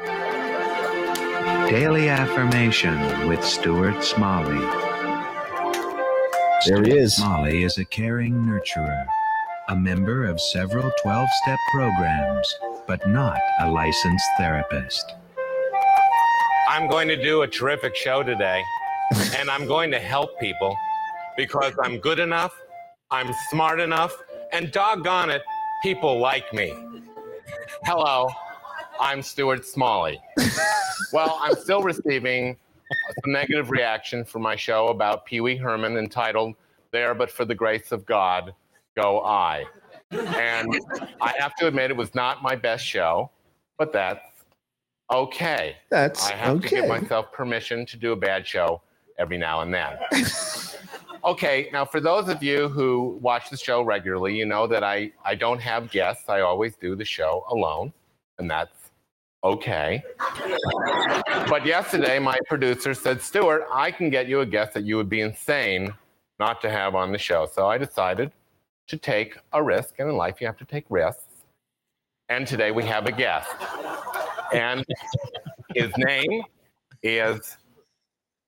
Daily 1.71 2.09
Affirmation 2.09 3.29
with 3.29 3.43
Stuart 3.45 4.03
Smalley. 4.05 4.59
There 6.67 6.83
he 6.83 6.99
is. 6.99 7.17
Smalley 7.17 7.63
is 7.63 7.79
a 7.79 7.85
caring 7.85 8.35
nurturer, 8.35 9.07
a 9.69 9.75
member 9.75 10.27
of 10.27 10.41
several 10.41 10.93
12 11.03 11.29
step 11.43 11.59
programs, 11.73 12.55
but 12.87 13.09
not 13.09 13.41
a 13.61 13.69
licensed 13.69 14.27
therapist. 14.39 15.15
I'm 16.69 16.89
going 16.89 17.09
to 17.09 17.21
do 17.21 17.43
a 17.43 17.49
terrific 17.49 17.97
show 17.97 18.23
today, 18.23 18.63
and 19.37 19.51
I'm 19.51 19.67
going 19.67 19.91
to 19.91 19.99
help 19.99 20.39
people 20.39 20.77
because 21.37 21.75
I'm 21.83 21.99
good 21.99 22.21
enough, 22.21 22.57
I'm 23.11 23.33
smart 23.51 23.81
enough, 23.81 24.17
and 24.53 24.71
doggone 24.71 25.31
it, 25.31 25.43
people 25.83 26.21
like 26.21 26.53
me. 26.53 26.73
Hello, 27.83 28.29
I'm 29.01 29.21
Stuart 29.21 29.67
Smalley. 29.67 30.21
Well, 31.13 31.41
I'm 31.43 31.57
still 31.57 31.83
receiving 31.83 32.57
some 33.21 33.33
negative 33.33 33.71
reaction 33.71 34.25
for 34.25 34.39
my 34.39 34.55
show 34.55 34.89
about 34.89 35.27
Pee 35.27 35.41
Wee 35.41 35.57
Herman 35.57 35.97
entitled 35.97 36.55
There 36.93 37.15
But 37.15 37.33
for 37.33 37.45
the 37.45 37.55
Grace 37.55 37.91
of 37.91 38.07
God 38.07 38.55
Go 38.97 39.21
I. 39.21 39.65
And 40.11 40.81
I 41.21 41.35
have 41.39 41.55
to 41.57 41.67
admit, 41.67 41.91
it 41.91 41.97
was 41.97 42.15
not 42.15 42.43
my 42.43 42.57
best 42.57 42.85
show, 42.85 43.31
but 43.79 43.93
that's 43.93 44.21
okay. 45.13 45.77
That's 45.91 46.27
I 46.27 46.33
have 46.33 46.61
to 46.61 46.69
give 46.69 46.89
myself 46.89 47.33
permission 47.33 47.85
to 47.87 47.97
do 47.97 48.13
a 48.13 48.17
bad 48.17 48.47
show 48.47 48.81
every 49.19 49.39
now 49.39 49.63
and 49.63 49.75
then. 49.75 49.99
okay, 51.25 51.69
now 51.73 51.85
for 51.85 52.01
those 52.01 52.29
of 52.29 52.43
you 52.43 52.69
who 52.69 53.19
watch 53.21 53.51
the 53.51 53.57
show 53.57 53.83
regularly, 53.83 54.37
you 54.37 54.47
know 54.47 54.67
that 54.67 54.85
I, 54.85 55.13
I 55.25 55.35
don't 55.35 55.61
have 55.61 55.91
guests. 55.91 56.29
I 56.29 56.41
always 56.41 56.77
do 56.77 56.95
the 56.95 57.05
show 57.05 57.45
alone, 57.51 57.93
and 58.39 58.51
that's 58.51 58.91
okay. 59.45 60.03
but 61.49 61.67
yesterday, 61.67 62.19
my 62.19 62.39
producer 62.47 62.95
said, 62.95 63.21
Stuart, 63.21 63.67
I 63.73 63.91
can 63.91 64.11
get 64.11 64.29
you 64.29 64.41
a 64.41 64.47
guest 64.47 64.75
that 64.75 64.85
you 64.85 64.97
would 64.97 65.09
be 65.09 65.21
insane 65.21 65.93
not 66.39 66.61
to 66.63 66.71
have 66.71 66.95
on 66.95 67.13
the 67.13 67.19
show. 67.19 67.49
So 67.53 67.67
I 67.67 67.79
decided 67.79 68.31
to 68.89 68.97
take 68.97 69.37
a 69.53 69.63
risk, 69.63 69.95
and 69.99 70.09
in 70.09 70.17
life, 70.17 70.41
you 70.41 70.47
have 70.47 70.57
to 70.59 70.65
take 70.65 70.85
risks. 70.89 71.45
And 72.29 72.47
today 72.47 72.71
we 72.71 72.85
have 72.85 73.07
a 73.07 73.13
guest. 73.13 73.51
And 74.53 74.85
his 75.75 75.93
name 75.97 76.43
is 77.03 77.57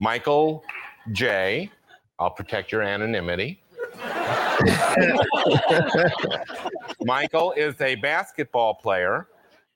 Michael 0.01 0.65
J. 1.13 1.71
I'll 2.19 2.31
protect 2.31 2.73
your 2.73 2.83
anonymity. 2.83 3.63
Michael 7.05 7.53
is 7.53 7.81
a 7.81 7.95
basketball 7.97 8.75
player 8.75 9.29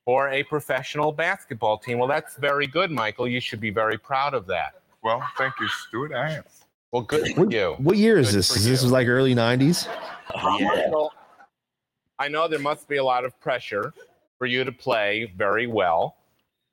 for 0.05 0.29
a 0.31 0.43
professional 0.45 1.13
basketball 1.13 1.79
team. 1.79 1.99
Well, 1.99 2.09
that's 2.09 2.37
very 2.37 2.67
good, 2.67 2.91
Michael. 2.91 3.29
You 3.29 3.41
should 3.41 3.61
be 3.61 3.71
very 3.71 3.99
proud 3.99 4.35
of 4.35 4.47
that. 4.49 4.83
Well, 5.03 5.23
thank 5.39 5.55
you, 5.61 5.69
Stuart. 5.69 6.13
I 6.13 6.33
am. 6.33 6.45
Well, 6.93 7.03
good 7.03 7.35
for 7.35 7.51
you. 7.51 7.75
What 7.79 7.97
year 7.97 8.19
is 8.19 8.29
Good 8.29 8.39
this? 8.39 8.57
Is 8.57 8.65
this 8.67 8.85
like 8.85 9.09
early 9.09 9.35
'90s? 9.35 9.89
Oh, 10.35 10.59
yeah. 10.61 10.91
I 12.19 12.29
know 12.29 12.47
there 12.47 12.59
must 12.59 12.87
be 12.87 12.99
a 12.99 13.05
lot 13.05 13.25
of 13.25 13.39
pressure 13.41 13.93
for 14.39 14.47
you 14.47 14.63
to 14.63 14.73
play 14.73 15.33
very 15.37 15.67
well. 15.67 16.17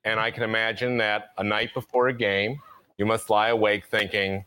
And 0.04 0.20
I 0.20 0.30
can 0.30 0.42
imagine 0.42 0.96
that 0.98 1.30
a 1.38 1.44
night 1.44 1.74
before 1.74 2.08
a 2.08 2.12
game, 2.12 2.60
you 2.98 3.06
must 3.06 3.30
lie 3.30 3.48
awake 3.48 3.86
thinking, 3.86 4.44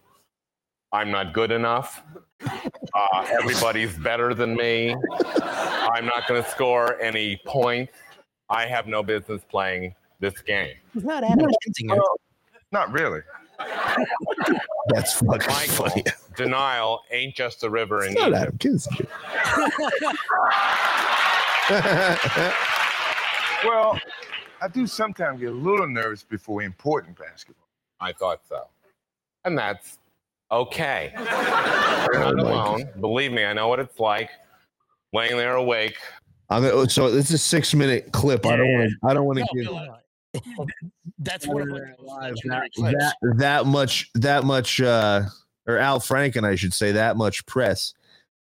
I'm 0.91 1.11
not 1.11 1.33
good 1.33 1.51
enough. 1.51 2.03
Uh, 2.45 3.25
everybody's 3.29 3.97
better 3.97 4.33
than 4.33 4.55
me. 4.55 4.95
I'm 5.41 6.05
not 6.05 6.27
going 6.27 6.43
to 6.43 6.49
score 6.49 6.99
any 7.01 7.39
points. 7.45 7.93
I 8.49 8.65
have 8.67 8.87
no 8.87 9.01
business 9.01 9.41
playing 9.49 9.95
this 10.19 10.39
game. 10.41 10.75
He's 10.93 11.03
not 11.03 11.23
Adam 11.23 11.49
Kinzinger. 11.65 11.99
Not 12.71 12.91
really. 12.91 13.21
That's 14.87 15.13
fucking 15.13 15.47
Michael, 15.47 15.89
funny. 15.89 16.03
denial 16.35 17.01
ain't 17.11 17.35
just 17.35 17.63
a 17.63 17.69
river 17.69 18.03
in 18.05 18.11
It's 18.11 18.19
not 18.19 18.29
Egypt. 18.29 18.41
Adam 18.41 18.57
Kinzinger. 18.57 19.07
Well, 23.65 23.97
I 24.61 24.67
do 24.67 24.85
sometimes 24.85 25.39
get 25.39 25.49
a 25.49 25.55
little 25.55 25.87
nervous 25.87 26.23
before 26.23 26.63
important 26.63 27.17
basketball. 27.17 27.65
I 28.01 28.11
thought 28.11 28.41
so. 28.45 28.63
And 29.45 29.57
that's 29.57 29.99
okay. 30.51 31.13
You're 31.17 32.19
not 32.19 32.37
alone. 32.39 32.89
Believe 32.99 33.31
me, 33.31 33.45
I 33.45 33.53
know 33.53 33.69
what 33.69 33.79
it's 33.79 33.99
like 33.99 34.29
laying 35.13 35.37
there 35.37 35.55
awake. 35.55 35.95
I'm 36.49 36.89
so 36.89 37.09
this 37.09 37.29
is 37.29 37.35
a 37.35 37.37
six 37.37 37.73
minute 37.73 38.11
clip. 38.11 38.45
I 38.45 38.57
don't 38.57 38.69
want 38.73 38.89
to. 38.89 39.07
I 39.07 39.13
don't 39.13 39.25
want 39.25 39.39
to 39.39 39.45
No, 39.45 39.53
give 39.53 39.71
Bill, 39.71 39.97
that's 41.19 41.47
one 41.47 41.61
of 41.61 41.69
like, 41.69 41.81
the 41.81 42.03
most 42.03 42.45
legendary 42.45 42.69
that, 42.77 43.15
that 43.21 43.37
that 43.37 43.65
much 43.65 44.09
that 44.15 44.43
much 44.43 44.81
uh 44.81 45.23
or 45.67 45.77
Al 45.77 45.99
Franken, 45.99 46.43
I 46.43 46.55
should 46.55 46.73
say, 46.73 46.91
that 46.91 47.17
much 47.17 47.45
press. 47.45 47.93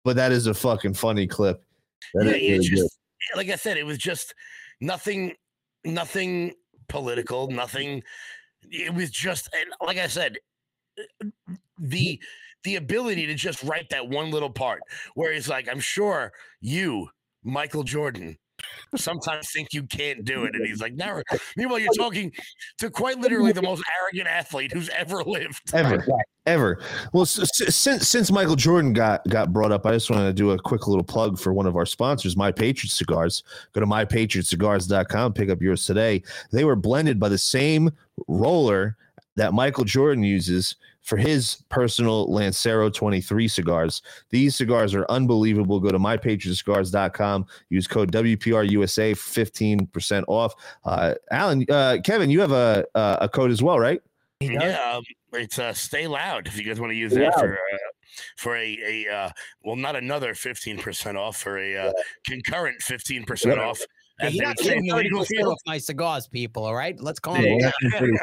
But 0.04 0.16
that 0.16 0.32
is 0.32 0.48
a 0.48 0.54
fucking 0.54 0.96
funny 0.96 1.28
clip. 1.28 1.64
That 2.16 2.26
yeah, 2.26 2.56
is 2.56 2.72
really 2.72 2.82
just 2.82 2.98
like 3.36 3.50
I 3.50 3.56
said, 3.56 3.78
it 3.78 3.86
was 3.86 3.98
just 3.98 4.34
nothing, 4.80 5.34
nothing 5.86 6.54
political, 6.90 7.50
nothing. 7.50 8.04
It 8.70 8.94
was 8.94 9.10
just, 9.10 9.50
and 9.54 9.66
like 9.86 9.98
I 9.98 10.08
said, 10.08 10.38
the 11.78 12.20
the 12.64 12.76
ability 12.76 13.26
to 13.26 13.34
just 13.34 13.64
write 13.64 13.90
that 13.90 14.08
one 14.08 14.32
little 14.32 14.50
part 14.50 14.82
where 15.16 15.34
he's 15.34 15.50
like, 15.50 15.68
"I'm 15.70 15.80
sure 15.80 16.32
you, 16.60 17.10
Michael 17.44 17.84
Jordan." 17.84 18.38
Sometimes 18.96 19.52
think 19.52 19.74
you 19.74 19.84
can't 19.84 20.26
do 20.26 20.44
it, 20.46 20.56
and 20.56 20.66
he's 20.66 20.82
like, 20.82 20.94
"Never." 20.94 21.24
Meanwhile, 21.58 21.80
you're 21.80 21.94
talking 21.94 22.32
to 22.80 22.90
quite 22.90 23.20
literally 23.20 23.52
the 23.52 23.62
most 23.62 23.84
arrogant 24.02 24.28
athlete 24.28 24.72
who's 24.72 24.90
ever 24.90 25.24
lived. 25.24 25.62
ever. 25.74 26.06
Ever. 26.48 26.82
Well 27.14 27.22
s- 27.22 27.40
s- 27.40 27.76
since 27.76 28.08
since 28.08 28.32
michael 28.32 28.56
jordan 28.56 28.94
got 28.94 29.24
got 29.30 29.54
brought 29.54 29.72
up 29.72 29.86
i 29.86 29.92
just 29.92 30.10
wanted 30.10 30.26
to 30.26 30.34
do 30.34 30.50
a 30.52 30.58
quick 30.58 30.88
little 30.88 31.04
plug 31.04 31.38
for 31.38 31.54
one 31.54 31.68
of 31.68 31.76
our 31.76 31.86
sponsors 31.86 32.36
my 32.36 32.52
patriot 32.52 32.90
cigars. 32.90 33.44
Go 33.74 33.80
to 33.80 33.86
mypatriotcigars.com 33.86 35.34
pick 35.34 35.50
up 35.52 35.62
yours 35.62 35.86
today. 35.86 36.24
They 36.52 36.64
were 36.64 36.76
blended 36.76 37.20
by 37.20 37.30
the 37.30 37.38
same 37.38 37.92
roller 38.28 38.98
that 39.36 39.54
michael 39.54 39.84
jordan 39.86 40.24
uses 40.24 40.76
for 41.02 41.18
his 41.18 41.64
personal 41.70 42.32
lancero 42.32 42.90
23 42.90 43.48
cigars. 43.48 44.02
These 44.30 44.56
cigars 44.56 44.94
are 44.94 45.06
unbelievable. 45.10 45.80
Go 45.80 45.90
to 45.90 46.00
mypatriotcigars.com 46.00 47.46
use 47.70 47.88
code 47.88 48.12
wprusa 48.12 49.18
for 49.18 49.42
15% 49.42 50.24
off. 50.28 50.54
Uh 50.86 51.16
alan 51.32 51.66
uh 51.70 51.98
kevin 52.04 52.30
you 52.30 52.40
have 52.40 52.52
a 52.52 52.86
a 52.96 53.18
a 53.22 53.30
code 53.30 53.52
as 53.52 53.62
well 53.64 53.80
right? 53.80 54.02
Yeah, 54.40 54.96
um, 54.96 55.04
it's 55.34 55.60
uh, 55.60 55.72
stay 55.74 56.08
loud 56.08 56.48
if 56.48 56.58
you 56.58 56.64
guys 56.64 56.80
want 56.80 56.90
to 56.92 56.96
use 56.98 57.14
that 57.14 57.34
for 57.36 57.54
uh, 57.54 57.78
for 58.38 58.56
a 58.58 58.78
a 59.08 59.14
uh, 59.14 59.30
well, 59.64 59.76
not 59.76 59.96
another 59.96 60.34
fifteen 60.34 60.80
percent 60.80 61.16
off 61.16 61.38
for 61.38 61.60
a 61.60 61.78
uh, 61.78 61.92
concurrent 62.26 62.82
fifteen 62.82 63.24
percent 63.24 63.58
Yeah. 63.58 63.68
off. 63.68 63.80
Yeah, 64.22 64.28
As 64.28 64.34
you're 64.36 64.42
they 64.44 64.48
not 64.48 64.58
would 64.58 64.66
say 64.66 64.76
in 64.78 64.86
getting 64.86 65.12
the 65.14 65.20
legal 65.20 65.48
30% 65.48 65.52
off 65.52 65.58
my 65.66 65.78
cigars, 65.78 66.28
people. 66.28 66.64
All 66.66 66.76
right, 66.76 67.00
let's 67.02 67.20
calm 67.20 67.38
Yeah, 67.44 67.58
down. 67.60 67.72
that's 67.82 67.98
pretty- 67.98 68.18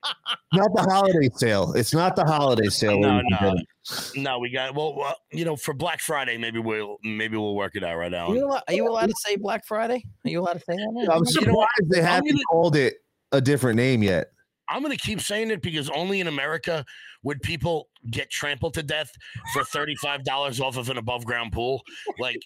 not 0.52 0.74
the 0.74 0.82
holiday 0.82 1.28
sale. 1.36 1.72
It's 1.74 1.92
not 1.94 2.16
the 2.16 2.24
holiday 2.24 2.68
sale. 2.68 2.98
No, 2.98 3.20
no, 3.28 3.54
no. 4.16 4.38
We 4.38 4.50
got 4.50 4.74
well, 4.74 4.96
well, 4.96 5.16
you 5.32 5.44
know, 5.44 5.56
for 5.56 5.74
Black 5.74 6.00
Friday, 6.00 6.36
maybe 6.38 6.58
we'll 6.58 6.96
maybe 7.02 7.36
we'll 7.36 7.54
work 7.56 7.72
it 7.76 7.84
out 7.84 7.96
right 7.96 8.10
now. 8.10 8.28
Are 8.28 8.34
you, 8.34 8.44
allowed, 8.46 8.62
are 8.68 8.74
you 8.74 8.88
allowed 8.88 9.06
to 9.08 9.14
say 9.18 9.36
Black 9.36 9.64
Friday? 9.66 10.04
Are 10.24 10.30
you 10.30 10.40
allowed 10.40 10.54
to 10.54 10.60
say 10.60 10.76
that? 10.76 10.90
now? 10.92 11.00
I'm 11.00 11.22
You 11.26 11.46
know 11.46 11.54
what? 11.54 11.68
surprised 11.78 11.90
they 11.90 12.02
haven't 12.02 12.30
gonna- 12.30 12.42
called 12.50 12.76
it 12.76 12.94
a 13.32 13.40
different 13.40 13.76
name 13.76 14.02
yet. 14.02 14.28
I'm 14.68 14.82
going 14.82 14.96
to 14.96 15.02
keep 15.06 15.20
saying 15.20 15.50
it 15.50 15.60
because 15.60 15.90
only 15.90 16.20
in 16.20 16.26
America 16.26 16.86
would 17.22 17.42
people 17.42 17.88
get 18.10 18.30
trampled 18.30 18.74
to 18.74 18.82
death 18.82 19.10
for 19.52 19.64
thirty-five 19.64 20.24
dollars 20.24 20.60
off 20.60 20.76
of 20.76 20.90
an 20.90 20.98
above-ground 20.98 21.52
pool. 21.52 21.82
Like, 22.18 22.38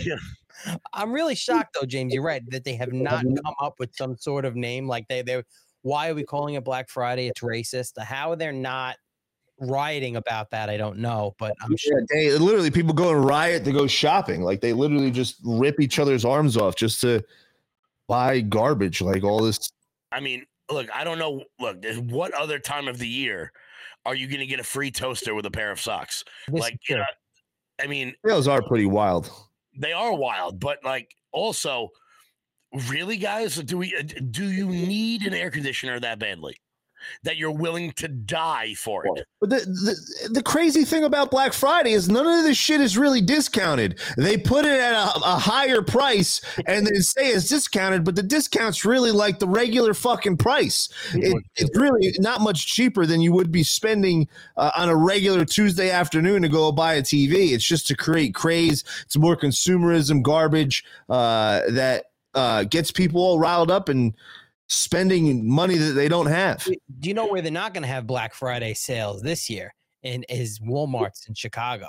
yeah, 0.00 0.16
oh. 0.16 0.26
I'm 0.92 1.12
really 1.12 1.34
shocked 1.34 1.76
though, 1.78 1.86
James. 1.86 2.12
You're 2.12 2.22
right 2.22 2.42
that 2.50 2.64
they 2.64 2.74
have 2.74 2.92
not 2.92 3.22
come 3.22 3.54
up 3.60 3.74
with 3.78 3.94
some 3.94 4.16
sort 4.16 4.44
of 4.44 4.56
name 4.56 4.86
like 4.86 5.08
they 5.08 5.22
they 5.22 5.42
Why 5.82 6.10
are 6.10 6.14
we 6.14 6.24
calling 6.24 6.54
it 6.54 6.64
Black 6.64 6.88
Friday? 6.88 7.28
It's 7.28 7.40
racist. 7.40 7.98
How 8.02 8.34
they're 8.34 8.52
not 8.52 8.96
rioting 9.58 10.16
about 10.16 10.50
that, 10.50 10.68
I 10.70 10.76
don't 10.76 10.98
know. 10.98 11.34
But 11.38 11.54
I'm 11.62 11.76
sure 11.76 12.00
Yeah, 12.00 12.04
they 12.10 12.38
literally 12.38 12.70
people 12.70 12.94
go 12.94 13.10
and 13.10 13.24
riot 13.24 13.64
to 13.64 13.72
go 13.72 13.86
shopping. 13.86 14.42
Like 14.42 14.60
they 14.60 14.72
literally 14.72 15.10
just 15.10 15.36
rip 15.44 15.80
each 15.80 15.98
other's 15.98 16.24
arms 16.24 16.56
off 16.56 16.76
just 16.76 17.00
to 17.02 17.22
buy 18.08 18.40
garbage. 18.40 19.00
Like 19.00 19.22
all 19.22 19.42
this. 19.42 19.70
I 20.12 20.20
mean, 20.20 20.44
look, 20.70 20.88
I 20.94 21.04
don't 21.04 21.18
know. 21.18 21.44
Look, 21.58 21.84
what 22.10 22.34
other 22.34 22.58
time 22.58 22.88
of 22.88 22.98
the 22.98 23.08
year 23.08 23.52
are 24.06 24.14
you 24.14 24.26
going 24.26 24.40
to 24.40 24.46
get 24.46 24.60
a 24.60 24.64
free 24.64 24.90
toaster 24.90 25.34
with 25.34 25.46
a 25.46 25.50
pair 25.50 25.70
of 25.70 25.80
socks? 25.80 26.24
This 26.48 26.60
like, 26.60 26.74
is 26.74 26.80
you 26.88 26.96
know, 26.96 27.04
I 27.80 27.86
mean, 27.86 28.14
those 28.24 28.48
are 28.48 28.62
pretty 28.62 28.86
wild. 28.86 29.30
they 29.78 29.92
are 29.92 30.14
wild, 30.14 30.60
but 30.60 30.78
like 30.84 31.14
also, 31.32 31.88
really, 32.90 33.16
guys, 33.16 33.56
do 33.56 33.78
we 33.78 33.94
uh, 33.96 34.02
do 34.30 34.50
you 34.50 34.66
need 34.66 35.26
an 35.26 35.34
air 35.34 35.50
conditioner 35.50 35.98
that 36.00 36.18
badly 36.18 36.56
that 37.22 37.36
you're 37.36 37.50
willing 37.50 37.92
to 37.92 38.08
die 38.08 38.74
for 38.74 39.04
it? 39.06 39.26
But 39.40 39.50
the, 39.50 39.56
the 39.56 40.28
the 40.34 40.42
crazy 40.42 40.84
thing 40.84 41.04
about 41.04 41.30
Black 41.30 41.52
Friday 41.52 41.92
is 41.92 42.08
none 42.08 42.26
of 42.26 42.44
this 42.44 42.56
shit 42.56 42.80
is 42.80 42.98
really 42.98 43.20
discounted. 43.20 43.98
They 44.16 44.36
put 44.36 44.64
it 44.64 44.78
at 44.78 44.92
a, 44.92 45.18
a 45.18 45.38
higher 45.38 45.82
price 45.82 46.40
and 46.66 46.86
then 46.86 47.02
say 47.02 47.28
it's 47.28 47.48
discounted, 47.48 48.04
but 48.04 48.16
the 48.16 48.22
discount's 48.22 48.84
really 48.84 49.10
like 49.10 49.38
the 49.38 49.48
regular 49.48 49.94
fucking 49.94 50.36
price. 50.36 50.88
It, 51.14 51.42
it's 51.56 51.76
really 51.78 52.12
not 52.18 52.40
much 52.40 52.66
cheaper 52.66 53.06
than 53.06 53.20
you 53.20 53.32
would 53.32 53.52
be 53.52 53.62
spending 53.62 54.28
uh, 54.56 54.70
on 54.76 54.88
a 54.88 54.96
regular 54.96 55.44
Tuesday 55.44 55.90
afternoon 55.90 56.42
to 56.42 56.48
go 56.48 56.72
buy 56.72 56.94
a 56.94 57.02
TV. 57.02 57.52
It's 57.52 57.64
just 57.64 57.86
to 57.88 57.96
create 57.96 58.34
craze. 58.34 58.84
It's 59.04 59.16
more 59.16 59.36
consumerism 59.36 60.22
garbage 60.22 60.84
uh, 61.08 61.62
that 61.70 62.06
uh, 62.34 62.64
gets 62.64 62.90
people 62.90 63.20
all 63.20 63.38
riled 63.38 63.70
up 63.70 63.88
and 63.88 64.14
spending 64.70 65.46
money 65.48 65.76
that 65.76 65.92
they 65.92 66.08
don't 66.08 66.26
have. 66.26 66.64
do 66.64 67.08
you 67.08 67.12
know 67.14 67.26
where 67.26 67.42
they're 67.42 67.50
not 67.52 67.74
going 67.74 67.82
to 67.82 67.88
have 67.88 68.06
Black 68.06 68.32
Friday 68.32 68.72
sales 68.72 69.20
this 69.20 69.50
year? 69.50 69.74
And 70.02 70.24
is 70.30 70.60
Walmart's 70.60 71.28
in 71.28 71.34
Chicago. 71.34 71.88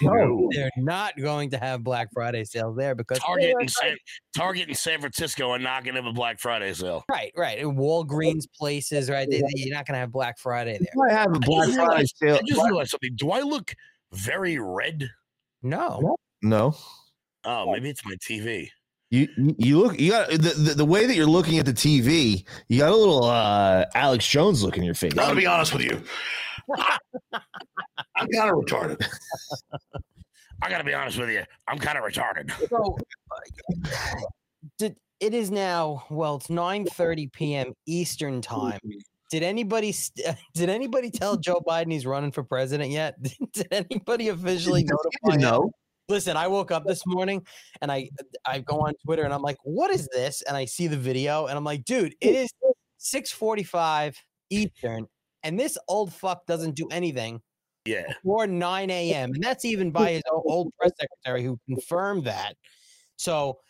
No. 0.00 0.48
They're 0.54 0.70
not 0.76 1.16
going 1.18 1.50
to 1.50 1.58
have 1.58 1.82
Black 1.82 2.08
Friday 2.12 2.44
sales 2.44 2.76
there 2.76 2.94
because 2.94 3.18
Target 3.18 3.56
and 3.58 3.68
San, 3.68 3.96
Target 4.36 4.68
in 4.68 4.74
San 4.76 5.00
Francisco 5.00 5.50
are 5.50 5.58
not 5.58 5.82
going 5.82 5.96
to 5.96 6.00
have 6.00 6.08
a 6.08 6.12
Black 6.12 6.38
Friday 6.38 6.72
sale. 6.74 7.02
Right, 7.10 7.32
right. 7.36 7.58
And 7.58 7.76
Walgreens 7.76 8.44
places, 8.56 9.10
right? 9.10 9.28
They, 9.28 9.42
you're 9.56 9.74
not 9.74 9.84
going 9.84 9.94
to 9.94 9.98
have 9.98 10.12
Black 10.12 10.38
Friday 10.38 10.78
there. 10.78 11.08
I 11.10 11.12
have 11.12 11.32
a 11.32 11.38
I 11.38 11.38
Black 11.40 11.66
just 11.66 11.76
Friday 11.76 11.88
realized- 11.90 12.16
sale. 12.18 12.34
I 12.36 12.40
just 12.46 12.62
realized 12.64 12.90
something. 12.90 13.16
Do 13.16 13.30
I 13.32 13.40
look 13.40 13.74
very 14.12 14.60
red? 14.60 15.10
No. 15.64 16.14
No. 16.42 16.76
Oh, 17.44 17.72
maybe 17.72 17.90
it's 17.90 18.04
my 18.06 18.14
TV. 18.16 18.68
You 19.10 19.28
you- 19.36 19.54
you 19.58 19.78
look 19.80 19.98
you 20.00 20.12
got 20.12 20.30
the, 20.30 20.36
the 20.36 20.74
the 20.76 20.84
way 20.84 21.06
that 21.06 21.16
you're 21.16 21.26
looking 21.26 21.58
at 21.58 21.66
the 21.66 21.72
TV, 21.72 22.44
you 22.68 22.78
got 22.78 22.90
a 22.92 22.96
little 22.96 23.24
uh 23.24 23.84
Alex 23.94 24.26
Jones 24.26 24.62
look 24.62 24.76
in 24.76 24.82
your 24.84 24.94
face. 24.94 25.12
I'm 25.18 25.26
gonna 25.26 25.40
be 25.40 25.46
honest 25.46 25.72
with 25.74 25.82
you. 25.84 26.02
I'm 28.16 28.28
kind 28.28 28.50
of 28.50 28.56
retarded. 28.56 29.04
I 30.62 30.68
got 30.68 30.78
to 30.78 30.84
be 30.84 30.92
honest 30.94 31.18
with 31.18 31.30
you. 31.30 31.42
I'm 31.66 31.78
kind 31.78 31.96
of 31.98 32.04
retarded. 32.04 32.52
So 32.68 32.96
did 34.78 34.96
it 35.18 35.34
is 35.34 35.50
now 35.50 36.04
well 36.10 36.36
it's 36.36 36.48
9:30 36.48 37.32
p.m. 37.32 37.72
Eastern 37.86 38.40
time. 38.42 38.78
Did 39.30 39.42
anybody 39.42 39.94
did 40.54 40.68
anybody 40.68 41.10
tell 41.10 41.36
Joe 41.36 41.60
Biden 41.66 41.90
he's 41.92 42.06
running 42.06 42.30
for 42.30 42.42
president 42.44 42.90
yet? 42.90 43.16
did 43.52 43.68
anybody 43.72 44.28
officially 44.28 44.84
notify? 44.84 45.40
No. 45.40 45.72
Listen, 46.10 46.36
I 46.36 46.48
woke 46.48 46.72
up 46.72 46.84
this 46.86 47.06
morning 47.06 47.46
and 47.80 47.90
I 47.90 48.10
I 48.44 48.58
go 48.58 48.80
on 48.80 48.92
Twitter 49.04 49.22
and 49.22 49.32
I'm 49.32 49.42
like, 49.42 49.56
"What 49.62 49.90
is 49.92 50.08
this?" 50.12 50.42
And 50.42 50.56
I 50.56 50.64
see 50.64 50.88
the 50.88 50.96
video 50.96 51.46
and 51.46 51.56
I'm 51.56 51.64
like, 51.64 51.84
"Dude, 51.84 52.14
it 52.20 52.34
is 52.34 52.50
6:45 52.98 54.16
Eastern 54.50 55.06
and 55.44 55.58
this 55.58 55.78
old 55.88 56.12
fuck 56.12 56.44
doesn't 56.46 56.74
do 56.74 56.88
anything 56.90 57.40
Yeah. 57.86 58.12
before 58.22 58.46
9 58.48 58.90
a.m. 58.90 59.30
And 59.32 59.42
that's 59.42 59.64
even 59.64 59.92
by 59.92 60.10
his 60.12 60.22
old 60.28 60.74
press 60.78 60.90
secretary 61.00 61.44
who 61.44 61.58
confirmed 61.68 62.24
that. 62.24 62.56
So, 63.16 63.60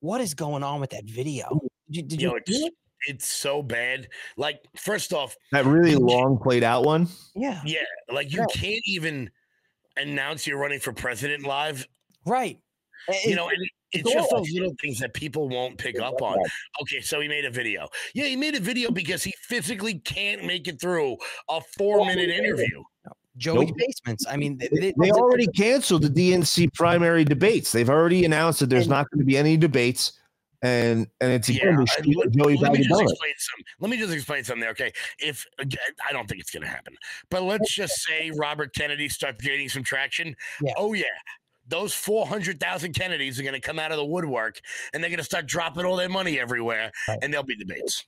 what 0.00 0.20
is 0.22 0.32
going 0.34 0.62
on 0.62 0.80
with 0.80 0.90
that 0.90 1.04
video? 1.04 1.60
Did 1.90 1.96
you, 1.96 2.02
did 2.02 2.20
Yo, 2.20 2.30
see 2.30 2.36
it's 2.38 2.66
it? 2.66 2.74
it's 3.06 3.28
so 3.28 3.62
bad. 3.62 4.08
Like, 4.38 4.60
first 4.76 5.12
off, 5.12 5.36
That 5.52 5.66
really 5.66 5.94
long 5.94 6.38
played 6.42 6.64
out 6.64 6.84
one. 6.84 7.08
Yeah, 7.34 7.60
yeah, 7.66 7.84
like 8.10 8.32
you 8.32 8.40
Right. 8.40 8.50
can't 8.50 8.82
even 8.86 9.30
announce 9.96 10.46
you're 10.46 10.58
running 10.58 10.80
for 10.80 10.92
president 10.92 11.44
live. 11.46 11.86
right. 12.26 12.58
You 13.26 13.32
It- 13.32 13.34
know, 13.36 13.48
and 13.50 13.58
it's 13.92 14.06
all 14.06 14.14
just 14.14 14.30
those 14.30 14.50
little 14.52 14.74
things 14.80 14.98
that 15.00 15.12
people 15.12 15.48
won't 15.50 15.76
pick 15.76 16.00
up 16.00 16.22
on. 16.22 16.38
Okay, 16.82 17.02
so 17.02 17.20
he 17.20 17.28
made 17.28 17.44
a 17.44 17.50
video. 17.50 17.86
Yeah, 18.14 18.24
he 18.24 18.34
made 18.36 18.54
a 18.54 18.60
video 18.60 18.90
because 18.90 19.22
he 19.22 19.34
physically 19.42 19.98
can't 19.98 20.44
make 20.44 20.66
it 20.68 20.80
through 20.80 21.18
a 21.50 21.60
four 21.76 22.06
minute 22.06 22.30
interview. 22.30 22.82
Joey 23.36 23.66
Nope. 23.66 23.76
Basements. 23.76 24.24
I 24.26 24.36
mean, 24.38 24.58
th- 24.58 24.70
They, 24.72 24.94
they 24.98 25.10
already 25.10 25.48
canceled 25.48 26.02
the 26.02 26.08
DNC 26.08 26.72
primary 26.72 27.24
debates. 27.24 27.72
They've 27.72 27.90
already 27.90 28.24
announced 28.24 28.60
that 28.60 28.70
there's 28.70 28.84
And- 28.84 28.90
not 28.92 29.10
going 29.10 29.18
to 29.18 29.26
be 29.26 29.36
any 29.36 29.56
debates, 29.58 30.12
and 30.62 31.06
and 31.20 31.32
it's 31.32 31.48
Yeah, 31.48 31.68
again 31.68 31.84
let, 32.16 32.30
Joey 32.32 32.56
let 32.56 32.72
me 32.72 32.78
Biden 32.80 32.88
just 32.88 33.00
explain 33.02 33.32
some. 33.38 33.60
Let 33.80 33.90
me 33.90 33.96
just 33.96 34.12
explain 34.12 34.44
something. 34.44 34.60
there, 34.60 34.70
Okay, 34.70 34.92
if 35.18 35.46
again, 35.58 35.78
I 36.08 36.12
don't 36.12 36.28
think 36.28 36.40
it's 36.40 36.50
going 36.50 36.62
to 36.62 36.68
happen, 36.68 36.94
but 37.30 37.42
let's 37.42 37.74
just 37.74 38.02
say 38.04 38.30
Robert 38.36 38.74
Kennedy 38.74 39.08
starts 39.08 39.44
gaining 39.44 39.68
some 39.68 39.82
traction. 39.82 40.34
Yeah. 40.62 40.72
Oh 40.76 40.92
yeah, 40.92 41.04
those 41.68 41.94
four 41.94 42.26
hundred 42.26 42.60
thousand 42.60 42.92
Kennedys 42.94 43.38
are 43.38 43.42
going 43.42 43.54
to 43.54 43.60
come 43.60 43.78
out 43.78 43.90
of 43.90 43.96
the 43.98 44.04
woodwork, 44.04 44.60
and 44.92 45.02
they're 45.02 45.10
going 45.10 45.18
to 45.18 45.24
start 45.24 45.46
dropping 45.46 45.84
all 45.84 45.96
their 45.96 46.08
money 46.08 46.38
everywhere, 46.40 46.90
Right. 47.08 47.18
and 47.22 47.32
there'll 47.32 47.44
be 47.46 47.56
debates. 47.56 48.04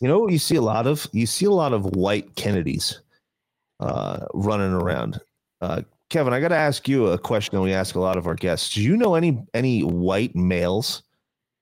You 0.00 0.08
know 0.08 0.18
what 0.18 0.32
you 0.32 0.38
see 0.38 0.56
a 0.56 0.62
lot 0.62 0.86
of? 0.86 1.06
You 1.12 1.26
see 1.26 1.46
a 1.46 1.50
lot 1.50 1.72
of 1.72 1.84
white 1.96 2.34
Kennedys 2.36 3.00
uh, 3.80 4.26
running 4.34 4.72
around. 4.72 5.20
Uh, 5.60 5.82
Kevin, 6.10 6.32
I 6.32 6.40
got 6.40 6.48
to 6.48 6.56
ask 6.56 6.86
you 6.88 7.06
a 7.08 7.18
question 7.18 7.56
that 7.56 7.62
we 7.62 7.72
ask 7.72 7.94
a 7.94 8.00
lot 8.00 8.16
of 8.16 8.26
our 8.26 8.34
guests. 8.34 8.74
Do 8.74 8.82
you 8.82 8.96
know 8.96 9.14
any 9.14 9.42
any 9.54 9.82
white 9.82 10.34
males 10.36 11.02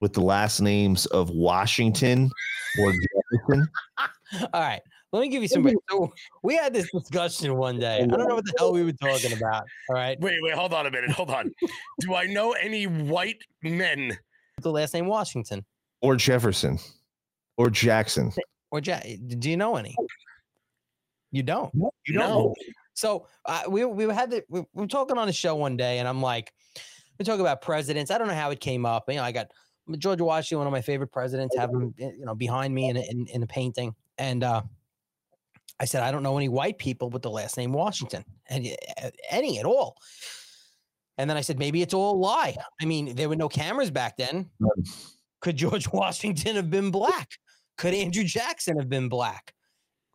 with 0.03 0.13
the 0.13 0.21
last 0.21 0.61
names 0.61 1.07
of 1.07 1.31
Washington 1.31 2.31
or 2.79 2.93
Jefferson? 2.93 3.69
all 4.53 4.61
right. 4.61 4.83
Let 5.13 5.21
me 5.21 5.29
give 5.29 5.43
you 5.43 5.49
some. 5.49 5.67
So 5.91 6.13
we 6.43 6.57
had 6.57 6.75
this 6.75 6.91
discussion 6.91 7.57
one 7.57 7.79
day. 7.79 8.01
I 8.03 8.07
don't 8.07 8.29
know 8.29 8.35
what 8.35 8.45
the 8.45 8.55
hell 8.59 8.73
we 8.73 8.83
were 8.83 8.93
talking 8.93 9.33
about. 9.33 9.65
All 9.89 9.95
right. 9.95 10.19
Wait, 10.21 10.39
wait, 10.43 10.55
hold 10.55 10.73
on 10.75 10.87
a 10.87 10.91
minute. 10.91 11.11
Hold 11.11 11.31
on. 11.31 11.53
Do 12.01 12.15
I 12.15 12.27
know 12.27 12.53
any 12.53 12.87
white 12.87 13.43
men? 13.63 14.17
The 14.63 14.71
last 14.71 14.95
name 14.95 15.07
Washington 15.07 15.65
or 16.01 16.17
Jefferson 16.17 16.79
or 17.57 17.71
Jackson? 17.71 18.33
or 18.73 18.81
Jack. 18.81 19.07
Do 19.39 19.51
you 19.51 19.57
know 19.57 19.77
any? 19.77 19.95
You 21.31 21.43
don't. 21.43 21.73
You 22.07 22.19
don't. 22.19 22.19
No. 22.19 22.55
So 22.95 23.27
uh, 23.45 23.63
we 23.69 23.85
we 23.85 24.05
had 24.13 24.31
the 24.31 24.43
we, 24.49 24.61
we 24.61 24.83
were 24.83 24.87
talking 24.87 25.17
on 25.17 25.29
a 25.29 25.33
show 25.33 25.55
one 25.55 25.77
day, 25.77 25.99
and 25.99 26.09
I'm 26.09 26.21
like, 26.21 26.53
we 27.19 27.25
talk 27.25 27.39
about 27.39 27.63
presidents. 27.63 28.11
I 28.11 28.19
don't 28.19 28.29
know 28.29 28.35
how 28.35 28.51
it 28.51 28.61
came 28.61 28.85
up. 28.85 29.05
You 29.09 29.17
know, 29.17 29.23
I 29.23 29.33
got 29.33 29.49
George 29.99 30.21
Washington, 30.21 30.59
one 30.59 30.67
of 30.67 30.73
my 30.73 30.81
favorite 30.81 31.13
presidents, 31.13 31.57
have 31.57 31.71
him 31.71 31.95
eh, 31.99 32.11
you 32.19 32.25
know 32.25 32.35
behind 32.35 32.75
me 32.75 32.89
in 32.89 32.97
in, 32.97 33.27
in 33.27 33.43
a 33.43 33.47
painting, 33.47 33.95
and 34.19 34.45
uh, 34.45 34.63
I 35.81 35.85
said 35.85 36.03
I 36.03 36.11
don't 36.11 36.23
know 36.23 36.37
any 36.37 36.49
white 36.49 36.79
people 36.79 37.11
with 37.11 37.23
the 37.23 37.31
last 37.31 37.57
name 37.57 37.73
Washington, 37.73 38.25
and 38.49 38.67
uh, 39.03 39.11
any 39.31 39.59
at 39.59 39.67
all. 39.67 39.97
And 41.19 41.29
then 41.29 41.37
I 41.37 41.41
said 41.41 41.59
maybe 41.59 41.83
it's 41.83 41.95
all 41.95 42.17
a 42.17 42.19
lie. 42.19 42.57
I 42.81 42.85
mean, 42.85 43.15
there 43.15 43.29
were 43.29 43.37
no 43.37 43.49
cameras 43.49 43.91
back 43.91 44.17
then. 44.17 44.49
Could 45.41 45.57
George 45.57 45.89
Washington 45.93 46.57
have 46.57 46.71
been 46.71 46.91
black? 46.91 47.29
Could 47.77 47.95
Andrew 47.95 48.25
Jackson 48.25 48.79
have 48.79 48.89
been 48.89 49.09
black? 49.09 49.53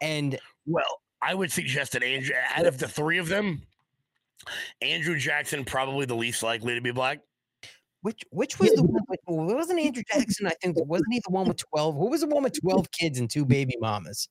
And 0.02 0.39
Well, 0.65 1.02
I 1.22 1.34
would 1.34 1.52
suggest 1.52 1.94
that 1.94 2.03
Andrew, 2.03 2.35
out 2.56 2.65
of 2.65 2.77
the 2.77 2.88
three 2.88 3.18
of 3.18 3.27
them, 3.27 3.61
Andrew 4.81 5.18
Jackson 5.18 5.65
probably 5.65 6.06
the 6.06 6.15
least 6.15 6.44
likely 6.44 6.76
to 6.76 6.81
be 6.81 6.91
black. 6.91 7.19
Which 8.08 8.24
which 8.32 8.58
was 8.58 8.72
the 8.72 8.84
one 8.84 9.04
with 9.10 9.20
wasn't 9.28 9.80
Andrew 9.82 10.02
Jackson? 10.10 10.48
I 10.48 10.54
think 10.62 10.78
wasn't 10.88 11.12
he 11.14 11.20
the 11.28 11.32
one 11.34 11.46
with 11.46 11.58
twelve? 11.58 11.96
Who 11.96 12.10
was 12.10 12.22
the 12.22 12.28
one 12.28 12.44
with 12.44 12.58
twelve 12.58 12.90
kids 12.92 13.20
and 13.20 13.30
two 13.30 13.44
baby 13.46 13.76
mamas? 13.82 14.30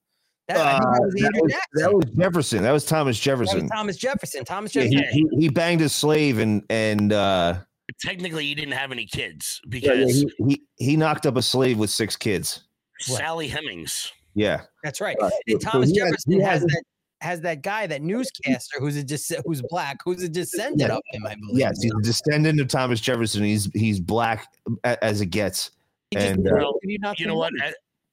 That, 0.48 0.56
I 0.56 0.72
think 0.78 0.84
Uh, 0.84 0.88
that 0.88 1.02
was 1.02 1.14
that, 1.14 1.42
was, 1.42 1.52
Jackson. 1.52 1.72
that 1.82 1.92
was 1.92 2.04
Jefferson. 2.16 2.62
That 2.62 2.72
was 2.72 2.84
Thomas 2.86 3.22
That 3.22 3.38
was 3.38 3.48
Jefferson. 3.50 3.68
Thomas 3.68 3.96
Jefferson. 3.98 4.44
Thomas 4.46 4.74
Yeah, 4.74 4.82
Jefferson. 4.84 5.08
he, 5.12 5.28
he, 5.32 5.40
he 5.42 5.48
banged 5.50 5.82
a 5.82 5.88
slave 5.90 6.38
and 6.38 6.62
and 6.70 7.12
uh, 7.12 7.58
Technically, 8.00 8.46
he 8.46 8.54
didn't 8.54 8.72
have 8.72 8.92
any 8.92 9.04
kids 9.06 9.60
because 9.68 10.22
yeah, 10.22 10.28
he, 10.38 10.44
he 10.48 10.62
he 10.90 10.96
knocked 10.96 11.26
up 11.26 11.36
a 11.36 11.42
slave 11.42 11.78
with 11.78 11.90
six 11.90 12.16
kids. 12.16 12.62
Sally 13.00 13.46
Hemings. 13.48 14.10
Yeah, 14.34 14.62
That's 14.82 15.00
right. 15.02 15.16
Uh, 15.20 15.28
And 15.48 15.60
Thomas 15.60 15.90
he 15.90 15.98
has- 15.98 16.08
Jefferson 16.10 16.32
he 16.32 16.40
has, 16.40 16.60
has- 16.62 16.70
that 16.70 16.82
has 17.20 17.40
that 17.40 17.62
guy, 17.62 17.86
that 17.86 18.02
newscaster 18.02 18.78
who's 18.78 18.96
a 18.96 19.02
dis- 19.02 19.32
who's 19.44 19.62
black, 19.70 19.98
who's 20.04 20.22
a 20.22 20.28
descendant 20.28 20.90
Yeah. 20.90 20.96
of 20.96 21.02
him, 21.12 21.26
I 21.26 21.34
believe. 21.36 21.58
yes, 21.58 21.82
he's 21.82 21.92
a 21.92 22.02
descendant 22.02 22.60
of 22.60 22.68
Thomas 22.68 23.00
Jefferson. 23.00 23.42
He's 23.44 23.70
he's 23.74 24.00
black 24.00 24.46
as 24.84 25.20
it 25.20 25.26
gets. 25.26 25.70
He 26.10 26.16
just- 26.18 26.28
and, 26.28 26.46
uh, 26.46 26.52
Well, 26.54 26.74
you 26.82 26.98
You 27.18 27.26
know 27.26 27.36
what? 27.36 27.52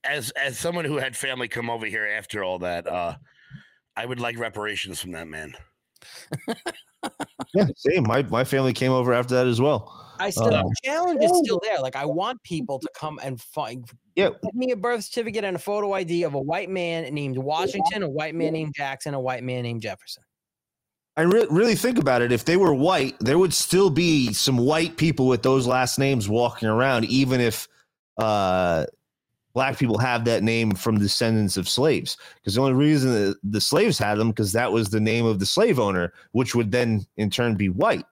As 0.05 0.31
as 0.31 0.57
someone 0.59 0.85
who 0.85 0.97
had 0.97 1.15
family 1.15 1.47
come 1.47 1.69
over 1.69 1.85
here 1.85 2.05
after 2.05 2.43
all 2.43 2.59
that, 2.59 2.87
uh, 2.87 3.15
I 3.95 4.05
would 4.05 4.19
like 4.19 4.37
reparations 4.39 4.99
from 5.01 5.11
that 5.11 5.27
man. 5.27 5.53
Yeah, 7.53 7.67
same. 7.75 8.03
My 8.07 8.23
my 8.23 8.43
family 8.43 8.73
came 8.73 8.91
over 8.91 9.13
after 9.13 9.35
that 9.35 9.47
as 9.47 9.61
well. 9.61 10.02
I 10.19 10.29
still 10.29 10.49
the 10.49 10.75
challenge 10.83 11.23
is 11.23 11.31
still 11.43 11.59
there. 11.63 11.79
Like 11.79 11.95
I 11.95 12.05
want 12.05 12.41
people 12.43 12.79
to 12.79 12.89
come 12.95 13.19
and 13.23 13.39
find 13.39 13.85
yeah, 14.15 14.29
give 14.43 14.55
me 14.55 14.71
a 14.71 14.75
birth 14.75 15.05
certificate 15.05 15.43
and 15.43 15.55
a 15.55 15.59
photo 15.59 15.93
ID 15.93 16.23
of 16.23 16.33
a 16.33 16.39
white 16.39 16.69
man 16.69 17.13
named 17.13 17.37
Washington, 17.37 18.03
a 18.03 18.09
white 18.09 18.35
man 18.35 18.53
named 18.53 18.73
Jackson, 18.75 19.13
a 19.13 19.19
white 19.19 19.43
man 19.43 19.63
named 19.63 19.81
Jefferson. 19.81 20.23
I 21.15 21.21
re- 21.21 21.47
really 21.49 21.75
think 21.75 21.99
about 21.99 22.21
it. 22.21 22.31
If 22.31 22.45
they 22.45 22.57
were 22.57 22.73
white, 22.73 23.15
there 23.19 23.37
would 23.37 23.53
still 23.53 23.89
be 23.89 24.33
some 24.33 24.57
white 24.57 24.97
people 24.97 25.27
with 25.27 25.43
those 25.43 25.67
last 25.67 25.99
names 25.99 26.27
walking 26.27 26.67
around, 26.67 27.05
even 27.05 27.39
if 27.39 27.67
uh, 28.17 28.85
black 29.53 29.77
people 29.77 29.97
have 29.99 30.25
that 30.25 30.41
name 30.41 30.71
from 30.71 30.97
descendants 30.97 31.55
of 31.55 31.69
slaves. 31.69 32.17
Because 32.35 32.55
the 32.55 32.61
only 32.61 32.73
reason 32.73 33.35
the 33.43 33.61
slaves 33.61 33.99
had 33.99 34.17
them 34.17 34.29
because 34.29 34.51
that 34.53 34.71
was 34.71 34.89
the 34.89 34.99
name 34.99 35.25
of 35.25 35.39
the 35.39 35.45
slave 35.45 35.79
owner, 35.79 36.13
which 36.31 36.55
would 36.55 36.71
then 36.71 37.05
in 37.17 37.29
turn 37.29 37.55
be 37.55 37.69
white. 37.69 38.05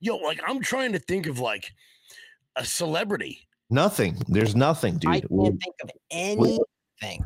Yo, 0.00 0.16
like 0.16 0.40
I'm 0.46 0.60
trying 0.60 0.92
to 0.92 0.98
think 0.98 1.26
of 1.26 1.38
like 1.38 1.70
a 2.56 2.64
celebrity. 2.64 3.46
Nothing. 3.70 4.16
There's 4.28 4.56
nothing, 4.56 4.98
dude. 4.98 5.10
I 5.10 5.20
can't 5.20 5.30
think 5.62 5.74
of 5.82 5.90
anything. 6.10 6.58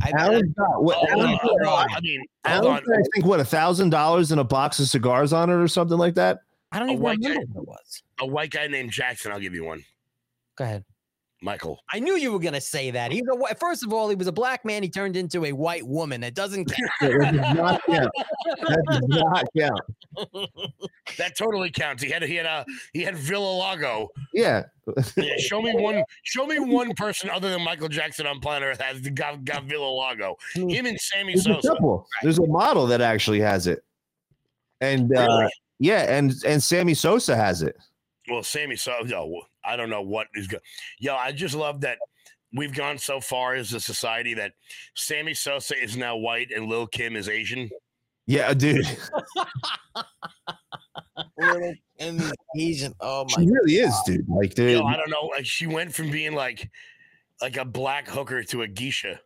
I, 0.03 0.13
Alan's 0.19 0.53
got 0.55 0.83
what? 0.83 0.99
Oh, 1.01 1.07
Alan's 1.09 1.39
got- 1.63 1.91
I 1.91 2.01
mean, 2.01 2.21
hold 2.47 2.67
Alan's 2.67 2.67
on. 2.67 2.85
got, 2.95 2.99
I 2.99 3.03
think 3.15 3.27
what 3.27 3.41
a 3.41 3.45
thousand 3.45 3.91
dollars 3.91 4.31
and 4.33 4.41
a 4.41 4.45
box 4.45 4.79
of 4.81 4.89
cigars 4.89 5.33
on 5.33 5.49
it 5.51 5.55
or 5.55 5.69
something 5.69 5.97
like 5.99 6.15
that. 6.15 6.41
I 6.73 6.79
don't 6.79 6.89
A 6.89 6.93
even 6.93 7.03
white 7.03 7.19
remember 7.23 7.45
guy- 7.45 7.47
what 7.53 7.63
it 7.63 7.69
was. 7.69 8.03
A 8.21 8.27
white 8.27 8.51
guy 8.51 8.67
named 8.67 8.91
Jackson. 8.91 9.31
I'll 9.33 9.41
give 9.41 9.55
you 9.55 9.65
one. 9.65 9.85
Go 10.57 10.65
ahead. 10.65 10.85
Michael. 11.45 11.81
I 11.93 11.99
knew 11.99 12.15
you 12.15 12.33
were 12.33 12.39
gonna 12.39 12.61
say 12.61 12.93
that. 12.93 13.11
He's 13.11 13.25
a 13.51 13.55
first 13.57 13.83
of 13.85 13.93
all, 13.93 14.09
he 14.09 14.15
was 14.15 14.29
a 14.29 14.33
black 14.33 14.65
man. 14.65 14.83
He 14.83 14.89
turned 14.89 15.17
into 15.17 15.45
a 15.45 15.53
white 15.53 15.85
woman. 15.87 16.23
It 16.23 16.35
doesn't 16.35 16.67
count. 16.67 16.91
That 17.01 17.33
does 17.33 17.57
not 17.57 17.81
count. 17.89 18.11
That 18.61 18.85
does 18.89 19.09
not 19.09 19.45
count. 19.59 19.81
That 21.19 21.37
totally 21.37 21.71
counts. 21.71 22.03
He 22.03 22.11
had 22.11 22.23
he 22.23 22.37
had 22.37 22.47
a 22.47 22.65
he 22.93 23.03
had 23.03 23.15
vitiligo. 23.17 24.09
Yeah. 24.33 24.63
Yeah, 25.17 25.37
show 25.39 25.61
me 25.61 25.75
one. 25.75 26.03
Show 26.23 26.47
me 26.47 26.59
one 26.59 26.93
person 26.95 27.29
other 27.29 27.51
than 27.51 27.63
Michael 27.63 27.89
Jackson 27.89 28.27
on 28.27 28.41
planet 28.41 28.69
Earth 28.69 28.81
has 28.81 29.01
got, 29.11 29.45
got 29.45 29.67
vitiligo. 29.67 30.35
Him 30.55 30.87
and 30.87 30.99
Sammy 31.01 31.35
There's 31.35 31.47
a 31.47 31.55
Sosa. 31.55 31.69
couple. 31.69 32.07
There's 32.23 32.39
a 32.39 32.47
model 32.47 32.87
that 32.87 33.01
actually 33.01 33.41
has 33.41 33.67
it. 33.67 33.85
And 34.81 35.15
uh, 35.17 35.21
Really? 35.29 35.53
yeah, 35.81 36.03
and 36.17 36.33
and 36.47 36.63
Sammy 36.63 36.95
Sosa 36.95 37.37
has 37.37 37.63
it. 37.63 37.77
Well, 38.31 38.43
Sammy 38.43 38.77
Sosa. 38.77 39.05
No, 39.09 39.43
I 39.65 39.77
don't 39.77 39.91
know 39.91 40.03
what 40.03 40.29
is 40.35 40.47
good. 40.47 40.61
Yo, 40.99 41.15
I 41.15 41.33
just 41.33 41.55
love 41.55 41.81
that 41.83 41.99
we've 42.55 42.75
gone 42.75 42.99
so 42.99 43.21
far 43.21 43.55
as 43.55 43.73
a 43.73 43.81
society 43.81 44.35
that 44.35 44.53
Sammy 44.95 45.35
Sosa 45.35 45.75
is 45.81 45.97
now 45.97 46.17
white 46.17 46.51
and 46.55 46.67
Lil 46.67 46.87
Kim 46.87 47.17
is 47.17 47.29
Asian. 47.29 47.71
Yeah, 48.27 48.55
dude. 48.55 48.87
Little 51.39 51.75
and 51.99 52.21
the 52.21 52.35
Asian. 52.57 52.95
Oh 53.01 53.25
my 53.25 53.43
She 53.43 53.51
really 53.51 53.75
is, 53.75 53.95
dude. 54.07 54.29
Like, 54.29 54.55
dude. 54.55 54.73
Yo, 54.73 54.85
I 54.85 54.97
don't 54.97 55.11
know. 55.11 55.29
Like 55.31 55.47
she 55.47 55.67
went 55.67 55.95
from 55.95 56.11
being 56.11 56.35
like 56.35 56.71
like 57.41 57.57
a 57.57 57.65
black 57.65 58.09
hooker 58.09 58.43
to 58.45 58.63
a 58.63 58.69
geisha. 58.69 59.21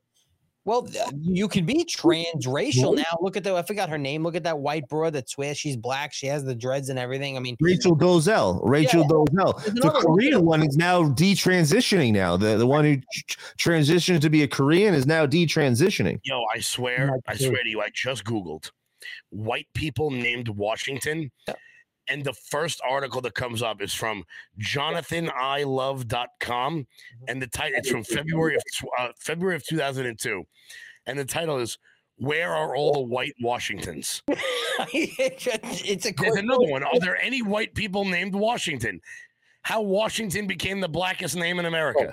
Well, 0.67 0.89
uh, 1.01 1.11
you 1.23 1.47
can 1.47 1.65
be 1.65 1.85
transracial 1.85 2.97
now. 2.97 3.05
Look 3.21 3.37
at 3.37 3.45
the 3.45 3.55
I 3.55 3.63
forgot 3.63 3.89
her 3.89 3.99
name. 3.99 4.25
Look 4.25 4.35
at 4.35 4.43
that 4.43 4.59
white 4.59 4.89
broad 4.89 5.13
that 5.13 5.31
swears 5.31 5.57
she's 5.57 5.77
black. 5.77 6.13
She 6.13 6.27
has 6.27 6.45
the 6.45 6.57
dreads 6.57 6.89
and 6.89 6.99
everything. 6.99 7.37
I 7.37 7.41
mean, 7.41 7.57
Rachel 7.61 7.97
Dolezal. 7.97 8.61
Rachel 8.65 9.03
Yeah. 9.03 9.09
Dolezal. 9.09 9.65
The 9.65 9.71
another 9.71 9.93
one. 9.93 10.03
Korean 10.03 10.45
one 10.45 10.63
is 10.67 10.77
now 10.77 11.05
detransitioning 11.05 12.13
now. 12.13 12.37
The 12.37 12.57
the 12.57 12.67
one 12.67 12.85
who 12.85 12.97
tr- 12.97 13.39
transitioned 13.59 14.21
to 14.23 14.29
be 14.29 14.43
a 14.43 14.49
Korean 14.49 14.93
is 14.93 15.07
now 15.07 15.25
detransitioning. 15.25 16.19
Yo, 16.25 16.43
I 16.53 16.59
swear, 16.59 17.17
I 17.29 17.37
swear 17.37 17.63
to 17.63 17.69
you, 17.69 17.81
I 17.81 17.91
just 17.95 18.25
Googled 18.25 18.71
white 19.31 19.69
people 19.75 20.11
named 20.11 20.49
Washington. 20.49 21.31
And 22.09 22.25
the 22.25 22.33
first 22.33 22.81
article 22.89 23.21
that 23.23 23.35
comes 23.35 23.63
up 23.63 23.83
is 23.83 23.93
from 23.93 24.25
jonathaniLove.com. 24.61 26.87
And 27.29 27.43
the 27.43 27.47
title 27.47 27.79
it's 27.79 27.91
from 27.91 28.05
February 28.05 28.57
of 28.57 28.63
uh, 28.99 29.09
February 29.19 29.57
of 29.57 29.67
2002. 29.67 30.45
And 31.07 31.19
the 31.19 31.25
title 31.25 31.59
is 31.59 31.79
Where 32.17 32.55
Are 32.55 32.77
All 32.77 32.93
the 32.93 33.01
White 33.01 33.35
Washingtons? 33.41 34.23
it's 34.29 36.07
a 36.07 36.13
There's 36.13 36.37
another 36.37 36.67
one. 36.67 36.83
Are 36.83 36.99
there 37.01 37.17
any 37.17 37.43
white 37.43 37.75
people 37.75 38.05
named 38.05 38.35
Washington? 38.35 39.01
How 39.63 39.81
Washington 39.83 40.47
became 40.47 40.81
the 40.81 40.89
blackest 40.89 41.37
name 41.37 41.59
in 41.59 41.67
America. 41.67 42.13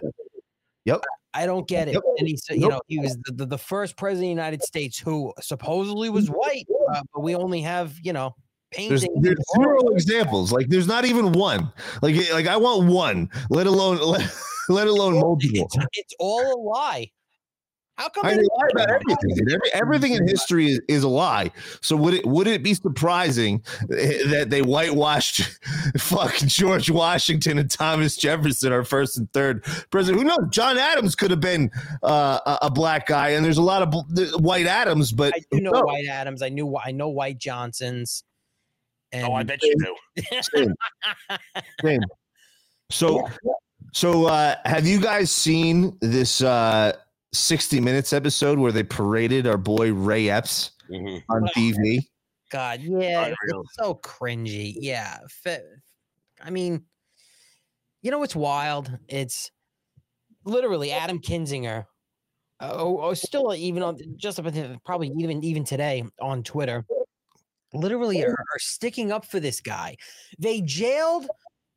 Yep. 0.85 1.01
I 1.33 1.45
don't 1.45 1.67
get 1.67 1.87
it. 1.87 1.93
Nope. 1.93 2.03
And 2.17 2.27
he 2.27 2.37
said, 2.37 2.55
you 2.55 2.61
Nope. 2.61 2.71
know, 2.71 2.81
he 2.87 2.99
was 2.99 3.17
the, 3.25 3.31
the, 3.33 3.45
the 3.45 3.57
first 3.57 3.97
president 3.97 4.25
of 4.25 4.25
the 4.25 4.41
United 4.41 4.63
States 4.63 4.99
who 4.99 5.33
supposedly 5.41 6.09
was 6.09 6.29
white, 6.29 6.67
uh, 6.93 7.01
but 7.13 7.21
we 7.21 7.35
only 7.35 7.61
have, 7.61 7.97
you 8.03 8.13
know, 8.13 8.35
There's, 8.77 9.05
there's 9.15 9.37
zero 9.55 9.87
examples. 9.89 10.51
Like 10.51 10.67
there's 10.69 10.87
not 10.87 11.05
even 11.05 11.31
one. 11.31 11.71
Like 12.01 12.15
like 12.31 12.47
I 12.47 12.57
want 12.57 12.87
one, 12.87 13.29
let 13.49 13.67
alone 13.67 13.99
let, 14.05 14.35
let 14.69 14.87
alone 14.87 15.19
multiple. 15.19 15.69
It's, 15.73 15.77
it's 15.93 16.15
all 16.19 16.41
a 16.41 16.57
lie. 16.59 17.11
How 17.95 18.09
come? 18.09 18.25
I 18.25 18.35
mean, 18.35 18.45
lie 18.57 18.67
about 18.71 18.89
everything. 18.89 19.53
Every, 19.53 19.73
everything 19.73 20.13
in 20.13 20.27
history 20.27 20.71
is, 20.71 20.81
is 20.87 21.03
a 21.03 21.07
lie. 21.07 21.51
So 21.81 21.95
would 21.95 22.15
it 22.15 22.25
would 22.25 22.47
it 22.47 22.63
be 22.63 22.73
surprising 22.73 23.63
eh, 23.91 24.27
that 24.29 24.49
they 24.49 24.63
whitewashed 24.63 25.41
fucking 25.97 26.47
George 26.47 26.89
Washington 26.89 27.59
and 27.59 27.69
Thomas 27.69 28.17
Jefferson, 28.17 28.73
our 28.73 28.83
first 28.83 29.17
and 29.17 29.31
third 29.31 29.63
president? 29.91 30.23
Who 30.23 30.27
knows? 30.27 30.49
John 30.49 30.79
Adams 30.79 31.13
could 31.13 31.29
have 31.29 31.39
been 31.39 31.69
uh, 32.01 32.39
a, 32.45 32.57
a 32.63 32.71
black 32.71 33.05
guy, 33.05 33.29
and 33.29 33.45
there's 33.45 33.59
a 33.59 33.63
lot 33.63 33.83
of 33.83 33.91
bl- 33.91 34.39
white 34.39 34.65
Adams, 34.65 35.11
but 35.11 35.35
I 35.35 35.41
do 35.51 35.61
know 35.61 35.71
no. 35.71 35.81
White 35.81 36.07
Adams. 36.07 36.41
I 36.41 36.49
knew 36.49 36.75
I 36.75 36.91
know 36.91 37.09
White 37.09 37.37
Johnsons. 37.37 38.23
And 39.14 39.26
Oh, 39.27 39.34
I 39.34 39.44
bet 39.44 39.61
you 39.64 39.76
do. 39.77 40.23
Same. 40.41 40.73
Same. 41.81 42.02
So, 42.91 43.27
so 43.91 44.26
uh, 44.27 44.56
have 44.65 44.85
you 44.85 44.99
guys 44.99 45.31
seen 45.31 45.98
this 46.02 46.41
uh, 46.44 46.94
60 47.34 47.80
Minutes 47.80 48.14
episode 48.14 48.60
where 48.60 48.72
they 48.72 48.84
paraded 48.84 49.48
our 49.48 49.57
boy 49.57 49.91
Ray 49.94 50.30
Epps 50.30 50.72
Mhm. 50.91 51.23
on 51.30 51.44
TV? 51.56 52.02
God, 52.52 52.81
yeah, 52.81 53.26
it's 53.27 53.38
Unreal. 53.41 53.64
so 53.72 53.95
cringy. 53.95 54.76
Yeah, 54.77 55.18
fe- 55.27 55.64
I 56.40 56.52
mean, 56.52 56.84
you 58.03 58.11
know 58.11 58.19
what's 58.19 58.35
wild? 58.35 58.95
It's 59.07 59.49
literally 60.45 60.91
Adam 60.91 61.19
Kinzinger. 61.19 61.85
Oh, 62.60 62.99
oh, 63.02 63.14
still 63.15 63.56
even 63.56 63.81
on 63.81 63.98
just 64.18 64.38
up 64.40 64.45
until 64.45 64.77
probably 64.85 65.11
even 65.18 65.44
even 65.44 65.64
today 65.64 66.03
on 66.22 66.44
Twitter, 66.44 66.85
literally 67.73 68.23
oh. 68.23 68.29
are, 68.29 68.31
are 68.31 68.59
sticking 68.59 69.11
up 69.11 69.25
for 69.25 69.39
this 69.39 69.61
guy. 69.61 69.97
They 70.39 70.61
jailed 70.61 71.27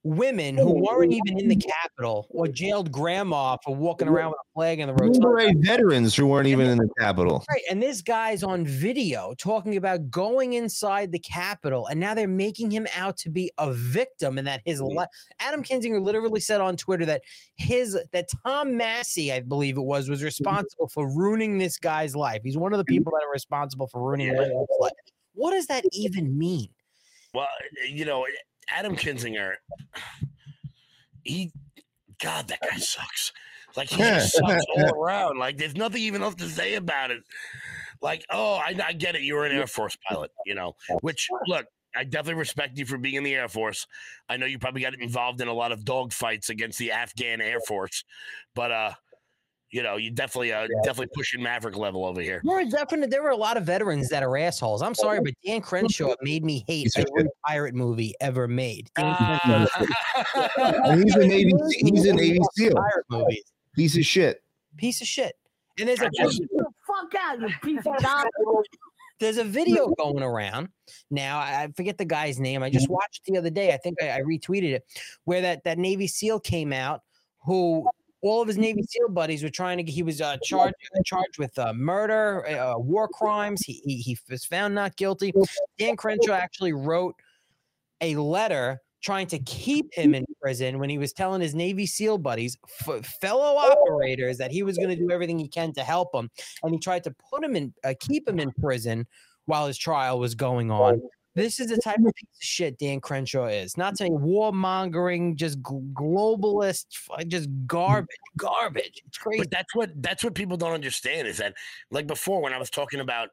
women 0.06 0.56
who 0.56 0.68
oh, 0.68 0.72
weren't 0.72 1.12
even 1.12 1.38
in 1.40 1.48
the 1.48 1.56
mm. 1.56 1.66
Capitol, 1.66 2.26
or 2.30 2.46
jailed 2.46 2.92
grandma 2.92 3.56
for 3.64 3.74
walking 3.74 4.06
around 4.06 4.30
with 4.30 4.38
a 4.38 4.48
flag 4.54 4.78
in 4.78 4.86
the 4.86 4.94
road. 4.94 5.56
Veterans 5.64 6.14
who 6.14 6.26
weren't 6.28 6.46
even 6.46 6.66
in 6.68 6.78
the 6.78 6.88
Capitol. 6.98 7.44
Right. 7.50 7.62
And 7.68 7.82
this 7.82 8.02
guy's 8.02 8.42
on 8.44 8.64
video 8.64 9.34
talking 9.36 9.76
about 9.76 10.08
going 10.08 10.52
inside 10.52 11.10
the 11.10 11.18
Capitol, 11.18 11.88
and 11.88 11.98
now 11.98 12.14
they're 12.14 12.28
making 12.28 12.70
him 12.70 12.86
out 12.96 13.16
to 13.18 13.30
be 13.30 13.50
a 13.58 13.72
victim 13.72 14.38
and 14.38 14.46
that 14.46 14.62
his 14.64 14.80
mm. 14.80 14.94
life. 14.94 15.08
Adam 15.40 15.62
Kinzinger 15.62 16.00
literally 16.00 16.40
said 16.40 16.60
on 16.60 16.76
Twitter 16.76 17.04
that 17.06 17.22
his 17.56 17.98
that 18.12 18.28
Tom 18.46 18.76
Massie, 18.76 19.32
I 19.32 19.40
believe 19.40 19.76
it 19.76 19.82
was, 19.82 20.08
was 20.08 20.20
mm-hmm. 20.20 20.26
responsible 20.26 20.88
for 20.88 21.12
ruining 21.12 21.58
this 21.58 21.78
guy's 21.78 22.14
life. 22.14 22.42
He's 22.44 22.56
one 22.56 22.72
of 22.72 22.78
the 22.78 22.84
mm. 22.84 22.96
people 22.96 23.12
that 23.12 23.26
are 23.26 23.32
responsible 23.32 23.88
for 23.88 24.00
ruining 24.00 24.30
Epps' 24.30 24.50
life. 24.80 24.92
What 25.36 25.52
does 25.52 25.66
that 25.66 25.84
even 25.92 26.36
mean? 26.36 26.68
Well, 27.32 27.46
you 27.88 28.04
know, 28.04 28.26
Adam 28.70 28.96
Kinzinger, 28.96 29.52
he, 31.22 31.52
God, 32.20 32.48
that 32.48 32.60
guy 32.60 32.78
sucks. 32.78 33.32
Like 33.76 33.90
he 33.90 33.98
just 33.98 34.32
sucks 34.36 34.64
all 34.76 34.94
around. 34.94 35.38
Like 35.38 35.58
there's 35.58 35.76
nothing 35.76 36.02
even 36.02 36.22
else 36.22 36.34
to 36.36 36.48
say 36.48 36.74
about 36.74 37.10
it. 37.10 37.22
Like, 38.00 38.24
oh, 38.30 38.54
I, 38.54 38.74
I 38.84 38.92
get 38.92 39.14
it. 39.14 39.22
You 39.22 39.34
were 39.34 39.46
an 39.46 39.56
Air 39.56 39.66
Force 39.66 39.96
pilot, 40.08 40.30
you 40.46 40.54
know. 40.54 40.74
Which 41.02 41.28
look, 41.46 41.66
I 41.94 42.04
definitely 42.04 42.40
respect 42.40 42.78
you 42.78 42.86
for 42.86 42.98
being 42.98 43.16
in 43.16 43.22
the 43.22 43.34
Air 43.34 43.48
Force. 43.48 43.86
I 44.28 44.36
know 44.36 44.46
you 44.46 44.58
probably 44.58 44.82
got 44.82 44.94
involved 44.98 45.40
in 45.40 45.48
a 45.48 45.54
lot 45.54 45.72
of 45.72 45.80
dogfights 45.80 46.48
against 46.48 46.78
the 46.78 46.92
Afghan 46.92 47.40
Air 47.40 47.60
Force, 47.60 48.04
but 48.54 48.70
uh, 48.70 48.92
you 49.70 49.82
know, 49.82 49.96
you 49.96 50.10
definitely 50.10 50.52
uh, 50.52 50.66
definitely 50.84 51.08
pushing 51.14 51.42
Maverick 51.42 51.76
level 51.76 52.04
over 52.06 52.20
here. 52.20 52.40
There 52.44 52.58
are 52.58 52.64
definitely 52.64 53.08
there 53.08 53.22
were 53.22 53.30
a 53.30 53.36
lot 53.36 53.56
of 53.56 53.64
veterans 53.64 54.08
that 54.10 54.22
are 54.22 54.36
assholes. 54.36 54.80
I'm 54.82 54.94
sorry, 54.94 55.20
but 55.20 55.34
Dan 55.44 55.60
Crenshaw 55.60 56.14
made 56.22 56.44
me 56.44 56.64
hate 56.68 56.84
Piece 56.84 56.96
of 56.98 57.06
every 57.18 57.30
pirate 57.46 57.74
movie 57.74 58.14
ever 58.20 58.46
made. 58.48 58.90
Dan 58.96 59.06
Ah. 59.18 59.68
He's 60.94 61.14
a 61.16 61.26
Navy, 61.26 61.52
he's 61.70 62.04
a 62.06 62.12
Navy 62.12 62.38
SEAL. 62.54 62.74
pirate 62.74 63.04
movies. 63.10 63.44
Piece 63.74 63.96
of 63.96 64.04
shit. 64.04 64.42
Piece 64.76 65.00
of 65.00 65.06
shit. 65.06 65.34
And 65.78 65.88
there's 65.88 66.00
a 66.00 66.10
Fuck 66.86 67.14
out, 67.18 67.40
you 67.40 67.48
piece 67.62 67.78
of 67.84 68.02
garbage. 68.02 68.30
there's 69.20 69.36
a 69.38 69.44
video 69.44 69.88
going 69.98 70.22
around 70.22 70.68
now. 71.10 71.38
I 71.38 71.64
I 71.64 71.68
forget 71.76 71.98
the 71.98 72.04
guy's 72.04 72.38
name. 72.38 72.62
I 72.62 72.70
just 72.70 72.88
watched 72.88 73.22
it 73.26 73.32
the 73.32 73.38
other 73.38 73.50
day. 73.50 73.72
I 73.74 73.76
think 73.76 74.00
I, 74.02 74.12
I 74.18 74.20
retweeted 74.22 74.72
it, 74.72 74.84
where 75.24 75.40
that 75.42 75.64
that 75.64 75.76
Navy 75.78 76.06
SEAL 76.06 76.40
came 76.40 76.72
out 76.72 77.02
who. 77.44 77.86
All 78.26 78.42
of 78.42 78.48
his 78.48 78.58
Navy 78.58 78.82
SEAL 78.82 79.10
buddies 79.10 79.42
were 79.42 79.50
trying 79.50 79.84
to. 79.84 79.90
He 79.90 80.02
was 80.02 80.20
uh, 80.20 80.36
charged 80.42 80.74
charged 81.04 81.38
with 81.38 81.58
uh, 81.58 81.72
murder, 81.72 82.46
uh, 82.46 82.78
war 82.78 83.08
crimes. 83.08 83.62
He, 83.64 83.80
he 83.84 83.96
he 83.98 84.18
was 84.28 84.44
found 84.44 84.74
not 84.74 84.96
guilty. 84.96 85.32
Dan 85.78 85.96
Crenshaw 85.96 86.32
actually 86.32 86.72
wrote 86.72 87.14
a 88.00 88.16
letter 88.16 88.80
trying 89.02 89.28
to 89.28 89.38
keep 89.40 89.92
him 89.94 90.14
in 90.14 90.24
prison 90.42 90.78
when 90.80 90.90
he 90.90 90.98
was 90.98 91.12
telling 91.12 91.40
his 91.40 91.54
Navy 91.54 91.86
SEAL 91.86 92.18
buddies, 92.18 92.58
f- 92.88 93.06
fellow 93.20 93.56
operators, 93.56 94.36
that 94.38 94.50
he 94.50 94.64
was 94.64 94.76
going 94.76 94.88
to 94.88 94.96
do 94.96 95.10
everything 95.12 95.38
he 95.38 95.46
can 95.46 95.72
to 95.74 95.84
help 95.84 96.12
him, 96.12 96.28
and 96.64 96.72
he 96.72 96.78
tried 96.80 97.04
to 97.04 97.14
put 97.30 97.44
him 97.44 97.54
in, 97.54 97.72
uh, 97.84 97.94
keep 98.00 98.28
him 98.28 98.40
in 98.40 98.50
prison 98.52 99.06
while 99.44 99.68
his 99.68 99.78
trial 99.78 100.18
was 100.18 100.34
going 100.34 100.72
on. 100.72 101.00
This 101.36 101.60
is 101.60 101.68
the 101.68 101.76
type 101.76 101.98
of 101.98 102.14
piece 102.14 102.30
of 102.34 102.42
shit 102.42 102.78
Dan 102.78 102.98
Crenshaw 102.98 103.44
is. 103.44 103.76
Not 103.76 103.98
saying 103.98 104.18
warmongering, 104.18 105.36
just 105.36 105.62
globalist, 105.62 106.86
just 107.28 107.50
garbage, 107.66 108.08
garbage. 108.38 109.02
It's 109.06 109.18
crazy. 109.18 109.40
But 109.40 109.50
that's 109.50 109.74
what 109.74 109.90
that's 110.02 110.24
what 110.24 110.34
people 110.34 110.56
don't 110.56 110.72
understand 110.72 111.28
is 111.28 111.36
that 111.36 111.52
like 111.90 112.06
before 112.06 112.40
when 112.40 112.54
I 112.54 112.58
was 112.58 112.70
talking 112.70 113.00
about 113.00 113.28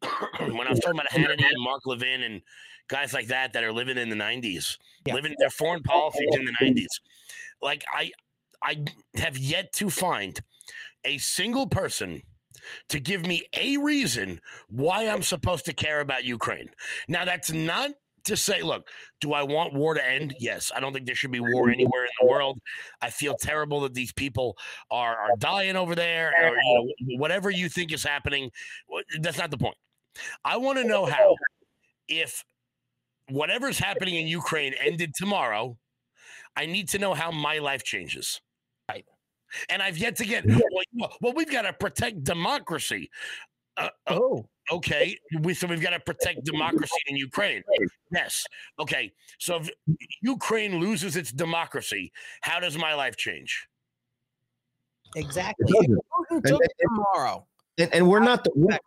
when 0.40 0.66
I 0.66 0.70
was 0.70 0.80
talking 0.80 0.98
about 0.98 1.10
Hannity 1.10 1.44
and 1.44 1.62
Mark 1.62 1.82
Levin 1.84 2.22
and 2.22 2.40
guys 2.88 3.12
like 3.12 3.26
that 3.26 3.52
that 3.52 3.62
are 3.62 3.72
living 3.72 3.98
in 3.98 4.08
the 4.08 4.16
nineties, 4.16 4.78
living 5.06 5.34
their 5.38 5.50
foreign 5.50 5.82
policies 5.82 6.34
in 6.34 6.46
the 6.46 6.54
nineties. 6.62 6.98
Like 7.60 7.84
I 7.94 8.10
I 8.62 8.84
have 9.16 9.36
yet 9.36 9.70
to 9.74 9.90
find 9.90 10.40
a 11.04 11.18
single 11.18 11.66
person 11.66 12.22
to 12.88 13.00
give 13.00 13.26
me 13.26 13.44
a 13.56 13.76
reason 13.78 14.40
why 14.68 15.08
I'm 15.08 15.22
supposed 15.22 15.64
to 15.66 15.72
care 15.72 16.00
about 16.00 16.24
Ukraine. 16.24 16.70
Now 17.08 17.24
that's 17.24 17.52
not 17.52 17.90
to 18.24 18.36
say, 18.36 18.62
look, 18.62 18.88
do 19.20 19.32
I 19.32 19.42
want 19.42 19.74
war 19.74 19.94
to 19.94 20.06
end? 20.06 20.34
Yes. 20.38 20.72
I 20.74 20.80
don't 20.80 20.92
think 20.92 21.06
there 21.06 21.14
should 21.14 21.30
be 21.30 21.40
war 21.40 21.68
anywhere 21.68 22.04
in 22.04 22.10
the 22.20 22.26
world. 22.26 22.58
I 23.02 23.10
feel 23.10 23.34
terrible 23.34 23.80
that 23.82 23.94
these 23.94 24.12
people 24.12 24.56
are, 24.90 25.14
are 25.14 25.36
dying 25.38 25.76
over 25.76 25.94
there 25.94 26.32
or 26.42 26.48
you 26.48 26.96
know, 27.00 27.18
whatever 27.18 27.50
you 27.50 27.68
think 27.68 27.92
is 27.92 28.02
happening. 28.02 28.50
That's 29.20 29.38
not 29.38 29.50
the 29.50 29.58
point. 29.58 29.76
I 30.44 30.56
want 30.56 30.78
to 30.78 30.84
know 30.84 31.04
how, 31.06 31.34
if 32.08 32.44
whatever's 33.28 33.78
happening 33.78 34.14
in 34.14 34.26
Ukraine 34.26 34.74
ended 34.80 35.12
tomorrow, 35.14 35.76
I 36.56 36.66
need 36.66 36.88
to 36.90 36.98
know 36.98 37.14
how 37.14 37.30
my 37.30 37.58
life 37.58 37.82
changes. 37.82 38.40
Right. 39.54 39.66
And 39.70 39.82
I've 39.82 39.98
yet 39.98 40.16
to 40.16 40.24
get, 40.24 40.44
well, 40.46 41.12
well 41.20 41.32
we've 41.34 41.50
got 41.50 41.62
to 41.62 41.72
protect 41.72 42.24
democracy. 42.24 43.10
Uh, 43.76 43.88
uh, 44.06 44.14
oh, 44.20 44.46
okay. 44.70 45.18
We, 45.40 45.54
so 45.54 45.66
we've 45.66 45.80
got 45.80 45.90
to 45.90 46.00
protect 46.00 46.44
democracy 46.44 46.96
in 47.08 47.16
Ukraine. 47.16 47.62
Yes. 48.12 48.44
Okay. 48.78 49.12
So 49.38 49.56
if 49.56 49.70
Ukraine 50.22 50.78
loses 50.78 51.16
its 51.16 51.32
democracy, 51.32 52.12
how 52.42 52.60
does 52.60 52.78
my 52.78 52.94
life 52.94 53.16
change? 53.16 53.66
exactly. 55.16 55.72
doesn't. 55.72 55.92
If 55.92 55.98
Putin 56.30 56.36
And- 56.36 56.44
took 56.46 56.60
and- 56.62 56.70
tomorrow. 57.14 57.46
and, 57.78 57.94
and 57.94 58.08
we're 58.08 58.20
not 58.20 58.44
the 58.44 58.50
we're, 58.54 58.78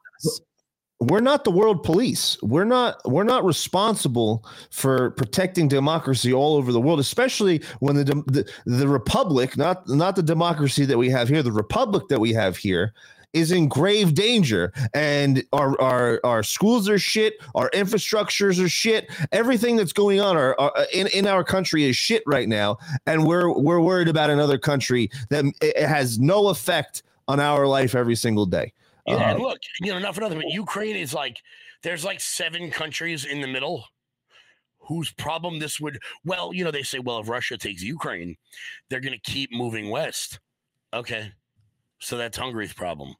we're 0.99 1.19
not 1.19 1.43
the 1.43 1.51
world 1.51 1.83
police. 1.83 2.37
We're 2.41 2.65
not 2.65 2.99
we're 3.05 3.23
not 3.23 3.45
responsible 3.45 4.45
for 4.71 5.11
protecting 5.11 5.67
democracy 5.67 6.33
all 6.33 6.55
over 6.55 6.71
the 6.71 6.81
world 6.81 6.99
especially 6.99 7.61
when 7.79 7.95
the 7.95 8.03
the, 8.05 8.51
the 8.65 8.87
republic 8.87 9.57
not 9.57 9.87
not 9.87 10.15
the 10.15 10.23
democracy 10.23 10.85
that 10.85 10.97
we 10.97 11.09
have 11.09 11.29
here 11.29 11.43
the 11.43 11.51
republic 11.51 12.07
that 12.09 12.19
we 12.19 12.33
have 12.33 12.57
here 12.57 12.93
is 13.33 13.51
in 13.51 13.67
grave 13.67 14.15
danger. 14.15 14.73
And 14.93 15.43
our 15.53 15.79
our 15.79 16.19
our 16.23 16.41
schools 16.41 16.89
are 16.89 16.97
shit 16.97 17.35
our 17.53 17.69
infrastructures 17.71 18.63
are 18.63 18.69
shit 18.69 19.09
everything 19.31 19.75
that's 19.75 19.93
going 19.93 20.19
on 20.19 20.35
our, 20.35 20.59
our 20.59 20.73
in, 20.93 21.07
in 21.07 21.27
our 21.27 21.43
country 21.43 21.83
is 21.83 21.95
shit 21.95 22.23
right 22.25 22.49
now. 22.49 22.77
And 23.05 23.25
we're 23.27 23.51
we're 23.51 23.81
worried 23.81 24.07
about 24.07 24.31
another 24.31 24.57
country 24.57 25.11
that 25.29 25.45
has 25.77 26.17
no 26.17 26.47
effect 26.47 27.03
on 27.27 27.39
our 27.39 27.67
life 27.67 27.93
every 27.93 28.15
single 28.15 28.45
day 28.47 28.73
Yeah, 29.07 29.31
and 29.31 29.39
Uh, 29.39 29.43
look, 29.43 29.59
you 29.81 29.91
know, 29.91 29.99
not 29.99 30.15
for 30.15 30.21
nothing, 30.21 30.37
but 30.37 30.49
Ukraine 30.49 30.95
is 30.95 31.13
like 31.13 31.41
there's 31.83 32.03
like 32.03 32.19
seven 32.19 32.69
countries 32.71 33.25
in 33.25 33.41
the 33.41 33.47
middle 33.47 33.85
whose 34.79 35.11
problem 35.13 35.59
this 35.59 35.79
would. 35.79 35.99
Well, 36.25 36.53
you 36.53 36.63
know, 36.63 36.71
they 36.71 36.83
say, 36.83 36.99
well, 36.99 37.19
if 37.19 37.29
Russia 37.29 37.57
takes 37.57 37.81
Ukraine, 37.81 38.35
they're 38.89 38.99
going 38.99 39.17
to 39.19 39.31
keep 39.31 39.51
moving 39.51 39.89
west. 39.89 40.39
Okay, 40.93 41.31
so 41.99 42.17
that's 42.17 42.37
Hungary's 42.37 42.73
problem. 42.73 43.15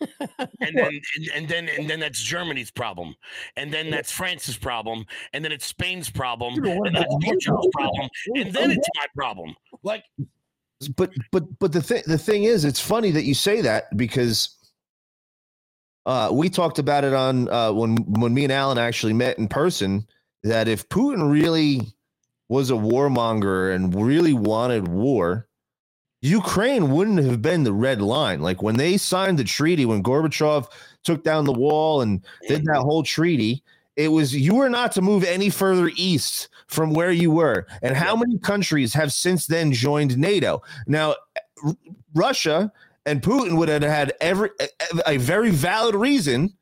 and 0.00 0.48
then 0.60 1.00
and, 1.16 1.28
and 1.34 1.48
then 1.48 1.68
and 1.68 1.88
then 1.88 2.00
that's 2.00 2.20
Germany's 2.20 2.70
problem, 2.70 3.14
and 3.56 3.72
then 3.72 3.90
that's 3.90 4.12
France's 4.12 4.56
problem, 4.56 5.04
and 5.32 5.44
then 5.44 5.52
it's 5.52 5.66
Spain's 5.66 6.10
problem, 6.10 6.54
and 6.54 6.94
then 6.94 6.96
it's 6.96 7.24
Portugal's 7.24 7.68
problem, 7.72 8.08
and 8.34 8.52
then 8.52 8.70
it's 8.72 8.88
my 8.96 9.06
problem. 9.16 9.54
Like, 9.82 10.04
but 10.96 11.10
but 11.32 11.44
but 11.58 11.72
the 11.72 11.82
thing 11.82 12.02
the 12.06 12.18
thing 12.18 12.44
is 12.44 12.64
it's 12.64 12.80
funny 12.80 13.10
that 13.12 13.24
you 13.24 13.34
say 13.34 13.60
that 13.62 13.96
because 13.96 14.55
uh 16.06 16.30
we 16.32 16.48
talked 16.48 16.78
about 16.78 17.04
it 17.04 17.12
on 17.12 17.48
uh 17.50 17.72
when 17.72 17.96
when 18.20 18.32
me 18.32 18.44
and 18.44 18.52
Alan 18.52 18.78
actually 18.78 19.12
met 19.12 19.38
in 19.38 19.48
person 19.48 20.06
that 20.42 20.68
if 20.68 20.88
Putin 20.88 21.30
really 21.30 21.82
was 22.48 22.70
a 22.70 22.74
warmonger 22.74 23.74
and 23.74 23.94
really 23.94 24.32
wanted 24.32 24.88
war 24.88 25.46
Ukraine 26.22 26.90
wouldn't 26.90 27.22
have 27.24 27.42
been 27.42 27.62
the 27.62 27.72
red 27.72 28.00
line. 28.00 28.40
Like 28.40 28.62
when 28.62 28.78
they 28.78 28.96
signed 28.96 29.38
the 29.38 29.44
treaty 29.44 29.84
when 29.84 30.02
Gorbachev 30.02 30.66
took 31.04 31.22
down 31.22 31.44
the 31.44 31.52
wall 31.52 32.00
and 32.00 32.24
did 32.48 32.64
that 32.64 32.80
whole 32.80 33.02
treaty 33.02 33.62
it 33.96 34.08
was 34.08 34.34
you 34.34 34.54
were 34.54 34.68
not 34.68 34.92
to 34.92 35.02
move 35.02 35.24
any 35.24 35.48
further 35.50 35.90
east 35.96 36.48
from 36.66 36.92
where 36.92 37.10
you 37.10 37.30
were. 37.30 37.66
And 37.82 37.96
how 37.96 38.14
many 38.14 38.38
countries 38.38 38.92
have 38.92 39.12
since 39.12 39.46
then 39.46 39.72
joined 39.72 40.16
nato? 40.18 40.62
Now 40.86 41.14
russia 42.14 42.72
and 43.06 43.22
putin 43.22 43.56
would 43.56 43.68
have 43.68 43.82
had 43.82 44.12
every 44.20 44.50
a, 45.06 45.16
very 45.16 45.50
valid 45.50 45.94
reason 45.94 46.52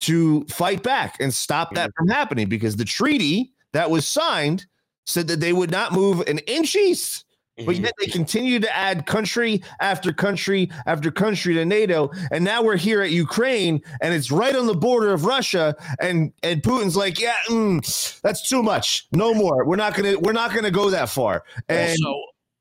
to 0.00 0.44
fight 0.46 0.82
back 0.82 1.16
and 1.20 1.32
stop 1.32 1.74
that 1.74 1.90
from 1.96 2.08
happening 2.08 2.48
because 2.48 2.74
the 2.76 2.84
treaty 2.84 3.52
that 3.72 3.90
was 3.90 4.06
signed 4.06 4.66
said 5.06 5.28
that 5.28 5.38
they 5.40 5.52
would 5.52 5.70
not 5.70 5.92
move 5.92 6.20
an 6.22 6.38
inch 6.40 6.74
east 6.74 7.24
but 7.66 7.76
yet 7.76 7.92
they 8.00 8.06
continue 8.06 8.58
to 8.60 8.76
add 8.76 9.06
country 9.06 9.62
after 9.80 10.12
country 10.12 10.70
after 10.86 11.10
country 11.10 11.54
to 11.54 11.64
NATO, 11.64 12.10
and 12.30 12.42
now 12.42 12.62
we're 12.62 12.78
here 12.78 13.02
at 13.02 13.10
Ukraine, 13.10 13.82
and 14.00 14.14
it's 14.14 14.30
right 14.30 14.56
on 14.56 14.66
the 14.66 14.74
border 14.74 15.12
of 15.12 15.26
Russia, 15.26 15.76
and 16.00 16.32
and 16.42 16.62
Putin's 16.62 16.96
like, 16.96 17.20
yeah, 17.20 17.34
mm, 17.48 18.20
that's 18.22 18.48
too 18.48 18.62
much, 18.62 19.06
no 19.12 19.34
more. 19.34 19.66
We're 19.66 19.76
not 19.76 19.94
gonna 19.94 20.18
we're 20.18 20.32
not 20.32 20.54
gonna 20.54 20.70
go 20.70 20.90
that 20.90 21.10
far. 21.10 21.44
And 21.68 21.98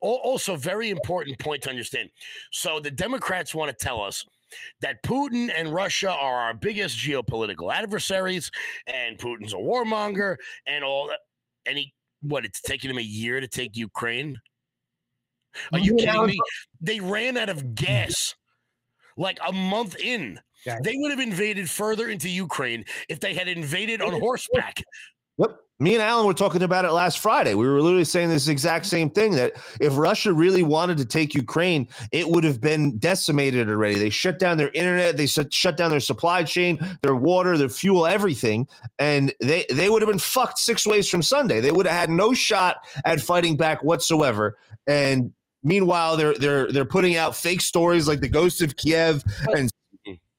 also 0.02 0.56
very 0.56 0.90
important 0.90 1.40
point 1.40 1.64
to 1.64 1.69
understand. 1.69 2.10
So 2.52 2.80
the 2.80 2.91
Democrats 2.91 3.56
want 3.56 3.78
to 3.78 3.86
tell 3.86 4.02
us 4.02 4.26
that 4.82 5.02
Putin 5.03 5.52
and 5.56 5.73
Russia 5.73 6.11
are 6.11 6.41
our 6.41 6.53
biggest 6.53 6.98
geopolitical 6.98 7.73
adversaries, 7.73 8.52
and 8.88 9.18
Putin's 9.18 9.53
a 9.53 9.57
warmonger, 9.57 10.36
and 10.65 10.84
all 10.84 11.07
that. 11.07 11.19
And 11.65 11.78
he, 11.78 11.94
what? 12.22 12.44
It's 12.44 12.61
taken 12.61 12.90
him 12.90 12.98
a 12.98 13.02
year 13.02 13.40
to 13.40 13.48
take 13.48 13.78
Ukraine. 13.78 14.40
Are 15.72 15.80
you 15.80 15.95
kidding 15.95 16.26
me? 16.26 16.40
They 16.82 16.99
ran 16.99 17.38
out 17.38 17.49
of 17.49 17.76
gas 17.76 18.36
like 19.18 19.40
a 19.45 19.52
month 19.52 19.95
in. 19.99 20.40
They 20.84 20.95
would 20.98 21.11
have 21.11 21.19
invaded 21.19 21.69
further 21.69 22.10
into 22.10 22.30
Ukraine 22.30 22.86
if 23.10 23.19
they 23.19 23.34
had 23.34 23.48
invaded 23.48 24.02
on 24.02 24.19
horseback. 24.19 24.84
Yep. 25.38 25.57
Me 25.82 25.95
and 25.95 26.03
Alan 26.03 26.28
were 26.28 26.34
talking 26.36 26.62
about 26.62 26.86
it 26.86 26.91
last 26.91 27.18
Friday. 27.18 27.56
We 27.56 27.68
were 27.68 27.82
literally 27.82 28.03
saying 28.06 28.30
this 28.30 28.48
exact 28.48 28.86
same 28.86 29.10
thing 29.10 29.32
that 29.32 29.53
if 29.80 29.98
Russia 29.98 30.32
really 30.32 30.62
wanted 30.62 30.95
to 30.99 31.06
take 31.06 31.34
Ukraine, 31.34 31.88
it 32.12 32.30
would 32.30 32.44
have 32.44 32.62
been 32.62 32.99
decimated 32.99 33.68
already. 33.68 33.95
They 33.95 34.12
shut 34.12 34.38
down 34.38 34.58
their 34.58 34.70
internet, 34.76 35.18
they 35.18 35.26
shut 35.26 35.78
down 35.78 35.90
their 35.90 35.99
supply 35.99 36.44
chain, 36.44 36.80
their 37.02 37.16
water, 37.16 37.58
their 37.58 37.68
fuel, 37.68 38.06
everything, 38.06 38.68
and 38.99 39.34
they 39.41 39.66
they 39.72 39.90
would 39.90 40.03
have 40.03 40.10
been 40.10 40.20
fucked 40.20 40.60
six 40.60 40.86
ways 40.86 41.10
from 41.10 41.24
Sunday. 41.24 41.60
They 41.62 41.72
would 41.72 41.88
have 41.88 41.99
had 41.99 42.10
no 42.12 42.32
shot 42.32 42.86
at 43.03 43.20
fighting 43.20 43.58
back 43.58 43.84
whatsoever. 43.84 44.60
And 44.86 45.34
meanwhile, 45.64 46.16
they're 46.16 46.36
they're 46.36 46.72
they're 46.72 46.86
putting 46.86 47.16
out 47.16 47.36
fake 47.36 47.62
stories 47.62 48.08
like 48.08 48.20
the 48.20 48.30
Ghost 48.30 48.62
of 48.62 48.76
Kiev 48.78 49.24
and 49.58 49.68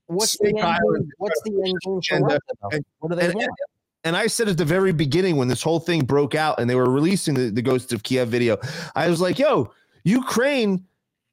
What's 0.07 0.37
the 0.39 0.49
end 0.49 0.57
game? 0.59 1.09
What's 1.19 1.41
the 1.43 1.51
end 1.67 1.75
game 1.85 2.01
for 2.09 2.17
uh, 2.17 2.21
Russia, 2.21 2.39
and- 2.77 2.85
What 3.01 3.09
do 3.11 3.17
they 3.17 3.25
and- 3.27 3.35
want? 3.35 3.51
And 4.05 4.17
I 4.17 4.27
said 4.27 4.49
at 4.49 4.59
the 4.59 4.65
very 4.65 4.93
beginning 4.93 5.37
when 5.37 5.49
this 5.49 5.63
whole 5.63 5.81
thing 5.81 6.05
broke 6.05 6.35
out 6.35 6.59
and 6.59 6.69
they 6.69 6.75
were 6.75 6.91
releasing 6.91 7.35
the, 7.35 7.51
the 7.51 7.63
Ghost 7.63 7.93
of 7.93 8.03
Kiev 8.03 8.29
video, 8.29 8.59
I 8.95 9.09
was 9.09 9.21
like, 9.21 9.39
yo, 9.39 9.73
Ukraine 10.05 10.85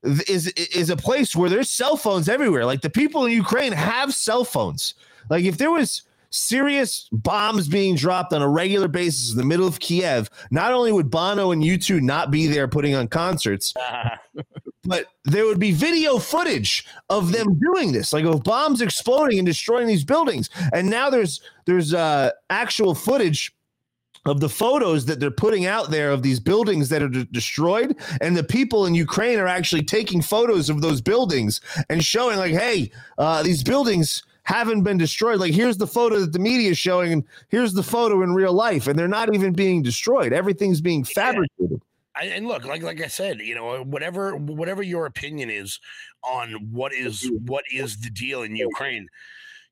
is 0.03 0.47
is 0.47 0.89
a 0.89 0.95
place 0.95 1.35
where 1.35 1.49
there's 1.49 1.69
cell 1.69 1.97
phones 1.97 2.29
everywhere. 2.29 2.65
Like 2.65 2.81
the 2.81 2.89
people 2.89 3.25
in 3.25 3.31
Ukraine 3.31 3.73
have 3.73 4.13
cell 4.13 4.43
phones. 4.43 4.93
Like 5.29 5.43
if 5.43 5.57
there 5.57 5.71
was 5.71 6.03
serious 6.31 7.07
bombs 7.11 7.67
being 7.67 7.95
dropped 7.95 8.33
on 8.33 8.41
a 8.41 8.47
regular 8.47 8.87
basis 8.87 9.31
in 9.31 9.37
the 9.37 9.45
middle 9.45 9.67
of 9.67 9.79
Kiev, 9.79 10.29
not 10.51 10.73
only 10.73 10.91
would 10.91 11.09
Bono 11.09 11.51
and 11.51 11.63
U2 11.63 12.01
not 12.01 12.31
be 12.31 12.47
there 12.47 12.67
putting 12.67 12.95
on 12.95 13.07
concerts, 13.07 13.73
but 14.83 15.07
there 15.25 15.45
would 15.45 15.59
be 15.59 15.71
video 15.71 16.19
footage 16.19 16.85
of 17.09 17.31
them 17.31 17.59
doing 17.59 17.91
this, 17.91 18.13
like 18.13 18.25
of 18.25 18.43
bombs 18.43 18.81
exploding 18.81 19.39
and 19.39 19.45
destroying 19.45 19.87
these 19.87 20.03
buildings. 20.03 20.49
And 20.73 20.89
now 20.89 21.09
there's 21.09 21.41
there's 21.65 21.93
uh, 21.93 22.31
actual 22.49 22.95
footage 22.95 23.53
of 24.25 24.39
the 24.39 24.49
photos 24.49 25.05
that 25.05 25.19
they're 25.19 25.31
putting 25.31 25.65
out 25.65 25.91
there 25.91 26.11
of 26.11 26.23
these 26.23 26.39
buildings 26.39 26.89
that 26.89 27.01
are 27.01 27.07
de- 27.07 27.25
destroyed, 27.25 27.95
and 28.21 28.35
the 28.35 28.43
people 28.43 28.85
in 28.85 28.93
Ukraine 28.93 29.39
are 29.39 29.47
actually 29.47 29.83
taking 29.83 30.21
photos 30.21 30.69
of 30.69 30.81
those 30.81 31.01
buildings 31.01 31.61
and 31.89 32.03
showing, 32.03 32.37
like, 32.37 32.53
hey, 32.53 32.91
uh, 33.17 33.41
these 33.43 33.63
buildings 33.63 34.23
haven't 34.49 34.81
been 34.81 34.97
destroyed. 34.97 35.39
Like 35.39 35.53
here's 35.53 35.77
the 35.77 35.85
photo 35.85 36.19
that 36.19 36.33
the 36.33 36.39
media 36.39 36.71
is 36.71 36.77
showing, 36.77 37.13
and 37.13 37.23
here's 37.49 37.73
the 37.73 37.83
photo 37.83 38.23
in 38.23 38.33
real 38.33 38.51
life, 38.53 38.87
and 38.87 38.97
they're 38.97 39.07
not 39.07 39.33
even 39.35 39.53
being 39.53 39.83
destroyed. 39.83 40.33
Everything's 40.33 40.81
being 40.81 41.03
fabricated. 41.03 41.79
I, 42.15 42.25
and 42.25 42.47
look, 42.47 42.65
like 42.65 42.81
like 42.81 42.99
I 42.99 43.07
said, 43.07 43.39
you 43.41 43.53
know, 43.53 43.83
whatever 43.83 44.35
whatever 44.35 44.81
your 44.81 45.05
opinion 45.05 45.51
is 45.51 45.79
on 46.23 46.49
what 46.71 46.93
is 46.93 47.29
what 47.45 47.63
is 47.71 47.97
the 47.97 48.09
deal 48.09 48.41
in 48.41 48.55
Ukraine, 48.55 49.07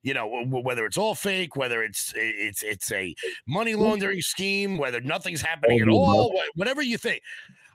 you 0.03 0.13
know, 0.13 0.45
whether 0.45 0.85
it's 0.85 0.97
all 0.97 1.15
fake, 1.15 1.55
whether 1.55 1.81
it's 1.83 2.13
it's 2.15 2.61
it's 2.61 2.91
a 2.91 3.15
money 3.47 3.73
laundering 3.73 4.21
scheme, 4.21 4.77
whether 4.77 5.01
nothing's 5.01 5.41
happening 5.41 5.79
at 5.81 5.89
all, 5.89 6.31
whatever 6.53 6.83
you 6.83 6.99
think. 6.99 7.23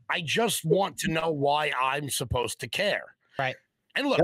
I 0.08 0.20
just 0.20 0.64
want 0.64 0.98
to 0.98 1.10
know 1.10 1.32
why 1.32 1.72
I'm 1.82 2.08
supposed 2.10 2.60
to 2.60 2.68
care. 2.68 3.06
Right. 3.38 3.56
And 3.96 4.06
look, 4.08 4.20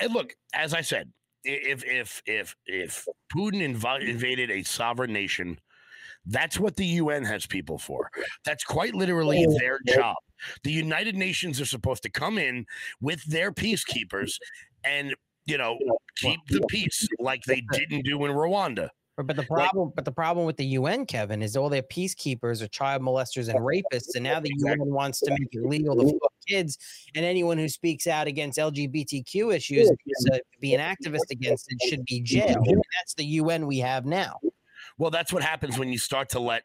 and 0.00 0.12
look, 0.12 0.34
as 0.52 0.74
I 0.74 0.82
said, 0.82 1.04
i- 1.06 1.17
if 1.48 1.84
if 1.84 2.22
if 2.26 2.56
if 2.66 3.06
Putin 3.34 3.74
invi- 3.74 4.06
invaded 4.06 4.50
a 4.50 4.62
sovereign 4.62 5.12
nation, 5.12 5.58
that's 6.26 6.60
what 6.60 6.76
the 6.76 6.86
UN 6.86 7.24
has 7.24 7.46
people 7.46 7.78
for. 7.78 8.10
That's 8.44 8.64
quite 8.64 8.94
literally 8.94 9.46
their 9.58 9.80
job. 9.86 10.16
The 10.62 10.72
United 10.72 11.16
Nations 11.16 11.60
are 11.60 11.66
supposed 11.66 12.02
to 12.04 12.10
come 12.10 12.38
in 12.38 12.66
with 13.00 13.24
their 13.24 13.50
peacekeepers 13.50 14.34
and 14.84 15.14
you 15.46 15.58
know 15.58 15.78
keep 16.16 16.40
the 16.48 16.60
peace 16.68 17.08
like 17.18 17.42
they 17.44 17.62
didn't 17.72 18.04
do 18.04 18.24
in 18.24 18.32
Rwanda. 18.32 18.90
But, 19.18 19.26
but 19.26 19.34
the 19.34 19.42
problem, 19.42 19.92
but 19.96 20.04
the 20.04 20.12
problem 20.12 20.46
with 20.46 20.56
the 20.56 20.64
UN, 20.64 21.04
Kevin, 21.04 21.42
is 21.42 21.56
all 21.56 21.68
their 21.68 21.82
peacekeepers 21.82 22.62
are 22.62 22.68
child 22.68 23.02
molesters 23.02 23.48
and 23.48 23.58
rapists, 23.58 24.14
and 24.14 24.22
now 24.22 24.38
the 24.38 24.52
UN 24.58 24.78
wants 24.78 25.18
to 25.18 25.32
make 25.32 25.48
it 25.50 25.66
legal 25.66 25.96
to 25.96 26.06
fuck 26.06 26.32
kids, 26.46 26.78
and 27.16 27.24
anyone 27.24 27.58
who 27.58 27.68
speaks 27.68 28.06
out 28.06 28.28
against 28.28 28.60
LGBTQ 28.60 29.52
issues 29.52 29.90
is, 30.06 30.30
uh, 30.32 30.38
be 30.60 30.72
an 30.72 30.80
activist 30.80 31.32
against 31.32 31.66
it 31.68 31.78
should 31.88 32.04
be 32.04 32.20
jailed. 32.20 32.64
And 32.64 32.80
that's 33.00 33.14
the 33.14 33.24
UN 33.24 33.66
we 33.66 33.78
have 33.78 34.06
now. 34.06 34.38
Well, 34.98 35.10
that's 35.10 35.32
what 35.32 35.42
happens 35.42 35.80
when 35.80 35.88
you 35.90 35.98
start 35.98 36.28
to 36.30 36.38
let 36.38 36.62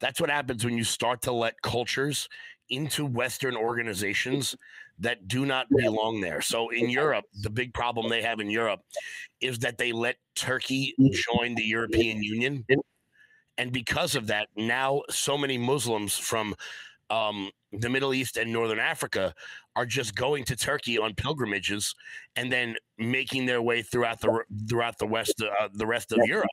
that's 0.00 0.20
what 0.20 0.30
happens 0.30 0.64
when 0.64 0.76
you 0.76 0.84
start 0.84 1.22
to 1.22 1.32
let 1.32 1.60
cultures 1.62 2.28
into 2.70 3.04
Western 3.04 3.56
organizations 3.56 4.56
that 4.98 5.26
do 5.28 5.46
not 5.46 5.66
belong 5.70 6.20
there. 6.20 6.40
So 6.40 6.68
in 6.70 6.90
Europe, 6.90 7.24
the 7.42 7.50
big 7.50 7.72
problem 7.72 8.08
they 8.08 8.22
have 8.22 8.38
in 8.40 8.50
Europe 8.50 8.80
is 9.40 9.58
that 9.60 9.78
they 9.78 9.92
let 9.92 10.16
Turkey 10.34 10.94
join 10.98 11.54
the 11.54 11.64
European 11.64 12.22
Union. 12.22 12.64
And 13.58 13.72
because 13.72 14.14
of 14.14 14.26
that, 14.28 14.48
now 14.56 15.02
so 15.08 15.36
many 15.38 15.58
Muslims 15.58 16.16
from 16.16 16.54
um, 17.08 17.50
the 17.72 17.88
Middle 17.88 18.14
East 18.14 18.36
and 18.36 18.52
Northern 18.52 18.78
Africa 18.78 19.34
are 19.76 19.86
just 19.86 20.14
going 20.14 20.44
to 20.44 20.56
Turkey 20.56 20.98
on 20.98 21.14
pilgrimages 21.14 21.94
and 22.36 22.52
then 22.52 22.76
making 22.98 23.46
their 23.46 23.62
way 23.62 23.82
throughout 23.82 24.20
the 24.20 24.44
throughout 24.68 24.98
the 24.98 25.06
west 25.06 25.42
uh, 25.42 25.68
the 25.72 25.86
rest 25.86 26.12
of 26.12 26.18
Europe. 26.26 26.50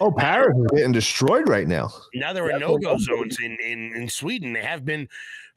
Oh, 0.00 0.10
Paris 0.10 0.56
is 0.56 0.70
getting 0.72 0.92
destroyed 0.92 1.48
right 1.48 1.66
now. 1.66 1.90
Now 2.14 2.32
there 2.32 2.50
are 2.50 2.58
no 2.58 2.78
go 2.78 2.96
zones 2.96 3.38
in, 3.42 3.56
in, 3.64 3.92
in 3.94 4.08
Sweden. 4.08 4.52
They 4.52 4.62
have 4.62 4.84
been 4.84 5.08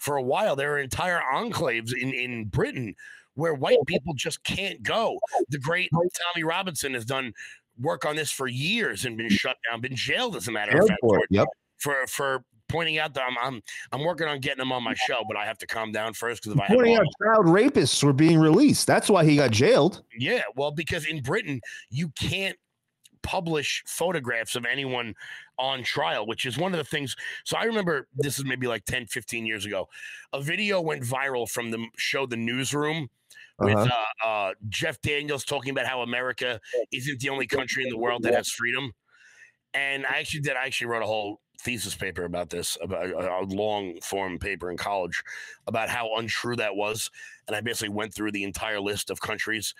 for 0.03 0.17
a 0.17 0.21
while. 0.21 0.55
There 0.55 0.73
are 0.73 0.79
entire 0.79 1.21
enclaves 1.33 1.93
in, 1.93 2.13
in 2.13 2.45
Britain 2.45 2.93
where 3.35 3.53
white 3.53 3.77
people 3.87 4.13
just 4.13 4.43
can't 4.43 4.83
go. 4.83 5.17
The 5.49 5.59
great 5.59 5.89
Tommy 5.91 6.43
Robinson 6.43 6.93
has 6.93 7.05
done 7.05 7.33
work 7.79 8.05
on 8.05 8.17
this 8.17 8.29
for 8.29 8.47
years 8.47 9.05
and 9.05 9.17
been 9.17 9.29
shut 9.29 9.55
down, 9.67 9.81
been 9.81 9.95
jailed, 9.95 10.35
as 10.35 10.47
a 10.47 10.51
matter 10.51 10.77
of 10.77 10.87
fact, 10.87 10.99
for, 11.01 11.21
yep. 11.29 11.47
for, 11.79 11.95
for 12.07 12.43
pointing 12.67 12.99
out 12.99 13.13
that 13.13 13.23
I'm, 13.27 13.37
I'm 13.41 13.61
I'm 13.91 14.03
working 14.03 14.27
on 14.27 14.39
getting 14.39 14.61
him 14.61 14.71
on 14.71 14.83
my 14.83 14.93
show, 14.93 15.23
but 15.27 15.37
I 15.37 15.45
have 15.45 15.57
to 15.59 15.67
calm 15.67 15.91
down 15.91 16.13
first 16.13 16.43
because 16.43 16.55
if 16.55 16.61
I 16.61 16.65
have 16.65 16.75
Pointing 16.75 16.97
out 16.97 17.05
child 17.23 17.45
rapists 17.45 18.03
were 18.03 18.13
being 18.13 18.39
released. 18.39 18.85
That's 18.85 19.09
why 19.09 19.23
he 19.23 19.37
got 19.37 19.51
jailed. 19.51 20.03
yeah, 20.17 20.41
well, 20.55 20.71
because 20.71 21.05
in 21.05 21.21
Britain, 21.21 21.61
you 21.89 22.09
can't 22.09 22.57
publish 23.23 23.83
photographs 23.87 24.55
of 24.55 24.65
anyone 24.65 25.15
on 25.57 25.83
trial, 25.83 26.25
which 26.27 26.45
is 26.45 26.57
one 26.57 26.73
of 26.73 26.77
the 26.77 26.83
things. 26.83 27.15
So 27.45 27.57
I 27.57 27.63
remember 27.63 28.07
this 28.15 28.37
is 28.39 28.45
maybe 28.45 28.67
like 28.67 28.85
10, 28.85 29.07
15 29.07 29.45
years 29.45 29.65
ago. 29.65 29.89
A 30.33 30.41
video 30.41 30.81
went 30.81 31.03
viral 31.03 31.49
from 31.49 31.71
the 31.71 31.87
show 31.97 32.25
The 32.25 32.37
Newsroom 32.37 33.09
with 33.59 33.77
Uh-huh. 33.77 34.05
uh, 34.25 34.27
uh, 34.27 34.53
Jeff 34.69 35.01
Daniels 35.01 35.45
talking 35.45 35.71
about 35.71 35.85
how 35.87 36.01
America 36.01 36.59
isn't 36.91 37.19
the 37.19 37.29
only 37.29 37.47
country 37.47 37.83
in 37.83 37.89
the 37.89 37.97
world 37.97 38.23
that 38.23 38.33
has 38.33 38.49
freedom. 38.49 38.91
And 39.73 40.05
I 40.05 40.19
actually 40.19 40.41
did. 40.41 40.55
I 40.55 40.65
actually 40.65 40.87
wrote 40.87 41.03
a 41.03 41.07
whole 41.07 41.41
thesis 41.59 41.95
paper 41.95 42.25
about 42.25 42.49
this, 42.49 42.77
about 42.81 43.07
a, 43.09 43.39
a 43.39 43.43
long 43.45 43.99
form 44.01 44.37
paper 44.37 44.69
in 44.69 44.77
college 44.77 45.23
about 45.65 45.89
how 45.89 46.15
untrue 46.17 46.55
that 46.57 46.75
was. 46.75 47.09
And 47.47 47.55
I 47.55 47.61
basically 47.61 47.89
went 47.89 48.13
through 48.13 48.33
the 48.33 48.43
entire 48.43 48.79
list 48.81 49.09
of 49.09 49.21
countries, 49.21 49.73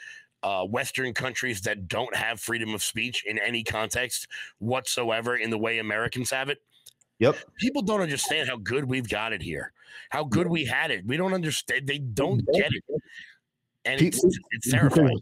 uh, 0.44 0.66
Western 0.66 1.14
countries 1.14 1.62
that 1.62 1.88
don't 1.88 2.16
have 2.16 2.40
freedom 2.40 2.74
of 2.74 2.84
speech 2.84 3.24
in 3.26 3.40
any 3.40 3.64
context 3.64 4.28
whatsoever 4.60 5.38
in 5.38 5.50
the 5.50 5.58
way 5.58 5.80
Americans 5.80 6.30
have 6.30 6.50
it. 6.50 6.60
Yep. 7.20 7.38
People 7.58 7.82
don't 7.82 8.02
understand 8.02 8.50
how 8.50 8.58
good 8.58 8.86
we've 8.86 9.08
got 9.08 9.34
it 9.34 9.42
here, 9.42 9.72
how 10.10 10.24
good 10.24 10.48
we 10.48 10.66
had 10.66 10.92
it. 10.92 11.06
We 11.06 11.16
don't 11.16 11.34
understand. 11.34 11.88
They 11.88 12.00
don't 12.00 12.42
get 12.54 12.72
it. 12.74 12.84
And 13.86 14.02
it's, 14.02 14.24
it's 14.52 14.72
terrifying. 14.72 15.20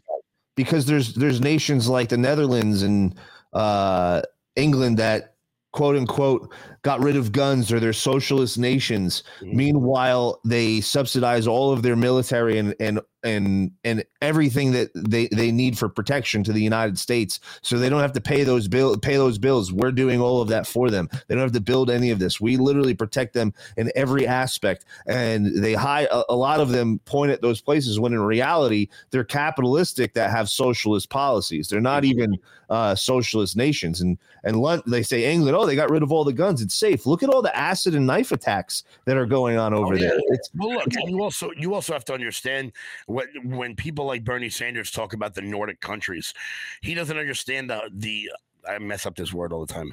because 0.56 0.86
there's 0.86 1.14
there's 1.14 1.40
nations 1.40 1.88
like 1.88 2.08
the 2.08 2.16
Netherlands 2.16 2.82
and 2.82 3.14
uh, 3.52 4.22
England 4.56 4.98
that 4.98 5.34
quote 5.72 5.96
unquote 5.96 6.52
got 6.82 7.00
rid 7.00 7.16
of 7.16 7.32
guns 7.32 7.72
or 7.72 7.78
they're 7.78 7.92
socialist 7.92 8.58
nations. 8.58 9.22
Mm-hmm. 9.40 9.56
Meanwhile, 9.56 10.40
they 10.44 10.80
subsidize 10.80 11.46
all 11.46 11.72
of 11.72 11.82
their 11.82 11.96
military 11.96 12.58
and 12.58 12.74
and 12.80 13.00
and 13.24 13.70
and 13.84 14.04
everything 14.20 14.72
that 14.72 14.90
they 14.94 15.28
they 15.28 15.52
need 15.52 15.78
for 15.78 15.88
protection 15.88 16.42
to 16.44 16.52
the 16.52 16.62
United 16.62 16.98
States, 16.98 17.38
so 17.62 17.78
they 17.78 17.88
don't 17.88 18.00
have 18.00 18.12
to 18.12 18.20
pay 18.20 18.42
those 18.42 18.66
bill 18.66 18.96
pay 18.98 19.16
those 19.16 19.38
bills. 19.38 19.72
We're 19.72 19.92
doing 19.92 20.20
all 20.20 20.42
of 20.42 20.48
that 20.48 20.66
for 20.66 20.90
them. 20.90 21.08
They 21.12 21.34
don't 21.34 21.42
have 21.42 21.52
to 21.52 21.60
build 21.60 21.88
any 21.88 22.10
of 22.10 22.18
this. 22.18 22.40
We 22.40 22.56
literally 22.56 22.94
protect 22.94 23.32
them 23.32 23.54
in 23.76 23.92
every 23.94 24.26
aspect, 24.26 24.84
and 25.06 25.62
they 25.62 25.74
hide 25.74 26.08
a, 26.10 26.24
a 26.32 26.36
lot 26.36 26.58
of 26.58 26.70
them 26.70 26.98
point 27.04 27.30
at 27.30 27.42
those 27.42 27.60
places 27.60 28.00
when 28.00 28.12
in 28.12 28.20
reality 28.20 28.88
they're 29.10 29.24
capitalistic 29.24 30.14
that 30.14 30.30
have 30.30 30.50
socialist 30.50 31.08
policies. 31.08 31.68
They're 31.68 31.80
not 31.80 32.04
even 32.04 32.38
uh, 32.72 32.94
socialist 32.94 33.54
nations. 33.54 34.00
And 34.00 34.18
and 34.44 34.82
they 34.86 35.02
say 35.02 35.30
England, 35.30 35.54
oh, 35.54 35.66
they 35.66 35.76
got 35.76 35.90
rid 35.90 36.02
of 36.02 36.10
all 36.10 36.24
the 36.24 36.32
guns. 36.32 36.62
It's 36.62 36.71
safe. 36.72 37.06
Look 37.06 37.22
at 37.22 37.28
all 37.30 37.42
the 37.42 37.56
acid 37.56 37.94
and 37.94 38.06
knife 38.06 38.32
attacks 38.32 38.84
that 39.04 39.16
are 39.16 39.26
going 39.26 39.58
on 39.58 39.74
over 39.74 39.94
Oh, 39.94 39.96
yeah. 39.96 40.08
there. 40.08 40.18
It's 40.28 40.50
well, 40.54 40.74
look, 40.74 40.92
and 40.94 41.10
you 41.10 41.22
also 41.22 41.50
you 41.56 41.74
also 41.74 41.92
have 41.92 42.04
to 42.06 42.14
understand 42.14 42.72
what 43.06 43.28
when 43.44 43.74
people 43.76 44.04
like 44.06 44.24
Bernie 44.24 44.50
Sanders 44.50 44.90
talk 44.90 45.12
about 45.12 45.34
the 45.34 45.42
Nordic 45.42 45.80
countries, 45.80 46.34
he 46.80 46.94
doesn't 46.94 47.16
understand 47.16 47.70
the 47.70 47.90
the 47.94 48.30
I 48.68 48.78
mess 48.78 49.06
up 49.06 49.16
this 49.16 49.32
word 49.32 49.52
all 49.52 49.64
the 49.64 49.72
time 49.72 49.92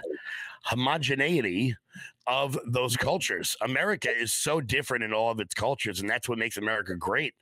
homogeneity 0.63 1.75
of 2.27 2.57
those 2.67 2.95
cultures. 2.97 3.55
America 3.61 4.09
is 4.09 4.33
so 4.33 4.61
different 4.61 5.03
in 5.03 5.13
all 5.13 5.31
of 5.31 5.39
its 5.39 5.53
cultures, 5.53 5.99
and 6.01 6.09
that's 6.09 6.29
what 6.29 6.37
makes 6.37 6.57
America 6.57 6.95
great. 6.95 7.33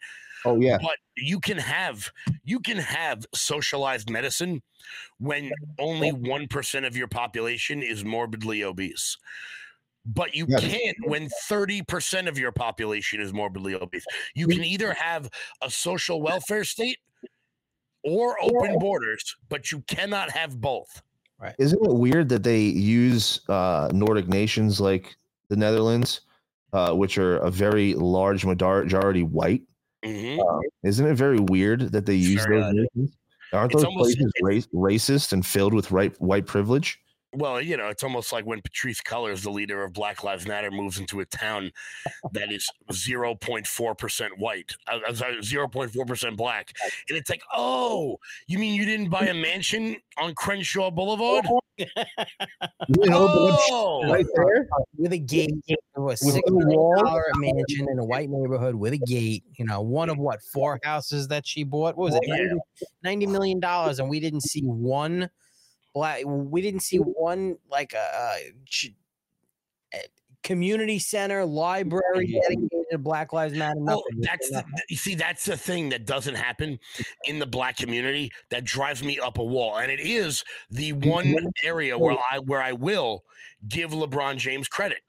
Oh 0.45 0.59
yeah. 0.59 0.77
But 0.81 0.97
you 1.15 1.39
can 1.39 1.57
have 1.57 2.11
you 2.43 2.59
can 2.59 2.77
have 2.77 3.25
socialized 3.33 4.09
medicine 4.09 4.61
when 5.19 5.51
only 5.79 6.11
one 6.11 6.47
percent 6.47 6.85
of 6.85 6.95
your 6.95 7.07
population 7.07 7.81
is 7.81 8.05
morbidly 8.05 8.63
obese. 8.63 9.17
But 10.05 10.33
you 10.33 10.45
Yes. 10.47 10.61
can't 10.61 10.97
when 11.05 11.27
30% 11.49 12.29
of 12.29 12.39
your 12.39 12.53
population 12.53 13.19
is 13.19 13.33
morbidly 13.33 13.75
obese. 13.75 14.05
You 14.35 14.47
can 14.47 14.63
either 14.63 14.93
have 14.93 15.29
a 15.61 15.69
social 15.69 16.21
welfare 16.21 16.63
state 16.63 16.99
or 18.05 18.41
open 18.41 18.79
borders, 18.79 19.35
but 19.49 19.69
you 19.69 19.81
cannot 19.81 20.31
have 20.31 20.61
both. 20.61 21.01
Right. 21.39 21.55
Isn't 21.59 21.85
it 21.85 21.93
weird 21.93 22.29
that 22.29 22.43
they 22.43 22.61
use 22.61 23.41
uh, 23.49 23.91
Nordic 23.93 24.29
nations 24.29 24.79
like 24.79 25.17
the 25.49 25.57
Netherlands, 25.57 26.21
uh, 26.71 26.93
which 26.93 27.17
are 27.17 27.37
a 27.39 27.51
very 27.51 27.93
large 27.93 28.45
majority 28.45 29.23
white? 29.23 29.61
Mhm. 30.05 30.39
Uh, 30.39 30.59
isn't 30.83 31.05
it 31.05 31.15
very 31.15 31.39
weird 31.39 31.91
that 31.91 32.05
they 32.05 32.15
use 32.15 32.43
very 32.45 32.61
those. 32.61 33.09
Aren't 33.53 33.71
It's 33.73 33.81
those 33.81 33.85
almost- 33.85 34.17
places 34.17 34.31
race, 34.41 34.67
racist 34.73 35.33
and 35.33 35.45
filled 35.45 35.73
with 35.73 35.91
right, 35.91 36.13
white 36.21 36.45
privilege? 36.45 36.99
Well, 37.33 37.61
you 37.61 37.75
know, 37.75 37.87
it's 37.87 38.03
almost 38.03 38.31
like 38.31 38.45
when 38.45 38.61
Patrisse 38.61 39.01
Cullors, 39.03 39.41
the 39.43 39.49
leader 39.51 39.83
of 39.83 39.91
Black 39.93 40.23
Lives 40.23 40.47
Matter, 40.47 40.71
moves 40.71 40.97
into 40.97 41.19
a 41.19 41.25
town 41.25 41.71
that 42.31 42.51
is 42.51 42.69
0.4% 42.91 44.29
white, 44.37 44.73
uh, 44.87 44.99
uh, 45.07 45.13
sorry, 45.13 45.37
0.4% 45.39 46.37
black. 46.37 46.73
And 47.09 47.17
it's 47.17 47.29
like, 47.29 47.41
oh, 47.53 48.17
you 48.47 48.57
mean 48.57 48.73
you 48.75 48.85
didn't 48.85 49.09
buy 49.09 49.25
a 49.25 49.33
mansion 49.33 49.97
on 50.17 50.33
Crenshaw 50.35 50.89
Boulevard? 50.91 51.45
You 52.89 53.09
know, 53.09 53.27
Oh, 53.69 54.09
right 54.11 54.25
there. 54.35 54.67
with 54.97 55.13
a 55.13 55.19
gate, 55.19 55.51
a 55.95 56.01
With 56.01 56.17
six 56.17 56.39
a 56.47 56.51
million 56.51 56.79
wall? 56.79 57.21
mansion 57.35 57.85
in 57.91 57.99
a 57.99 58.03
white 58.03 58.29
neighborhood 58.31 58.73
with 58.73 58.93
a 58.93 58.97
gate. 58.97 59.43
You 59.59 59.65
know, 59.65 59.81
one 59.81 60.09
of 60.09 60.17
what 60.17 60.39
four 60.53 60.79
houses 60.83 61.27
that 61.27 61.45
she 61.45 61.63
bought? 61.63 61.95
What 61.95 62.05
was 62.05 62.15
it? 62.15 62.21
Yeah. 62.25 62.35
90, 62.35 62.55
90 63.03 63.25
million 63.27 63.59
dollars, 63.59 63.99
and 63.99 64.09
we 64.09 64.19
didn't 64.19 64.41
see 64.41 64.61
one 64.63 65.29
black. 65.93 66.23
We 66.25 66.61
didn't 66.61 66.81
see 66.81 66.99
mm-hmm. 66.99 67.11
one 67.11 67.57
like 67.69 67.93
a, 67.93 67.97
a 67.97 68.53
a 69.93 69.99
community 70.43 70.99
center 70.99 71.45
library 71.45 72.27
mm-hmm. 72.27 72.39
dedicated 72.41 72.85
to 72.91 72.97
Black 72.97 73.33
Lives 73.33 73.53
Matter. 73.53 73.79
Well, 73.79 74.03
that's 74.19 74.49
the, 74.49 74.63
you 74.89 74.97
see, 74.97 75.15
that's 75.15 75.45
the 75.45 75.57
thing 75.57 75.89
that 75.89 76.05
doesn't 76.05 76.35
happen 76.35 76.79
in 77.25 77.39
the 77.39 77.45
black 77.45 77.77
community 77.77 78.31
that 78.49 78.63
drives 78.63 79.03
me 79.03 79.19
up 79.19 79.37
a 79.37 79.43
wall, 79.43 79.77
and 79.77 79.91
it 79.91 79.99
is 79.99 80.43
the 80.69 80.93
mm-hmm. 80.93 81.09
one 81.09 81.51
area 81.63 81.97
where 81.97 82.17
I 82.31 82.39
where 82.39 82.61
I 82.61 82.73
will 82.73 83.23
give 83.67 83.91
LeBron 83.91 84.37
James 84.37 84.67
credit 84.67 84.99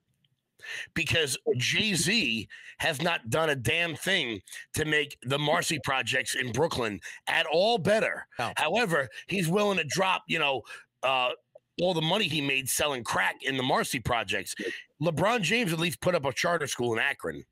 because 0.94 1.36
Jay 1.56 1.94
Z 1.94 2.48
has 2.78 3.02
not 3.02 3.28
done 3.30 3.50
a 3.50 3.56
damn 3.56 3.94
thing 3.94 4.40
to 4.74 4.84
make 4.84 5.16
the 5.22 5.38
Marcy 5.38 5.78
projects 5.84 6.34
in 6.34 6.52
Brooklyn 6.52 7.00
at 7.26 7.46
all 7.46 7.78
better. 7.78 8.26
However, 8.56 9.08
he's 9.26 9.48
willing 9.48 9.78
to 9.78 9.84
drop, 9.84 10.22
you 10.28 10.38
know, 10.38 10.62
uh, 11.02 11.30
all 11.80 11.94
the 11.94 12.02
money 12.02 12.26
he 12.26 12.40
made 12.40 12.68
selling 12.68 13.04
crack 13.04 13.36
in 13.42 13.56
the 13.56 13.62
Marcy 13.62 14.00
projects. 14.00 14.54
LeBron 15.00 15.42
James 15.42 15.72
at 15.72 15.78
least 15.78 16.00
put 16.00 16.14
up 16.14 16.24
a 16.24 16.32
charter 16.32 16.66
school 16.66 16.92
in 16.92 16.98
Akron 16.98 17.44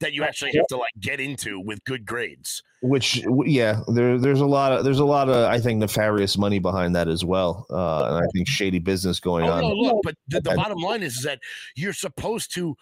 that 0.00 0.12
you 0.12 0.24
actually 0.24 0.52
have 0.52 0.66
to 0.68 0.76
like 0.76 0.92
get 0.98 1.20
into 1.20 1.60
with 1.60 1.84
good 1.84 2.04
grades. 2.04 2.62
Which, 2.82 3.22
yeah, 3.44 3.82
there, 3.88 4.18
there's 4.18 4.40
a 4.40 4.46
lot 4.46 4.72
of 4.72 4.84
there's 4.84 5.00
a 5.00 5.04
lot 5.04 5.28
of 5.28 5.36
I 5.50 5.60
think 5.60 5.80
nefarious 5.80 6.38
money 6.38 6.58
behind 6.58 6.96
that 6.96 7.08
as 7.08 7.24
well, 7.24 7.66
uh, 7.68 8.04
and 8.06 8.24
I 8.24 8.26
think 8.32 8.48
shady 8.48 8.78
business 8.78 9.20
going 9.20 9.44
Oh 9.44 9.52
on. 9.52 9.60
no, 9.60 9.68
look, 9.68 10.00
but 10.02 10.14
the, 10.28 10.40
the 10.40 10.54
bottom 10.54 10.78
line 10.78 11.02
is, 11.02 11.16
is 11.18 11.22
that 11.24 11.40
you're 11.76 11.92
supposed 11.92 12.54
to 12.54 12.74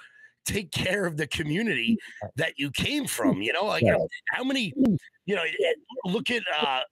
take 0.46 0.70
care 0.70 1.04
of 1.04 1.16
the 1.16 1.26
community 1.26 1.96
that 2.36 2.52
you 2.58 2.70
came 2.70 3.06
from. 3.08 3.42
You 3.42 3.52
know, 3.52 3.64
like 3.64 3.82
Yeah. 3.82 3.96
how 4.28 4.44
many, 4.44 4.72
you 5.26 5.34
know, 5.34 5.42
look 6.04 6.30
at 6.30 6.44
uh 6.62 6.82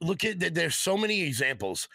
look 0.00 0.24
at 0.24 0.40
there's 0.54 0.74
so 0.74 0.96
many 0.96 1.22
examples 1.22 1.88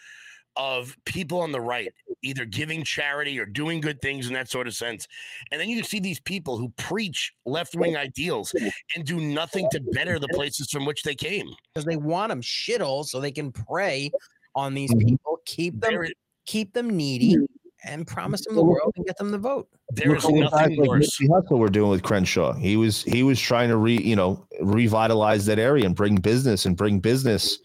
of 0.56 0.96
people 1.04 1.40
on 1.40 1.50
the 1.52 1.60
right 1.60 1.92
either 2.22 2.44
giving 2.44 2.82
charity 2.84 3.38
or 3.38 3.44
doing 3.44 3.80
good 3.80 4.00
things 4.00 4.28
in 4.28 4.32
that 4.34 4.48
sort 4.50 4.66
of 4.66 4.74
sense. 4.74 5.06
And 5.50 5.60
then 5.60 5.68
you 5.68 5.82
see 5.82 5.98
these 6.00 6.20
people 6.20 6.56
who 6.56 6.70
preach 6.78 7.32
left-wing 7.44 7.96
ideals 7.96 8.54
and 8.94 9.04
do 9.04 9.20
nothing 9.20 9.68
to 9.72 9.80
better 9.92 10.18
the 10.18 10.28
places 10.28 10.70
from 10.70 10.86
which 10.86 11.02
they 11.02 11.14
came. 11.14 11.48
because 11.74 11.84
they 11.84 11.96
want 11.96 12.30
them 12.30 12.40
shitholes 12.40 13.06
so 13.06 13.20
they 13.20 13.32
can 13.32 13.52
prey 13.52 14.10
on 14.54 14.72
these 14.74 14.90
Mm-hmm. 14.94 15.08
people, 15.08 15.40
keep 15.44 15.80
them, 15.80 15.92
There- 15.94 16.08
keep 16.46 16.72
them 16.72 16.96
needy, 16.96 17.36
and 17.84 18.06
promise 18.06 18.46
them 18.46 18.54
the 18.54 18.64
world 18.64 18.92
and 18.96 19.04
get 19.04 19.18
them 19.18 19.30
the 19.30 19.36
vote. 19.38 19.68
There 19.90 20.14
is 20.14 20.24
Look 20.24 20.32
what 20.32 20.40
guys 20.52 20.60
nothing 20.60 20.78
like 20.78 20.88
worse. 20.88 21.18
Nipsey 21.20 21.28
Hussle 21.28 21.58
were 21.58 21.68
doing 21.68 21.90
with 21.90 22.02
Crenshaw. 22.02 22.54
He 22.54 22.76
was 22.78 23.02
he 23.02 23.22
was 23.22 23.38
trying 23.38 23.68
to 23.68 23.76
re 23.76 23.98
you 23.98 24.16
know 24.16 24.46
revitalize 24.62 25.44
that 25.46 25.58
area 25.58 25.84
and 25.84 25.94
bring 25.94 26.16
business 26.16 26.64
and 26.64 26.76
bring 26.76 27.00
business 27.00 27.58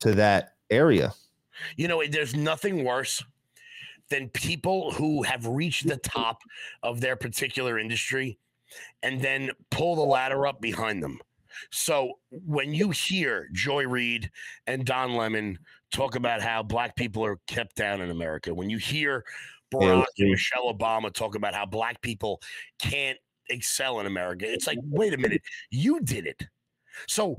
to 0.00 0.14
that 0.14 0.54
area. 0.70 1.12
You 1.76 1.88
know, 1.88 2.02
there's 2.06 2.34
nothing 2.34 2.84
worse 2.84 3.22
than 4.08 4.28
people 4.30 4.90
who 4.92 5.22
have 5.22 5.46
reached 5.46 5.86
the 5.86 5.96
top 5.96 6.42
of 6.82 7.00
their 7.00 7.16
particular 7.16 7.78
industry 7.78 8.38
and 9.02 9.20
then 9.20 9.50
pull 9.70 9.96
the 9.96 10.02
ladder 10.02 10.46
up 10.46 10.60
behind 10.60 11.02
them. 11.02 11.18
So 11.70 12.18
when 12.30 12.74
you 12.74 12.90
hear 12.90 13.48
Joy 13.52 13.86
Reid 13.86 14.30
and 14.66 14.84
Don 14.84 15.14
Lemon 15.14 15.58
talk 15.90 16.14
about 16.14 16.40
how 16.40 16.62
black 16.62 16.96
people 16.96 17.24
are 17.24 17.38
kept 17.46 17.76
down 17.76 18.00
in 18.00 18.10
America, 18.10 18.54
when 18.54 18.70
you 18.70 18.78
hear 18.78 19.24
Barack 19.72 20.04
and 20.18 20.30
Michelle 20.30 20.72
Obama 20.72 21.12
talk 21.12 21.34
about 21.34 21.54
how 21.54 21.66
black 21.66 22.00
people 22.02 22.40
can't 22.78 23.18
excel 23.48 24.00
in 24.00 24.06
America, 24.06 24.50
it's 24.50 24.66
like, 24.66 24.78
wait 24.84 25.14
a 25.14 25.18
minute, 25.18 25.42
you 25.70 26.00
did 26.00 26.26
it. 26.26 26.42
So 27.06 27.36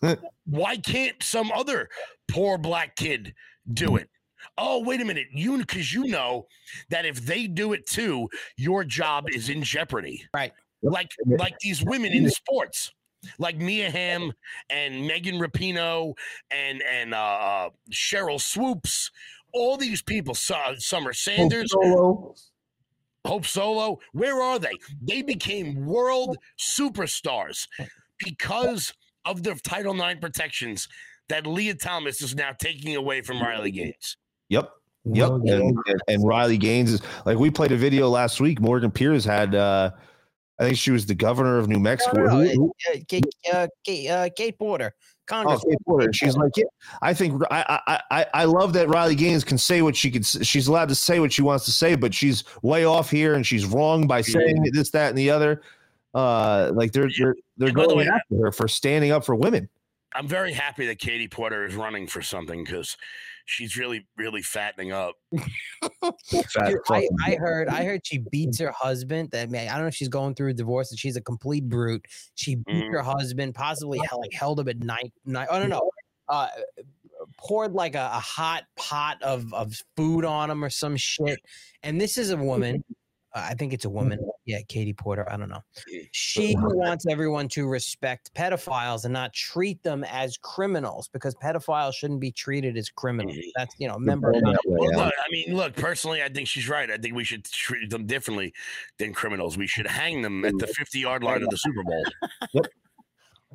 why 0.46 0.76
can't 0.76 1.22
some 1.22 1.50
other 1.52 1.88
poor 2.28 2.58
black 2.58 2.96
kid 2.96 3.34
do 3.72 3.96
it? 3.96 4.08
Oh, 4.58 4.82
wait 4.84 5.00
a 5.00 5.04
minute. 5.04 5.26
You 5.32 5.58
because 5.58 5.92
you 5.92 6.06
know 6.06 6.46
that 6.90 7.04
if 7.04 7.24
they 7.24 7.46
do 7.46 7.72
it 7.72 7.86
too, 7.86 8.28
your 8.56 8.84
job 8.84 9.26
is 9.32 9.48
in 9.48 9.62
jeopardy. 9.62 10.24
Right. 10.34 10.52
Like 10.82 11.10
like 11.26 11.54
these 11.60 11.84
women 11.84 12.12
in 12.12 12.28
sports. 12.30 12.92
Like 13.38 13.56
Mia 13.56 13.88
Hamm 13.88 14.32
and 14.68 15.06
Megan 15.06 15.36
Rapinoe 15.36 16.14
and 16.50 16.82
and 16.82 17.14
uh, 17.14 17.70
Sheryl 17.92 18.40
Swoopes, 18.40 19.12
all 19.52 19.76
these 19.76 20.02
people, 20.02 20.34
Summer 20.34 21.12
Sanders, 21.12 21.70
Solo. 21.70 22.34
Hope 23.24 23.46
Solo, 23.46 24.00
where 24.12 24.42
are 24.42 24.58
they? 24.58 24.72
They 25.00 25.22
became 25.22 25.86
world 25.86 26.36
superstars 26.58 27.68
because 28.18 28.92
of 29.24 29.44
the 29.44 29.54
Title 29.54 29.94
IX 30.00 30.18
protections 30.18 30.88
that 31.28 31.46
Lia 31.46 31.74
Thomas 31.74 32.20
is 32.22 32.34
now 32.34 32.50
taking 32.58 32.96
away 32.96 33.22
from 33.22 33.40
Riley 33.40 33.70
Gaines. 33.70 34.16
Yep. 34.48 34.70
Yep. 35.04 35.28
Well, 35.30 35.34
And, 35.36 35.78
and, 35.86 36.00
and 36.08 36.26
Riley 36.26 36.58
Gaines 36.58 36.92
is 36.92 37.02
like 37.26 37.38
we 37.38 37.50
played 37.50 37.72
a 37.72 37.76
video 37.76 38.08
last 38.08 38.40
week. 38.40 38.60
Morgan 38.60 38.90
Pierce 38.90 39.24
had 39.24 39.54
uh 39.54 39.90
I 40.60 40.64
think 40.64 40.76
she 40.76 40.90
was 40.92 41.06
the 41.06 41.14
governor 41.14 41.58
of 41.58 41.66
New 41.68 41.80
Mexico. 41.80 42.18
No, 42.18 42.24
no, 42.26 42.42
no, 42.44 42.50
who- 42.52 42.72
uh, 42.92 42.98
Kate, 43.08 43.24
uh, 43.52 43.66
Kate, 43.84 44.08
uh, 44.08 44.28
Kate 44.36 44.56
Porter, 44.56 44.94
Oh, 44.94 45.24
Congress. 45.26 45.64
Kate 45.68 45.78
Porter. 45.86 46.12
She's 46.12 46.36
like, 46.36 46.52
yeah, 46.56 46.64
I 47.00 47.14
think 47.14 47.42
I, 47.50 47.80
I 47.86 48.00
I 48.10 48.26
I 48.34 48.44
love 48.44 48.72
that 48.74 48.88
Riley 48.88 49.14
Gaines 49.14 49.42
can 49.44 49.56
say 49.58 49.82
what 49.82 49.96
she 49.96 50.10
can. 50.10 50.22
She's 50.22 50.68
allowed 50.68 50.88
to 50.90 50.94
say 50.94 51.18
what 51.20 51.32
she 51.32 51.42
wants 51.42 51.64
to 51.64 51.72
say, 51.72 51.96
but 51.96 52.12
she's 52.14 52.44
way 52.62 52.84
off 52.84 53.10
here, 53.10 53.34
and 53.34 53.44
she's 53.46 53.64
wrong 53.64 54.06
by 54.06 54.20
saying 54.20 54.62
this, 54.72 54.90
that, 54.90 55.08
and 55.08 55.18
the 55.18 55.30
other. 55.30 55.62
Uh, 56.14 56.70
like 56.74 56.92
they're 56.92 57.08
they're 57.18 57.34
they're 57.56 57.68
And 57.68 57.76
by 57.76 57.82
the 57.84 57.88
going 57.88 58.06
way, 58.06 58.12
after 58.12 58.44
her 58.44 58.52
for 58.52 58.68
standing 58.68 59.10
up 59.10 59.24
for 59.24 59.34
women. 59.34 59.68
I'm 60.14 60.28
very 60.28 60.52
happy 60.52 60.86
that 60.86 60.98
Katie 60.98 61.28
Porter 61.28 61.64
is 61.64 61.74
running 61.74 62.06
for 62.06 62.22
something 62.22 62.64
because 62.64 62.96
she's 63.46 63.76
really, 63.76 64.06
really 64.16 64.42
fattening 64.42 64.92
up. 64.92 65.14
Fat 66.00 66.66
Dude, 66.66 66.78
I, 66.90 67.08
I 67.26 67.34
heard 67.36 67.68
I 67.68 67.84
heard 67.84 68.06
she 68.06 68.18
beats 68.30 68.58
her 68.60 68.72
husband. 68.72 69.30
That 69.32 69.50
man, 69.50 69.68
I 69.68 69.72
don't 69.72 69.82
know 69.82 69.88
if 69.88 69.94
she's 69.94 70.08
going 70.08 70.34
through 70.34 70.50
a 70.50 70.54
divorce 70.54 70.90
and 70.90 70.98
she's 70.98 71.16
a 71.16 71.20
complete 71.20 71.68
brute. 71.68 72.04
She 72.34 72.56
beat 72.56 72.84
Mhm. 72.84 72.92
her 72.92 73.02
husband, 73.02 73.54
possibly 73.54 74.00
held, 74.08 74.20
like 74.22 74.32
held 74.32 74.60
him 74.60 74.68
at 74.68 74.78
night. 74.80 75.12
night 75.24 75.48
oh 75.50 75.58
no 75.60 75.66
no, 75.66 75.90
uh, 76.28 76.48
poured 77.38 77.72
like 77.72 77.94
a, 77.94 78.10
a 78.12 78.20
hot 78.20 78.64
pot 78.76 79.22
of 79.22 79.52
of 79.54 79.74
food 79.96 80.24
on 80.24 80.50
him 80.50 80.64
or 80.64 80.70
some 80.70 80.96
shit. 80.96 81.38
And 81.82 82.00
this 82.00 82.18
is 82.18 82.30
a 82.30 82.36
woman. 82.36 82.84
Uh, 83.34 83.46
I 83.50 83.54
think 83.54 83.72
it's 83.72 83.84
a 83.84 83.90
woman. 83.90 84.18
Yeah, 84.44 84.58
Katie 84.68 84.92
Porter. 84.92 85.30
I 85.32 85.36
don't 85.36 85.48
know. 85.48 85.62
She 86.12 86.54
wants 86.58 87.06
everyone 87.08 87.48
to 87.48 87.66
respect 87.66 88.30
pedophiles 88.34 89.04
and 89.04 89.12
not 89.12 89.32
treat 89.32 89.82
them 89.82 90.04
as 90.04 90.36
criminals 90.36 91.08
because 91.12 91.34
pedophiles 91.36 91.94
shouldn't 91.94 92.20
be 92.20 92.30
treated 92.30 92.76
as 92.76 92.88
criminals. 92.90 93.36
That's 93.56 93.74
you 93.78 93.88
know, 93.88 93.98
member. 93.98 94.32
going 94.32 94.44
that 94.44 94.58
way, 94.66 94.88
Well, 94.92 95.04
look, 95.06 95.14
I 95.18 95.30
mean, 95.30 95.54
look, 95.56 95.74
personally, 95.76 96.22
I 96.22 96.28
think 96.28 96.46
she's 96.48 96.68
right. 96.68 96.90
I 96.90 96.96
think 96.98 97.14
we 97.14 97.24
should 97.24 97.44
treat 97.44 97.88
them 97.90 98.06
differently 98.06 98.52
than 98.98 99.12
criminals. 99.14 99.56
We 99.56 99.66
should 99.66 99.86
hang 99.86 100.22
them 100.22 100.44
at 100.44 100.58
the 100.58 100.66
50 100.66 100.98
yard 100.98 101.24
line 101.24 101.42
of 101.42 101.48
the 101.48 101.56
Super 101.56 101.82
Bowl. 101.84 102.04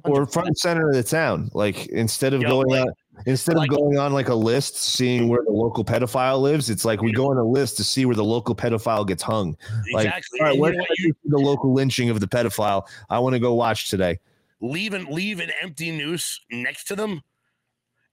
or 0.06 0.26
front 0.26 0.58
center 0.58 0.90
of 0.90 0.95
the 0.95 1.04
town. 1.04 1.49
Like 1.54 1.88
instead 1.88 2.34
of 2.34 2.41
Yo, 2.41 2.49
going 2.49 2.68
like- 2.68 2.82
on 2.88 2.94
instead 3.26 3.56
like- 3.56 3.72
of 3.72 3.77
going 3.77 3.98
on 3.98 4.14
like 4.14 4.30
a 4.30 4.35
list, 4.35 4.77
seeing 4.77 5.27
where 5.27 5.41
the 5.44 5.52
local 5.52 5.84
pedophile 5.84 6.41
lives, 6.41 6.69
it's 6.69 6.85
like 6.85 7.02
we 7.02 7.11
go 7.11 7.30
on 7.31 7.38
a 7.38 7.44
list 7.44 7.77
to 7.77 7.84
see 7.84 8.06
where 8.06 8.15
the 8.15 8.23
local 8.23 8.56
pedophile 8.56 9.06
gets 9.07 9.23
hung. 9.23 9.57
Like, 9.94 10.06
Exactly. 10.07 10.39
all 10.39 10.45
right, 10.45 10.49
And 10.52 10.56
you 10.57 10.61
where 10.61 10.72
know 10.72 10.77
can 10.77 10.80
what? 10.81 10.91
I 10.91 11.03
see 11.03 11.11
the 11.26 11.38
local 11.39 11.73
lynching 11.73 12.10
of 12.10 12.19
the 12.19 12.27
pedophile? 12.27 12.88
I 13.10 13.19
want 13.19 13.34
to 13.34 13.39
go 13.39 13.53
watch 13.53 13.89
today. 13.89 14.19
leave 14.61 14.94
an 14.94 15.06
leave 15.11 15.39
an 15.39 15.52
empty 15.61 15.91
noose 15.91 16.39
next 16.52 16.85
to 16.85 16.95
them 16.95 17.22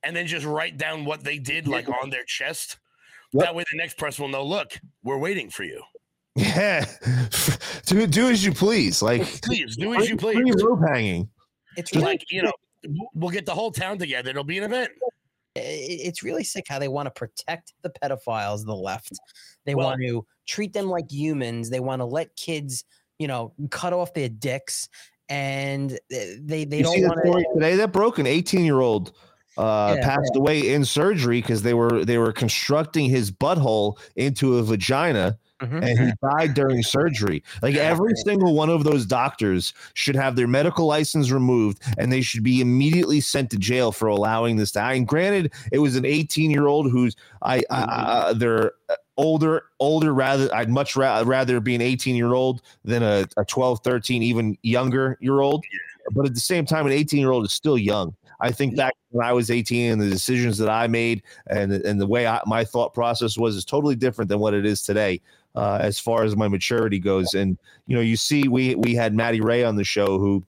and 0.02 0.14
then 0.14 0.26
just 0.26 0.44
write 0.44 0.76
down 0.76 1.04
what 1.06 1.24
they 1.24 1.38
did 1.38 1.66
like 1.66 1.88
on 1.88 2.10
their 2.10 2.24
chest 2.24 2.76
Yep. 3.32 3.44
that 3.44 3.54
way 3.54 3.64
the 3.72 3.78
next 3.78 3.96
person 3.96 4.22
will 4.24 4.28
know 4.30 4.44
look 4.44 4.78
we're 5.02 5.16
waiting 5.16 5.48
for 5.48 5.64
you 5.64 5.82
Yeah, 6.36 6.84
do 7.86 8.06
do 8.06 8.28
as 8.28 8.44
you 8.44 8.52
please. 8.52 9.00
Like 9.02 9.22
please 9.42 9.74
do 9.76 9.94
as 9.94 10.08
you 10.08 10.16
please 10.16 10.62
rope 10.62 10.80
hanging. 10.86 11.28
It's 11.76 11.94
really 11.94 12.04
like 12.06 12.24
you 12.30 12.42
know 12.42 12.52
w- 12.52 12.63
we'll 13.14 13.30
get 13.30 13.46
the 13.46 13.54
whole 13.54 13.70
town 13.70 13.98
together. 13.98 14.30
It'll 14.30 14.44
be 14.44 14.58
an 14.58 14.64
event. 14.64 14.90
It's 15.56 16.22
really 16.22 16.42
sick 16.44 16.64
how 16.68 16.78
they 16.78 16.88
want 16.88 17.06
to 17.06 17.10
protect 17.12 17.74
the 17.82 17.90
pedophiles 17.90 18.64
the 18.64 18.74
left. 18.74 19.12
They 19.64 19.74
Well- 19.74 19.86
want 19.86 20.00
to 20.02 20.26
treat 20.46 20.72
them 20.72 20.88
like 20.88 21.10
humans. 21.10 21.70
They 21.70 21.80
want 21.80 22.00
to 22.00 22.06
let 22.06 22.34
kids 22.36 22.84
you 23.18 23.28
know 23.28 23.52
cut 23.70 23.92
off 23.92 24.14
their 24.14 24.28
dicks. 24.28 24.88
And 25.28 25.98
they 26.10 26.38
they, 26.40 26.64
they 26.64 26.78
You 26.78 26.82
don't 26.84 27.00
the 27.00 27.08
want 27.08 27.20
story 27.24 27.44
to 27.44 27.54
today? 27.54 27.76
That 27.76 27.92
broke 27.92 28.18
an 28.18 28.26
18 28.26 28.64
year 28.64 28.80
old 28.80 29.12
uh, 29.56 29.94
Yeah, 29.96 30.04
passed 30.04 30.36
away 30.36 30.74
in 30.74 30.84
surgery 30.84 31.40
because 31.40 31.62
they 31.62 31.74
were 31.74 32.04
they 32.04 32.18
were 32.18 32.32
constructing 32.32 33.08
his 33.08 33.30
butthole 33.30 33.98
into 34.16 34.58
a 34.58 34.62
vagina 34.62 35.38
Mm-hmm. 35.64 35.82
and 35.82 35.98
he 35.98 36.12
died 36.22 36.54
during 36.54 36.82
surgery. 36.82 37.42
Like 37.62 37.74
every 37.76 38.14
single 38.24 38.54
one 38.54 38.70
of 38.70 38.84
those 38.84 39.06
doctors 39.06 39.72
should 39.94 40.16
have 40.16 40.36
their 40.36 40.48
medical 40.48 40.86
license 40.86 41.30
removed 41.30 41.82
and 41.98 42.12
they 42.12 42.22
should 42.22 42.42
be 42.42 42.60
immediately 42.60 43.20
sent 43.20 43.50
to 43.50 43.58
jail 43.58 43.92
for 43.92 44.08
allowing 44.08 44.56
this 44.56 44.72
to 44.72 44.80
happen. 44.80 45.04
Granted, 45.04 45.52
it 45.72 45.78
was 45.78 45.96
an 45.96 46.04
18 46.04 46.50
year 46.50 46.66
old 46.66 46.90
who's 46.90 47.16
I, 47.42 47.62
I, 47.70 48.28
I 48.30 48.32
they're 48.34 48.72
older 49.16 49.66
older 49.78 50.12
rather 50.12 50.52
I'd 50.54 50.68
much 50.68 50.96
ra- 50.96 51.22
rather 51.24 51.60
be 51.60 51.74
an 51.74 51.80
18 51.80 52.16
year 52.16 52.34
old 52.34 52.62
than 52.84 53.02
a, 53.02 53.26
a 53.36 53.44
12 53.44 53.80
13 53.84 54.22
even 54.22 54.58
younger 54.62 55.16
year 55.20 55.40
old 55.40 55.64
but 56.12 56.26
at 56.26 56.34
the 56.34 56.40
same 56.40 56.66
time 56.66 56.84
an 56.86 56.92
18 56.92 57.20
year 57.20 57.30
old 57.30 57.44
is 57.44 57.52
still 57.52 57.78
young 57.78 58.14
I 58.40 58.52
think 58.52 58.76
back 58.76 58.94
when 59.10 59.26
I 59.26 59.32
was 59.32 59.50
18 59.50 59.92
and 59.92 60.00
the 60.00 60.10
decisions 60.10 60.58
that 60.58 60.68
I 60.68 60.86
made 60.86 61.22
and 61.46 61.72
and 61.72 62.00
the 62.00 62.06
way 62.06 62.26
I, 62.26 62.40
my 62.46 62.64
thought 62.64 62.92
process 62.92 63.38
was 63.38 63.56
is 63.56 63.64
totally 63.64 63.94
different 63.94 64.28
than 64.28 64.38
what 64.38 64.54
it 64.54 64.66
is 64.66 64.82
today. 64.82 65.20
Uh, 65.54 65.78
as 65.80 65.98
far 65.98 66.24
as 66.24 66.36
my 66.36 66.48
maturity 66.48 66.98
goes. 66.98 67.34
And 67.34 67.58
you 67.86 67.96
know, 67.96 68.02
you 68.02 68.16
see, 68.16 68.48
we 68.48 68.74
we 68.74 68.94
had 68.94 69.14
Maddie 69.14 69.40
Ray 69.40 69.64
on 69.64 69.76
the 69.76 69.84
show 69.84 70.18
who 70.18 70.44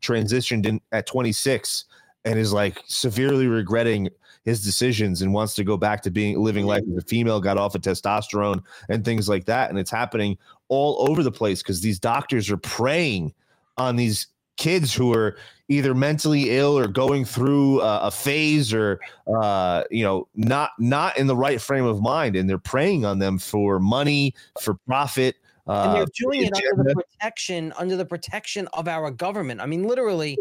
transitioned 0.00 0.66
in 0.66 0.80
at 0.90 1.06
26 1.06 1.84
and 2.24 2.38
is 2.38 2.52
like 2.52 2.78
severely 2.86 3.46
regretting 3.46 4.08
his 4.44 4.64
decisions 4.64 5.22
and 5.22 5.32
wants 5.32 5.54
to 5.54 5.64
go 5.64 5.76
back 5.76 6.02
to 6.02 6.10
being 6.10 6.40
living 6.40 6.66
life 6.66 6.82
as 6.90 6.96
a 6.96 7.06
female, 7.06 7.40
got 7.40 7.58
off 7.58 7.74
of 7.74 7.82
testosterone 7.82 8.62
and 8.88 9.04
things 9.04 9.28
like 9.28 9.44
that. 9.44 9.70
And 9.70 9.78
it's 9.78 9.90
happening 9.90 10.36
all 10.68 11.08
over 11.08 11.22
the 11.22 11.30
place 11.30 11.62
because 11.62 11.80
these 11.80 12.00
doctors 12.00 12.50
are 12.50 12.56
preying 12.56 13.32
on 13.76 13.96
these 13.96 14.26
kids 14.56 14.92
who 14.92 15.12
are 15.14 15.36
either 15.72 15.94
mentally 15.94 16.50
ill 16.50 16.78
or 16.78 16.86
going 16.86 17.24
through 17.24 17.80
uh, 17.80 18.00
a 18.02 18.10
phase 18.10 18.72
or 18.72 19.00
uh, 19.26 19.84
you 19.90 20.04
know 20.04 20.28
not 20.34 20.70
not 20.78 21.16
in 21.16 21.26
the 21.26 21.36
right 21.36 21.60
frame 21.60 21.84
of 21.84 22.00
mind 22.00 22.36
and 22.36 22.48
they're 22.48 22.58
preying 22.58 23.04
on 23.04 23.18
them 23.18 23.38
for 23.38 23.80
money 23.80 24.34
for 24.60 24.74
profit 24.86 25.36
uh, 25.68 25.84
and 25.86 25.96
they're 25.96 26.06
doing 26.18 26.42
it 26.42 26.52
under 26.54 26.82
the 26.82 26.94
protection 26.94 27.72
under 27.78 27.96
the 27.96 28.04
protection 28.04 28.68
of 28.72 28.88
our 28.88 29.10
government. 29.10 29.60
I 29.60 29.66
mean, 29.66 29.84
literally, 29.84 30.36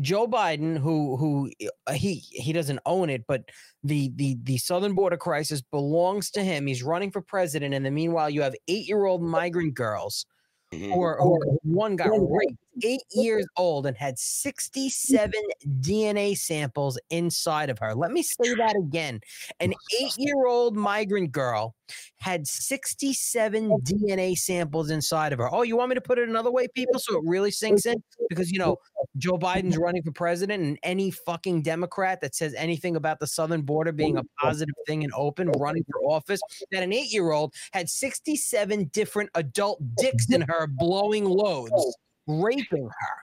Joe 0.00 0.26
Biden, 0.26 0.76
who 0.76 1.16
who 1.16 1.50
uh, 1.86 1.92
he 1.92 2.14
he 2.30 2.52
doesn't 2.52 2.80
own 2.84 3.08
it, 3.08 3.24
but 3.26 3.44
the 3.84 4.10
the 4.16 4.36
the 4.42 4.58
southern 4.58 4.94
border 4.94 5.16
crisis 5.16 5.62
belongs 5.62 6.30
to 6.32 6.42
him. 6.42 6.66
He's 6.66 6.82
running 6.82 7.10
for 7.10 7.20
president, 7.20 7.74
and 7.74 7.84
then 7.84 7.94
meanwhile, 7.94 8.28
you 8.28 8.42
have 8.42 8.54
eight 8.66 8.88
year 8.88 9.04
old 9.04 9.22
migrant 9.22 9.74
girls. 9.74 10.26
Who 10.70 11.00
are, 11.00 11.16
who 11.18 11.34
are- 11.34 11.46
one 11.62 11.96
got 11.96 12.10
raped, 12.10 12.58
eight 12.82 13.02
years 13.12 13.46
old, 13.56 13.86
and 13.86 13.96
had 13.96 14.18
67 14.18 15.32
DNA 15.80 16.36
samples 16.36 16.98
inside 17.10 17.70
of 17.70 17.78
her. 17.78 17.94
Let 17.94 18.12
me 18.12 18.22
say 18.22 18.54
that 18.54 18.76
again. 18.76 19.20
An 19.60 19.72
eight 20.00 20.12
year 20.16 20.46
old 20.46 20.76
migrant 20.76 21.32
girl 21.32 21.74
had 22.20 22.46
67 22.46 23.70
DNA 23.82 24.36
samples 24.36 24.90
inside 24.90 25.32
of 25.32 25.38
her. 25.38 25.52
Oh, 25.52 25.62
you 25.62 25.76
want 25.76 25.90
me 25.90 25.94
to 25.94 26.00
put 26.00 26.18
it 26.18 26.28
another 26.28 26.50
way, 26.50 26.66
people, 26.74 26.98
so 26.98 27.16
it 27.16 27.22
really 27.24 27.50
sinks 27.50 27.86
in? 27.86 28.02
Because, 28.28 28.50
you 28.50 28.58
know, 28.58 28.76
Joe 29.16 29.38
Biden's 29.38 29.78
running 29.78 30.02
for 30.02 30.12
president, 30.12 30.62
and 30.62 30.78
any 30.82 31.10
fucking 31.10 31.62
Democrat 31.62 32.20
that 32.20 32.34
says 32.34 32.52
anything 32.54 32.94
about 32.94 33.20
the 33.20 33.26
southern 33.26 33.62
border 33.62 33.90
being 33.90 34.18
a 34.18 34.22
positive 34.38 34.74
thing 34.86 35.02
and 35.02 35.10
open 35.16 35.50
running 35.52 35.82
for 35.90 36.12
office, 36.12 36.40
that 36.70 36.82
an 36.82 36.92
eight 36.92 37.10
year 37.10 37.30
old 37.30 37.54
had 37.72 37.88
67 37.88 38.90
different 38.92 39.30
adult 39.34 39.80
dicks 39.96 40.30
in 40.30 40.42
her 40.48 40.66
blowing 40.66 41.24
loads, 41.24 41.96
raping 42.28 42.84
her. 42.86 43.16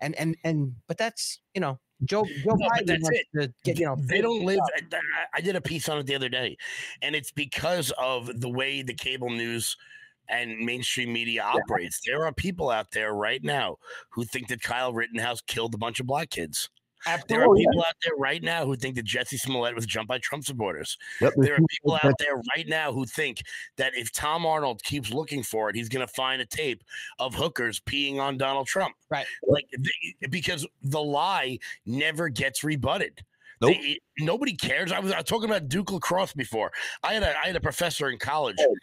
And, 0.00 0.14
and, 0.16 0.36
and, 0.44 0.74
but 0.86 0.98
that's, 0.98 1.40
you 1.54 1.60
know, 1.60 1.78
Joe, 2.04 2.24
Joe 2.44 2.54
No, 2.54 2.68
Biden 2.68 2.86
that's 2.86 3.08
it. 3.10 3.26
to 3.34 3.52
get, 3.64 3.78
you 3.78 3.86
know, 3.86 3.96
they 3.98 4.20
don't 4.20 4.44
live. 4.44 4.60
I- 4.76 4.98
I 5.34 5.40
did 5.40 5.56
a 5.56 5.60
piece 5.60 5.88
on 5.88 5.98
it 5.98 6.06
the 6.06 6.14
other 6.14 6.28
day, 6.28 6.56
and 7.02 7.16
it's 7.16 7.32
because 7.32 7.92
of 7.98 8.40
the 8.40 8.48
way 8.48 8.82
the 8.82 8.94
cable 8.94 9.30
news 9.30 9.76
and 10.28 10.58
mainstream 10.58 11.12
media 11.12 11.42
operates. 11.42 12.00
There 12.06 12.24
are 12.24 12.32
people 12.32 12.70
out 12.70 12.92
there 12.92 13.14
right 13.14 13.42
now 13.42 13.78
who 14.10 14.24
think 14.24 14.48
that 14.48 14.62
Kyle 14.62 14.92
Rittenhouse 14.92 15.40
killed 15.40 15.74
a 15.74 15.78
bunch 15.78 15.98
of 15.98 16.06
black 16.06 16.30
kids. 16.30 16.68
There 17.28 17.42
are 17.42 17.54
people 17.54 17.80
out 17.80 17.94
there 18.04 18.16
right 18.16 18.42
now 18.42 18.64
who 18.64 18.76
think 18.76 18.96
that 18.96 19.06
Jussie 19.06 19.38
Smollett 19.38 19.74
was 19.74 19.86
jumped 19.86 20.08
by 20.08 20.18
Trump 20.18 20.44
supporters. 20.44 20.96
Yep, 21.20 21.34
There 21.36 21.54
are 21.54 21.66
people 21.68 21.98
out 22.02 22.14
there 22.18 22.36
right 22.56 22.66
now 22.66 22.92
who 22.92 23.04
think 23.06 23.42
that 23.76 23.94
if 23.94 24.12
Tom 24.12 24.44
Arnold 24.44 24.82
keeps 24.82 25.10
looking 25.10 25.42
for 25.42 25.70
it, 25.70 25.76
he's 25.76 25.88
going 25.88 26.06
to 26.06 26.12
find 26.12 26.42
a 26.42 26.46
tape 26.46 26.82
of 27.18 27.34
hookers 27.34 27.80
peeing 27.80 28.18
on 28.18 28.36
Donald 28.36 28.66
Trump. 28.66 28.94
Right. 29.10 29.26
Like 29.46 29.68
because 30.30 30.66
the 30.82 31.00
lie 31.00 31.58
never 31.86 32.28
gets 32.28 32.64
rebutted. 32.64 33.24
Nope. 33.60 33.74
They- 33.80 33.98
nobody 34.18 34.54
cares. 34.54 34.92
I 34.92 35.00
was, 35.00 35.12
I 35.12 35.16
was 35.16 35.24
talking 35.24 35.48
about 35.48 35.68
Duke 35.68 35.92
lacrosse 35.92 36.32
before. 36.32 36.70
I 37.02 37.14
had 37.14 37.22
a 37.22 37.36
I 37.38 37.46
had 37.46 37.56
a 37.56 37.60
professor 37.60 38.08
in 38.10 38.18
college 38.18 38.56
oh. 38.60 38.74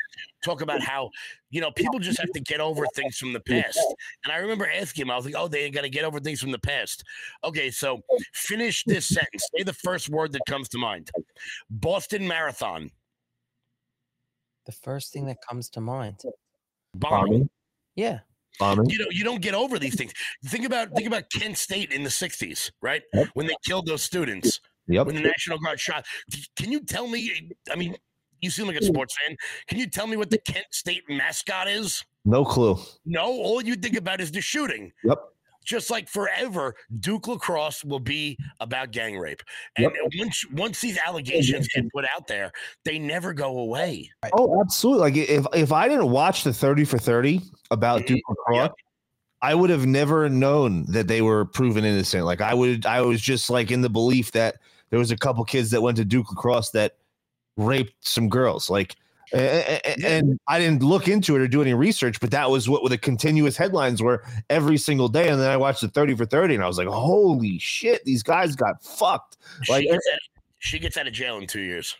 talk 0.43 0.61
about 0.61 0.81
how 0.81 1.11
you 1.49 1.61
know 1.61 1.71
people 1.71 1.99
just 1.99 2.19
have 2.19 2.31
to 2.31 2.39
get 2.39 2.59
over 2.59 2.85
things 2.95 3.17
from 3.17 3.33
the 3.33 3.39
past. 3.39 3.79
And 4.23 4.33
I 4.33 4.37
remember 4.37 4.69
asking 4.69 5.03
him, 5.03 5.11
I 5.11 5.15
was 5.15 5.25
like, 5.25 5.35
"Oh, 5.37 5.47
they 5.47 5.69
got 5.69 5.81
to 5.81 5.89
get 5.89 6.05
over 6.05 6.19
things 6.19 6.41
from 6.41 6.51
the 6.51 6.59
past." 6.59 7.03
Okay, 7.43 7.71
so 7.71 8.01
finish 8.33 8.83
this 8.85 9.05
sentence. 9.05 9.47
Say 9.55 9.63
the 9.63 9.73
first 9.73 10.09
word 10.09 10.31
that 10.33 10.41
comes 10.47 10.69
to 10.69 10.77
mind. 10.77 11.11
Boston 11.69 12.27
Marathon. 12.27 12.91
The 14.65 14.71
first 14.71 15.13
thing 15.13 15.25
that 15.27 15.37
comes 15.47 15.69
to 15.69 15.81
mind. 15.81 16.21
Bombing. 16.95 17.49
Yeah. 17.95 18.19
Bombing. 18.57 18.89
You 18.89 18.99
know, 18.99 19.07
you 19.11 19.23
don't 19.23 19.41
get 19.41 19.53
over 19.53 19.79
these 19.79 19.95
things. 19.95 20.13
Think 20.45 20.65
about 20.65 20.95
think 20.95 21.07
about 21.07 21.29
Kent 21.31 21.57
State 21.57 21.91
in 21.91 22.03
the 22.03 22.09
'60s, 22.09 22.71
right? 22.81 23.03
When 23.33 23.47
they 23.47 23.55
killed 23.65 23.85
those 23.87 24.03
students. 24.03 24.59
Yep. 24.87 25.07
When 25.07 25.15
the 25.15 25.21
National 25.21 25.57
Guard 25.57 25.79
shot. 25.79 26.05
Can 26.55 26.71
you 26.71 26.79
tell 26.79 27.07
me? 27.07 27.51
I 27.71 27.75
mean, 27.75 27.95
you 28.41 28.51
seem 28.51 28.67
like 28.67 28.75
a 28.75 28.83
sports 28.83 29.15
fan. 29.17 29.35
Can 29.67 29.79
you 29.79 29.87
tell 29.87 30.05
me 30.05 30.15
what 30.15 30.29
the 30.29 30.37
Kent 30.37 30.67
State 30.71 31.03
mascot 31.09 31.67
is? 31.67 32.03
No 32.23 32.45
clue. 32.45 32.77
No, 33.05 33.25
all 33.25 33.63
you 33.63 33.75
think 33.75 33.95
about 33.95 34.21
is 34.21 34.31
the 34.31 34.41
shooting. 34.41 34.91
Yep. 35.03 35.19
Just 35.65 35.89
like 35.89 36.07
forever, 36.07 36.75
Duke 36.99 37.27
lacrosse 37.27 37.83
will 37.83 37.99
be 37.99 38.37
about 38.59 38.91
gang 38.91 39.17
rape, 39.17 39.41
and 39.77 39.91
once 40.17 40.45
once 40.51 40.79
these 40.79 40.97
allegations 41.05 41.67
get 41.67 41.91
put 41.91 42.05
out 42.15 42.27
there, 42.27 42.51
they 42.85 42.99
never 42.99 43.33
go 43.33 43.57
away. 43.59 44.09
Oh, 44.33 44.61
absolutely. 44.61 45.01
Like 45.01 45.17
if 45.29 45.45
if 45.53 45.71
I 45.71 45.87
didn't 45.87 46.09
watch 46.09 46.43
the 46.43 46.53
30 46.53 46.85
for 46.85 46.97
30 46.97 47.41
about 47.71 48.05
Mm-hmm. 48.05 48.15
Duke 48.15 48.29
lacrosse, 48.29 48.75
I 49.41 49.55
would 49.55 49.69
have 49.69 49.85
never 49.85 50.29
known 50.29 50.85
that 50.87 51.07
they 51.07 51.21
were 51.21 51.45
proven 51.45 51.85
innocent. 51.85 52.25
Like 52.25 52.41
I 52.41 52.53
would 52.53 52.85
I 52.85 53.01
was 53.01 53.21
just 53.21 53.49
like 53.49 53.71
in 53.71 53.81
the 53.81 53.89
belief 53.89 54.31
that 54.31 54.55
there 54.89 54.99
was 54.99 55.11
a 55.11 55.17
couple 55.17 55.43
kids 55.43 55.71
that 55.71 55.81
went 55.81 55.97
to 55.97 56.05
Duke 56.05 56.29
lacrosse 56.29 56.71
that 56.71 56.97
raped 57.57 57.93
some 58.01 58.29
girls. 58.29 58.69
Like 58.69 58.95
and 59.33 60.39
I 60.47 60.59
didn't 60.59 60.83
look 60.83 61.07
into 61.07 61.35
it 61.35 61.41
or 61.41 61.47
do 61.47 61.61
any 61.61 61.73
research, 61.73 62.19
but 62.19 62.31
that 62.31 62.49
was 62.49 62.69
what 62.69 62.87
the 62.89 62.97
continuous 62.97 63.57
headlines 63.57 64.01
were 64.01 64.23
every 64.49 64.77
single 64.77 65.07
day. 65.07 65.29
And 65.29 65.39
then 65.41 65.49
I 65.49 65.57
watched 65.57 65.81
the 65.81 65.87
30 65.87 66.15
for 66.15 66.25
30 66.25 66.55
and 66.55 66.63
I 66.63 66.67
was 66.67 66.77
like, 66.77 66.87
holy 66.87 67.57
shit, 67.59 68.03
these 68.05 68.23
guys 68.23 68.55
got 68.55 68.83
fucked. 68.83 69.37
Like 69.67 69.83
she, 69.83 69.87
gets 69.89 70.07
eh, 70.07 70.13
out, 70.13 70.19
she 70.59 70.79
gets 70.79 70.97
out 70.97 71.07
of 71.07 71.13
jail 71.13 71.37
in 71.37 71.47
two 71.47 71.61
years. 71.61 71.95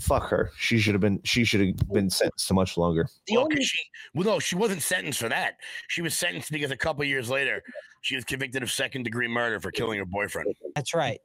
fuck 0.00 0.28
her. 0.28 0.50
She 0.58 0.78
should 0.78 0.94
have 0.94 1.00
been 1.00 1.20
she 1.24 1.44
should 1.44 1.60
have 1.60 1.88
been 1.92 2.10
sentenced 2.10 2.48
to 2.48 2.54
much 2.54 2.76
longer. 2.76 3.08
Well, 3.30 3.48
'cause 3.48 3.64
she, 3.64 3.82
well, 4.14 4.26
no, 4.26 4.38
she 4.38 4.54
wasn't 4.56 4.82
sentenced 4.82 5.18
for 5.18 5.28
that. 5.30 5.54
She 5.88 6.02
was 6.02 6.14
sentenced 6.14 6.50
because 6.52 6.70
a 6.70 6.76
couple 6.76 7.02
years 7.04 7.30
later, 7.30 7.62
she 8.02 8.14
was 8.14 8.24
convicted 8.24 8.62
of 8.62 8.70
second 8.70 9.04
degree 9.04 9.28
murder 9.28 9.58
for 9.58 9.70
killing 9.70 9.98
her 9.98 10.04
boyfriend. 10.04 10.54
That's 10.74 10.94
right. 10.94 11.18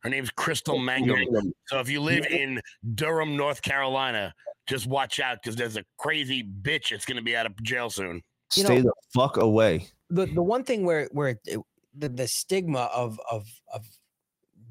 Her 0.00 0.10
name's 0.10 0.30
Crystal 0.30 0.78
Mangum. 0.78 1.18
So 1.66 1.80
if 1.80 1.88
you 1.88 2.00
live 2.00 2.24
in 2.26 2.60
Durham, 2.94 3.36
North 3.36 3.62
Carolina, 3.62 4.32
just 4.66 4.86
watch 4.86 5.18
out 5.18 5.38
because 5.42 5.56
there's 5.56 5.76
a 5.76 5.84
crazy 5.98 6.48
bitch 6.62 6.90
that's 6.90 7.04
going 7.04 7.16
to 7.16 7.22
be 7.22 7.36
out 7.36 7.46
of 7.46 7.60
jail 7.62 7.90
soon. 7.90 8.22
You 8.54 8.64
Stay 8.64 8.76
know- 8.76 8.82
the 8.82 8.92
fuck 9.12 9.36
away. 9.36 9.88
the 10.10 10.26
the 10.26 10.42
one 10.42 10.64
thing 10.64 10.84
where 10.84 11.08
where 11.12 11.38
it- 11.44 11.58
the, 11.96 12.08
the 12.08 12.28
stigma 12.28 12.90
of 12.94 13.20
of 13.30 13.46
of 13.72 13.84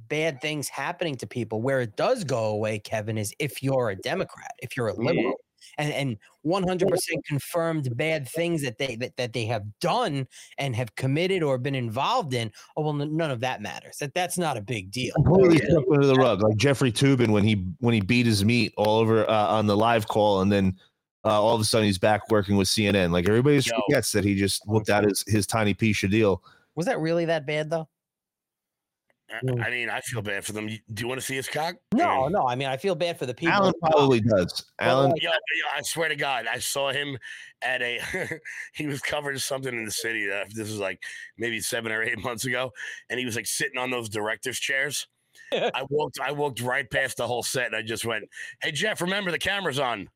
bad 0.08 0.40
things 0.42 0.70
happening 0.70 1.16
to 1.16 1.28
people 1.28 1.62
where 1.62 1.82
it 1.82 1.98
does 1.98 2.24
go 2.24 2.46
away 2.46 2.80
kevin 2.80 3.18
is 3.18 3.34
if 3.40 3.62
you're 3.62 3.90
a 3.90 3.96
democrat 3.98 4.52
if 4.60 4.78
you're 4.78 4.88
a 4.88 4.94
mm. 4.94 5.06
liberal 5.06 5.36
and 5.78 5.94
and 5.94 6.18
100% 6.46 6.90
confirmed 7.26 7.96
bad 7.98 8.28
things 8.28 8.62
that 8.62 8.78
they 8.78 8.96
that, 8.98 9.16
that 9.18 9.34
they 9.34 9.46
have 9.46 9.64
done 9.80 10.28
and 10.58 10.76
have 10.76 10.96
committed 10.96 11.44
or 11.44 11.58
been 11.58 11.76
involved 11.76 12.34
in 12.34 12.52
oh 12.76 12.84
well 12.84 12.94
none 12.94 13.32
of 13.32 13.40
that 13.42 13.62
matters. 13.62 13.98
That 13.98 14.14
that's 14.14 14.38
not 14.38 14.58
a 14.58 14.62
big 14.62 14.92
deal. 14.92 15.14
completely 15.16 15.58
swept 15.58 15.88
under 15.92 16.08
the 16.08 16.16
rug, 16.16 16.42
like 16.42 16.58
Jeffrey 16.58 16.92
Toobin 16.92 17.30
when 17.30 17.44
he 17.44 17.66
when 17.80 17.94
he 17.94 18.02
beat 18.02 18.26
his 18.26 18.44
meat 18.44 18.74
all 18.78 19.00
over 19.00 19.30
uh, 19.30 19.48
on 19.48 19.68
the 19.68 19.78
live 19.78 20.08
call, 20.08 20.42
and 20.42 20.52
then 20.52 20.76
uh, 21.26 21.42
all 21.42 21.56
of 21.56 21.62
a 21.62 21.66
sudden 21.66 21.86
he's 21.86 21.98
back 21.98 22.30
working 22.30 22.56
with 22.56 22.68
CNN. 22.68 23.12
Like 23.12 23.28
everybody 23.28 23.60
just 23.60 23.76
forgets 23.88 24.12
that 24.14 24.24
he 24.24 24.36
just 24.36 24.64
whooped 24.66 24.90
out 24.90 25.04
his 25.04 25.24
his 25.28 25.48
tiny 25.48 25.74
piece 25.74 26.04
of 26.04 26.12
deal. 26.12 26.42
was 26.76 26.86
that 26.86 27.00
really 27.00 27.26
that 27.26 27.46
bad 27.46 27.70
though 27.70 27.88
I, 29.30 29.68
I 29.68 29.70
mean, 29.70 29.90
I 29.90 30.00
feel 30.02 30.22
bad 30.22 30.46
for 30.46 30.54
them. 30.54 30.68
Do 30.68 31.02
you 31.02 31.08
want 31.08 31.20
to 31.20 31.26
see 31.26 31.36
his 31.36 31.48
cock? 31.48 31.76
no 31.94 32.28
no 32.28 32.48
i 32.48 32.56
mean 32.56 32.68
i 32.68 32.78
feel 32.78 32.96
bad 32.96 33.18
for 33.18 33.26
the 33.26 33.34
people 33.34 33.54
Alan 33.54 33.74
probably 33.82 34.22
does. 34.22 34.66
Alan, 34.80 35.12
Yo, 35.18 35.30
yo, 35.30 35.32
I 35.76 35.82
swear 35.82 36.10
to 36.10 36.16
God, 36.16 36.46
I 36.48 36.60
saw 36.60 36.92
him 36.92 37.18
at 37.62 37.82
a. 37.82 38.00
he 38.74 38.88
was 38.88 39.02
covered 39.02 39.34
in 39.34 39.40
something 39.40 39.74
in 39.74 39.86
the 39.86 39.92
city. 39.92 40.30
Uh, 40.32 40.46
this 40.50 40.70
was 40.70 40.80
like 40.80 41.02
maybe 41.38 41.60
seven 41.60 41.92
or 41.92 42.04
eight 42.04 42.20
months 42.24 42.46
ago, 42.46 42.72
and 43.10 43.20
he 43.20 43.26
was 43.26 43.36
like 43.36 43.48
sitting 43.48 43.78
on 43.78 43.92
those 43.92 44.10
directors' 44.10 44.60
chairs. 44.60 45.08
I 45.54 45.84
walked. 45.90 46.20
I 46.20 46.32
walked 46.32 46.62
right 46.62 46.90
past 46.90 47.18
the 47.18 47.28
whole 47.28 47.44
set, 47.44 47.68
and 47.68 47.76
I 47.76 47.82
just 47.82 48.06
went, 48.06 48.26
"Hey 48.62 48.72
Jeff, 48.72 49.02
remember 49.02 49.32
the 49.32 49.40
camera's 49.40 49.80
on." 49.80 50.10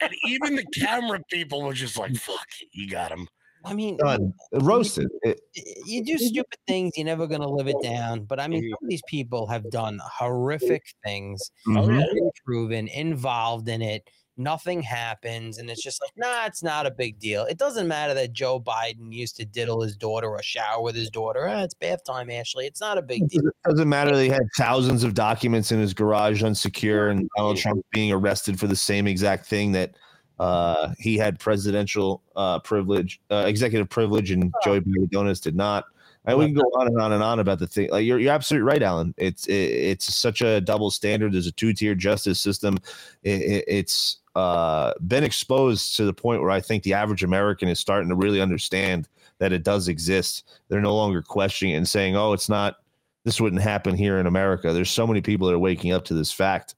and 0.00 0.10
even 0.26 0.54
the 0.54 0.66
camera 0.78 1.20
people 1.30 1.62
were 1.62 1.72
just 1.72 1.98
like, 1.98 2.14
"Fuck, 2.16 2.46
it, 2.60 2.68
you 2.72 2.88
got 2.88 3.10
him." 3.10 3.28
I 3.66 3.74
mean 3.74 3.96
done 3.96 4.32
roasted. 4.52 5.08
It, 5.22 5.40
you 5.86 6.04
do 6.04 6.18
stupid 6.18 6.58
things, 6.66 6.92
you're 6.96 7.04
never 7.04 7.26
going 7.26 7.40
to 7.40 7.48
live 7.48 7.68
it 7.68 7.76
down. 7.82 8.24
But 8.24 8.40
I 8.40 8.48
mean, 8.48 8.62
some 8.70 8.78
of 8.82 8.88
these 8.88 9.02
people 9.08 9.46
have 9.48 9.68
done 9.70 10.00
horrific 10.02 10.82
things, 11.04 11.50
Mhm. 11.66 12.04
proven, 12.44 12.88
involved 12.88 13.68
in 13.68 13.82
it. 13.82 14.08
Nothing 14.38 14.82
happens, 14.82 15.56
and 15.56 15.70
it's 15.70 15.82
just 15.82 15.98
like, 16.02 16.10
nah, 16.14 16.44
it's 16.44 16.62
not 16.62 16.84
a 16.84 16.90
big 16.90 17.18
deal. 17.18 17.44
It 17.46 17.56
doesn't 17.56 17.88
matter 17.88 18.12
that 18.12 18.34
Joe 18.34 18.60
Biden 18.60 19.10
used 19.10 19.36
to 19.36 19.46
diddle 19.46 19.80
his 19.80 19.96
daughter 19.96 20.28
or 20.28 20.42
shower 20.42 20.82
with 20.82 20.94
his 20.94 21.08
daughter. 21.08 21.48
Ah, 21.48 21.62
it's 21.62 21.72
bath 21.72 22.04
time, 22.06 22.28
Ashley. 22.30 22.66
It's 22.66 22.80
not 22.80 22.98
a 22.98 23.02
big 23.02 23.26
deal. 23.28 23.46
It 23.46 23.54
doesn't 23.68 23.88
matter. 23.88 24.14
They 24.14 24.28
had 24.28 24.42
thousands 24.58 25.04
of 25.04 25.14
documents 25.14 25.72
in 25.72 25.80
his 25.80 25.94
garage 25.94 26.42
unsecure, 26.42 27.10
and 27.10 27.26
Donald 27.36 27.56
Trump 27.56 27.84
being 27.92 28.12
arrested 28.12 28.60
for 28.60 28.66
the 28.66 28.76
same 28.76 29.06
exact 29.06 29.46
thing 29.46 29.72
that 29.72 29.96
Uh, 30.38 30.92
he 30.98 31.16
had 31.16 31.38
presidential 31.38 32.22
uh, 32.36 32.58
privilege, 32.60 33.20
uh, 33.30 33.44
executive 33.46 33.88
privilege, 33.88 34.30
and 34.30 34.52
Joey 34.62 34.80
Baradonis 34.80 35.40
did 35.40 35.56
not. 35.56 35.86
And 36.26 36.36
we 36.38 36.46
can 36.46 36.54
go 36.54 36.68
on 36.74 36.88
and 36.88 37.00
on 37.00 37.12
and 37.12 37.22
on 37.22 37.38
about 37.38 37.60
the 37.60 37.68
thing. 37.68 37.88
Like 37.90 38.04
you're, 38.04 38.18
you're 38.18 38.32
absolutely 38.32 38.66
right, 38.66 38.82
Alan. 38.82 39.14
It's 39.16 39.46
it, 39.46 39.52
it's 39.52 40.12
such 40.12 40.42
a 40.42 40.60
double 40.60 40.90
standard. 40.90 41.32
There's 41.32 41.46
a 41.46 41.52
two 41.52 41.72
tier 41.72 41.94
justice 41.94 42.40
system. 42.40 42.78
It, 43.22 43.42
it, 43.42 43.64
it's 43.68 44.18
uh, 44.34 44.92
been 45.06 45.22
exposed 45.22 45.94
to 45.96 46.04
the 46.04 46.12
point 46.12 46.42
where 46.42 46.50
I 46.50 46.60
think 46.60 46.82
the 46.82 46.94
average 46.94 47.22
American 47.22 47.68
is 47.68 47.78
starting 47.78 48.08
to 48.08 48.16
really 48.16 48.40
understand 48.40 49.08
that 49.38 49.52
it 49.52 49.62
does 49.62 49.86
exist. 49.86 50.48
They're 50.68 50.80
no 50.80 50.96
longer 50.96 51.22
questioning 51.22 51.74
it 51.74 51.78
and 51.78 51.88
saying, 51.88 52.16
"Oh, 52.16 52.32
it's 52.32 52.48
not. 52.48 52.78
This 53.24 53.40
wouldn't 53.40 53.62
happen 53.62 53.96
here 53.96 54.18
in 54.18 54.26
America." 54.26 54.72
There's 54.72 54.90
so 54.90 55.06
many 55.06 55.20
people 55.20 55.46
that 55.46 55.54
are 55.54 55.60
waking 55.60 55.92
up 55.92 56.04
to 56.06 56.14
this 56.14 56.32
fact. 56.32 56.74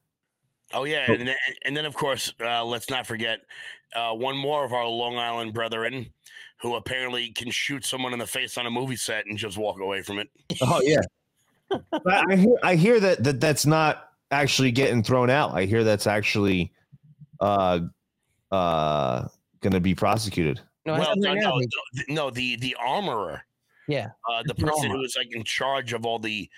Oh 0.72 0.84
yeah, 0.84 1.10
and 1.10 1.26
then, 1.26 1.36
and 1.64 1.76
then 1.76 1.84
of 1.86 1.94
course, 1.94 2.32
uh, 2.44 2.64
let's 2.64 2.90
not 2.90 3.06
forget 3.06 3.40
uh, 3.94 4.12
one 4.12 4.36
more 4.36 4.64
of 4.64 4.72
our 4.72 4.86
Long 4.86 5.16
Island 5.16 5.54
brethren 5.54 6.10
who 6.60 6.74
apparently 6.74 7.30
can 7.30 7.50
shoot 7.50 7.84
someone 7.84 8.12
in 8.12 8.18
the 8.18 8.26
face 8.26 8.58
on 8.58 8.66
a 8.66 8.70
movie 8.70 8.96
set 8.96 9.26
and 9.26 9.38
just 9.38 9.56
walk 9.56 9.80
away 9.80 10.02
from 10.02 10.18
it. 10.18 10.28
Oh 10.62 10.80
yeah. 10.82 11.00
but 11.70 12.30
I 12.30 12.36
hear, 12.36 12.56
I 12.62 12.74
hear 12.74 13.00
that, 13.00 13.22
that 13.24 13.40
that's 13.40 13.64
not 13.66 14.10
actually 14.30 14.72
getting 14.72 15.02
thrown 15.02 15.30
out. 15.30 15.54
I 15.54 15.64
hear 15.64 15.84
that's 15.84 16.06
actually 16.06 16.72
uh 17.40 17.80
uh 18.50 19.28
going 19.60 19.72
to 19.72 19.80
be 19.80 19.94
prosecuted. 19.94 20.60
No, 20.86 20.94
well, 20.94 21.12
no, 21.16 21.34
no, 21.34 21.58
no, 21.58 21.66
no, 22.08 22.30
the 22.30 22.56
the 22.56 22.76
armorer, 22.80 23.42
Yeah. 23.86 24.08
uh, 24.30 24.42
the 24.46 24.54
person 24.54 24.86
armorer. 24.86 24.98
who 24.98 25.04
is 25.04 25.16
like 25.16 25.34
in 25.34 25.44
charge 25.44 25.92
of 25.92 26.06
all 26.06 26.18
the 26.18 26.48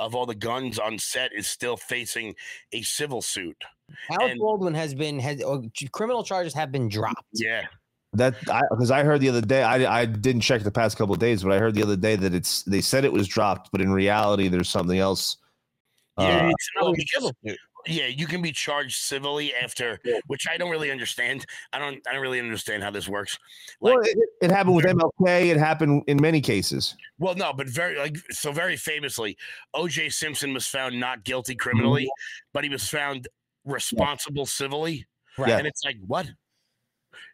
of 0.00 0.14
all 0.14 0.26
the 0.26 0.34
guns 0.34 0.78
on 0.78 0.98
set 0.98 1.30
is 1.32 1.46
still 1.46 1.76
facing 1.76 2.34
a 2.72 2.82
civil 2.82 3.22
suit. 3.22 3.56
Alec 4.10 4.32
And- 4.32 4.40
Baldwin 4.40 4.74
has 4.74 4.94
been 4.94 5.18
has 5.20 5.42
oh, 5.42 5.62
criminal 5.92 6.24
charges 6.24 6.54
have 6.54 6.72
been 6.72 6.88
dropped. 6.88 7.24
Yeah, 7.32 7.66
That 8.14 8.34
because 8.70 8.90
I, 8.90 9.04
heard 9.04 9.20
the 9.20 9.28
other 9.28 9.40
day, 9.40 9.62
I 9.62 10.00
I 10.00 10.04
didn't 10.06 10.42
check 10.42 10.62
the 10.62 10.70
past 10.70 10.96
couple 10.96 11.12
of 11.14 11.20
days, 11.20 11.42
but 11.44 11.52
I 11.52 11.58
heard 11.58 11.74
the 11.74 11.82
other 11.82 11.96
day 11.96 12.16
that 12.16 12.34
it's 12.34 12.62
they 12.64 12.80
said 12.80 13.04
it 13.04 13.12
was 13.12 13.28
dropped, 13.28 13.70
but 13.72 13.80
in 13.80 13.92
reality, 13.92 14.48
there's 14.48 14.68
something 14.70 14.98
else. 14.98 15.36
yeah, 16.18 16.46
Uh, 16.46 16.50
it's, 16.50 16.68
no, 16.80 16.92
because- 16.92 17.32
yeah. 17.90 18.06
You 18.06 18.26
can 18.26 18.42
be 18.42 18.52
charged 18.52 18.96
civilly 18.96 19.54
after, 19.54 19.98
which 20.26 20.46
I 20.48 20.56
don't 20.56 20.70
really 20.70 20.90
understand. 20.90 21.46
I 21.72 21.78
don't. 21.78 22.00
I 22.08 22.12
don't 22.12 22.22
really 22.22 22.40
understand 22.40 22.82
how 22.82 22.90
this 22.90 23.08
works. 23.08 23.38
Like, 23.80 23.94
well, 23.94 24.04
it, 24.04 24.18
it 24.42 24.50
happened 24.50 24.76
with 24.76 24.84
MLK. 24.84 25.46
It 25.46 25.56
happened 25.56 26.04
in 26.06 26.18
many 26.20 26.40
cases. 26.40 26.96
Well, 27.18 27.34
no, 27.34 27.52
but 27.52 27.68
very 27.68 27.98
like 27.98 28.16
so 28.30 28.52
very 28.52 28.76
famously, 28.76 29.36
O.J. 29.74 30.10
Simpson 30.10 30.54
was 30.54 30.66
found 30.66 30.98
not 30.98 31.24
guilty 31.24 31.52
mm-hmm. 31.52 31.58
criminally, 31.58 32.08
but 32.52 32.64
he 32.64 32.70
was 32.70 32.88
found 32.88 33.28
responsible 33.64 34.46
civilly. 34.46 35.06
Right. 35.38 35.50
And 35.50 35.66
it's 35.66 35.84
like, 35.84 35.96
what? 36.06 36.28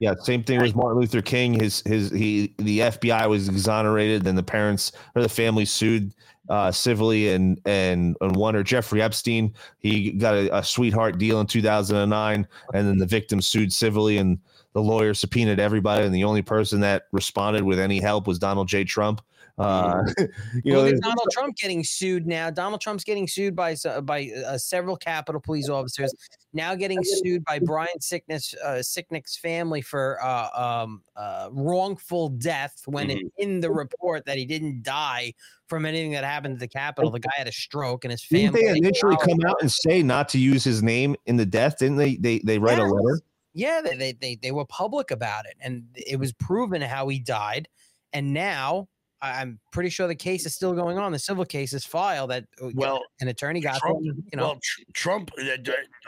Yeah, 0.01 0.15
same 0.21 0.43
thing 0.43 0.61
with 0.61 0.77
Martin 0.77 1.01
Luther 1.01 1.23
King. 1.23 1.59
His 1.59 1.83
his 1.87 2.11
he 2.11 2.55
the 2.59 2.81
FBI 2.81 3.29
was 3.29 3.49
exonerated, 3.49 4.25
then 4.25 4.35
the 4.35 4.43
parents 4.43 4.93
or 5.15 5.23
the 5.23 5.29
family 5.29 5.65
sued 5.65 6.13
uh, 6.49 6.71
civilly 6.71 7.29
and 7.31 7.61
and 7.65 8.17
and 8.21 8.37
one 8.37 8.57
Or 8.57 8.63
Jeffrey 8.63 9.03
Epstein, 9.03 9.55
he 9.79 10.13
got 10.13 10.35
a, 10.35 10.59
a 10.59 10.63
sweetheart 10.63 11.19
deal 11.19 11.41
in 11.41 11.47
2009, 11.47 12.49
and 12.75 12.89
then 12.89 12.99
the 12.99 13.07
victim 13.07 13.41
sued 13.41 13.73
civilly, 13.73 14.19
and 14.19 14.39
the 14.73 14.83
lawyer 14.83 15.15
subpoenaed 15.15 15.59
everybody, 15.59 16.05
and 16.05 16.15
the 16.15 16.25
only 16.25 16.43
person 16.43 16.81
that 16.81 17.05
responded 17.13 17.63
with 17.63 17.79
any 17.79 18.01
help 18.01 18.27
was 18.27 18.39
Donald 18.39 18.69
J. 18.69 18.85
Trump. 18.85 19.23
Uh, 19.59 20.03
you 20.65 20.73
know, 20.73 20.83
Look 20.83 20.95
at 20.95 21.01
Donald 21.01 21.29
Trump 21.33 21.57
getting 21.57 21.83
sued 21.85 22.27
now. 22.27 22.51
Donald 22.51 22.81
Trump's 22.81 23.05
getting 23.05 23.27
sued 23.27 23.57
by 23.57 23.77
by 24.03 24.31
uh, 24.47 24.59
several 24.59 24.97
Capitol 24.97 25.41
Police 25.41 25.69
officers. 25.69 26.13
Now 26.53 26.75
getting 26.75 27.03
sued 27.03 27.45
by 27.45 27.59
Brian 27.59 27.99
Sicknick's 28.01 28.55
uh, 28.65 28.83
Sicknick's 28.83 29.37
family 29.37 29.83
for 29.83 30.23
uh, 30.23 30.49
um, 30.55 31.03
uh, 31.17 31.49
wrongful 31.53 32.31
death 32.31 32.83
when 32.87 33.11
it, 33.11 33.23
in 33.39 33.61
the 33.61 33.71
report 33.71 34.25
that 34.27 34.39
he 34.39 34.45
didn't 34.45 34.83
die 34.83 35.35
from 35.69 35.85
anything 35.85 36.13
that 36.13 36.25
happened 36.25 36.55
at 36.55 36.61
the 36.61 36.69
Capitol. 36.69 37.11
The 37.11 37.21
guy 37.21 37.33
had 37.37 37.49
a 37.49 37.53
stroke 37.53 38.05
and 38.05 38.13
his 38.13 38.23
didn't 38.23 38.55
family. 38.55 38.73
they 38.73 38.79
initially 38.79 39.17
come 39.19 39.39
out 39.47 39.57
and 39.61 39.71
say 39.71 40.03
not 40.03 40.29
to 40.31 40.39
use 40.39 40.65
his 40.65 40.83
name 40.83 41.17
in 41.27 41.37
the 41.37 41.47
death? 41.47 41.79
Didn't 41.79 41.97
they? 41.97 42.17
They 42.17 42.39
they 42.41 42.59
write 42.59 42.79
a 42.79 42.85
letter. 42.85 43.21
Yeah, 43.53 43.81
they 43.81 44.13
they 44.13 44.37
they 44.37 44.53
were 44.53 44.67
public 44.67 45.11
about 45.11 45.47
it, 45.47 45.57
and 45.61 45.85
it 45.95 46.19
was 46.19 46.33
proven 46.35 46.83
how 46.83 47.09
he 47.09 47.19
died. 47.19 47.69
And 48.13 48.33
now 48.33 48.89
I- 49.27 49.41
I'm 49.41 49.59
pretty 49.73 49.91
sure 49.91 50.07
the 50.07 50.15
case 50.15 50.47
is 50.47 50.55
still 50.55 50.75
going 50.75 50.99
on. 50.99 51.13
The 51.13 51.19
civil 51.19 51.45
case 51.45 51.73
is 51.73 51.85
filed. 51.85 52.31
That 52.31 52.45
uh, 52.63 52.71
Well, 52.75 53.03
an 53.21 53.29
attorney 53.29 53.61
got 53.61 53.79
Trump, 53.81 53.99
them, 54.05 54.25
you 54.33 54.37
know. 54.37 54.43
well, 54.45 54.59
tr- 54.63 54.81
Trump, 54.93 55.31
uh, 55.39 55.43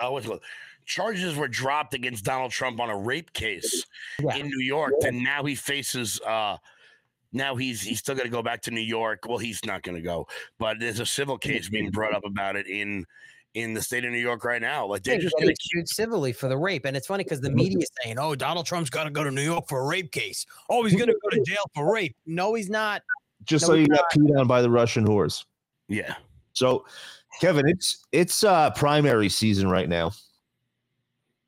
uh, 0.01 0.07
uh, 0.07 0.11
what's 0.11 0.27
it 0.27 0.41
charges 0.87 1.37
were 1.37 1.49
dropped 1.49 1.93
against 1.93 2.25
Donald 2.25 2.51
Trump 2.51 2.81
on 2.81 2.89
a 2.89 2.97
rape 2.97 3.33
case 3.35 3.85
Yeah. 4.23 4.37
in 4.37 4.47
New 4.49 4.61
York, 4.65 4.95
and 5.05 5.23
now 5.23 5.45
he 5.45 5.55
faces. 5.55 6.21
uh 6.23 6.57
now 7.31 7.55
he's 7.57 7.83
he's 7.83 7.99
still 7.99 8.15
going 8.15 8.25
to 8.27 8.31
go 8.33 8.41
back 8.43 8.63
to 8.63 8.71
New 8.71 8.81
York. 8.81 9.27
Well, 9.29 9.37
he's 9.37 9.63
not 9.67 9.83
going 9.83 9.97
to 9.97 10.03
go, 10.03 10.27
but 10.59 10.79
there's 10.81 10.99
a 10.99 11.05
civil 11.05 11.37
case 11.37 11.69
being 11.69 11.91
brought 11.91 12.15
up 12.15 12.25
about 12.25 12.57
it 12.57 12.67
in 12.67 13.05
in 13.55 13.75
the 13.75 13.83
state 13.83 14.05
of 14.05 14.13
New 14.13 14.19
York 14.19 14.45
right 14.45 14.61
now. 14.61 14.87
Like 14.87 15.03
they're 15.03 15.15
he's 15.15 15.25
just 15.25 15.37
getting 15.37 15.49
going 15.49 15.57
to 15.57 15.63
sued 15.63 15.89
civilly 15.89 16.33
for 16.33 16.49
the 16.49 16.57
rape, 16.57 16.85
and 16.85 16.97
it's 16.97 17.07
funny 17.07 17.25
because 17.25 17.41
the 17.41 17.51
media 17.51 17.79
is 17.79 17.91
saying, 18.03 18.19
"Oh, 18.19 18.35
Donald 18.35 18.67
Trump's 18.67 18.91
got 18.91 19.05
to 19.05 19.11
go 19.11 19.25
to 19.25 19.31
New 19.31 19.43
York 19.43 19.69
for 19.69 19.81
a 19.81 19.87
rape 19.87 20.13
case. 20.13 20.47
Oh, 20.69 20.85
he's 20.85 20.95
going 20.95 21.09
to 21.09 21.17
go 21.23 21.31
to 21.31 21.43
jail 21.45 21.65
for 21.75 21.93
rape." 21.93 22.17
No, 22.27 22.55
he's 22.55 22.71
not. 22.71 23.03
Just 23.45 23.63
No, 23.65 23.69
so 23.69 23.75
he's 23.75 23.89
you 23.89 23.95
got 23.95 24.05
peed 24.13 24.39
on 24.39 24.47
by 24.47 24.63
the 24.63 24.71
Russian 24.71 25.07
whores. 25.07 25.45
yeah. 25.89 26.15
So, 26.53 26.85
Kevin, 27.41 27.69
it's 27.69 28.05
it's 28.13 28.43
uh 28.43 28.71
primary 28.71 29.29
season 29.29 29.69
right 29.71 29.89
now. 29.89 30.13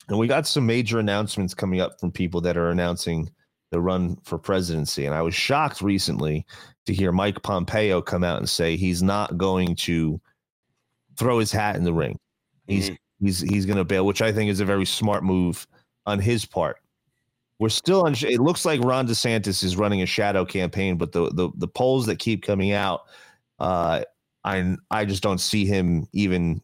And 0.09 0.19
we 0.19 0.27
got 0.27 0.47
some 0.47 0.67
major 0.67 0.99
announcements 0.99 1.55
coming 1.55 1.81
up 1.81 2.01
from 2.01 2.11
people 2.11 2.41
that 2.43 2.57
are 2.57 2.71
announcing 2.71 3.31
the 3.71 3.81
run 3.81 4.17
for 4.25 4.39
presidency. 4.39 5.07
And 5.07 5.15
I 5.15 5.23
was 5.23 5.35
shocked 5.35 5.81
recently 5.81 6.45
to 6.87 6.93
hear 6.93 7.13
Mike 7.13 7.41
Pompeo 7.43 8.03
come 8.03 8.25
out 8.25 8.39
and 8.39 8.49
say 8.49 8.77
he's 8.77 9.03
not 9.03 9.39
going 9.39 9.77
to 9.77 10.21
throw 11.21 11.39
his 11.39 11.53
hat 11.53 11.77
in 11.77 11.85
the 11.85 11.93
ring. 11.93 12.19
He's 12.67 12.91
he's 13.21 13.41
he's 13.41 13.67
going 13.67 13.77
to 13.77 13.85
bail, 13.85 14.07
which 14.07 14.23
I 14.23 14.33
think 14.33 14.51
is 14.51 14.61
a 14.61 14.65
very 14.65 14.87
smart 14.87 15.23
move 15.23 15.67
on 16.07 16.19
his 16.19 16.47
part. 16.47 16.79
We're 17.59 17.69
still 17.69 18.07
on. 18.07 18.15
It 18.15 18.41
looks 18.41 18.65
like 18.65 18.81
Ron 18.81 19.07
DeSantis 19.07 19.63
is 19.63 19.77
running 19.77 20.01
a 20.01 20.07
shadow 20.07 20.47
campaign, 20.47 20.97
but 20.97 21.13
the 21.13 21.31
the, 21.31 21.51
the 21.57 21.69
polls 21.69 22.07
that 22.07 22.19
keep 22.19 22.43
coming 22.43 22.73
out, 22.73 23.03
uh, 23.59 24.03
I 24.45 24.77
I 24.91 25.05
just 25.05 25.23
don't 25.23 25.41
see 25.41 25.67
him 25.67 26.09
even 26.15 26.63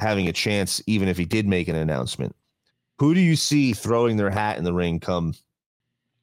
having 0.00 0.26
a 0.26 0.32
chance, 0.32 0.82
even 0.88 1.06
if 1.06 1.16
he 1.16 1.24
did 1.24 1.46
make 1.46 1.68
an 1.68 1.76
announcement. 1.76 2.34
Who 2.98 3.14
do 3.14 3.20
you 3.20 3.36
see 3.36 3.72
throwing 3.72 4.16
their 4.16 4.30
hat 4.30 4.58
in 4.58 4.64
the 4.64 4.72
ring 4.72 4.98
come 4.98 5.34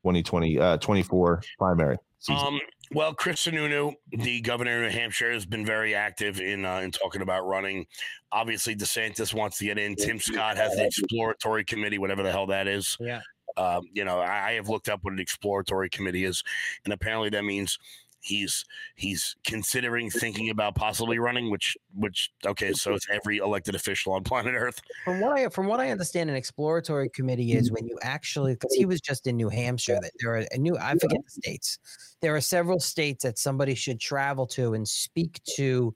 2020 0.03 0.59
uh 0.59 0.77
24 0.77 1.41
primary 1.57 1.97
season? 2.19 2.45
Um, 2.45 2.59
well, 2.93 3.13
Chris 3.13 3.45
Sununu, 3.45 3.93
the 4.11 4.41
governor 4.41 4.83
of 4.83 4.91
New 4.91 4.97
Hampshire, 4.97 5.31
has 5.31 5.45
been 5.45 5.65
very 5.65 5.95
active 5.95 6.41
in 6.41 6.65
uh, 6.65 6.79
in 6.79 6.91
talking 6.91 7.21
about 7.21 7.47
running. 7.47 7.85
Obviously, 8.31 8.75
DeSantis 8.75 9.33
wants 9.33 9.57
to 9.59 9.65
get 9.65 9.77
in. 9.77 9.95
Tim 9.95 10.19
Scott 10.19 10.57
has 10.57 10.75
the 10.75 10.85
exploratory 10.85 11.63
committee, 11.63 11.97
whatever 11.97 12.23
the 12.23 12.31
hell 12.31 12.47
that 12.47 12.67
is. 12.67 12.97
Yeah. 12.99 13.21
Um, 13.57 13.83
you 13.93 14.05
know, 14.05 14.19
I, 14.19 14.49
I 14.49 14.51
have 14.53 14.69
looked 14.69 14.89
up 14.89 14.99
what 15.03 15.13
an 15.13 15.19
exploratory 15.19 15.89
committee 15.89 16.25
is, 16.25 16.43
and 16.85 16.93
apparently 16.93 17.29
that 17.29 17.43
means 17.43 17.77
he's 18.21 18.65
he's 18.95 19.35
considering 19.45 20.09
thinking 20.09 20.49
about 20.49 20.75
possibly 20.75 21.19
running. 21.19 21.49
Which 21.49 21.77
which 21.93 22.31
okay, 22.45 22.73
so 22.73 22.93
it's 22.93 23.07
every 23.11 23.37
elected 23.37 23.75
official 23.75 24.13
on 24.13 24.23
planet 24.23 24.53
Earth. 24.55 24.79
From 25.03 25.19
what 25.19 25.33
I 25.33 25.49
from 25.49 25.67
what 25.67 25.79
I 25.79 25.91
understand, 25.91 26.29
an 26.29 26.35
exploratory 26.35 27.09
committee 27.09 27.53
is 27.53 27.71
when 27.71 27.87
you 27.87 27.97
actually 28.01 28.53
because 28.53 28.73
he 28.73 28.85
was 28.85 29.01
just 29.01 29.27
in 29.27 29.35
New 29.35 29.49
Hampshire. 29.49 29.99
That 30.01 30.11
there 30.19 30.35
are 30.35 30.45
a 30.51 30.57
new 30.57 30.77
I 30.77 30.91
forget 30.95 31.19
the 31.23 31.31
states. 31.31 31.79
There 32.21 32.35
are 32.35 32.41
several 32.41 32.79
states 32.79 33.23
that 33.23 33.37
somebody 33.37 33.75
should 33.75 33.99
travel 33.99 34.45
to 34.47 34.73
and 34.73 34.87
speak 34.87 35.41
to 35.55 35.93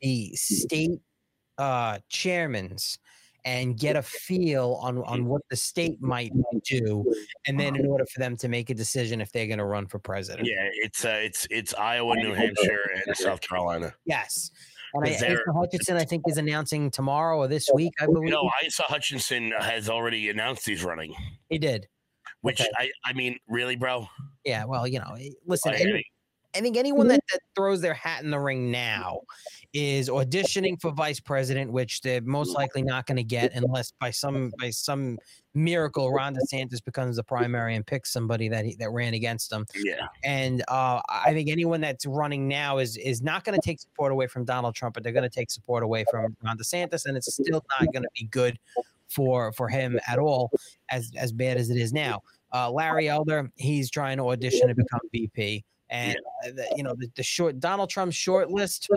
the 0.00 0.30
state 0.34 1.00
uh, 1.58 1.98
chairmans 2.10 2.98
and 3.44 3.78
get 3.78 3.96
a 3.96 4.02
feel 4.02 4.78
on 4.82 4.98
on 5.04 5.26
what 5.26 5.42
the 5.50 5.56
state 5.56 6.00
might 6.00 6.32
do, 6.64 7.04
and 7.46 7.58
then 7.60 7.76
in 7.76 7.86
order 7.90 8.04
for 8.12 8.18
them 8.20 8.36
to 8.38 8.48
make 8.48 8.70
a 8.70 8.74
decision 8.74 9.20
if 9.20 9.30
they're 9.32 9.46
going 9.46 9.58
to 9.58 9.64
run 9.64 9.86
for 9.86 9.98
president. 9.98 10.48
Yeah, 10.48 10.68
it's 10.82 11.04
uh, 11.04 11.20
it's 11.22 11.46
it's 11.50 11.74
Iowa, 11.74 12.16
New 12.16 12.32
Hampshire, 12.34 12.90
and 13.06 13.16
South 13.16 13.40
Carolina. 13.40 13.94
Yes. 14.06 14.50
And 14.96 15.04
I, 15.06 15.18
there- 15.18 15.42
Hutchinson, 15.52 15.96
I 15.96 16.04
think, 16.04 16.22
is 16.28 16.38
announcing 16.38 16.88
tomorrow 16.90 17.38
or 17.38 17.48
this 17.48 17.68
week. 17.74 17.92
I 18.00 18.06
believe 18.06 18.30
No, 18.30 18.48
Asa 18.64 18.84
Hutchinson 18.84 19.52
has 19.58 19.88
already 19.90 20.28
announced 20.30 20.64
he's 20.66 20.84
running. 20.84 21.12
he 21.48 21.58
did. 21.58 21.88
Which 22.42 22.60
Okay. 22.60 22.70
I, 22.78 22.90
I 23.04 23.12
mean, 23.12 23.38
really, 23.48 23.74
bro? 23.74 24.06
Yeah, 24.44 24.64
well, 24.66 24.86
you 24.86 25.00
know, 25.00 25.16
eh, 25.18 25.30
listen, 25.46 25.72
I- 25.72 25.78
any- 25.78 26.06
I 26.54 26.60
think 26.60 26.76
anyone 26.76 27.08
that, 27.08 27.20
that 27.32 27.40
throws 27.56 27.80
their 27.80 27.94
hat 27.94 28.22
in 28.22 28.30
the 28.30 28.38
ring 28.38 28.70
now 28.70 29.20
is 29.72 30.08
auditioning 30.08 30.80
for 30.80 30.92
vice 30.92 31.18
president, 31.18 31.72
which 31.72 32.00
they're 32.00 32.20
most 32.22 32.54
likely 32.54 32.82
not 32.82 33.06
going 33.06 33.16
to 33.16 33.24
get 33.24 33.52
unless 33.54 33.92
by 34.00 34.10
some 34.10 34.52
by 34.60 34.70
some 34.70 35.18
miracle 35.54 36.12
Ron 36.12 36.36
DeSantis 36.36 36.84
becomes 36.84 37.16
the 37.16 37.24
primary 37.24 37.74
and 37.74 37.84
picks 37.84 38.12
somebody 38.12 38.48
that 38.48 38.64
he, 38.64 38.76
that 38.76 38.90
ran 38.90 39.14
against 39.14 39.52
him. 39.52 39.66
Yeah. 39.74 40.06
And 40.22 40.62
uh, 40.68 41.00
I 41.08 41.32
think 41.32 41.50
anyone 41.50 41.80
that's 41.80 42.06
running 42.06 42.46
now 42.46 42.78
is 42.78 42.96
is 42.96 43.20
not 43.20 43.42
going 43.44 43.58
to 43.58 43.66
take 43.66 43.80
support 43.80 44.12
away 44.12 44.28
from 44.28 44.44
Donald 44.44 44.76
Trump, 44.76 44.94
but 44.94 45.02
they're 45.02 45.12
going 45.12 45.28
to 45.28 45.34
take 45.34 45.50
support 45.50 45.82
away 45.82 46.04
from 46.08 46.36
Ron 46.44 46.56
DeSantis, 46.56 47.06
and 47.06 47.16
it's 47.16 47.32
still 47.32 47.64
not 47.80 47.92
going 47.92 48.04
to 48.04 48.10
be 48.14 48.26
good 48.26 48.58
for 49.08 49.52
for 49.52 49.68
him 49.68 49.98
at 50.06 50.18
all 50.20 50.50
as 50.90 51.10
as 51.16 51.32
bad 51.32 51.56
as 51.56 51.70
it 51.70 51.76
is 51.76 51.92
now. 51.92 52.20
Uh, 52.52 52.70
Larry 52.70 53.08
Elder, 53.08 53.50
he's 53.56 53.90
trying 53.90 54.18
to 54.18 54.28
audition 54.28 54.68
to 54.68 54.74
become 54.76 55.00
VP, 55.10 55.64
and 55.90 56.16
uh, 56.44 56.50
the, 56.50 56.66
you 56.76 56.82
know 56.82 56.94
the, 56.96 57.08
the 57.16 57.22
short 57.22 57.60
Donald 57.60 57.90
Trump 57.90 58.12
short 58.12 58.50
list. 58.50 58.88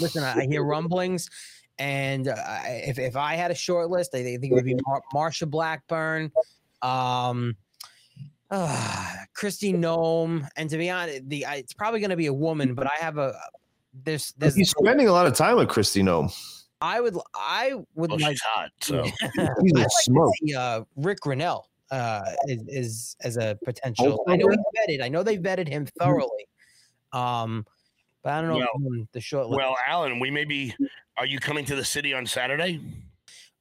Listen, 0.00 0.24
I, 0.24 0.40
I 0.40 0.46
hear 0.46 0.64
rumblings, 0.64 1.28
and 1.78 2.28
uh, 2.28 2.34
if 2.66 2.98
if 2.98 3.16
I 3.16 3.34
had 3.34 3.50
a 3.50 3.54
short 3.54 3.90
list, 3.90 4.14
I 4.14 4.22
think 4.22 4.44
it 4.44 4.52
would 4.52 4.64
be 4.64 4.76
Mar- 4.86 5.02
Marsha 5.14 5.48
Blackburn, 5.48 6.30
um, 6.82 7.56
uh, 8.50 9.12
Kristi 9.36 9.74
Noem, 9.74 10.48
and 10.56 10.68
to 10.70 10.76
be 10.78 10.90
honest, 10.90 11.28
the 11.28 11.46
I, 11.46 11.56
it's 11.56 11.72
probably 11.72 12.00
going 12.00 12.10
to 12.10 12.16
be 12.16 12.26
a 12.26 12.32
woman, 12.34 12.74
but 12.74 12.86
I 12.86 12.94
have 12.98 13.18
a 13.18 13.34
there's 14.04 14.34
there's 14.38 14.56
He's 14.56 14.70
spending 14.70 15.08
a 15.08 15.12
lot 15.12 15.26
of 15.26 15.34
time 15.34 15.56
with 15.56 15.68
Kristi 15.68 16.02
Noem. 16.02 16.32
I 16.80 17.00
would 17.00 17.16
I 17.34 17.74
would 17.94 18.10
Well, 18.10 18.18
like 18.20 18.32
she's 18.32 18.42
hot, 18.42 18.70
so 18.82 19.02
He's 19.04 19.12
I'd 19.22 19.38
a 19.38 19.74
like 19.74 19.84
to 19.84 19.90
smoke. 20.02 20.32
see, 20.44 20.54
uh, 20.54 20.82
Ric 20.96 21.20
Grenell 21.20 21.62
uh, 21.90 22.22
is, 22.46 22.62
is 22.68 23.16
as 23.22 23.36
a 23.36 23.58
potential. 23.64 24.24
I 24.28 24.36
know 24.36 24.48
he 24.48 24.56
vetted. 24.96 25.02
I 25.02 25.08
know 25.08 25.22
they 25.22 25.38
vetted 25.38 25.68
him 25.68 25.86
thoroughly. 25.98 26.48
Um, 27.12 27.64
but 28.22 28.32
I 28.32 28.40
don't 28.40 28.50
know 28.58 28.66
Well- 28.80 29.06
the 29.12 29.20
short 29.20 29.48
list. 29.48 29.56
well, 29.58 29.76
Alan, 29.86 30.18
we 30.20 30.30
may 30.30 30.44
be. 30.44 30.74
Are 31.16 31.26
you 31.26 31.38
coming 31.38 31.64
to 31.66 31.76
the 31.76 31.84
city 31.84 32.12
on 32.14 32.26
Saturday? 32.26 32.80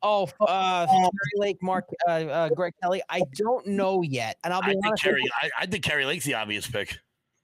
oh, 0.06 0.28
uh, 0.42 0.86
Terry 0.86 1.10
Lake, 1.38 1.58
Mark, 1.62 1.86
uh, 2.08 2.12
uh, 2.12 2.50
Greg 2.50 2.74
Kelly. 2.82 3.02
I 3.10 3.22
don't 3.38 3.66
know 3.68 4.02
yet, 4.02 4.38
and 4.44 4.54
I'll 4.54 4.62
I 4.64 4.68
be 4.68 4.72
think 4.74 4.86
honest. 4.86 5.06
with 5.06 5.16
Kari. 5.16 5.24
I, 5.42 5.50
I 5.60 5.66
think 5.66 5.84
Kari 5.84 6.06
Lake's 6.06 6.26
the 6.26 6.34
obvious 6.34 6.68
pick. 6.68 6.98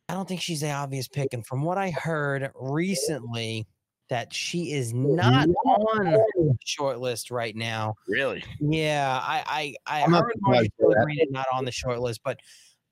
I 0.10 0.14
don't 0.14 0.28
think 0.28 0.42
she's 0.42 0.62
the 0.62 0.72
obvious 0.72 1.08
pick, 1.08 1.34
and 1.34 1.46
from 1.46 1.62
what 1.62 1.78
I 1.78 1.92
heard 1.92 2.52
recently, 2.60 3.68
that 4.10 4.34
she 4.34 4.74
is 4.74 4.94
not 4.94 5.48
on 5.66 6.06
the 6.06 6.58
short 6.66 7.00
list 7.00 7.32
right 7.32 7.56
now. 7.56 7.96
Really? 8.08 8.44
Yeah, 8.60 9.20
I 9.22 9.76
I, 9.88 10.00
I 10.00 10.04
I'm 10.04 10.12
not 10.12 10.24
heard 10.24 10.34
surprised 10.34 10.42
Marjorie 10.42 10.60
by 10.60 10.64
that. 10.64 10.94
Taylor 10.96 11.06
Greene 11.06 11.20
is 11.22 11.32
not 11.32 11.46
on 11.54 11.66
the 11.66 11.72
short 11.72 12.00
list, 12.00 12.22
but 12.24 12.40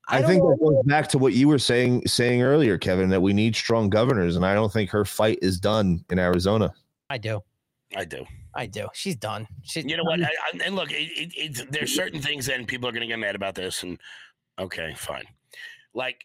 I, 0.08 0.18
I, 0.18 0.22
think 0.22 0.42
that 0.42 0.58
goes 0.60 0.82
back 0.86 1.08
to 1.08 1.18
what 1.18 1.34
you 1.34 1.48
were 1.48 1.58
saying 1.58 2.06
saying 2.06 2.42
earlier, 2.42 2.78
Kevin, 2.78 3.10
that 3.10 3.20
we 3.20 3.32
need 3.34 3.54
strong 3.54 3.90
governors, 3.90 4.36
and 4.36 4.46
I 4.46 4.54
don't 4.54 4.72
think 4.72 4.90
her 4.90 5.04
fight 5.04 5.38
is 5.42 5.60
done 5.60 6.04
in 6.08 6.18
Arizona. 6.18 6.72
I 7.10 7.18
do. 7.18 7.42
I 7.94 8.04
do. 8.04 8.24
I 8.54 8.66
do. 8.66 8.88
She's 8.92 9.16
done. 9.16 9.46
She, 9.62 9.82
You 9.82 9.96
know 9.96 10.04
what? 10.04 10.20
I, 10.20 10.26
I, 10.26 10.58
and 10.64 10.74
look, 10.74 10.90
it, 10.90 10.96
it, 10.96 11.32
it's 11.36 11.64
there's 11.70 11.94
certain 11.94 12.20
things, 12.20 12.48
and 12.48 12.66
people 12.66 12.88
are 12.88 12.92
going 12.92 13.02
to 13.02 13.06
get 13.06 13.18
mad 13.18 13.34
about 13.34 13.54
this. 13.54 13.82
And 13.82 13.98
okay, 14.58 14.94
fine. 14.96 15.24
Like, 15.94 16.24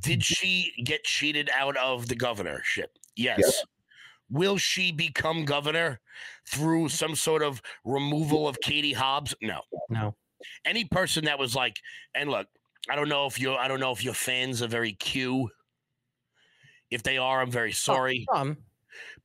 did 0.00 0.24
she 0.24 0.72
get 0.84 1.04
cheated 1.04 1.50
out 1.54 1.76
of 1.76 2.08
the 2.08 2.14
governorship? 2.14 2.96
Yes. 3.18 3.64
Will 4.30 4.58
she 4.58 4.92
become 4.92 5.44
governor 5.44 6.00
through 6.46 6.88
some 6.88 7.14
sort 7.14 7.42
of 7.42 7.60
removal 7.84 8.46
of 8.46 8.60
Katie 8.60 8.92
Hobbs? 8.92 9.34
No. 9.42 9.60
No. 9.90 10.14
Any 10.64 10.84
person 10.84 11.24
that 11.24 11.38
was 11.38 11.54
like, 11.54 11.80
and 12.14 12.30
look, 12.30 12.46
I 12.90 12.96
don't 12.96 13.08
know 13.08 13.26
if 13.26 13.40
you're, 13.40 13.58
I 13.58 13.68
don't 13.68 13.80
know 13.80 13.90
if 13.90 14.04
your 14.04 14.14
fans 14.14 14.62
are 14.62 14.68
very 14.68 14.92
Q. 14.92 15.50
If 16.90 17.02
they 17.02 17.18
are, 17.18 17.40
I'm 17.40 17.50
very 17.50 17.70
oh, 17.70 17.74
sorry. 17.74 18.26
Some. 18.32 18.58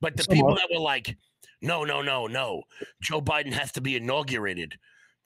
But 0.00 0.16
the 0.16 0.24
Some 0.24 0.34
people 0.34 0.52
are. 0.52 0.56
that 0.56 0.68
were 0.72 0.80
like, 0.80 1.16
no, 1.62 1.84
no, 1.84 2.02
no, 2.02 2.26
no, 2.26 2.62
Joe 3.00 3.22
Biden 3.22 3.52
has 3.52 3.72
to 3.72 3.80
be 3.80 3.96
inaugurated 3.96 4.74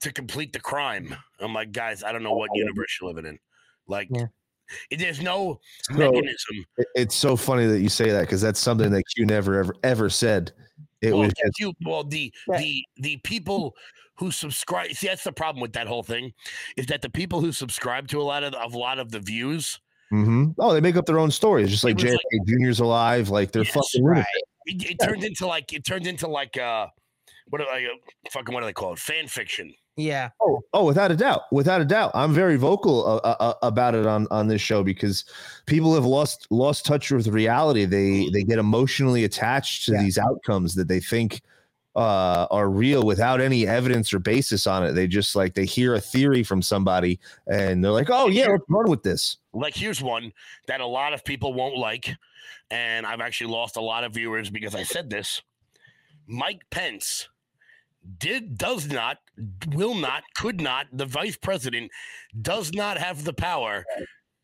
to 0.01 0.13
complete 0.13 0.53
the 0.53 0.61
crime. 0.61 1.17
I'm 1.41 1.53
like, 1.53 1.73
guys, 1.73 2.05
I 2.05 2.13
don't 2.13 2.23
know 2.23 2.35
oh, 2.35 2.37
what 2.37 2.51
universe 2.55 2.99
you're 3.01 3.09
living 3.13 3.27
in. 3.27 3.39
Like, 3.89 4.09
Yeah. 4.11 4.27
It- 4.91 4.99
there's 4.99 5.21
no 5.21 5.61
So- 5.83 5.95
mechanism. 5.95 6.65
It- 6.77 6.87
It's 6.95 7.15
so 7.15 7.37
funny 7.37 7.67
that 7.67 7.81
you 7.81 7.89
say 7.89 8.11
that 8.11 8.23
because 8.23 8.41
that's 8.41 8.61
something 8.61 8.91
that 8.91 9.03
Q 9.15 9.27
never 9.27 9.59
ever 9.61 9.75
ever 9.83 10.11
said. 10.11 10.53
It 11.01 11.13
well, 11.13 11.21
was 11.25 11.33
just 11.35 11.59
you, 11.61 11.73
well, 11.85 12.05
the 12.05 12.33
the 12.59 12.85
the 12.97 13.17
people 13.19 13.77
who 14.17 14.33
subscribe. 14.33 14.93
See, 14.93 15.07
that's 15.07 15.23
the 15.23 15.33
problem 15.33 15.61
with 15.63 15.73
that 15.75 15.87
whole 15.87 16.03
thing, 16.03 16.33
is 16.77 16.87
that 16.87 17.03
the 17.03 17.11
people 17.11 17.41
who 17.41 17.53
subscribe 17.53 18.09
to 18.09 18.21
a 18.21 18.25
lot 18.25 18.43
of 18.43 18.53
of 18.55 18.75
a 18.75 18.79
lot 18.79 18.99
of 18.99 19.13
the 19.13 19.21
views, 19.21 19.79
Mhm. 20.13 20.55
oh, 20.59 20.73
they 20.73 20.81
make 20.81 20.97
up 20.97 21.07
their 21.07 21.21
own 21.21 21.31
stories, 21.31 21.71
just 21.71 21.85
like 21.85 21.93
It 22.01 22.05
was 22.05 22.13
JFK 22.15 22.45
Junior's 22.47 22.81
alive, 22.81 23.29
like 23.29 23.53
they're 23.53 23.63
Yes, 23.63 23.75
fucking 23.75 24.05
Right. 24.05 24.25
lunatics. 24.67 24.87
it, 24.89 24.91
it 24.91 24.99
turned 25.07 25.23
into 25.25 25.47
like 25.47 25.73
it 25.73 25.85
turned 25.85 26.07
into 26.09 26.27
like 26.27 26.57
uh, 26.59 26.89
what 27.51 27.61
are 27.63 27.67
like 27.67 27.85
uh, 27.85 28.31
fucking 28.33 28.53
what 28.53 28.61
do 28.61 28.67
they 28.67 28.73
call 28.73 28.93
it? 28.93 28.99
Fan 28.99 29.29
fiction. 29.29 29.73
Yeah. 29.99 30.31
Oh, 30.41 30.61
oh, 30.73 30.85
without 30.85 31.11
a 31.11 31.17
doubt, 31.17 31.43
without 31.51 31.81
a 31.81 31.85
doubt, 31.85 32.13
I'm 32.15 32.33
very 32.33 32.57
vocal 32.57 33.05
uh, 33.05 33.17
uh, 33.17 33.37
uh, 33.41 33.55
about 33.63 33.97
it 33.97 34.07
on 34.07 34.29
on 34.31 34.47
this 34.47 34.63
show 34.63 34.85
because 34.85 35.25
people 35.67 35.93
have 35.93 36.05
lost 36.05 36.47
lost 36.51 36.87
touch 36.87 37.11
with 37.11 37.27
reality. 37.27 37.85
They 37.85 38.29
they 38.33 38.45
get 38.45 38.61
emotionally 38.61 39.25
attached 39.25 39.87
to 39.87 39.93
Yeah. 39.95 40.03
these 40.05 40.17
outcomes 40.17 40.77
that 40.77 40.87
they 40.87 41.01
think 41.01 41.43
uh, 41.97 42.47
are 42.53 42.71
real 42.71 43.03
without 43.03 43.41
any 43.41 43.67
evidence 43.67 44.13
or 44.15 44.21
basis 44.21 44.69
on 44.69 44.85
it. 44.85 44.93
They 44.93 45.09
just 45.09 45.35
like 45.35 45.55
they 45.55 45.65
hear 45.65 45.95
a 45.97 46.01
theory 46.01 46.45
from 46.45 46.63
somebody 46.63 47.19
and 47.49 47.83
they're 47.83 47.91
like, 47.91 48.09
"Oh 48.09 48.29
yeah, 48.29 48.47
let's 48.47 48.63
run 48.69 48.89
with 48.89 49.03
this." 49.03 49.39
Like 49.53 49.75
here's 49.75 50.01
one 50.01 50.33
that 50.69 50.81
a 50.81 50.87
lot 50.87 51.13
of 51.13 51.25
people 51.25 51.55
won't 51.55 51.77
like, 51.77 52.15
and 52.71 53.05
I've 53.05 53.21
actually 53.21 53.51
lost 53.51 53.77
a 53.77 53.81
lot 53.81 54.05
of 54.05 54.15
viewers 54.15 54.49
because 54.49 54.77
I 54.77 54.85
said 54.85 55.11
this. 55.11 55.43
Mike 56.29 56.63
Pence 56.71 57.29
did 58.17 58.57
does 58.57 58.89
not 58.89 59.19
will 59.69 59.95
not 59.95 60.23
could 60.37 60.61
not 60.61 60.87
the 60.93 61.07
vice 61.07 61.37
president 61.37 61.91
does 62.41 62.73
not 62.73 62.97
have 62.99 63.25
the 63.25 63.33
power 63.33 63.85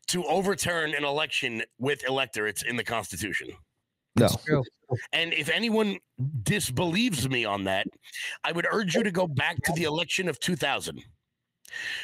to 0.07 0.23
overturn 0.25 0.93
an 0.93 1.03
election 1.03 1.63
with 1.79 2.07
electorates 2.07 2.61
in 2.61 2.75
the 2.75 2.83
constitution. 2.83 3.49
No, 4.17 4.29
and 5.11 5.33
if 5.33 5.49
anyone 5.49 5.97
disbelieves 6.43 7.27
me 7.29 7.43
on 7.43 7.63
that 7.65 7.85
i 8.43 8.51
would 8.51 8.67
urge 8.71 8.95
you 8.95 9.03
to 9.03 9.11
go 9.11 9.27
back 9.27 9.57
to 9.63 9.73
the 9.73 9.83
election 9.83 10.29
of 10.29 10.39
2000 10.39 11.01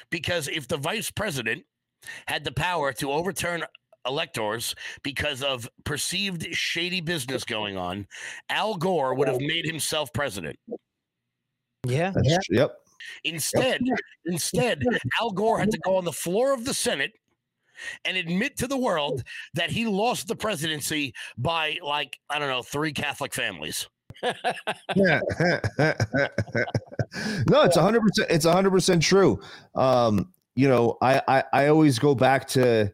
because 0.09 0.47
if 0.49 0.67
the 0.67 0.77
vice 0.77 1.09
president 1.09 1.63
had 2.27 2.43
the 2.43 2.51
power 2.51 2.91
to 2.91 3.11
overturn 3.11 3.63
electors 4.05 4.75
because 5.03 5.43
of 5.43 5.69
perceived 5.85 6.45
shady 6.53 6.99
business 6.99 7.43
going 7.43 7.77
on 7.77 8.07
al 8.49 8.75
gore 8.75 9.13
would 9.13 9.27
have 9.27 9.39
made 9.39 9.65
himself 9.65 10.11
president 10.11 10.57
Yeah. 11.85 12.11
that's 12.13 12.45
tr- 12.45 12.53
yep. 12.53 12.77
Instead, 13.23 13.81
instead, 14.25 14.83
Al 15.19 15.31
Gore 15.31 15.59
had 15.59 15.71
to 15.71 15.79
go 15.79 15.97
on 15.97 16.05
the 16.05 16.11
floor 16.11 16.53
of 16.53 16.65
the 16.65 16.73
Senate 16.73 17.11
and 18.05 18.15
admit 18.15 18.57
to 18.57 18.67
the 18.67 18.77
world 18.77 19.23
that 19.55 19.71
he 19.71 19.85
lost 19.85 20.27
the 20.27 20.35
presidency 20.35 21.13
by 21.37 21.77
like 21.83 22.17
I 22.29 22.39
don't 22.39 22.49
know 22.49 22.61
three 22.61 22.93
Catholic 22.93 23.33
families. 23.33 23.87
no, 24.23 24.33
it's 27.63 27.75
hundred 27.75 28.01
percent. 28.01 28.29
It's 28.29 28.45
hundred 28.45 28.71
percent 28.71 29.01
true. 29.01 29.39
Um, 29.73 30.31
you 30.55 30.69
know, 30.69 30.97
I, 31.01 31.21
I 31.27 31.43
I 31.53 31.67
always 31.67 31.97
go 31.97 32.13
back 32.13 32.47
to 32.49 32.91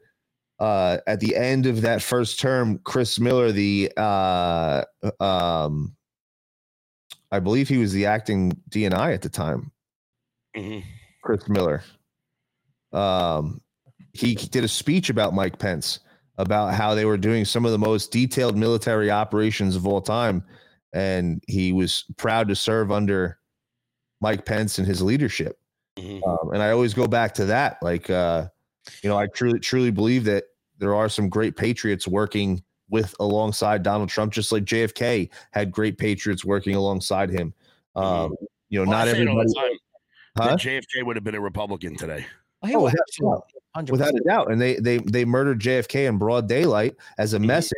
uh 0.59 0.97
at 1.05 1.19
the 1.19 1.35
end 1.35 1.65
of 1.65 1.81
that 1.81 2.01
first 2.01 2.39
term, 2.39 2.79
Chris 2.85 3.19
Miller, 3.19 3.51
the 3.51 3.91
uh 3.97 4.85
um, 5.19 5.96
I 7.31 7.39
believe 7.39 7.67
he 7.67 7.77
was 7.77 7.91
the 7.91 8.05
acting 8.05 8.53
DNI 8.69 9.13
at 9.13 9.21
the 9.21 9.29
time. 9.29 9.71
Mhm. 10.55 10.83
Chris 11.23 11.47
Miller. 11.49 11.83
Um, 12.93 13.61
he 14.13 14.35
did 14.35 14.63
a 14.63 14.67
speech 14.67 15.09
about 15.09 15.33
Mike 15.33 15.59
Pence 15.59 15.99
about 16.37 16.73
how 16.73 16.95
they 16.95 17.05
were 17.05 17.17
doing 17.17 17.45
some 17.45 17.65
of 17.65 17.71
the 17.71 17.79
most 17.79 18.11
detailed 18.11 18.55
military 18.55 19.11
operations 19.11 19.75
of 19.75 19.85
all 19.87 20.01
time, 20.01 20.43
and 20.93 21.43
he 21.47 21.73
was 21.73 22.05
proud 22.17 22.47
to 22.47 22.55
serve 22.55 22.91
under 22.91 23.39
Mike 24.21 24.45
Pence 24.45 24.77
and 24.77 24.87
his 24.87 25.01
leadership. 25.01 25.57
Mhm. 25.97 26.25
Um, 26.27 26.53
and 26.53 26.61
I 26.61 26.71
always 26.71 26.93
go 26.93 27.07
back 27.07 27.33
to 27.35 27.45
that, 27.45 27.77
like 27.81 28.09
uh, 28.09 28.47
you 29.03 29.09
know, 29.09 29.17
I 29.17 29.27
truly 29.27 29.59
truly 29.59 29.91
believe 29.91 30.23
that 30.25 30.45
there 30.77 30.95
are 30.95 31.09
some 31.09 31.27
great 31.27 31.57
patriots 31.57 32.07
working 32.07 32.63
with 32.89 33.13
alongside 33.19 33.83
Donald 33.83 34.09
Trump, 34.09 34.31
just 34.33 34.51
like 34.51 34.63
JFK 34.63 35.29
had 35.51 35.71
great 35.71 35.97
patriots 35.97 36.45
working 36.45 36.75
alongside 36.75 37.29
him. 37.29 37.53
Um, 37.95 38.35
you 38.69 38.79
know, 38.83 38.89
Well, 38.89 38.99
not 38.99 39.07
say 39.07 39.21
it 39.21 39.27
all 39.27 39.35
the 39.35 39.41
everybody. 39.41 39.53
time, 39.53 39.77
Huh? 40.37 40.55
JFK 40.57 41.03
would 41.05 41.15
have 41.15 41.23
been 41.23 41.35
a 41.35 41.41
Republican 41.41 41.95
today. 41.97 42.25
Oh, 42.63 42.67
he 42.67 42.75
Oh, 42.75 42.83
without 42.83 42.99
a 43.19 43.21
doubt. 43.23 43.89
without 43.91 44.13
a 44.15 44.19
doubt. 44.23 44.51
And 44.51 44.59
they 44.61 44.75
they 44.75 44.97
they 44.99 45.25
murdered 45.25 45.59
JFK 45.59 46.07
in 46.07 46.17
broad 46.17 46.47
daylight 46.47 46.95
as 47.17 47.33
a 47.33 47.39
message 47.39 47.77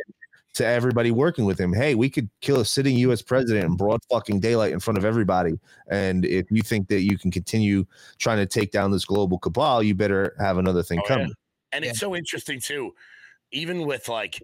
to 0.54 0.66
everybody 0.66 1.10
working 1.10 1.44
with 1.44 1.58
him. 1.60 1.72
Hey, 1.72 1.94
we 1.94 2.10
could 2.10 2.28
kill 2.40 2.60
a 2.60 2.64
sitting 2.64 2.96
U.S. 2.98 3.22
president 3.22 3.64
in 3.66 3.76
broad 3.76 4.00
fucking 4.10 4.40
daylight 4.40 4.72
in 4.72 4.80
front 4.80 4.98
of 4.98 5.04
everybody. 5.04 5.58
And 5.90 6.24
if 6.24 6.50
you 6.50 6.60
think 6.62 6.88
that 6.88 7.02
you 7.02 7.16
can 7.18 7.30
continue 7.30 7.86
trying 8.18 8.38
to 8.38 8.46
take 8.46 8.72
down 8.72 8.90
this 8.90 9.04
global 9.04 9.38
cabal, 9.38 9.82
you 9.82 9.94
better 9.94 10.34
have 10.40 10.58
another 10.58 10.82
thing 10.82 10.98
Oh, 10.98 11.02
yeah. 11.08 11.14
coming. 11.16 11.34
And 11.72 11.84
it's 11.84 12.00
so 12.00 12.16
interesting 12.16 12.58
too, 12.60 12.94
even 13.52 13.86
with 13.86 14.08
like 14.08 14.42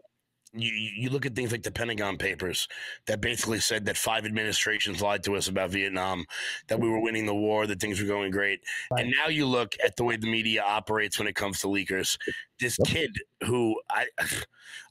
you, 0.57 0.73
you 0.73 1.11
look 1.11 1.27
at 1.27 1.35
things 1.35 1.53
like 1.53 1.63
the 1.63 1.71
Pentagon 1.71 2.17
Papers 2.17 2.69
that 3.07 3.21
basically 3.21 3.61
said 3.61 3.85
that 3.87 3.97
five 3.97 4.25
administrations 4.25 5.01
lied 5.01 5.23
to 5.25 5.37
us 5.37 5.49
about 5.49 5.71
Vietnam, 5.71 6.25
that 6.69 6.81
we 6.81 6.89
were 6.89 7.01
winning 7.01 7.27
the 7.27 7.35
war, 7.35 7.67
that 7.67 7.81
things 7.81 8.01
were 8.01 8.07
going 8.07 8.31
great. 8.31 8.61
And 8.91 9.13
now 9.23 9.29
you 9.29 9.47
look 9.47 9.75
at 9.85 9.97
the 9.97 10.05
way 10.05 10.17
the 10.17 10.31
media 10.31 10.63
operates 10.63 11.19
when 11.19 11.29
it 11.29 11.35
comes 11.35 11.61
to 11.61 11.67
leakers. 11.67 12.19
This 12.59 12.79
kid 12.87 13.11
who 13.45 13.79
I 13.91 14.07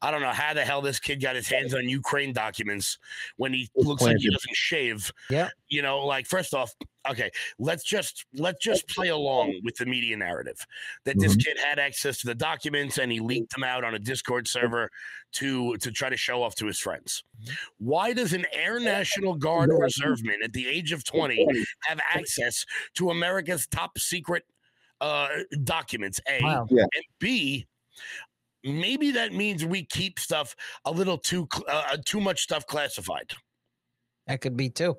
I 0.01 0.11
don't 0.11 0.21
know 0.21 0.29
how 0.31 0.53
the 0.53 0.63
hell 0.63 0.81
this 0.81 0.99
kid 0.99 1.21
got 1.21 1.35
his 1.35 1.47
hands 1.47 1.73
on 1.73 1.89
Ukraine 1.89 2.33
documents 2.33 2.97
when 3.37 3.53
he 3.53 3.69
looks 3.75 4.03
like 4.03 4.17
he 4.17 4.29
doesn't 4.29 4.55
shave. 4.55 5.11
Yeah. 5.29 5.49
You 5.67 5.81
know, 5.81 6.05
like 6.05 6.27
first 6.27 6.53
off, 6.53 6.73
okay, 7.09 7.29
let's 7.59 7.83
just 7.83 8.25
let's 8.33 8.63
just 8.63 8.87
play 8.89 9.09
along 9.09 9.59
with 9.63 9.75
the 9.75 9.85
media 9.85 10.15
narrative 10.17 10.57
that 11.05 11.19
this 11.19 11.35
kid 11.35 11.57
had 11.57 11.79
access 11.79 12.19
to 12.19 12.27
the 12.27 12.35
documents 12.35 12.97
and 12.97 13.11
he 13.11 13.19
leaked 13.19 13.53
them 13.53 13.63
out 13.63 13.83
on 13.83 13.95
a 13.95 13.99
Discord 13.99 14.47
server 14.47 14.89
to 15.33 15.77
to 15.77 15.91
try 15.91 16.09
to 16.09 16.17
show 16.17 16.43
off 16.43 16.55
to 16.55 16.65
his 16.65 16.79
friends. 16.79 17.23
Why 17.77 18.13
does 18.13 18.33
an 18.33 18.45
Air 18.53 18.79
National 18.79 19.35
Guard 19.35 19.69
reserveman 19.69 20.43
at 20.43 20.53
the 20.53 20.67
age 20.67 20.91
of 20.91 21.03
20 21.03 21.47
have 21.83 21.99
access 22.13 22.65
to 22.95 23.09
America's 23.09 23.67
top 23.67 23.97
secret 23.97 24.43
uh 25.01 25.27
documents? 25.63 26.19
A 26.29 26.41
Wow. 26.43 26.67
Yeah. 26.69 26.83
and 26.83 27.03
B 27.19 27.65
maybe 28.65 29.11
that 29.11 29.31
means 29.33 29.63
we 29.63 29.85
keep 29.85 30.19
stuff 30.19 30.55
a 30.85 30.91
little 30.91 31.17
too 31.17 31.47
uh, 31.67 31.97
too 32.03 32.19
much 32.19 32.41
stuff 32.41 32.65
classified. 32.65 33.31
That 34.27 34.41
could 34.41 34.57
be 34.57 34.69
too. 34.69 34.97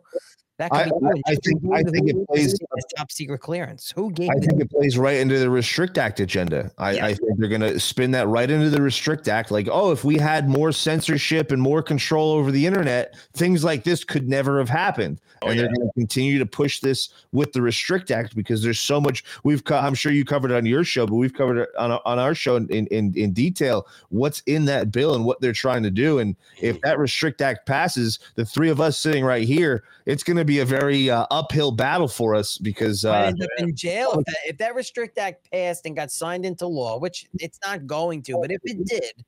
That 0.59 0.73
I-. 0.73 0.85
I- 0.85 0.89
I 1.27 1.35
think- 1.35 1.63
I 1.73 1.83
think 1.83 2.09
it 2.09 2.27
plays- 2.29 2.59
top 2.97 3.11
secret 3.13 3.41
clearance. 3.41 3.93
Who 3.95 4.11
gave? 4.11 4.31
I 4.31 4.39
think 4.41 4.61
it 4.61 4.71
plays 4.71 4.97
right 4.97 5.17
into 5.19 5.39
the 5.39 5.51
Restrict 5.51 5.99
Act 5.99 6.21
agenda. 6.21 6.71
I, 6.79 6.93
Yeah. 6.93 7.07
I 7.07 7.15
think 7.15 7.39
they're 7.39 7.49
going 7.49 7.61
to 7.61 7.79
spin 7.79 8.11
that 8.13 8.27
right 8.29 8.51
into 8.51 8.71
the 8.71 8.81
Restrict 8.81 9.29
Act. 9.29 9.51
Like, 9.51 9.69
oh, 9.71 9.91
if 9.93 10.03
we 10.05 10.17
had 10.17 10.49
more 10.49 10.73
censorship 10.73 11.53
and 11.53 11.61
more 11.61 11.83
control 11.83 12.33
over 12.33 12.51
the 12.51 12.65
internet, 12.65 13.15
things 13.35 13.65
like 13.65 13.85
this 13.85 14.03
could 14.05 14.29
never 14.29 14.59
have 14.59 14.71
happened. 14.71 15.21
Oh, 15.43 15.49
and 15.49 15.57
yeah. 15.57 15.63
they're 15.63 15.75
going 15.75 15.89
to 15.89 15.93
continue 15.95 16.39
to 16.39 16.47
push 16.47 16.81
this 16.81 17.11
with 17.33 17.53
the 17.53 17.61
Restrict 17.61 18.11
Act 18.11 18.35
because 18.35 18.63
there's 18.63 18.81
so 18.81 18.99
much. 18.99 19.23
We've, 19.45 19.63
co- 19.63 19.77
I'm 19.77 19.95
sure 19.95 20.11
you 20.11 20.25
covered 20.25 20.51
it 20.53 20.57
on 20.57 20.65
your 20.65 20.83
show, 20.85 21.07
but 21.07 21.17
we've 21.17 21.35
covered 21.35 21.59
it 21.59 21.69
on, 21.79 21.91
on 21.93 22.19
our 22.19 22.35
show 22.35 22.57
in, 22.57 22.69
in 22.69 23.13
in 23.15 23.33
detail. 23.33 23.87
What's 24.09 24.41
in 24.47 24.65
that 24.65 24.91
bill 24.91 25.15
and 25.15 25.27
what 25.27 25.43
they're 25.43 25.53
trying 25.53 25.83
to 25.83 25.91
do. 25.91 26.19
And 26.21 26.35
if 26.63 26.81
that 26.81 26.99
Restrict 26.99 27.43
Act 27.43 27.67
passes, 27.67 28.19
the 28.37 28.47
three 28.47 28.71
of 28.71 28.81
us 28.81 28.97
sitting 28.97 29.25
right 29.25 29.47
here, 29.47 29.85
it's 30.07 30.23
going 30.23 30.39
to 30.39 30.45
be 30.47 30.61
a 30.61 30.65
very 30.65 31.11
uh, 31.11 31.27
uphill 31.31 31.73
battle 31.73 32.09
for 32.09 32.35
us 32.35 32.57
because. 32.59 33.05
might 33.05 33.25
Uh, 33.25 33.27
end 33.29 33.43
up 33.43 33.49
in 33.59 33.75
jail 33.77 34.13
if 34.19 34.25
that, 34.25 34.37
if 34.47 34.59
that 34.59 34.75
Restrict 34.75 35.17
Act 35.19 35.51
passed 35.53 35.85
and 35.87 35.95
got 35.97 36.11
signed 36.11 36.45
into 36.47 36.67
law, 36.67 36.99
which 36.99 37.27
it's 37.41 37.59
not 37.65 37.87
going 37.87 38.23
to, 38.23 38.39
but 38.41 38.51
if 38.51 38.61
it 38.65 38.85
did, 38.87 39.25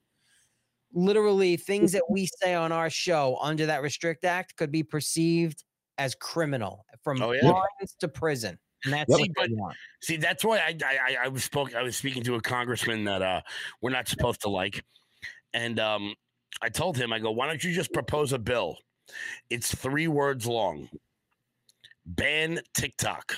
literally 0.93 1.57
things 1.57 1.93
that 1.93 2.03
we 2.09 2.27
say 2.41 2.55
on 2.55 2.73
our 2.73 2.91
show 2.91 3.37
under 3.41 3.67
that 3.67 3.83
Restrict 3.83 4.25
Act 4.25 4.57
could 4.57 4.71
be 4.73 4.83
perceived 4.83 5.65
as 5.99 6.15
criminal 6.15 6.85
from 7.03 7.21
Oh, 7.21 7.33
yeah. 7.33 7.43
fines 7.43 7.95
to 8.01 8.09
prison. 8.09 8.59
And 8.85 8.93
that's 8.95 9.13
See, 9.15 9.31
but- 9.35 9.51
See, 10.01 10.17
that's 10.17 10.45
why 10.45 10.59
I 10.59 10.77
I, 10.85 10.99
I- 11.11 11.17
I 11.25 11.29
was 11.29 11.43
spoke 11.45 11.75
I 11.75 11.83
was 11.83 11.97
speaking 11.97 12.23
to 12.25 12.37
a 12.37 12.41
congressman 12.41 13.05
that 13.05 13.23
uh 13.23 13.41
we're 13.83 13.91
not 13.91 14.07
supposed 14.07 14.41
to 14.43 14.49
like, 14.49 14.85
and 15.53 15.81
um 15.81 16.15
I 16.63 16.69
told 16.69 16.97
him 16.97 17.13
I 17.13 17.19
go, 17.19 17.31
why 17.33 17.47
don't 17.49 17.63
you 17.63 17.73
just 17.73 17.93
propose 17.93 18.33
a 18.33 18.39
bill? 18.39 18.79
It's 19.51 19.75
three 19.75 20.07
words 20.09 20.47
long. 20.47 20.89
Ban 22.09 22.61
TikTok. 22.75 23.37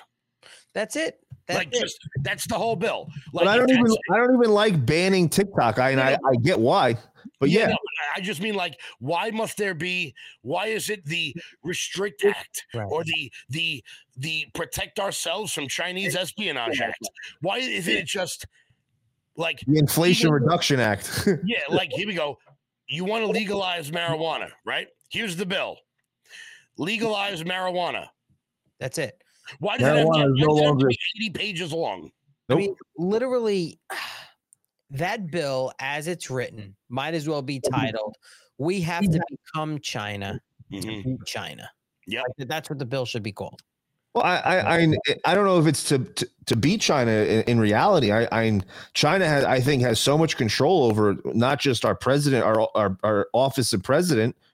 That's 0.75 0.97
it. 0.97 1.19
That's 1.47 1.59
like 1.59 1.75
it. 1.75 1.81
just 1.81 1.99
that's 2.23 2.47
the 2.47 2.55
whole 2.55 2.77
bill. 2.77 3.09
Like 3.33 3.45
but 3.45 3.49
I 3.49 3.57
don't 3.57 3.71
even 3.71 3.83
that's- 3.83 3.99
I 4.13 4.17
don't 4.19 4.35
even 4.37 4.51
like 4.55 4.87
banning 4.87 5.29
TikTok. 5.29 5.79
I 5.79 5.91
and 5.91 6.01
I, 6.01 6.13
I 6.13 6.37
get 6.43 6.59
why, 6.61 6.97
but 7.41 7.51
yeah, 7.51 7.67
no, 7.67 7.73
I- 7.73 8.19
I 8.19 8.21
just 8.21 8.41
mean 8.41 8.55
like, 8.55 8.79
why 9.01 9.31
must 9.33 9.57
there 9.57 9.75
be? 9.75 10.15
Why 10.43 10.67
is 10.67 10.91
it 10.91 11.05
the 11.05 11.35
Restrict 11.65 12.25
Act 12.25 12.67
Right. 12.73 12.87
or 12.89 13.03
the 13.03 13.33
the 13.49 13.83
the 14.17 14.47
Protect 14.55 15.01
Ourselves 15.01 15.53
from 15.53 15.67
Chinese 15.67 16.15
Espionage 16.15 16.81
Act? 16.81 17.09
Why 17.41 17.59
isn't 17.59 17.93
it 17.93 18.07
just 18.07 18.47
like 19.37 19.61
the 19.67 19.79
Inflation 19.79 20.29
even- 20.29 20.43
Reduction 20.45 20.79
Act. 20.79 21.27
yeah, 21.45 21.59
like 21.69 21.91
here 21.93 22.07
we 22.07 22.15
go. 22.15 22.39
You 22.89 23.05
want 23.05 23.25
to 23.25 23.31
legalize 23.31 23.91
marijuana, 23.91 24.51
right? 24.65 24.87
Here's 25.11 25.35
the 25.35 25.47
bill. 25.47 25.79
Legalize 26.79 27.43
marijuana. 27.43 28.07
That's 28.81 28.98
it. 28.98 29.23
Why 29.59 29.77
does 29.77 29.86
it 29.89 29.97
have 29.98 30.07
to, 30.07 30.20
is 30.20 30.40
no 30.40 30.47
does 30.48 30.59
it 30.59 30.62
have 30.65 30.65
to 30.65 30.69
longer- 30.69 30.89
be 30.89 30.98
80 31.27 31.31
pages 31.31 31.73
long? 31.73 32.11
I 32.48 32.55
mean, 32.57 32.74
literally, 32.97 33.78
that 34.90 35.31
bill, 35.31 35.73
as 35.78 36.09
it's 36.09 36.31
written, 36.31 36.74
might 36.89 37.15
as 37.15 37.28
well 37.28 37.43
be 37.43 37.61
titled, 37.61 38.16
We 38.59 38.81
Have 38.81 39.05
to 39.05 39.20
Become 39.31 39.78
China 39.81 40.40
to 40.73 40.77
Mhm. 40.81 41.05
Beat 41.05 41.24
China. 41.27 41.70
Yeah, 42.07 42.23
Like, 42.39 42.48
that's 42.48 42.69
what 42.70 42.78
the 42.81 42.86
bill 42.86 43.05
should 43.05 43.23
be 43.23 43.31
called. 43.32 43.62
Well, 44.15 44.24
I, 44.24 44.39
I, 44.39 44.78
I, 44.78 44.97
I 45.27 45.35
don't 45.36 45.44
know 45.44 45.61
if 45.61 45.66
it's 45.69 45.85
to, 45.90 45.98
to, 46.01 46.28
to 46.47 46.57
beat 46.57 46.81
China 46.81 47.12
in, 47.12 47.43
in 47.43 47.61
reality. 47.61 48.11
I, 48.11 48.27
I, 48.32 48.61
China 48.94 49.24
has, 49.28 49.44
I 49.44 49.61
think, 49.61 49.82
has 49.82 50.01
so 50.01 50.19
much 50.19 50.36
control 50.36 50.82
over 50.85 51.16
not 51.27 51.61
just 51.61 51.85
our 51.85 51.94
president, 51.94 52.43
our, 52.44 52.69
our, 52.74 52.97
our 53.05 53.28
office 53.32 53.73
of 53.73 53.85
president, 53.85 54.35
but 54.35 54.50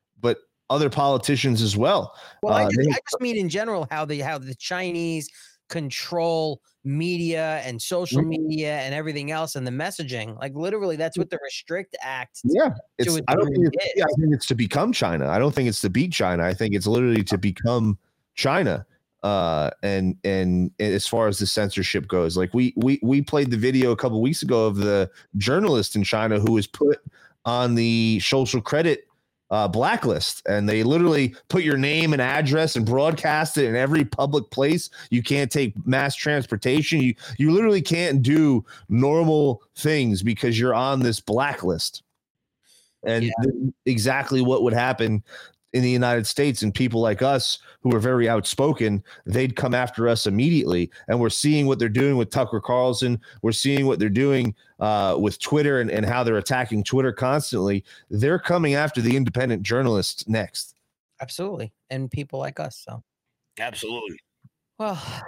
other 0.70 0.90
politicians 0.90 1.62
as 1.62 1.76
well. 1.76 2.14
Well, 2.42 2.54
I, 2.54 2.64
Uh, 2.64 2.68
just, 2.70 2.78
they- 2.80 2.90
I 2.90 2.98
just 3.10 3.20
mean 3.20 3.36
in 3.36 3.48
general 3.48 3.86
how 3.90 4.04
the 4.04 4.20
how 4.20 4.38
the 4.38 4.54
Chinese 4.54 5.28
control 5.68 6.60
media 6.84 7.60
and 7.64 7.82
social 7.82 8.22
Mhm. 8.22 8.28
media 8.28 8.78
and 8.78 8.94
everything 8.94 9.32
else 9.32 9.56
and 9.56 9.66
the 9.66 9.70
messaging. 9.72 10.38
Like 10.40 10.54
literally, 10.54 10.94
that's 10.96 11.18
what 11.18 11.30
the 11.30 11.38
Restrict 11.42 11.96
Act. 12.00 12.40
Yeah, 12.44 12.70
it's. 12.98 13.16
I 13.28 13.34
don't 13.34 13.52
think 13.52 13.68
it's, 13.72 13.92
yeah, 13.96 14.04
I 14.04 14.20
think 14.20 14.32
it's 14.34 14.46
to 14.46 14.54
become 14.54 14.92
China. 14.92 15.28
I 15.28 15.38
don't 15.40 15.54
think 15.54 15.68
it's 15.68 15.80
to 15.80 15.90
beat 15.90 16.12
China. 16.12 16.44
I 16.44 16.54
think 16.54 16.74
it's 16.74 16.86
literally 16.86 17.24
to 17.24 17.38
become 17.38 17.98
China. 18.34 18.86
Uh, 19.24 19.70
and 19.82 20.16
and 20.22 20.70
as 20.78 21.08
far 21.08 21.26
as 21.26 21.38
the 21.38 21.46
censorship 21.46 22.06
goes, 22.06 22.36
like 22.36 22.54
we 22.54 22.72
we 22.76 23.00
we 23.02 23.20
played 23.20 23.50
the 23.50 23.56
video 23.56 23.90
a 23.90 23.96
couple 23.96 24.20
weeks 24.22 24.42
ago 24.42 24.66
of 24.66 24.76
the 24.76 25.10
journalist 25.36 25.96
in 25.96 26.04
China 26.04 26.38
who 26.38 26.52
was 26.52 26.68
put 26.68 27.00
on 27.44 27.74
the 27.74 28.20
social 28.20 28.60
credit 28.60 29.08
uh, 29.50 29.68
blacklist, 29.68 30.42
and 30.48 30.68
they 30.68 30.82
literally 30.82 31.34
put 31.48 31.62
your 31.62 31.76
name 31.76 32.12
and 32.12 32.22
address 32.22 32.76
and 32.76 32.84
broadcast 32.84 33.58
it 33.58 33.66
in 33.66 33.76
every 33.76 34.04
public 34.04 34.50
place. 34.50 34.90
You 35.10 35.22
can't 35.22 35.50
take 35.50 35.74
mass 35.86 36.16
transportation. 36.16 37.00
You 37.00 37.14
you 37.38 37.52
literally 37.52 37.82
can't 37.82 38.22
do 38.22 38.64
normal 38.88 39.62
things 39.76 40.22
because 40.22 40.58
you're 40.58 40.74
on 40.74 41.00
this 41.00 41.20
blacklist 41.20 42.02
and 43.04 43.24
Yeah. 43.24 43.70
exactly 43.84 44.42
what 44.42 44.62
would 44.62 44.72
happen 44.72 45.22
in 45.76 45.82
the 45.82 45.90
United 45.90 46.26
States 46.26 46.62
and 46.62 46.74
people 46.74 47.00
like 47.00 47.20
us 47.22 47.58
who 47.82 47.94
are 47.94 47.98
very 48.00 48.28
outspoken, 48.28 49.04
they'd 49.26 49.54
come 49.54 49.74
after 49.74 50.08
us 50.08 50.26
immediately. 50.26 50.90
And 51.08 51.20
we're 51.20 51.28
seeing 51.30 51.66
what 51.66 51.78
they're 51.78 51.88
doing 51.88 52.16
with 52.16 52.30
Tucker 52.30 52.60
Carlson. 52.60 53.20
We're 53.42 53.52
seeing 53.52 53.86
what 53.86 53.98
they're 53.98 54.08
doing 54.08 54.54
uh, 54.80 55.16
with 55.20 55.38
Twitter 55.38 55.80
and, 55.80 55.90
and 55.90 56.04
how 56.06 56.24
they're 56.24 56.38
attacking 56.38 56.84
Twitter 56.84 57.12
constantly. 57.12 57.84
They're 58.10 58.38
coming 58.38 58.74
after 58.74 59.00
the 59.02 59.14
independent 59.16 59.62
journalists 59.62 60.26
next. 60.26 60.74
Absolutely, 61.20 61.72
and 61.90 62.10
people 62.10 62.38
like 62.38 62.58
us. 62.60 62.82
So, 62.86 63.02
Absolutely. 63.58 64.18
well, 64.78 64.94
Absolutely. 64.96 65.22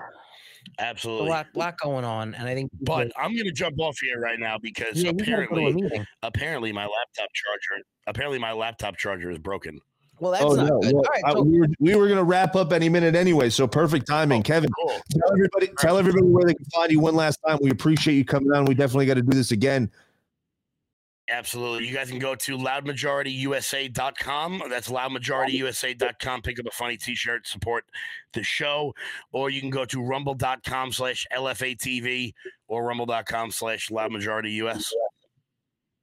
a 0.78 0.82
Absolutely. 0.82 1.28
lot, 1.30 1.46
lot 1.54 1.78
going 1.80 2.04
on, 2.04 2.34
and 2.34 2.48
I 2.48 2.54
think. 2.54 2.70
people- 2.72 2.96
But 2.96 3.12
I'm 3.16 3.32
going 3.32 3.46
to 3.46 3.52
jump 3.52 3.80
off 3.80 3.98
here 4.00 4.20
right 4.20 4.38
now 4.38 4.58
because 4.58 5.02
yeah, 5.02 5.12
you 5.12 5.24
gotta 5.24 5.46
go 5.46 5.54
to 5.54 5.60
a 5.62 5.68
apparently, 5.70 6.06
apparently 6.22 6.72
my 6.72 6.82
laptop 6.82 7.28
charger, 7.32 7.84
apparently 8.06 8.38
my 8.38 8.52
laptop 8.52 8.96
charger 8.98 9.30
is 9.30 9.38
broken. 9.38 9.80
Well, 10.20 10.32
that's 10.32 10.44
oh 10.44 10.54
not 10.54 10.66
no! 10.66 10.80
good. 10.80 10.94
Well, 10.94 11.04
All 11.04 11.10
right, 11.10 11.24
uh, 11.24 11.32
so 11.32 11.42
we 11.42 11.60
were 11.60 11.68
we 11.78 11.94
were 11.94 12.08
gonna 12.08 12.24
wrap 12.24 12.56
up 12.56 12.72
any 12.72 12.88
minute 12.88 13.14
anyway, 13.14 13.50
so 13.50 13.66
perfect 13.66 14.06
timing, 14.06 14.42
Kevin. 14.42 14.70
Cool. 14.72 14.94
Tell 15.10 15.32
everybody, 15.32 15.68
tell 15.78 15.98
everybody 15.98 16.26
where 16.26 16.44
they 16.44 16.54
can 16.54 16.64
find 16.66 16.90
you 16.90 17.00
one 17.00 17.14
last 17.14 17.38
time. 17.46 17.58
We 17.60 17.70
appreciate 17.70 18.14
you 18.14 18.24
coming 18.24 18.52
on. 18.52 18.64
We 18.64 18.74
definitely 18.74 19.06
got 19.06 19.14
to 19.14 19.22
do 19.22 19.36
this 19.36 19.52
again. 19.52 19.90
Absolutely. 21.30 21.86
You 21.86 21.94
guys 21.94 22.08
can 22.08 22.18
go 22.18 22.34
to 22.34 22.56
loudmajorityusa.com. 22.56 24.62
That's 24.70 24.88
loudmajorityusa.com. 24.88 26.42
Pick 26.42 26.58
up 26.58 26.66
a 26.66 26.70
funny 26.70 26.96
t-shirt, 26.96 27.46
support 27.46 27.84
the 28.32 28.42
show. 28.42 28.94
Or 29.32 29.50
you 29.50 29.60
can 29.60 29.70
go 29.70 29.84
to 29.84 30.02
rumble.com 30.02 30.92
slash 30.92 31.26
LFATV 31.36 32.32
or 32.66 32.84
rumble.com 32.84 33.50
slash 33.50 33.90
loudmajorityus. 33.90 34.90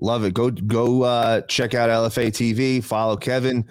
Love 0.01 0.25
it. 0.25 0.33
Go 0.33 0.51
go 0.51 1.03
uh, 1.03 1.41
check 1.41 1.73
out 1.73 1.89
LFA 1.89 2.27
TV. 2.27 2.83
Follow 2.83 3.15
Kevin. 3.15 3.65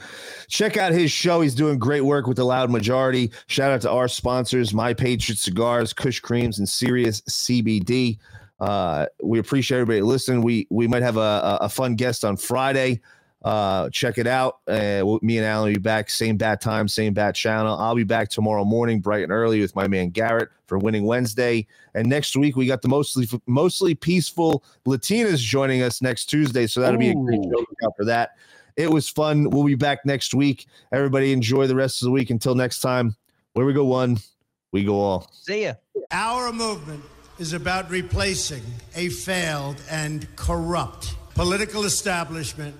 Check 0.48 0.78
out 0.78 0.92
his 0.92 1.10
show. 1.10 1.42
He's 1.42 1.55
doing 1.55 1.78
great 1.78 2.01
work 2.01 2.26
with 2.26 2.38
the 2.38 2.44
Loud 2.44 2.70
Majority. 2.70 3.30
Shout 3.46 3.72
out 3.72 3.82
to 3.82 3.90
our 3.90 4.09
sponsors: 4.09 4.72
My 4.72 4.94
Patriot 4.94 5.38
Cigars, 5.38 5.92
Kush 5.92 6.20
Creams, 6.20 6.59
and 6.59 6.68
Sirius 6.68 7.20
CBD. 7.22 8.18
Uh, 8.59 9.05
we 9.22 9.38
appreciate 9.38 9.80
everybody 9.80 10.01
listening. 10.01 10.40
We 10.40 10.66
we 10.70 10.86
might 10.86 11.02
have 11.02 11.18
a, 11.18 11.20
a, 11.20 11.59
a 11.62 11.68
fun 11.68 11.94
guest 11.94 12.24
on 12.24 12.38
Friday. 12.38 13.02
Uh, 13.45 13.91
check 13.91 14.16
it 14.16 14.27
out. 14.27 14.61
Uh, 14.66 15.19
me 15.21 15.37
and 15.37 15.47
Alan 15.47 15.69
will 15.69 15.75
be 15.75 15.79
back, 15.79 16.09
same 16.09 16.39
bat 16.39 16.62
time, 16.62 16.89
same 16.89 17.12
bat 17.12 17.35
channel. 17.35 17.77
I'll 17.77 17.95
be 17.95 18.03
back 18.03 18.31
tomorrow 18.31 18.65
morning, 18.65 19.01
bright 19.01 19.23
and 19.23 19.31
early, 19.31 19.61
with 19.61 19.77
my 19.77 19.87
man 19.87 20.09
Garrett 20.09 20.49
for 20.66 20.79
Winning 20.79 21.05
Wednesday. 21.05 21.66
And 21.95 22.09
next 22.09 22.37
week 22.37 22.57
we 22.57 22.66
got 22.66 22.81
the 22.81 22.89
mostly 22.89 23.29
mostly 23.47 23.95
peaceful 23.95 24.65
Latinas 24.87 25.39
joining 25.39 25.83
us 25.83 26.01
next 26.01 26.27
Tuesday, 26.27 26.66
so 26.66 26.81
that'll 26.81 26.99
be 26.99 27.11
a 27.11 27.15
great 27.15 27.43
show. 27.45 27.66
Out 27.85 27.93
for 27.99 28.07
that. 28.07 28.31
It 28.77 28.91
was 28.91 29.11
fun. 29.11 29.51
We'll 29.51 29.65
be 29.65 29.75
back 29.75 30.07
next 30.07 30.33
week. 30.35 30.66
Everybody 30.91 31.33
enjoy 31.33 31.66
the 31.66 31.77
rest 31.77 32.01
of 32.01 32.07
the 32.07 32.12
week. 32.12 32.31
Until 32.31 32.55
next 32.55 32.81
time, 32.81 33.15
where 33.53 33.66
we 33.66 33.75
go 33.75 33.85
one, 33.85 34.16
we 34.73 34.85
go 34.85 34.99
all. 34.99 35.31
See 35.33 35.65
ya. 35.65 35.75
Our 36.11 36.51
movement 36.51 37.05
is 37.39 37.53
about 37.53 37.91
replacing 37.91 38.62
a 38.97 39.11
failed 39.11 39.81
and 39.91 40.27
corrupt 40.35 41.15
political 41.35 41.85
establishment 41.85 42.75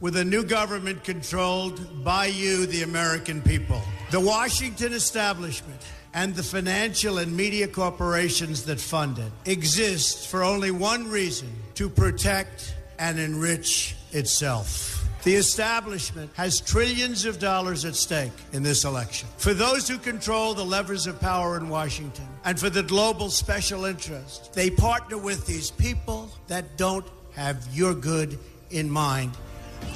with 0.00 0.16
a 0.16 0.24
new 0.24 0.44
government 0.44 1.02
controlled 1.04 2.04
by 2.04 2.26
you, 2.26 2.66
the 2.66 2.82
American 2.82 3.40
people. 3.42 3.80
The 4.10 4.20
Washington 4.20 4.92
establishment 4.92 5.80
and 6.12 6.34
the 6.34 6.42
financial 6.42 7.18
and 7.18 7.36
media 7.36 7.68
corporations 7.68 8.64
that 8.64 8.80
fund 8.80 9.18
it 9.18 9.32
exist 9.44 10.28
for 10.28 10.42
only 10.42 10.70
one 10.70 11.08
reason 11.08 11.50
to 11.74 11.88
protect 11.88 12.74
and 12.98 13.18
enrich 13.18 13.94
itself. 14.12 15.04
The 15.24 15.34
establishment 15.34 16.30
has 16.34 16.60
trillions 16.60 17.24
of 17.24 17.40
dollars 17.40 17.84
at 17.84 17.96
stake 17.96 18.30
in 18.52 18.62
this 18.62 18.84
election. 18.84 19.28
For 19.38 19.54
those 19.54 19.88
who 19.88 19.98
control 19.98 20.54
the 20.54 20.64
levers 20.64 21.08
of 21.08 21.20
power 21.20 21.56
in 21.56 21.68
Washington 21.68 22.28
and 22.44 22.58
for 22.60 22.70
the 22.70 22.84
global 22.84 23.28
special 23.28 23.86
interest, 23.86 24.52
they 24.52 24.70
partner 24.70 25.18
with 25.18 25.44
these 25.46 25.70
people 25.72 26.30
that 26.46 26.76
don't 26.76 27.04
have 27.34 27.66
your 27.72 27.92
good 27.92 28.38
in 28.70 28.88
mind. 28.88 29.32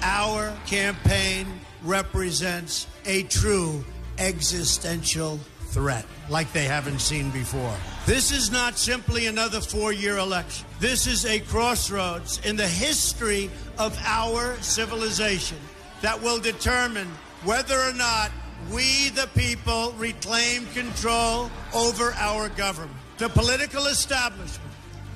Our 0.03 0.57
campaign 0.67 1.47
represents 1.83 2.87
a 3.07 3.23
true 3.25 3.85
existential 4.19 5.39
threat 5.71 6.05
like 6.29 6.53
they 6.53 6.65
haven't 6.65 7.01
seen 7.01 7.31
before. 7.31 7.75
This 8.07 8.33
is 8.33 8.51
not 8.51 8.79
simply 8.79 9.27
another 9.27 9.61
four 9.61 9.93
year 9.93 10.19
election. 10.19 10.67
This 10.81 11.07
is 11.07 11.25
a 11.25 11.41
crossroads 11.41 12.41
in 12.45 12.57
the 12.57 12.67
history 12.67 13.51
of 13.79 13.99
our 14.05 14.57
civilization 14.63 15.59
that 16.03 16.21
will 16.21 16.39
determine 16.39 17.09
whether 17.45 17.79
or 17.79 17.93
not 17.93 18.31
we, 18.71 19.09
the 19.11 19.29
people, 19.35 19.93
reclaim 19.93 20.67
control 20.67 21.51
over 21.75 22.13
our 22.17 22.49
government. 22.51 22.97
The 23.19 23.29
political 23.29 23.87
establishment 23.87 24.73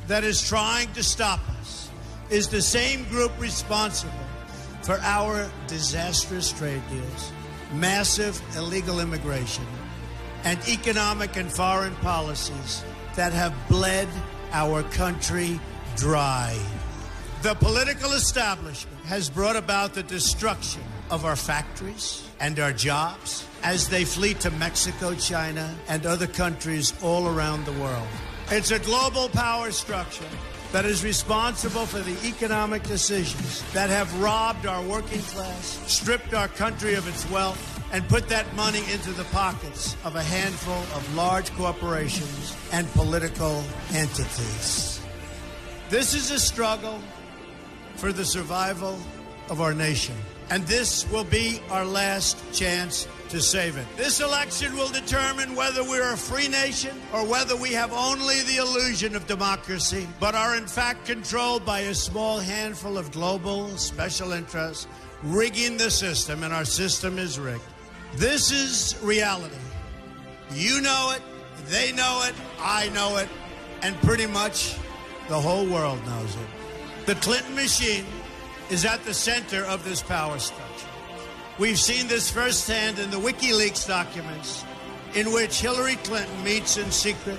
that 0.07 0.25
is 0.25 0.47
trying 0.47 0.93
to 0.93 1.03
stop 1.03 1.41
us 1.61 1.91
is 2.31 2.49
the 2.49 2.63
same 2.63 3.05
group 3.05 3.33
responsible 3.39 4.13
for 4.85 5.01
our 5.01 5.51
disastrous 5.67 6.53
trade 6.53 6.83
deals, 6.91 7.33
massive 7.73 8.41
illegal 8.55 9.01
immigration, 9.01 9.65
and 10.45 10.59
economic 10.69 11.37
and 11.37 11.51
foreign 11.51 11.95
policies 11.97 12.85
that 13.17 13.33
have 13.33 13.55
bled 13.67 14.09
our 14.53 14.83
country 14.83 15.59
dry. 15.97 16.55
The 17.41 17.55
political 17.55 18.13
establishment 18.13 18.99
has 19.07 19.31
brought 19.31 19.57
about 19.57 19.95
the 19.95 20.03
destruction 20.03 20.83
of 21.11 21.25
our 21.25 21.37
factories 21.37 22.29
and 22.39 22.59
our 22.61 22.73
jobs 22.73 23.47
as 23.63 23.89
they 23.89 24.05
flee 24.05 24.35
to 24.35 24.51
Mexico, 24.51 25.15
China, 25.15 25.75
and 25.89 26.05
other 26.05 26.27
countries 26.27 26.93
all 27.03 27.27
around 27.27 27.65
the 27.65 27.73
world. 27.73 28.07
It's 28.51 28.71
a 28.71 28.79
global 28.81 29.31
power 29.31 29.71
structure 29.71 30.29
that 30.75 30.85
is 30.85 31.05
responsible 31.05 31.87
for 31.87 32.01
the 32.01 32.27
economic 32.27 32.83
decisions 32.83 33.63
that 33.75 33.91
have 33.91 34.13
robbed 34.21 34.67
our 34.67 34.83
working 34.83 35.21
class, 35.21 35.81
stripped 35.87 36.35
our 36.35 36.49
country 36.49 36.95
of 36.95 37.07
its 37.07 37.31
wealth, 37.31 37.81
and 37.93 38.09
put 38.09 38.29
that 38.29 38.53
money 38.57 38.83
into 38.93 39.13
the 39.13 39.23
pockets 39.27 39.97
of 40.03 40.17
a 40.17 40.23
handful 40.25 40.75
of 40.99 41.15
large 41.15 41.49
corporations 41.53 42.57
and 42.73 42.91
political 42.95 43.63
entities. 43.93 45.01
This 45.91 46.13
is 46.13 46.33
a 46.33 46.41
struggle 46.41 46.99
for 47.95 48.13
the 48.13 48.25
survival 48.25 48.99
of 49.51 49.61
our 49.61 49.75
nation. 49.75 50.17
And 50.51 50.67
this 50.67 51.09
will 51.09 51.23
be 51.23 51.61
our 51.71 51.85
last 51.85 52.37
chance 52.53 53.07
to 53.35 53.43
save 53.43 53.77
it. 53.77 53.85
This 53.97 54.21
election 54.21 54.77
will 54.77 54.91
determine 54.91 55.57
whether 55.57 55.83
we're 55.83 56.13
a 56.13 56.17
free 56.17 56.47
nation 56.47 56.97
or 57.13 57.27
whether 57.27 57.57
we 57.57 57.73
have 57.73 57.93
only 57.93 58.43
the 58.43 58.59
illusion 58.59 59.17
of 59.17 59.27
democracy, 59.27 60.07
but 60.21 60.37
are 60.37 60.57
in 60.57 60.69
fact 60.69 61.05
controlled 61.07 61.67
by 61.67 61.81
a 61.81 61.95
small 61.95 62.39
handful 62.39 62.97
of 62.97 63.11
global 63.11 63.77
special 63.77 64.31
interests 64.31 64.87
rigging 65.25 65.77
the 65.77 65.91
system, 65.91 66.45
and 66.45 66.55
our 66.55 66.65
system 66.65 67.19
is 67.19 67.41
rigged. 67.41 67.65
This 68.15 68.53
is 68.53 68.97
reality. 69.03 69.57
You 70.53 70.81
know 70.81 71.13
it, 71.17 71.23
they 71.67 71.91
know 71.91 72.23
it, 72.29 72.35
I 72.61 72.89
know 72.91 73.17
it, 73.17 73.29
and 73.83 73.97
pretty 74.03 74.27
much 74.27 74.77
the 75.29 75.41
whole 75.41 75.67
world 75.67 75.99
knows 76.07 76.37
it. 76.37 77.07
The 77.07 77.17
Clinton 77.17 77.57
machine 77.57 78.05
is 78.71 78.85
at 78.85 79.05
the 79.05 79.15
center 79.15 79.65
of 79.65 79.85
this 79.85 80.03
power 80.03 80.39
structure. 80.39 80.64
We've 81.57 81.79
seen 81.79 82.09
this 82.09 82.31
firsthand 82.31 82.99
in 82.99 83.13
the 83.13 83.17
WikiLeaks 83.17 83.87
documents, 83.87 84.65
in 85.15 85.33
which 85.33 85.61
Hillary 85.61 85.95
Clinton 85.97 86.43
meets 86.43 86.79
in 86.79 86.91
secret 86.91 87.39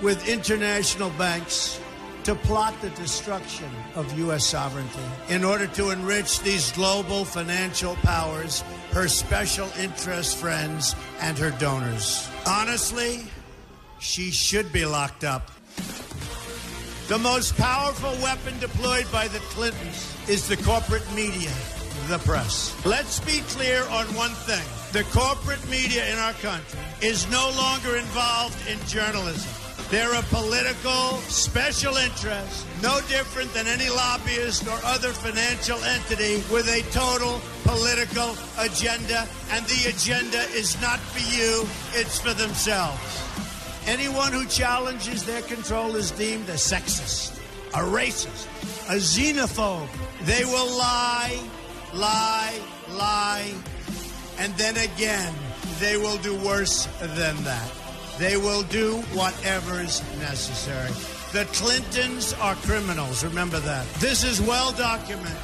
with 0.00 0.28
international 0.28 1.10
banks 1.10 1.80
to 2.22 2.36
plot 2.36 2.80
the 2.80 2.90
destruction 2.90 3.68
of 3.96 4.16
U.S. 4.18 4.46
sovereignty 4.46 5.00
in 5.28 5.42
order 5.42 5.66
to 5.66 5.90
enrich 5.90 6.38
these 6.40 6.70
global 6.70 7.24
financial 7.24 7.96
powers, 7.96 8.62
her 8.92 9.08
special 9.08 9.68
interest 9.76 10.36
friends, 10.36 10.94
and 11.20 11.36
her 11.36 11.50
donors. 11.58 12.28
Honestly, 12.46 13.24
she 13.98 14.30
should 14.30 14.72
be 14.72 14.84
locked 14.84 15.24
up. 15.24 15.50
The 17.08 17.18
most 17.18 17.56
powerful 17.56 18.12
weapon 18.22 18.56
deployed 18.60 19.10
by 19.10 19.26
the 19.26 19.40
Clintons 19.50 20.16
is 20.28 20.46
the 20.46 20.56
corporate 20.58 21.12
media, 21.12 21.50
the 22.08 22.18
press. 22.18 22.74
Let's 22.84 23.20
be 23.20 23.40
clear 23.48 23.82
on 23.90 24.06
one 24.14 24.32
thing 24.46 24.64
the 24.92 25.04
corporate 25.10 25.66
media 25.70 26.06
in 26.12 26.18
our 26.18 26.34
country 26.34 26.78
is 27.00 27.30
no 27.30 27.50
longer 27.56 27.96
involved 27.96 28.56
in 28.68 28.78
journalism. 28.86 29.50
They're 29.90 30.14
a 30.14 30.22
political 30.22 31.18
special 31.28 31.96
interest, 31.96 32.66
no 32.82 33.00
different 33.08 33.52
than 33.52 33.66
any 33.66 33.90
lobbyist 33.90 34.66
or 34.66 34.78
other 34.84 35.10
financial 35.10 35.76
entity 35.84 36.42
with 36.50 36.66
a 36.68 36.80
total 36.92 37.40
political 37.64 38.34
agenda. 38.58 39.28
And 39.50 39.66
the 39.66 39.90
agenda 39.90 40.40
is 40.56 40.80
not 40.80 40.98
for 40.98 41.20
you, 41.36 41.66
it's 41.92 42.18
for 42.18 42.32
themselves. 42.32 43.22
Anyone 43.86 44.32
who 44.32 44.46
challenges 44.46 45.24
their 45.24 45.42
control 45.42 45.96
is 45.96 46.10
deemed 46.12 46.48
a 46.48 46.54
sexist, 46.54 47.38
a 47.74 47.80
racist, 47.80 48.46
a 48.88 48.96
xenophobe. 48.96 49.88
They 50.22 50.44
will 50.44 50.70
lie, 50.78 51.38
lie, 51.94 52.60
lie, 52.90 53.52
and 54.38 54.52
then 54.54 54.76
again, 54.76 55.34
they 55.78 55.96
will 55.96 56.18
do 56.18 56.34
worse 56.36 56.86
than 57.00 57.36
that. 57.44 57.70
They 58.18 58.36
will 58.36 58.62
do 58.64 58.96
whatever's 59.14 60.02
necessary. 60.18 60.92
The 61.32 61.46
Clintons 61.52 62.34
are 62.34 62.54
criminals, 62.56 63.24
remember 63.24 63.58
that. 63.60 63.86
This 63.94 64.22
is 64.22 64.40
well 64.40 64.72
documented. 64.72 65.36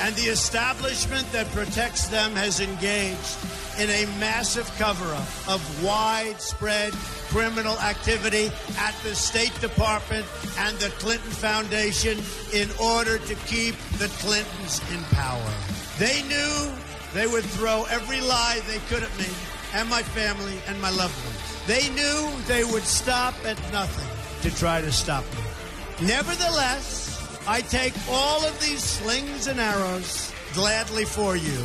And 0.00 0.14
the 0.14 0.30
establishment 0.30 1.30
that 1.32 1.50
protects 1.50 2.08
them 2.08 2.32
has 2.32 2.60
engaged 2.60 3.36
in 3.78 3.90
a 3.90 4.06
massive 4.18 4.70
cover 4.78 5.12
up 5.14 5.28
of 5.48 5.84
widespread 5.84 6.94
criminal 7.30 7.78
activity 7.78 8.50
at 8.76 8.94
the 9.04 9.14
State 9.14 9.54
Department 9.60 10.26
and 10.58 10.76
the 10.78 10.90
Clinton 10.98 11.30
Foundation 11.30 12.18
in 12.52 12.68
order 12.82 13.18
to 13.18 13.34
keep 13.46 13.76
the 13.98 14.08
Clintons 14.18 14.80
in 14.92 15.02
power. 15.16 15.52
They 15.98 16.22
knew 16.24 16.72
they 17.14 17.26
would 17.26 17.44
throw 17.44 17.84
every 17.88 18.20
lie 18.20 18.60
they 18.66 18.78
could 18.88 19.04
at 19.04 19.16
me 19.18 19.26
and 19.74 19.88
my 19.88 20.02
family 20.02 20.58
and 20.66 20.80
my 20.82 20.90
loved 20.90 21.16
ones. 21.24 21.66
They 21.66 21.88
knew 21.90 22.28
they 22.46 22.64
would 22.64 22.82
stop 22.82 23.34
at 23.44 23.58
nothing 23.72 24.08
to 24.42 24.56
try 24.56 24.80
to 24.80 24.90
stop 24.90 25.24
me. 25.34 26.08
Nevertheless, 26.08 27.38
I 27.46 27.60
take 27.60 27.94
all 28.10 28.44
of 28.44 28.60
these 28.60 28.82
slings 28.82 29.46
and 29.46 29.60
arrows 29.60 30.32
gladly 30.52 31.04
for 31.04 31.36
you. 31.36 31.62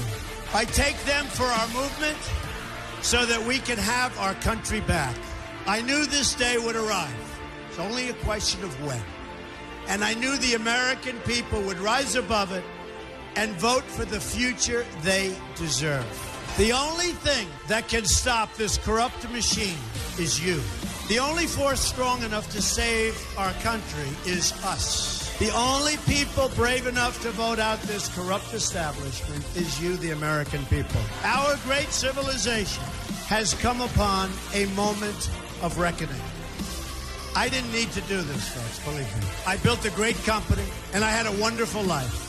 I 0.54 0.66
take 0.66 0.98
them 1.06 1.26
for 1.26 1.46
our 1.46 1.68
movement 1.70 2.18
so 3.02 3.26
that 3.26 3.42
we 3.42 3.60
can 3.60 3.78
have 3.78 4.18
our 4.20 4.36
country 4.36 4.82
back. 4.82 5.16
I 5.68 5.82
knew 5.82 6.06
this 6.06 6.36
day 6.36 6.58
would 6.60 6.76
arrive. 6.76 7.40
It's 7.70 7.80
only 7.80 8.10
a 8.10 8.14
question 8.14 8.64
of 8.64 8.86
when. 8.86 9.02
And 9.88 10.04
I 10.04 10.14
knew 10.14 10.38
the 10.38 10.54
American 10.54 11.18
people 11.22 11.62
would 11.64 11.80
rise 11.80 12.16
above 12.16 12.52
it 12.52 12.64
and 13.36 13.52
vote 13.54 13.84
for 13.84 14.06
the 14.06 14.20
future 14.20 14.86
they 15.02 15.36
deserve. 15.56 16.06
The 16.58 16.72
only 16.72 17.12
thing 17.12 17.48
that 17.68 17.88
can 17.88 18.06
stop 18.06 18.54
this 18.56 18.78
corrupt 18.78 19.30
machine 19.32 19.78
is 20.20 20.40
you. 20.44 20.62
The 21.10 21.20
only 21.20 21.48
force 21.48 21.82
strong 21.82 22.22
enough 22.24 22.50
to 22.52 22.62
save 22.62 23.20
our 23.38 23.52
country 23.54 24.10
is 24.26 24.54
us. 24.64 25.36
The 25.40 25.50
only 25.50 25.98
people 26.06 26.50
brave 26.56 26.88
enough 26.88 27.22
to 27.24 27.32
vote 27.32 27.60
out 27.60 27.82
this 27.82 28.08
corrupt 28.16 28.54
establishment 28.54 29.44
is 29.56 29.82
you, 29.82 29.98
the 29.98 30.12
American 30.12 30.64
people. 30.66 31.02
Our 31.24 31.58
great 31.66 31.90
civilization 31.90 32.84
has 33.28 33.54
come 33.56 33.82
upon 33.82 34.30
a 34.54 34.68
moment 34.68 35.30
of 35.66 35.80
reckoning. 35.80 36.22
I 37.36 37.50
didn't 37.50 37.72
need 37.72 37.92
to 37.94 38.02
do 38.02 38.22
this, 38.22 38.48
folks, 38.50 38.80
believe 38.86 39.18
me. 39.20 39.28
I 39.48 39.58
built 39.58 39.84
a 39.84 39.90
great 39.90 40.16
company 40.24 40.64
and 40.94 41.04
I 41.04 41.10
had 41.10 41.26
a 41.26 41.32
wonderful 41.42 41.84
life. 41.84 42.22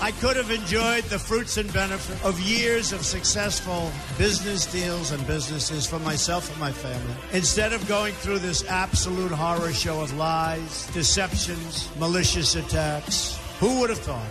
I 0.00 0.12
could 0.12 0.36
have 0.36 0.50
enjoyed 0.50 1.04
the 1.04 1.18
fruits 1.18 1.56
and 1.56 1.72
benefits 1.72 2.24
of 2.24 2.38
years 2.38 2.92
of 2.92 3.04
successful 3.04 3.90
business 4.18 4.66
deals 4.66 5.10
and 5.10 5.26
businesses 5.26 5.86
for 5.86 5.98
myself 5.98 6.48
and 6.50 6.60
my 6.60 6.70
family. 6.70 7.14
Instead 7.32 7.72
of 7.72 7.86
going 7.88 8.14
through 8.14 8.38
this 8.38 8.64
absolute 8.68 9.32
horror 9.32 9.72
show 9.72 10.00
of 10.00 10.14
lies, 10.16 10.86
deceptions, 10.92 11.90
malicious 11.98 12.54
attacks, 12.54 13.38
who 13.58 13.80
would 13.80 13.90
have 13.90 13.98
thought? 13.98 14.30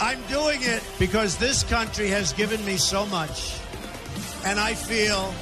I'm 0.00 0.22
doing 0.26 0.60
it 0.62 0.82
because 0.98 1.38
this 1.38 1.64
country 1.64 2.08
has 2.08 2.32
given 2.34 2.64
me 2.64 2.76
so 2.76 3.06
much, 3.06 3.58
and 4.44 4.60
I 4.60 4.74
feel 4.74 5.34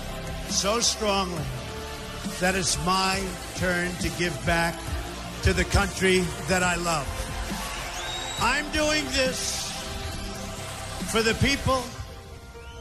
so 0.53 0.81
strongly 0.81 1.43
that 2.39 2.55
it's 2.55 2.77
my 2.85 3.23
turn 3.57 3.91
to 3.97 4.09
give 4.19 4.35
back 4.45 4.79
to 5.43 5.53
the 5.53 5.65
country 5.65 6.21
that 6.47 6.63
I 6.63 6.77
love. 6.77 7.09
I'm 8.41 8.71
doing 8.71 9.05
this 9.07 9.71
for 11.11 11.23
the 11.23 11.35
people 11.35 11.83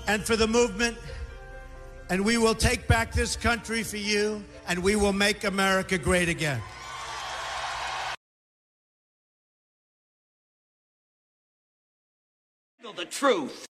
and 0.07 0.23
for 0.23 0.35
the 0.35 0.48
movement, 0.48 0.98
and 2.10 2.26
we 2.26 2.38
will 2.38 2.56
take 2.56 2.88
back 2.88 3.14
this 3.14 3.35
country 3.35 3.84
for 3.84 3.98
you, 3.98 4.43
and 4.68 4.84
we 4.84 4.95
will 4.95 5.14
make 5.14 5.43
America 5.43 5.98
great 5.98 6.30
again. 6.30 6.61
The 12.98 13.06
truth. 13.06 13.70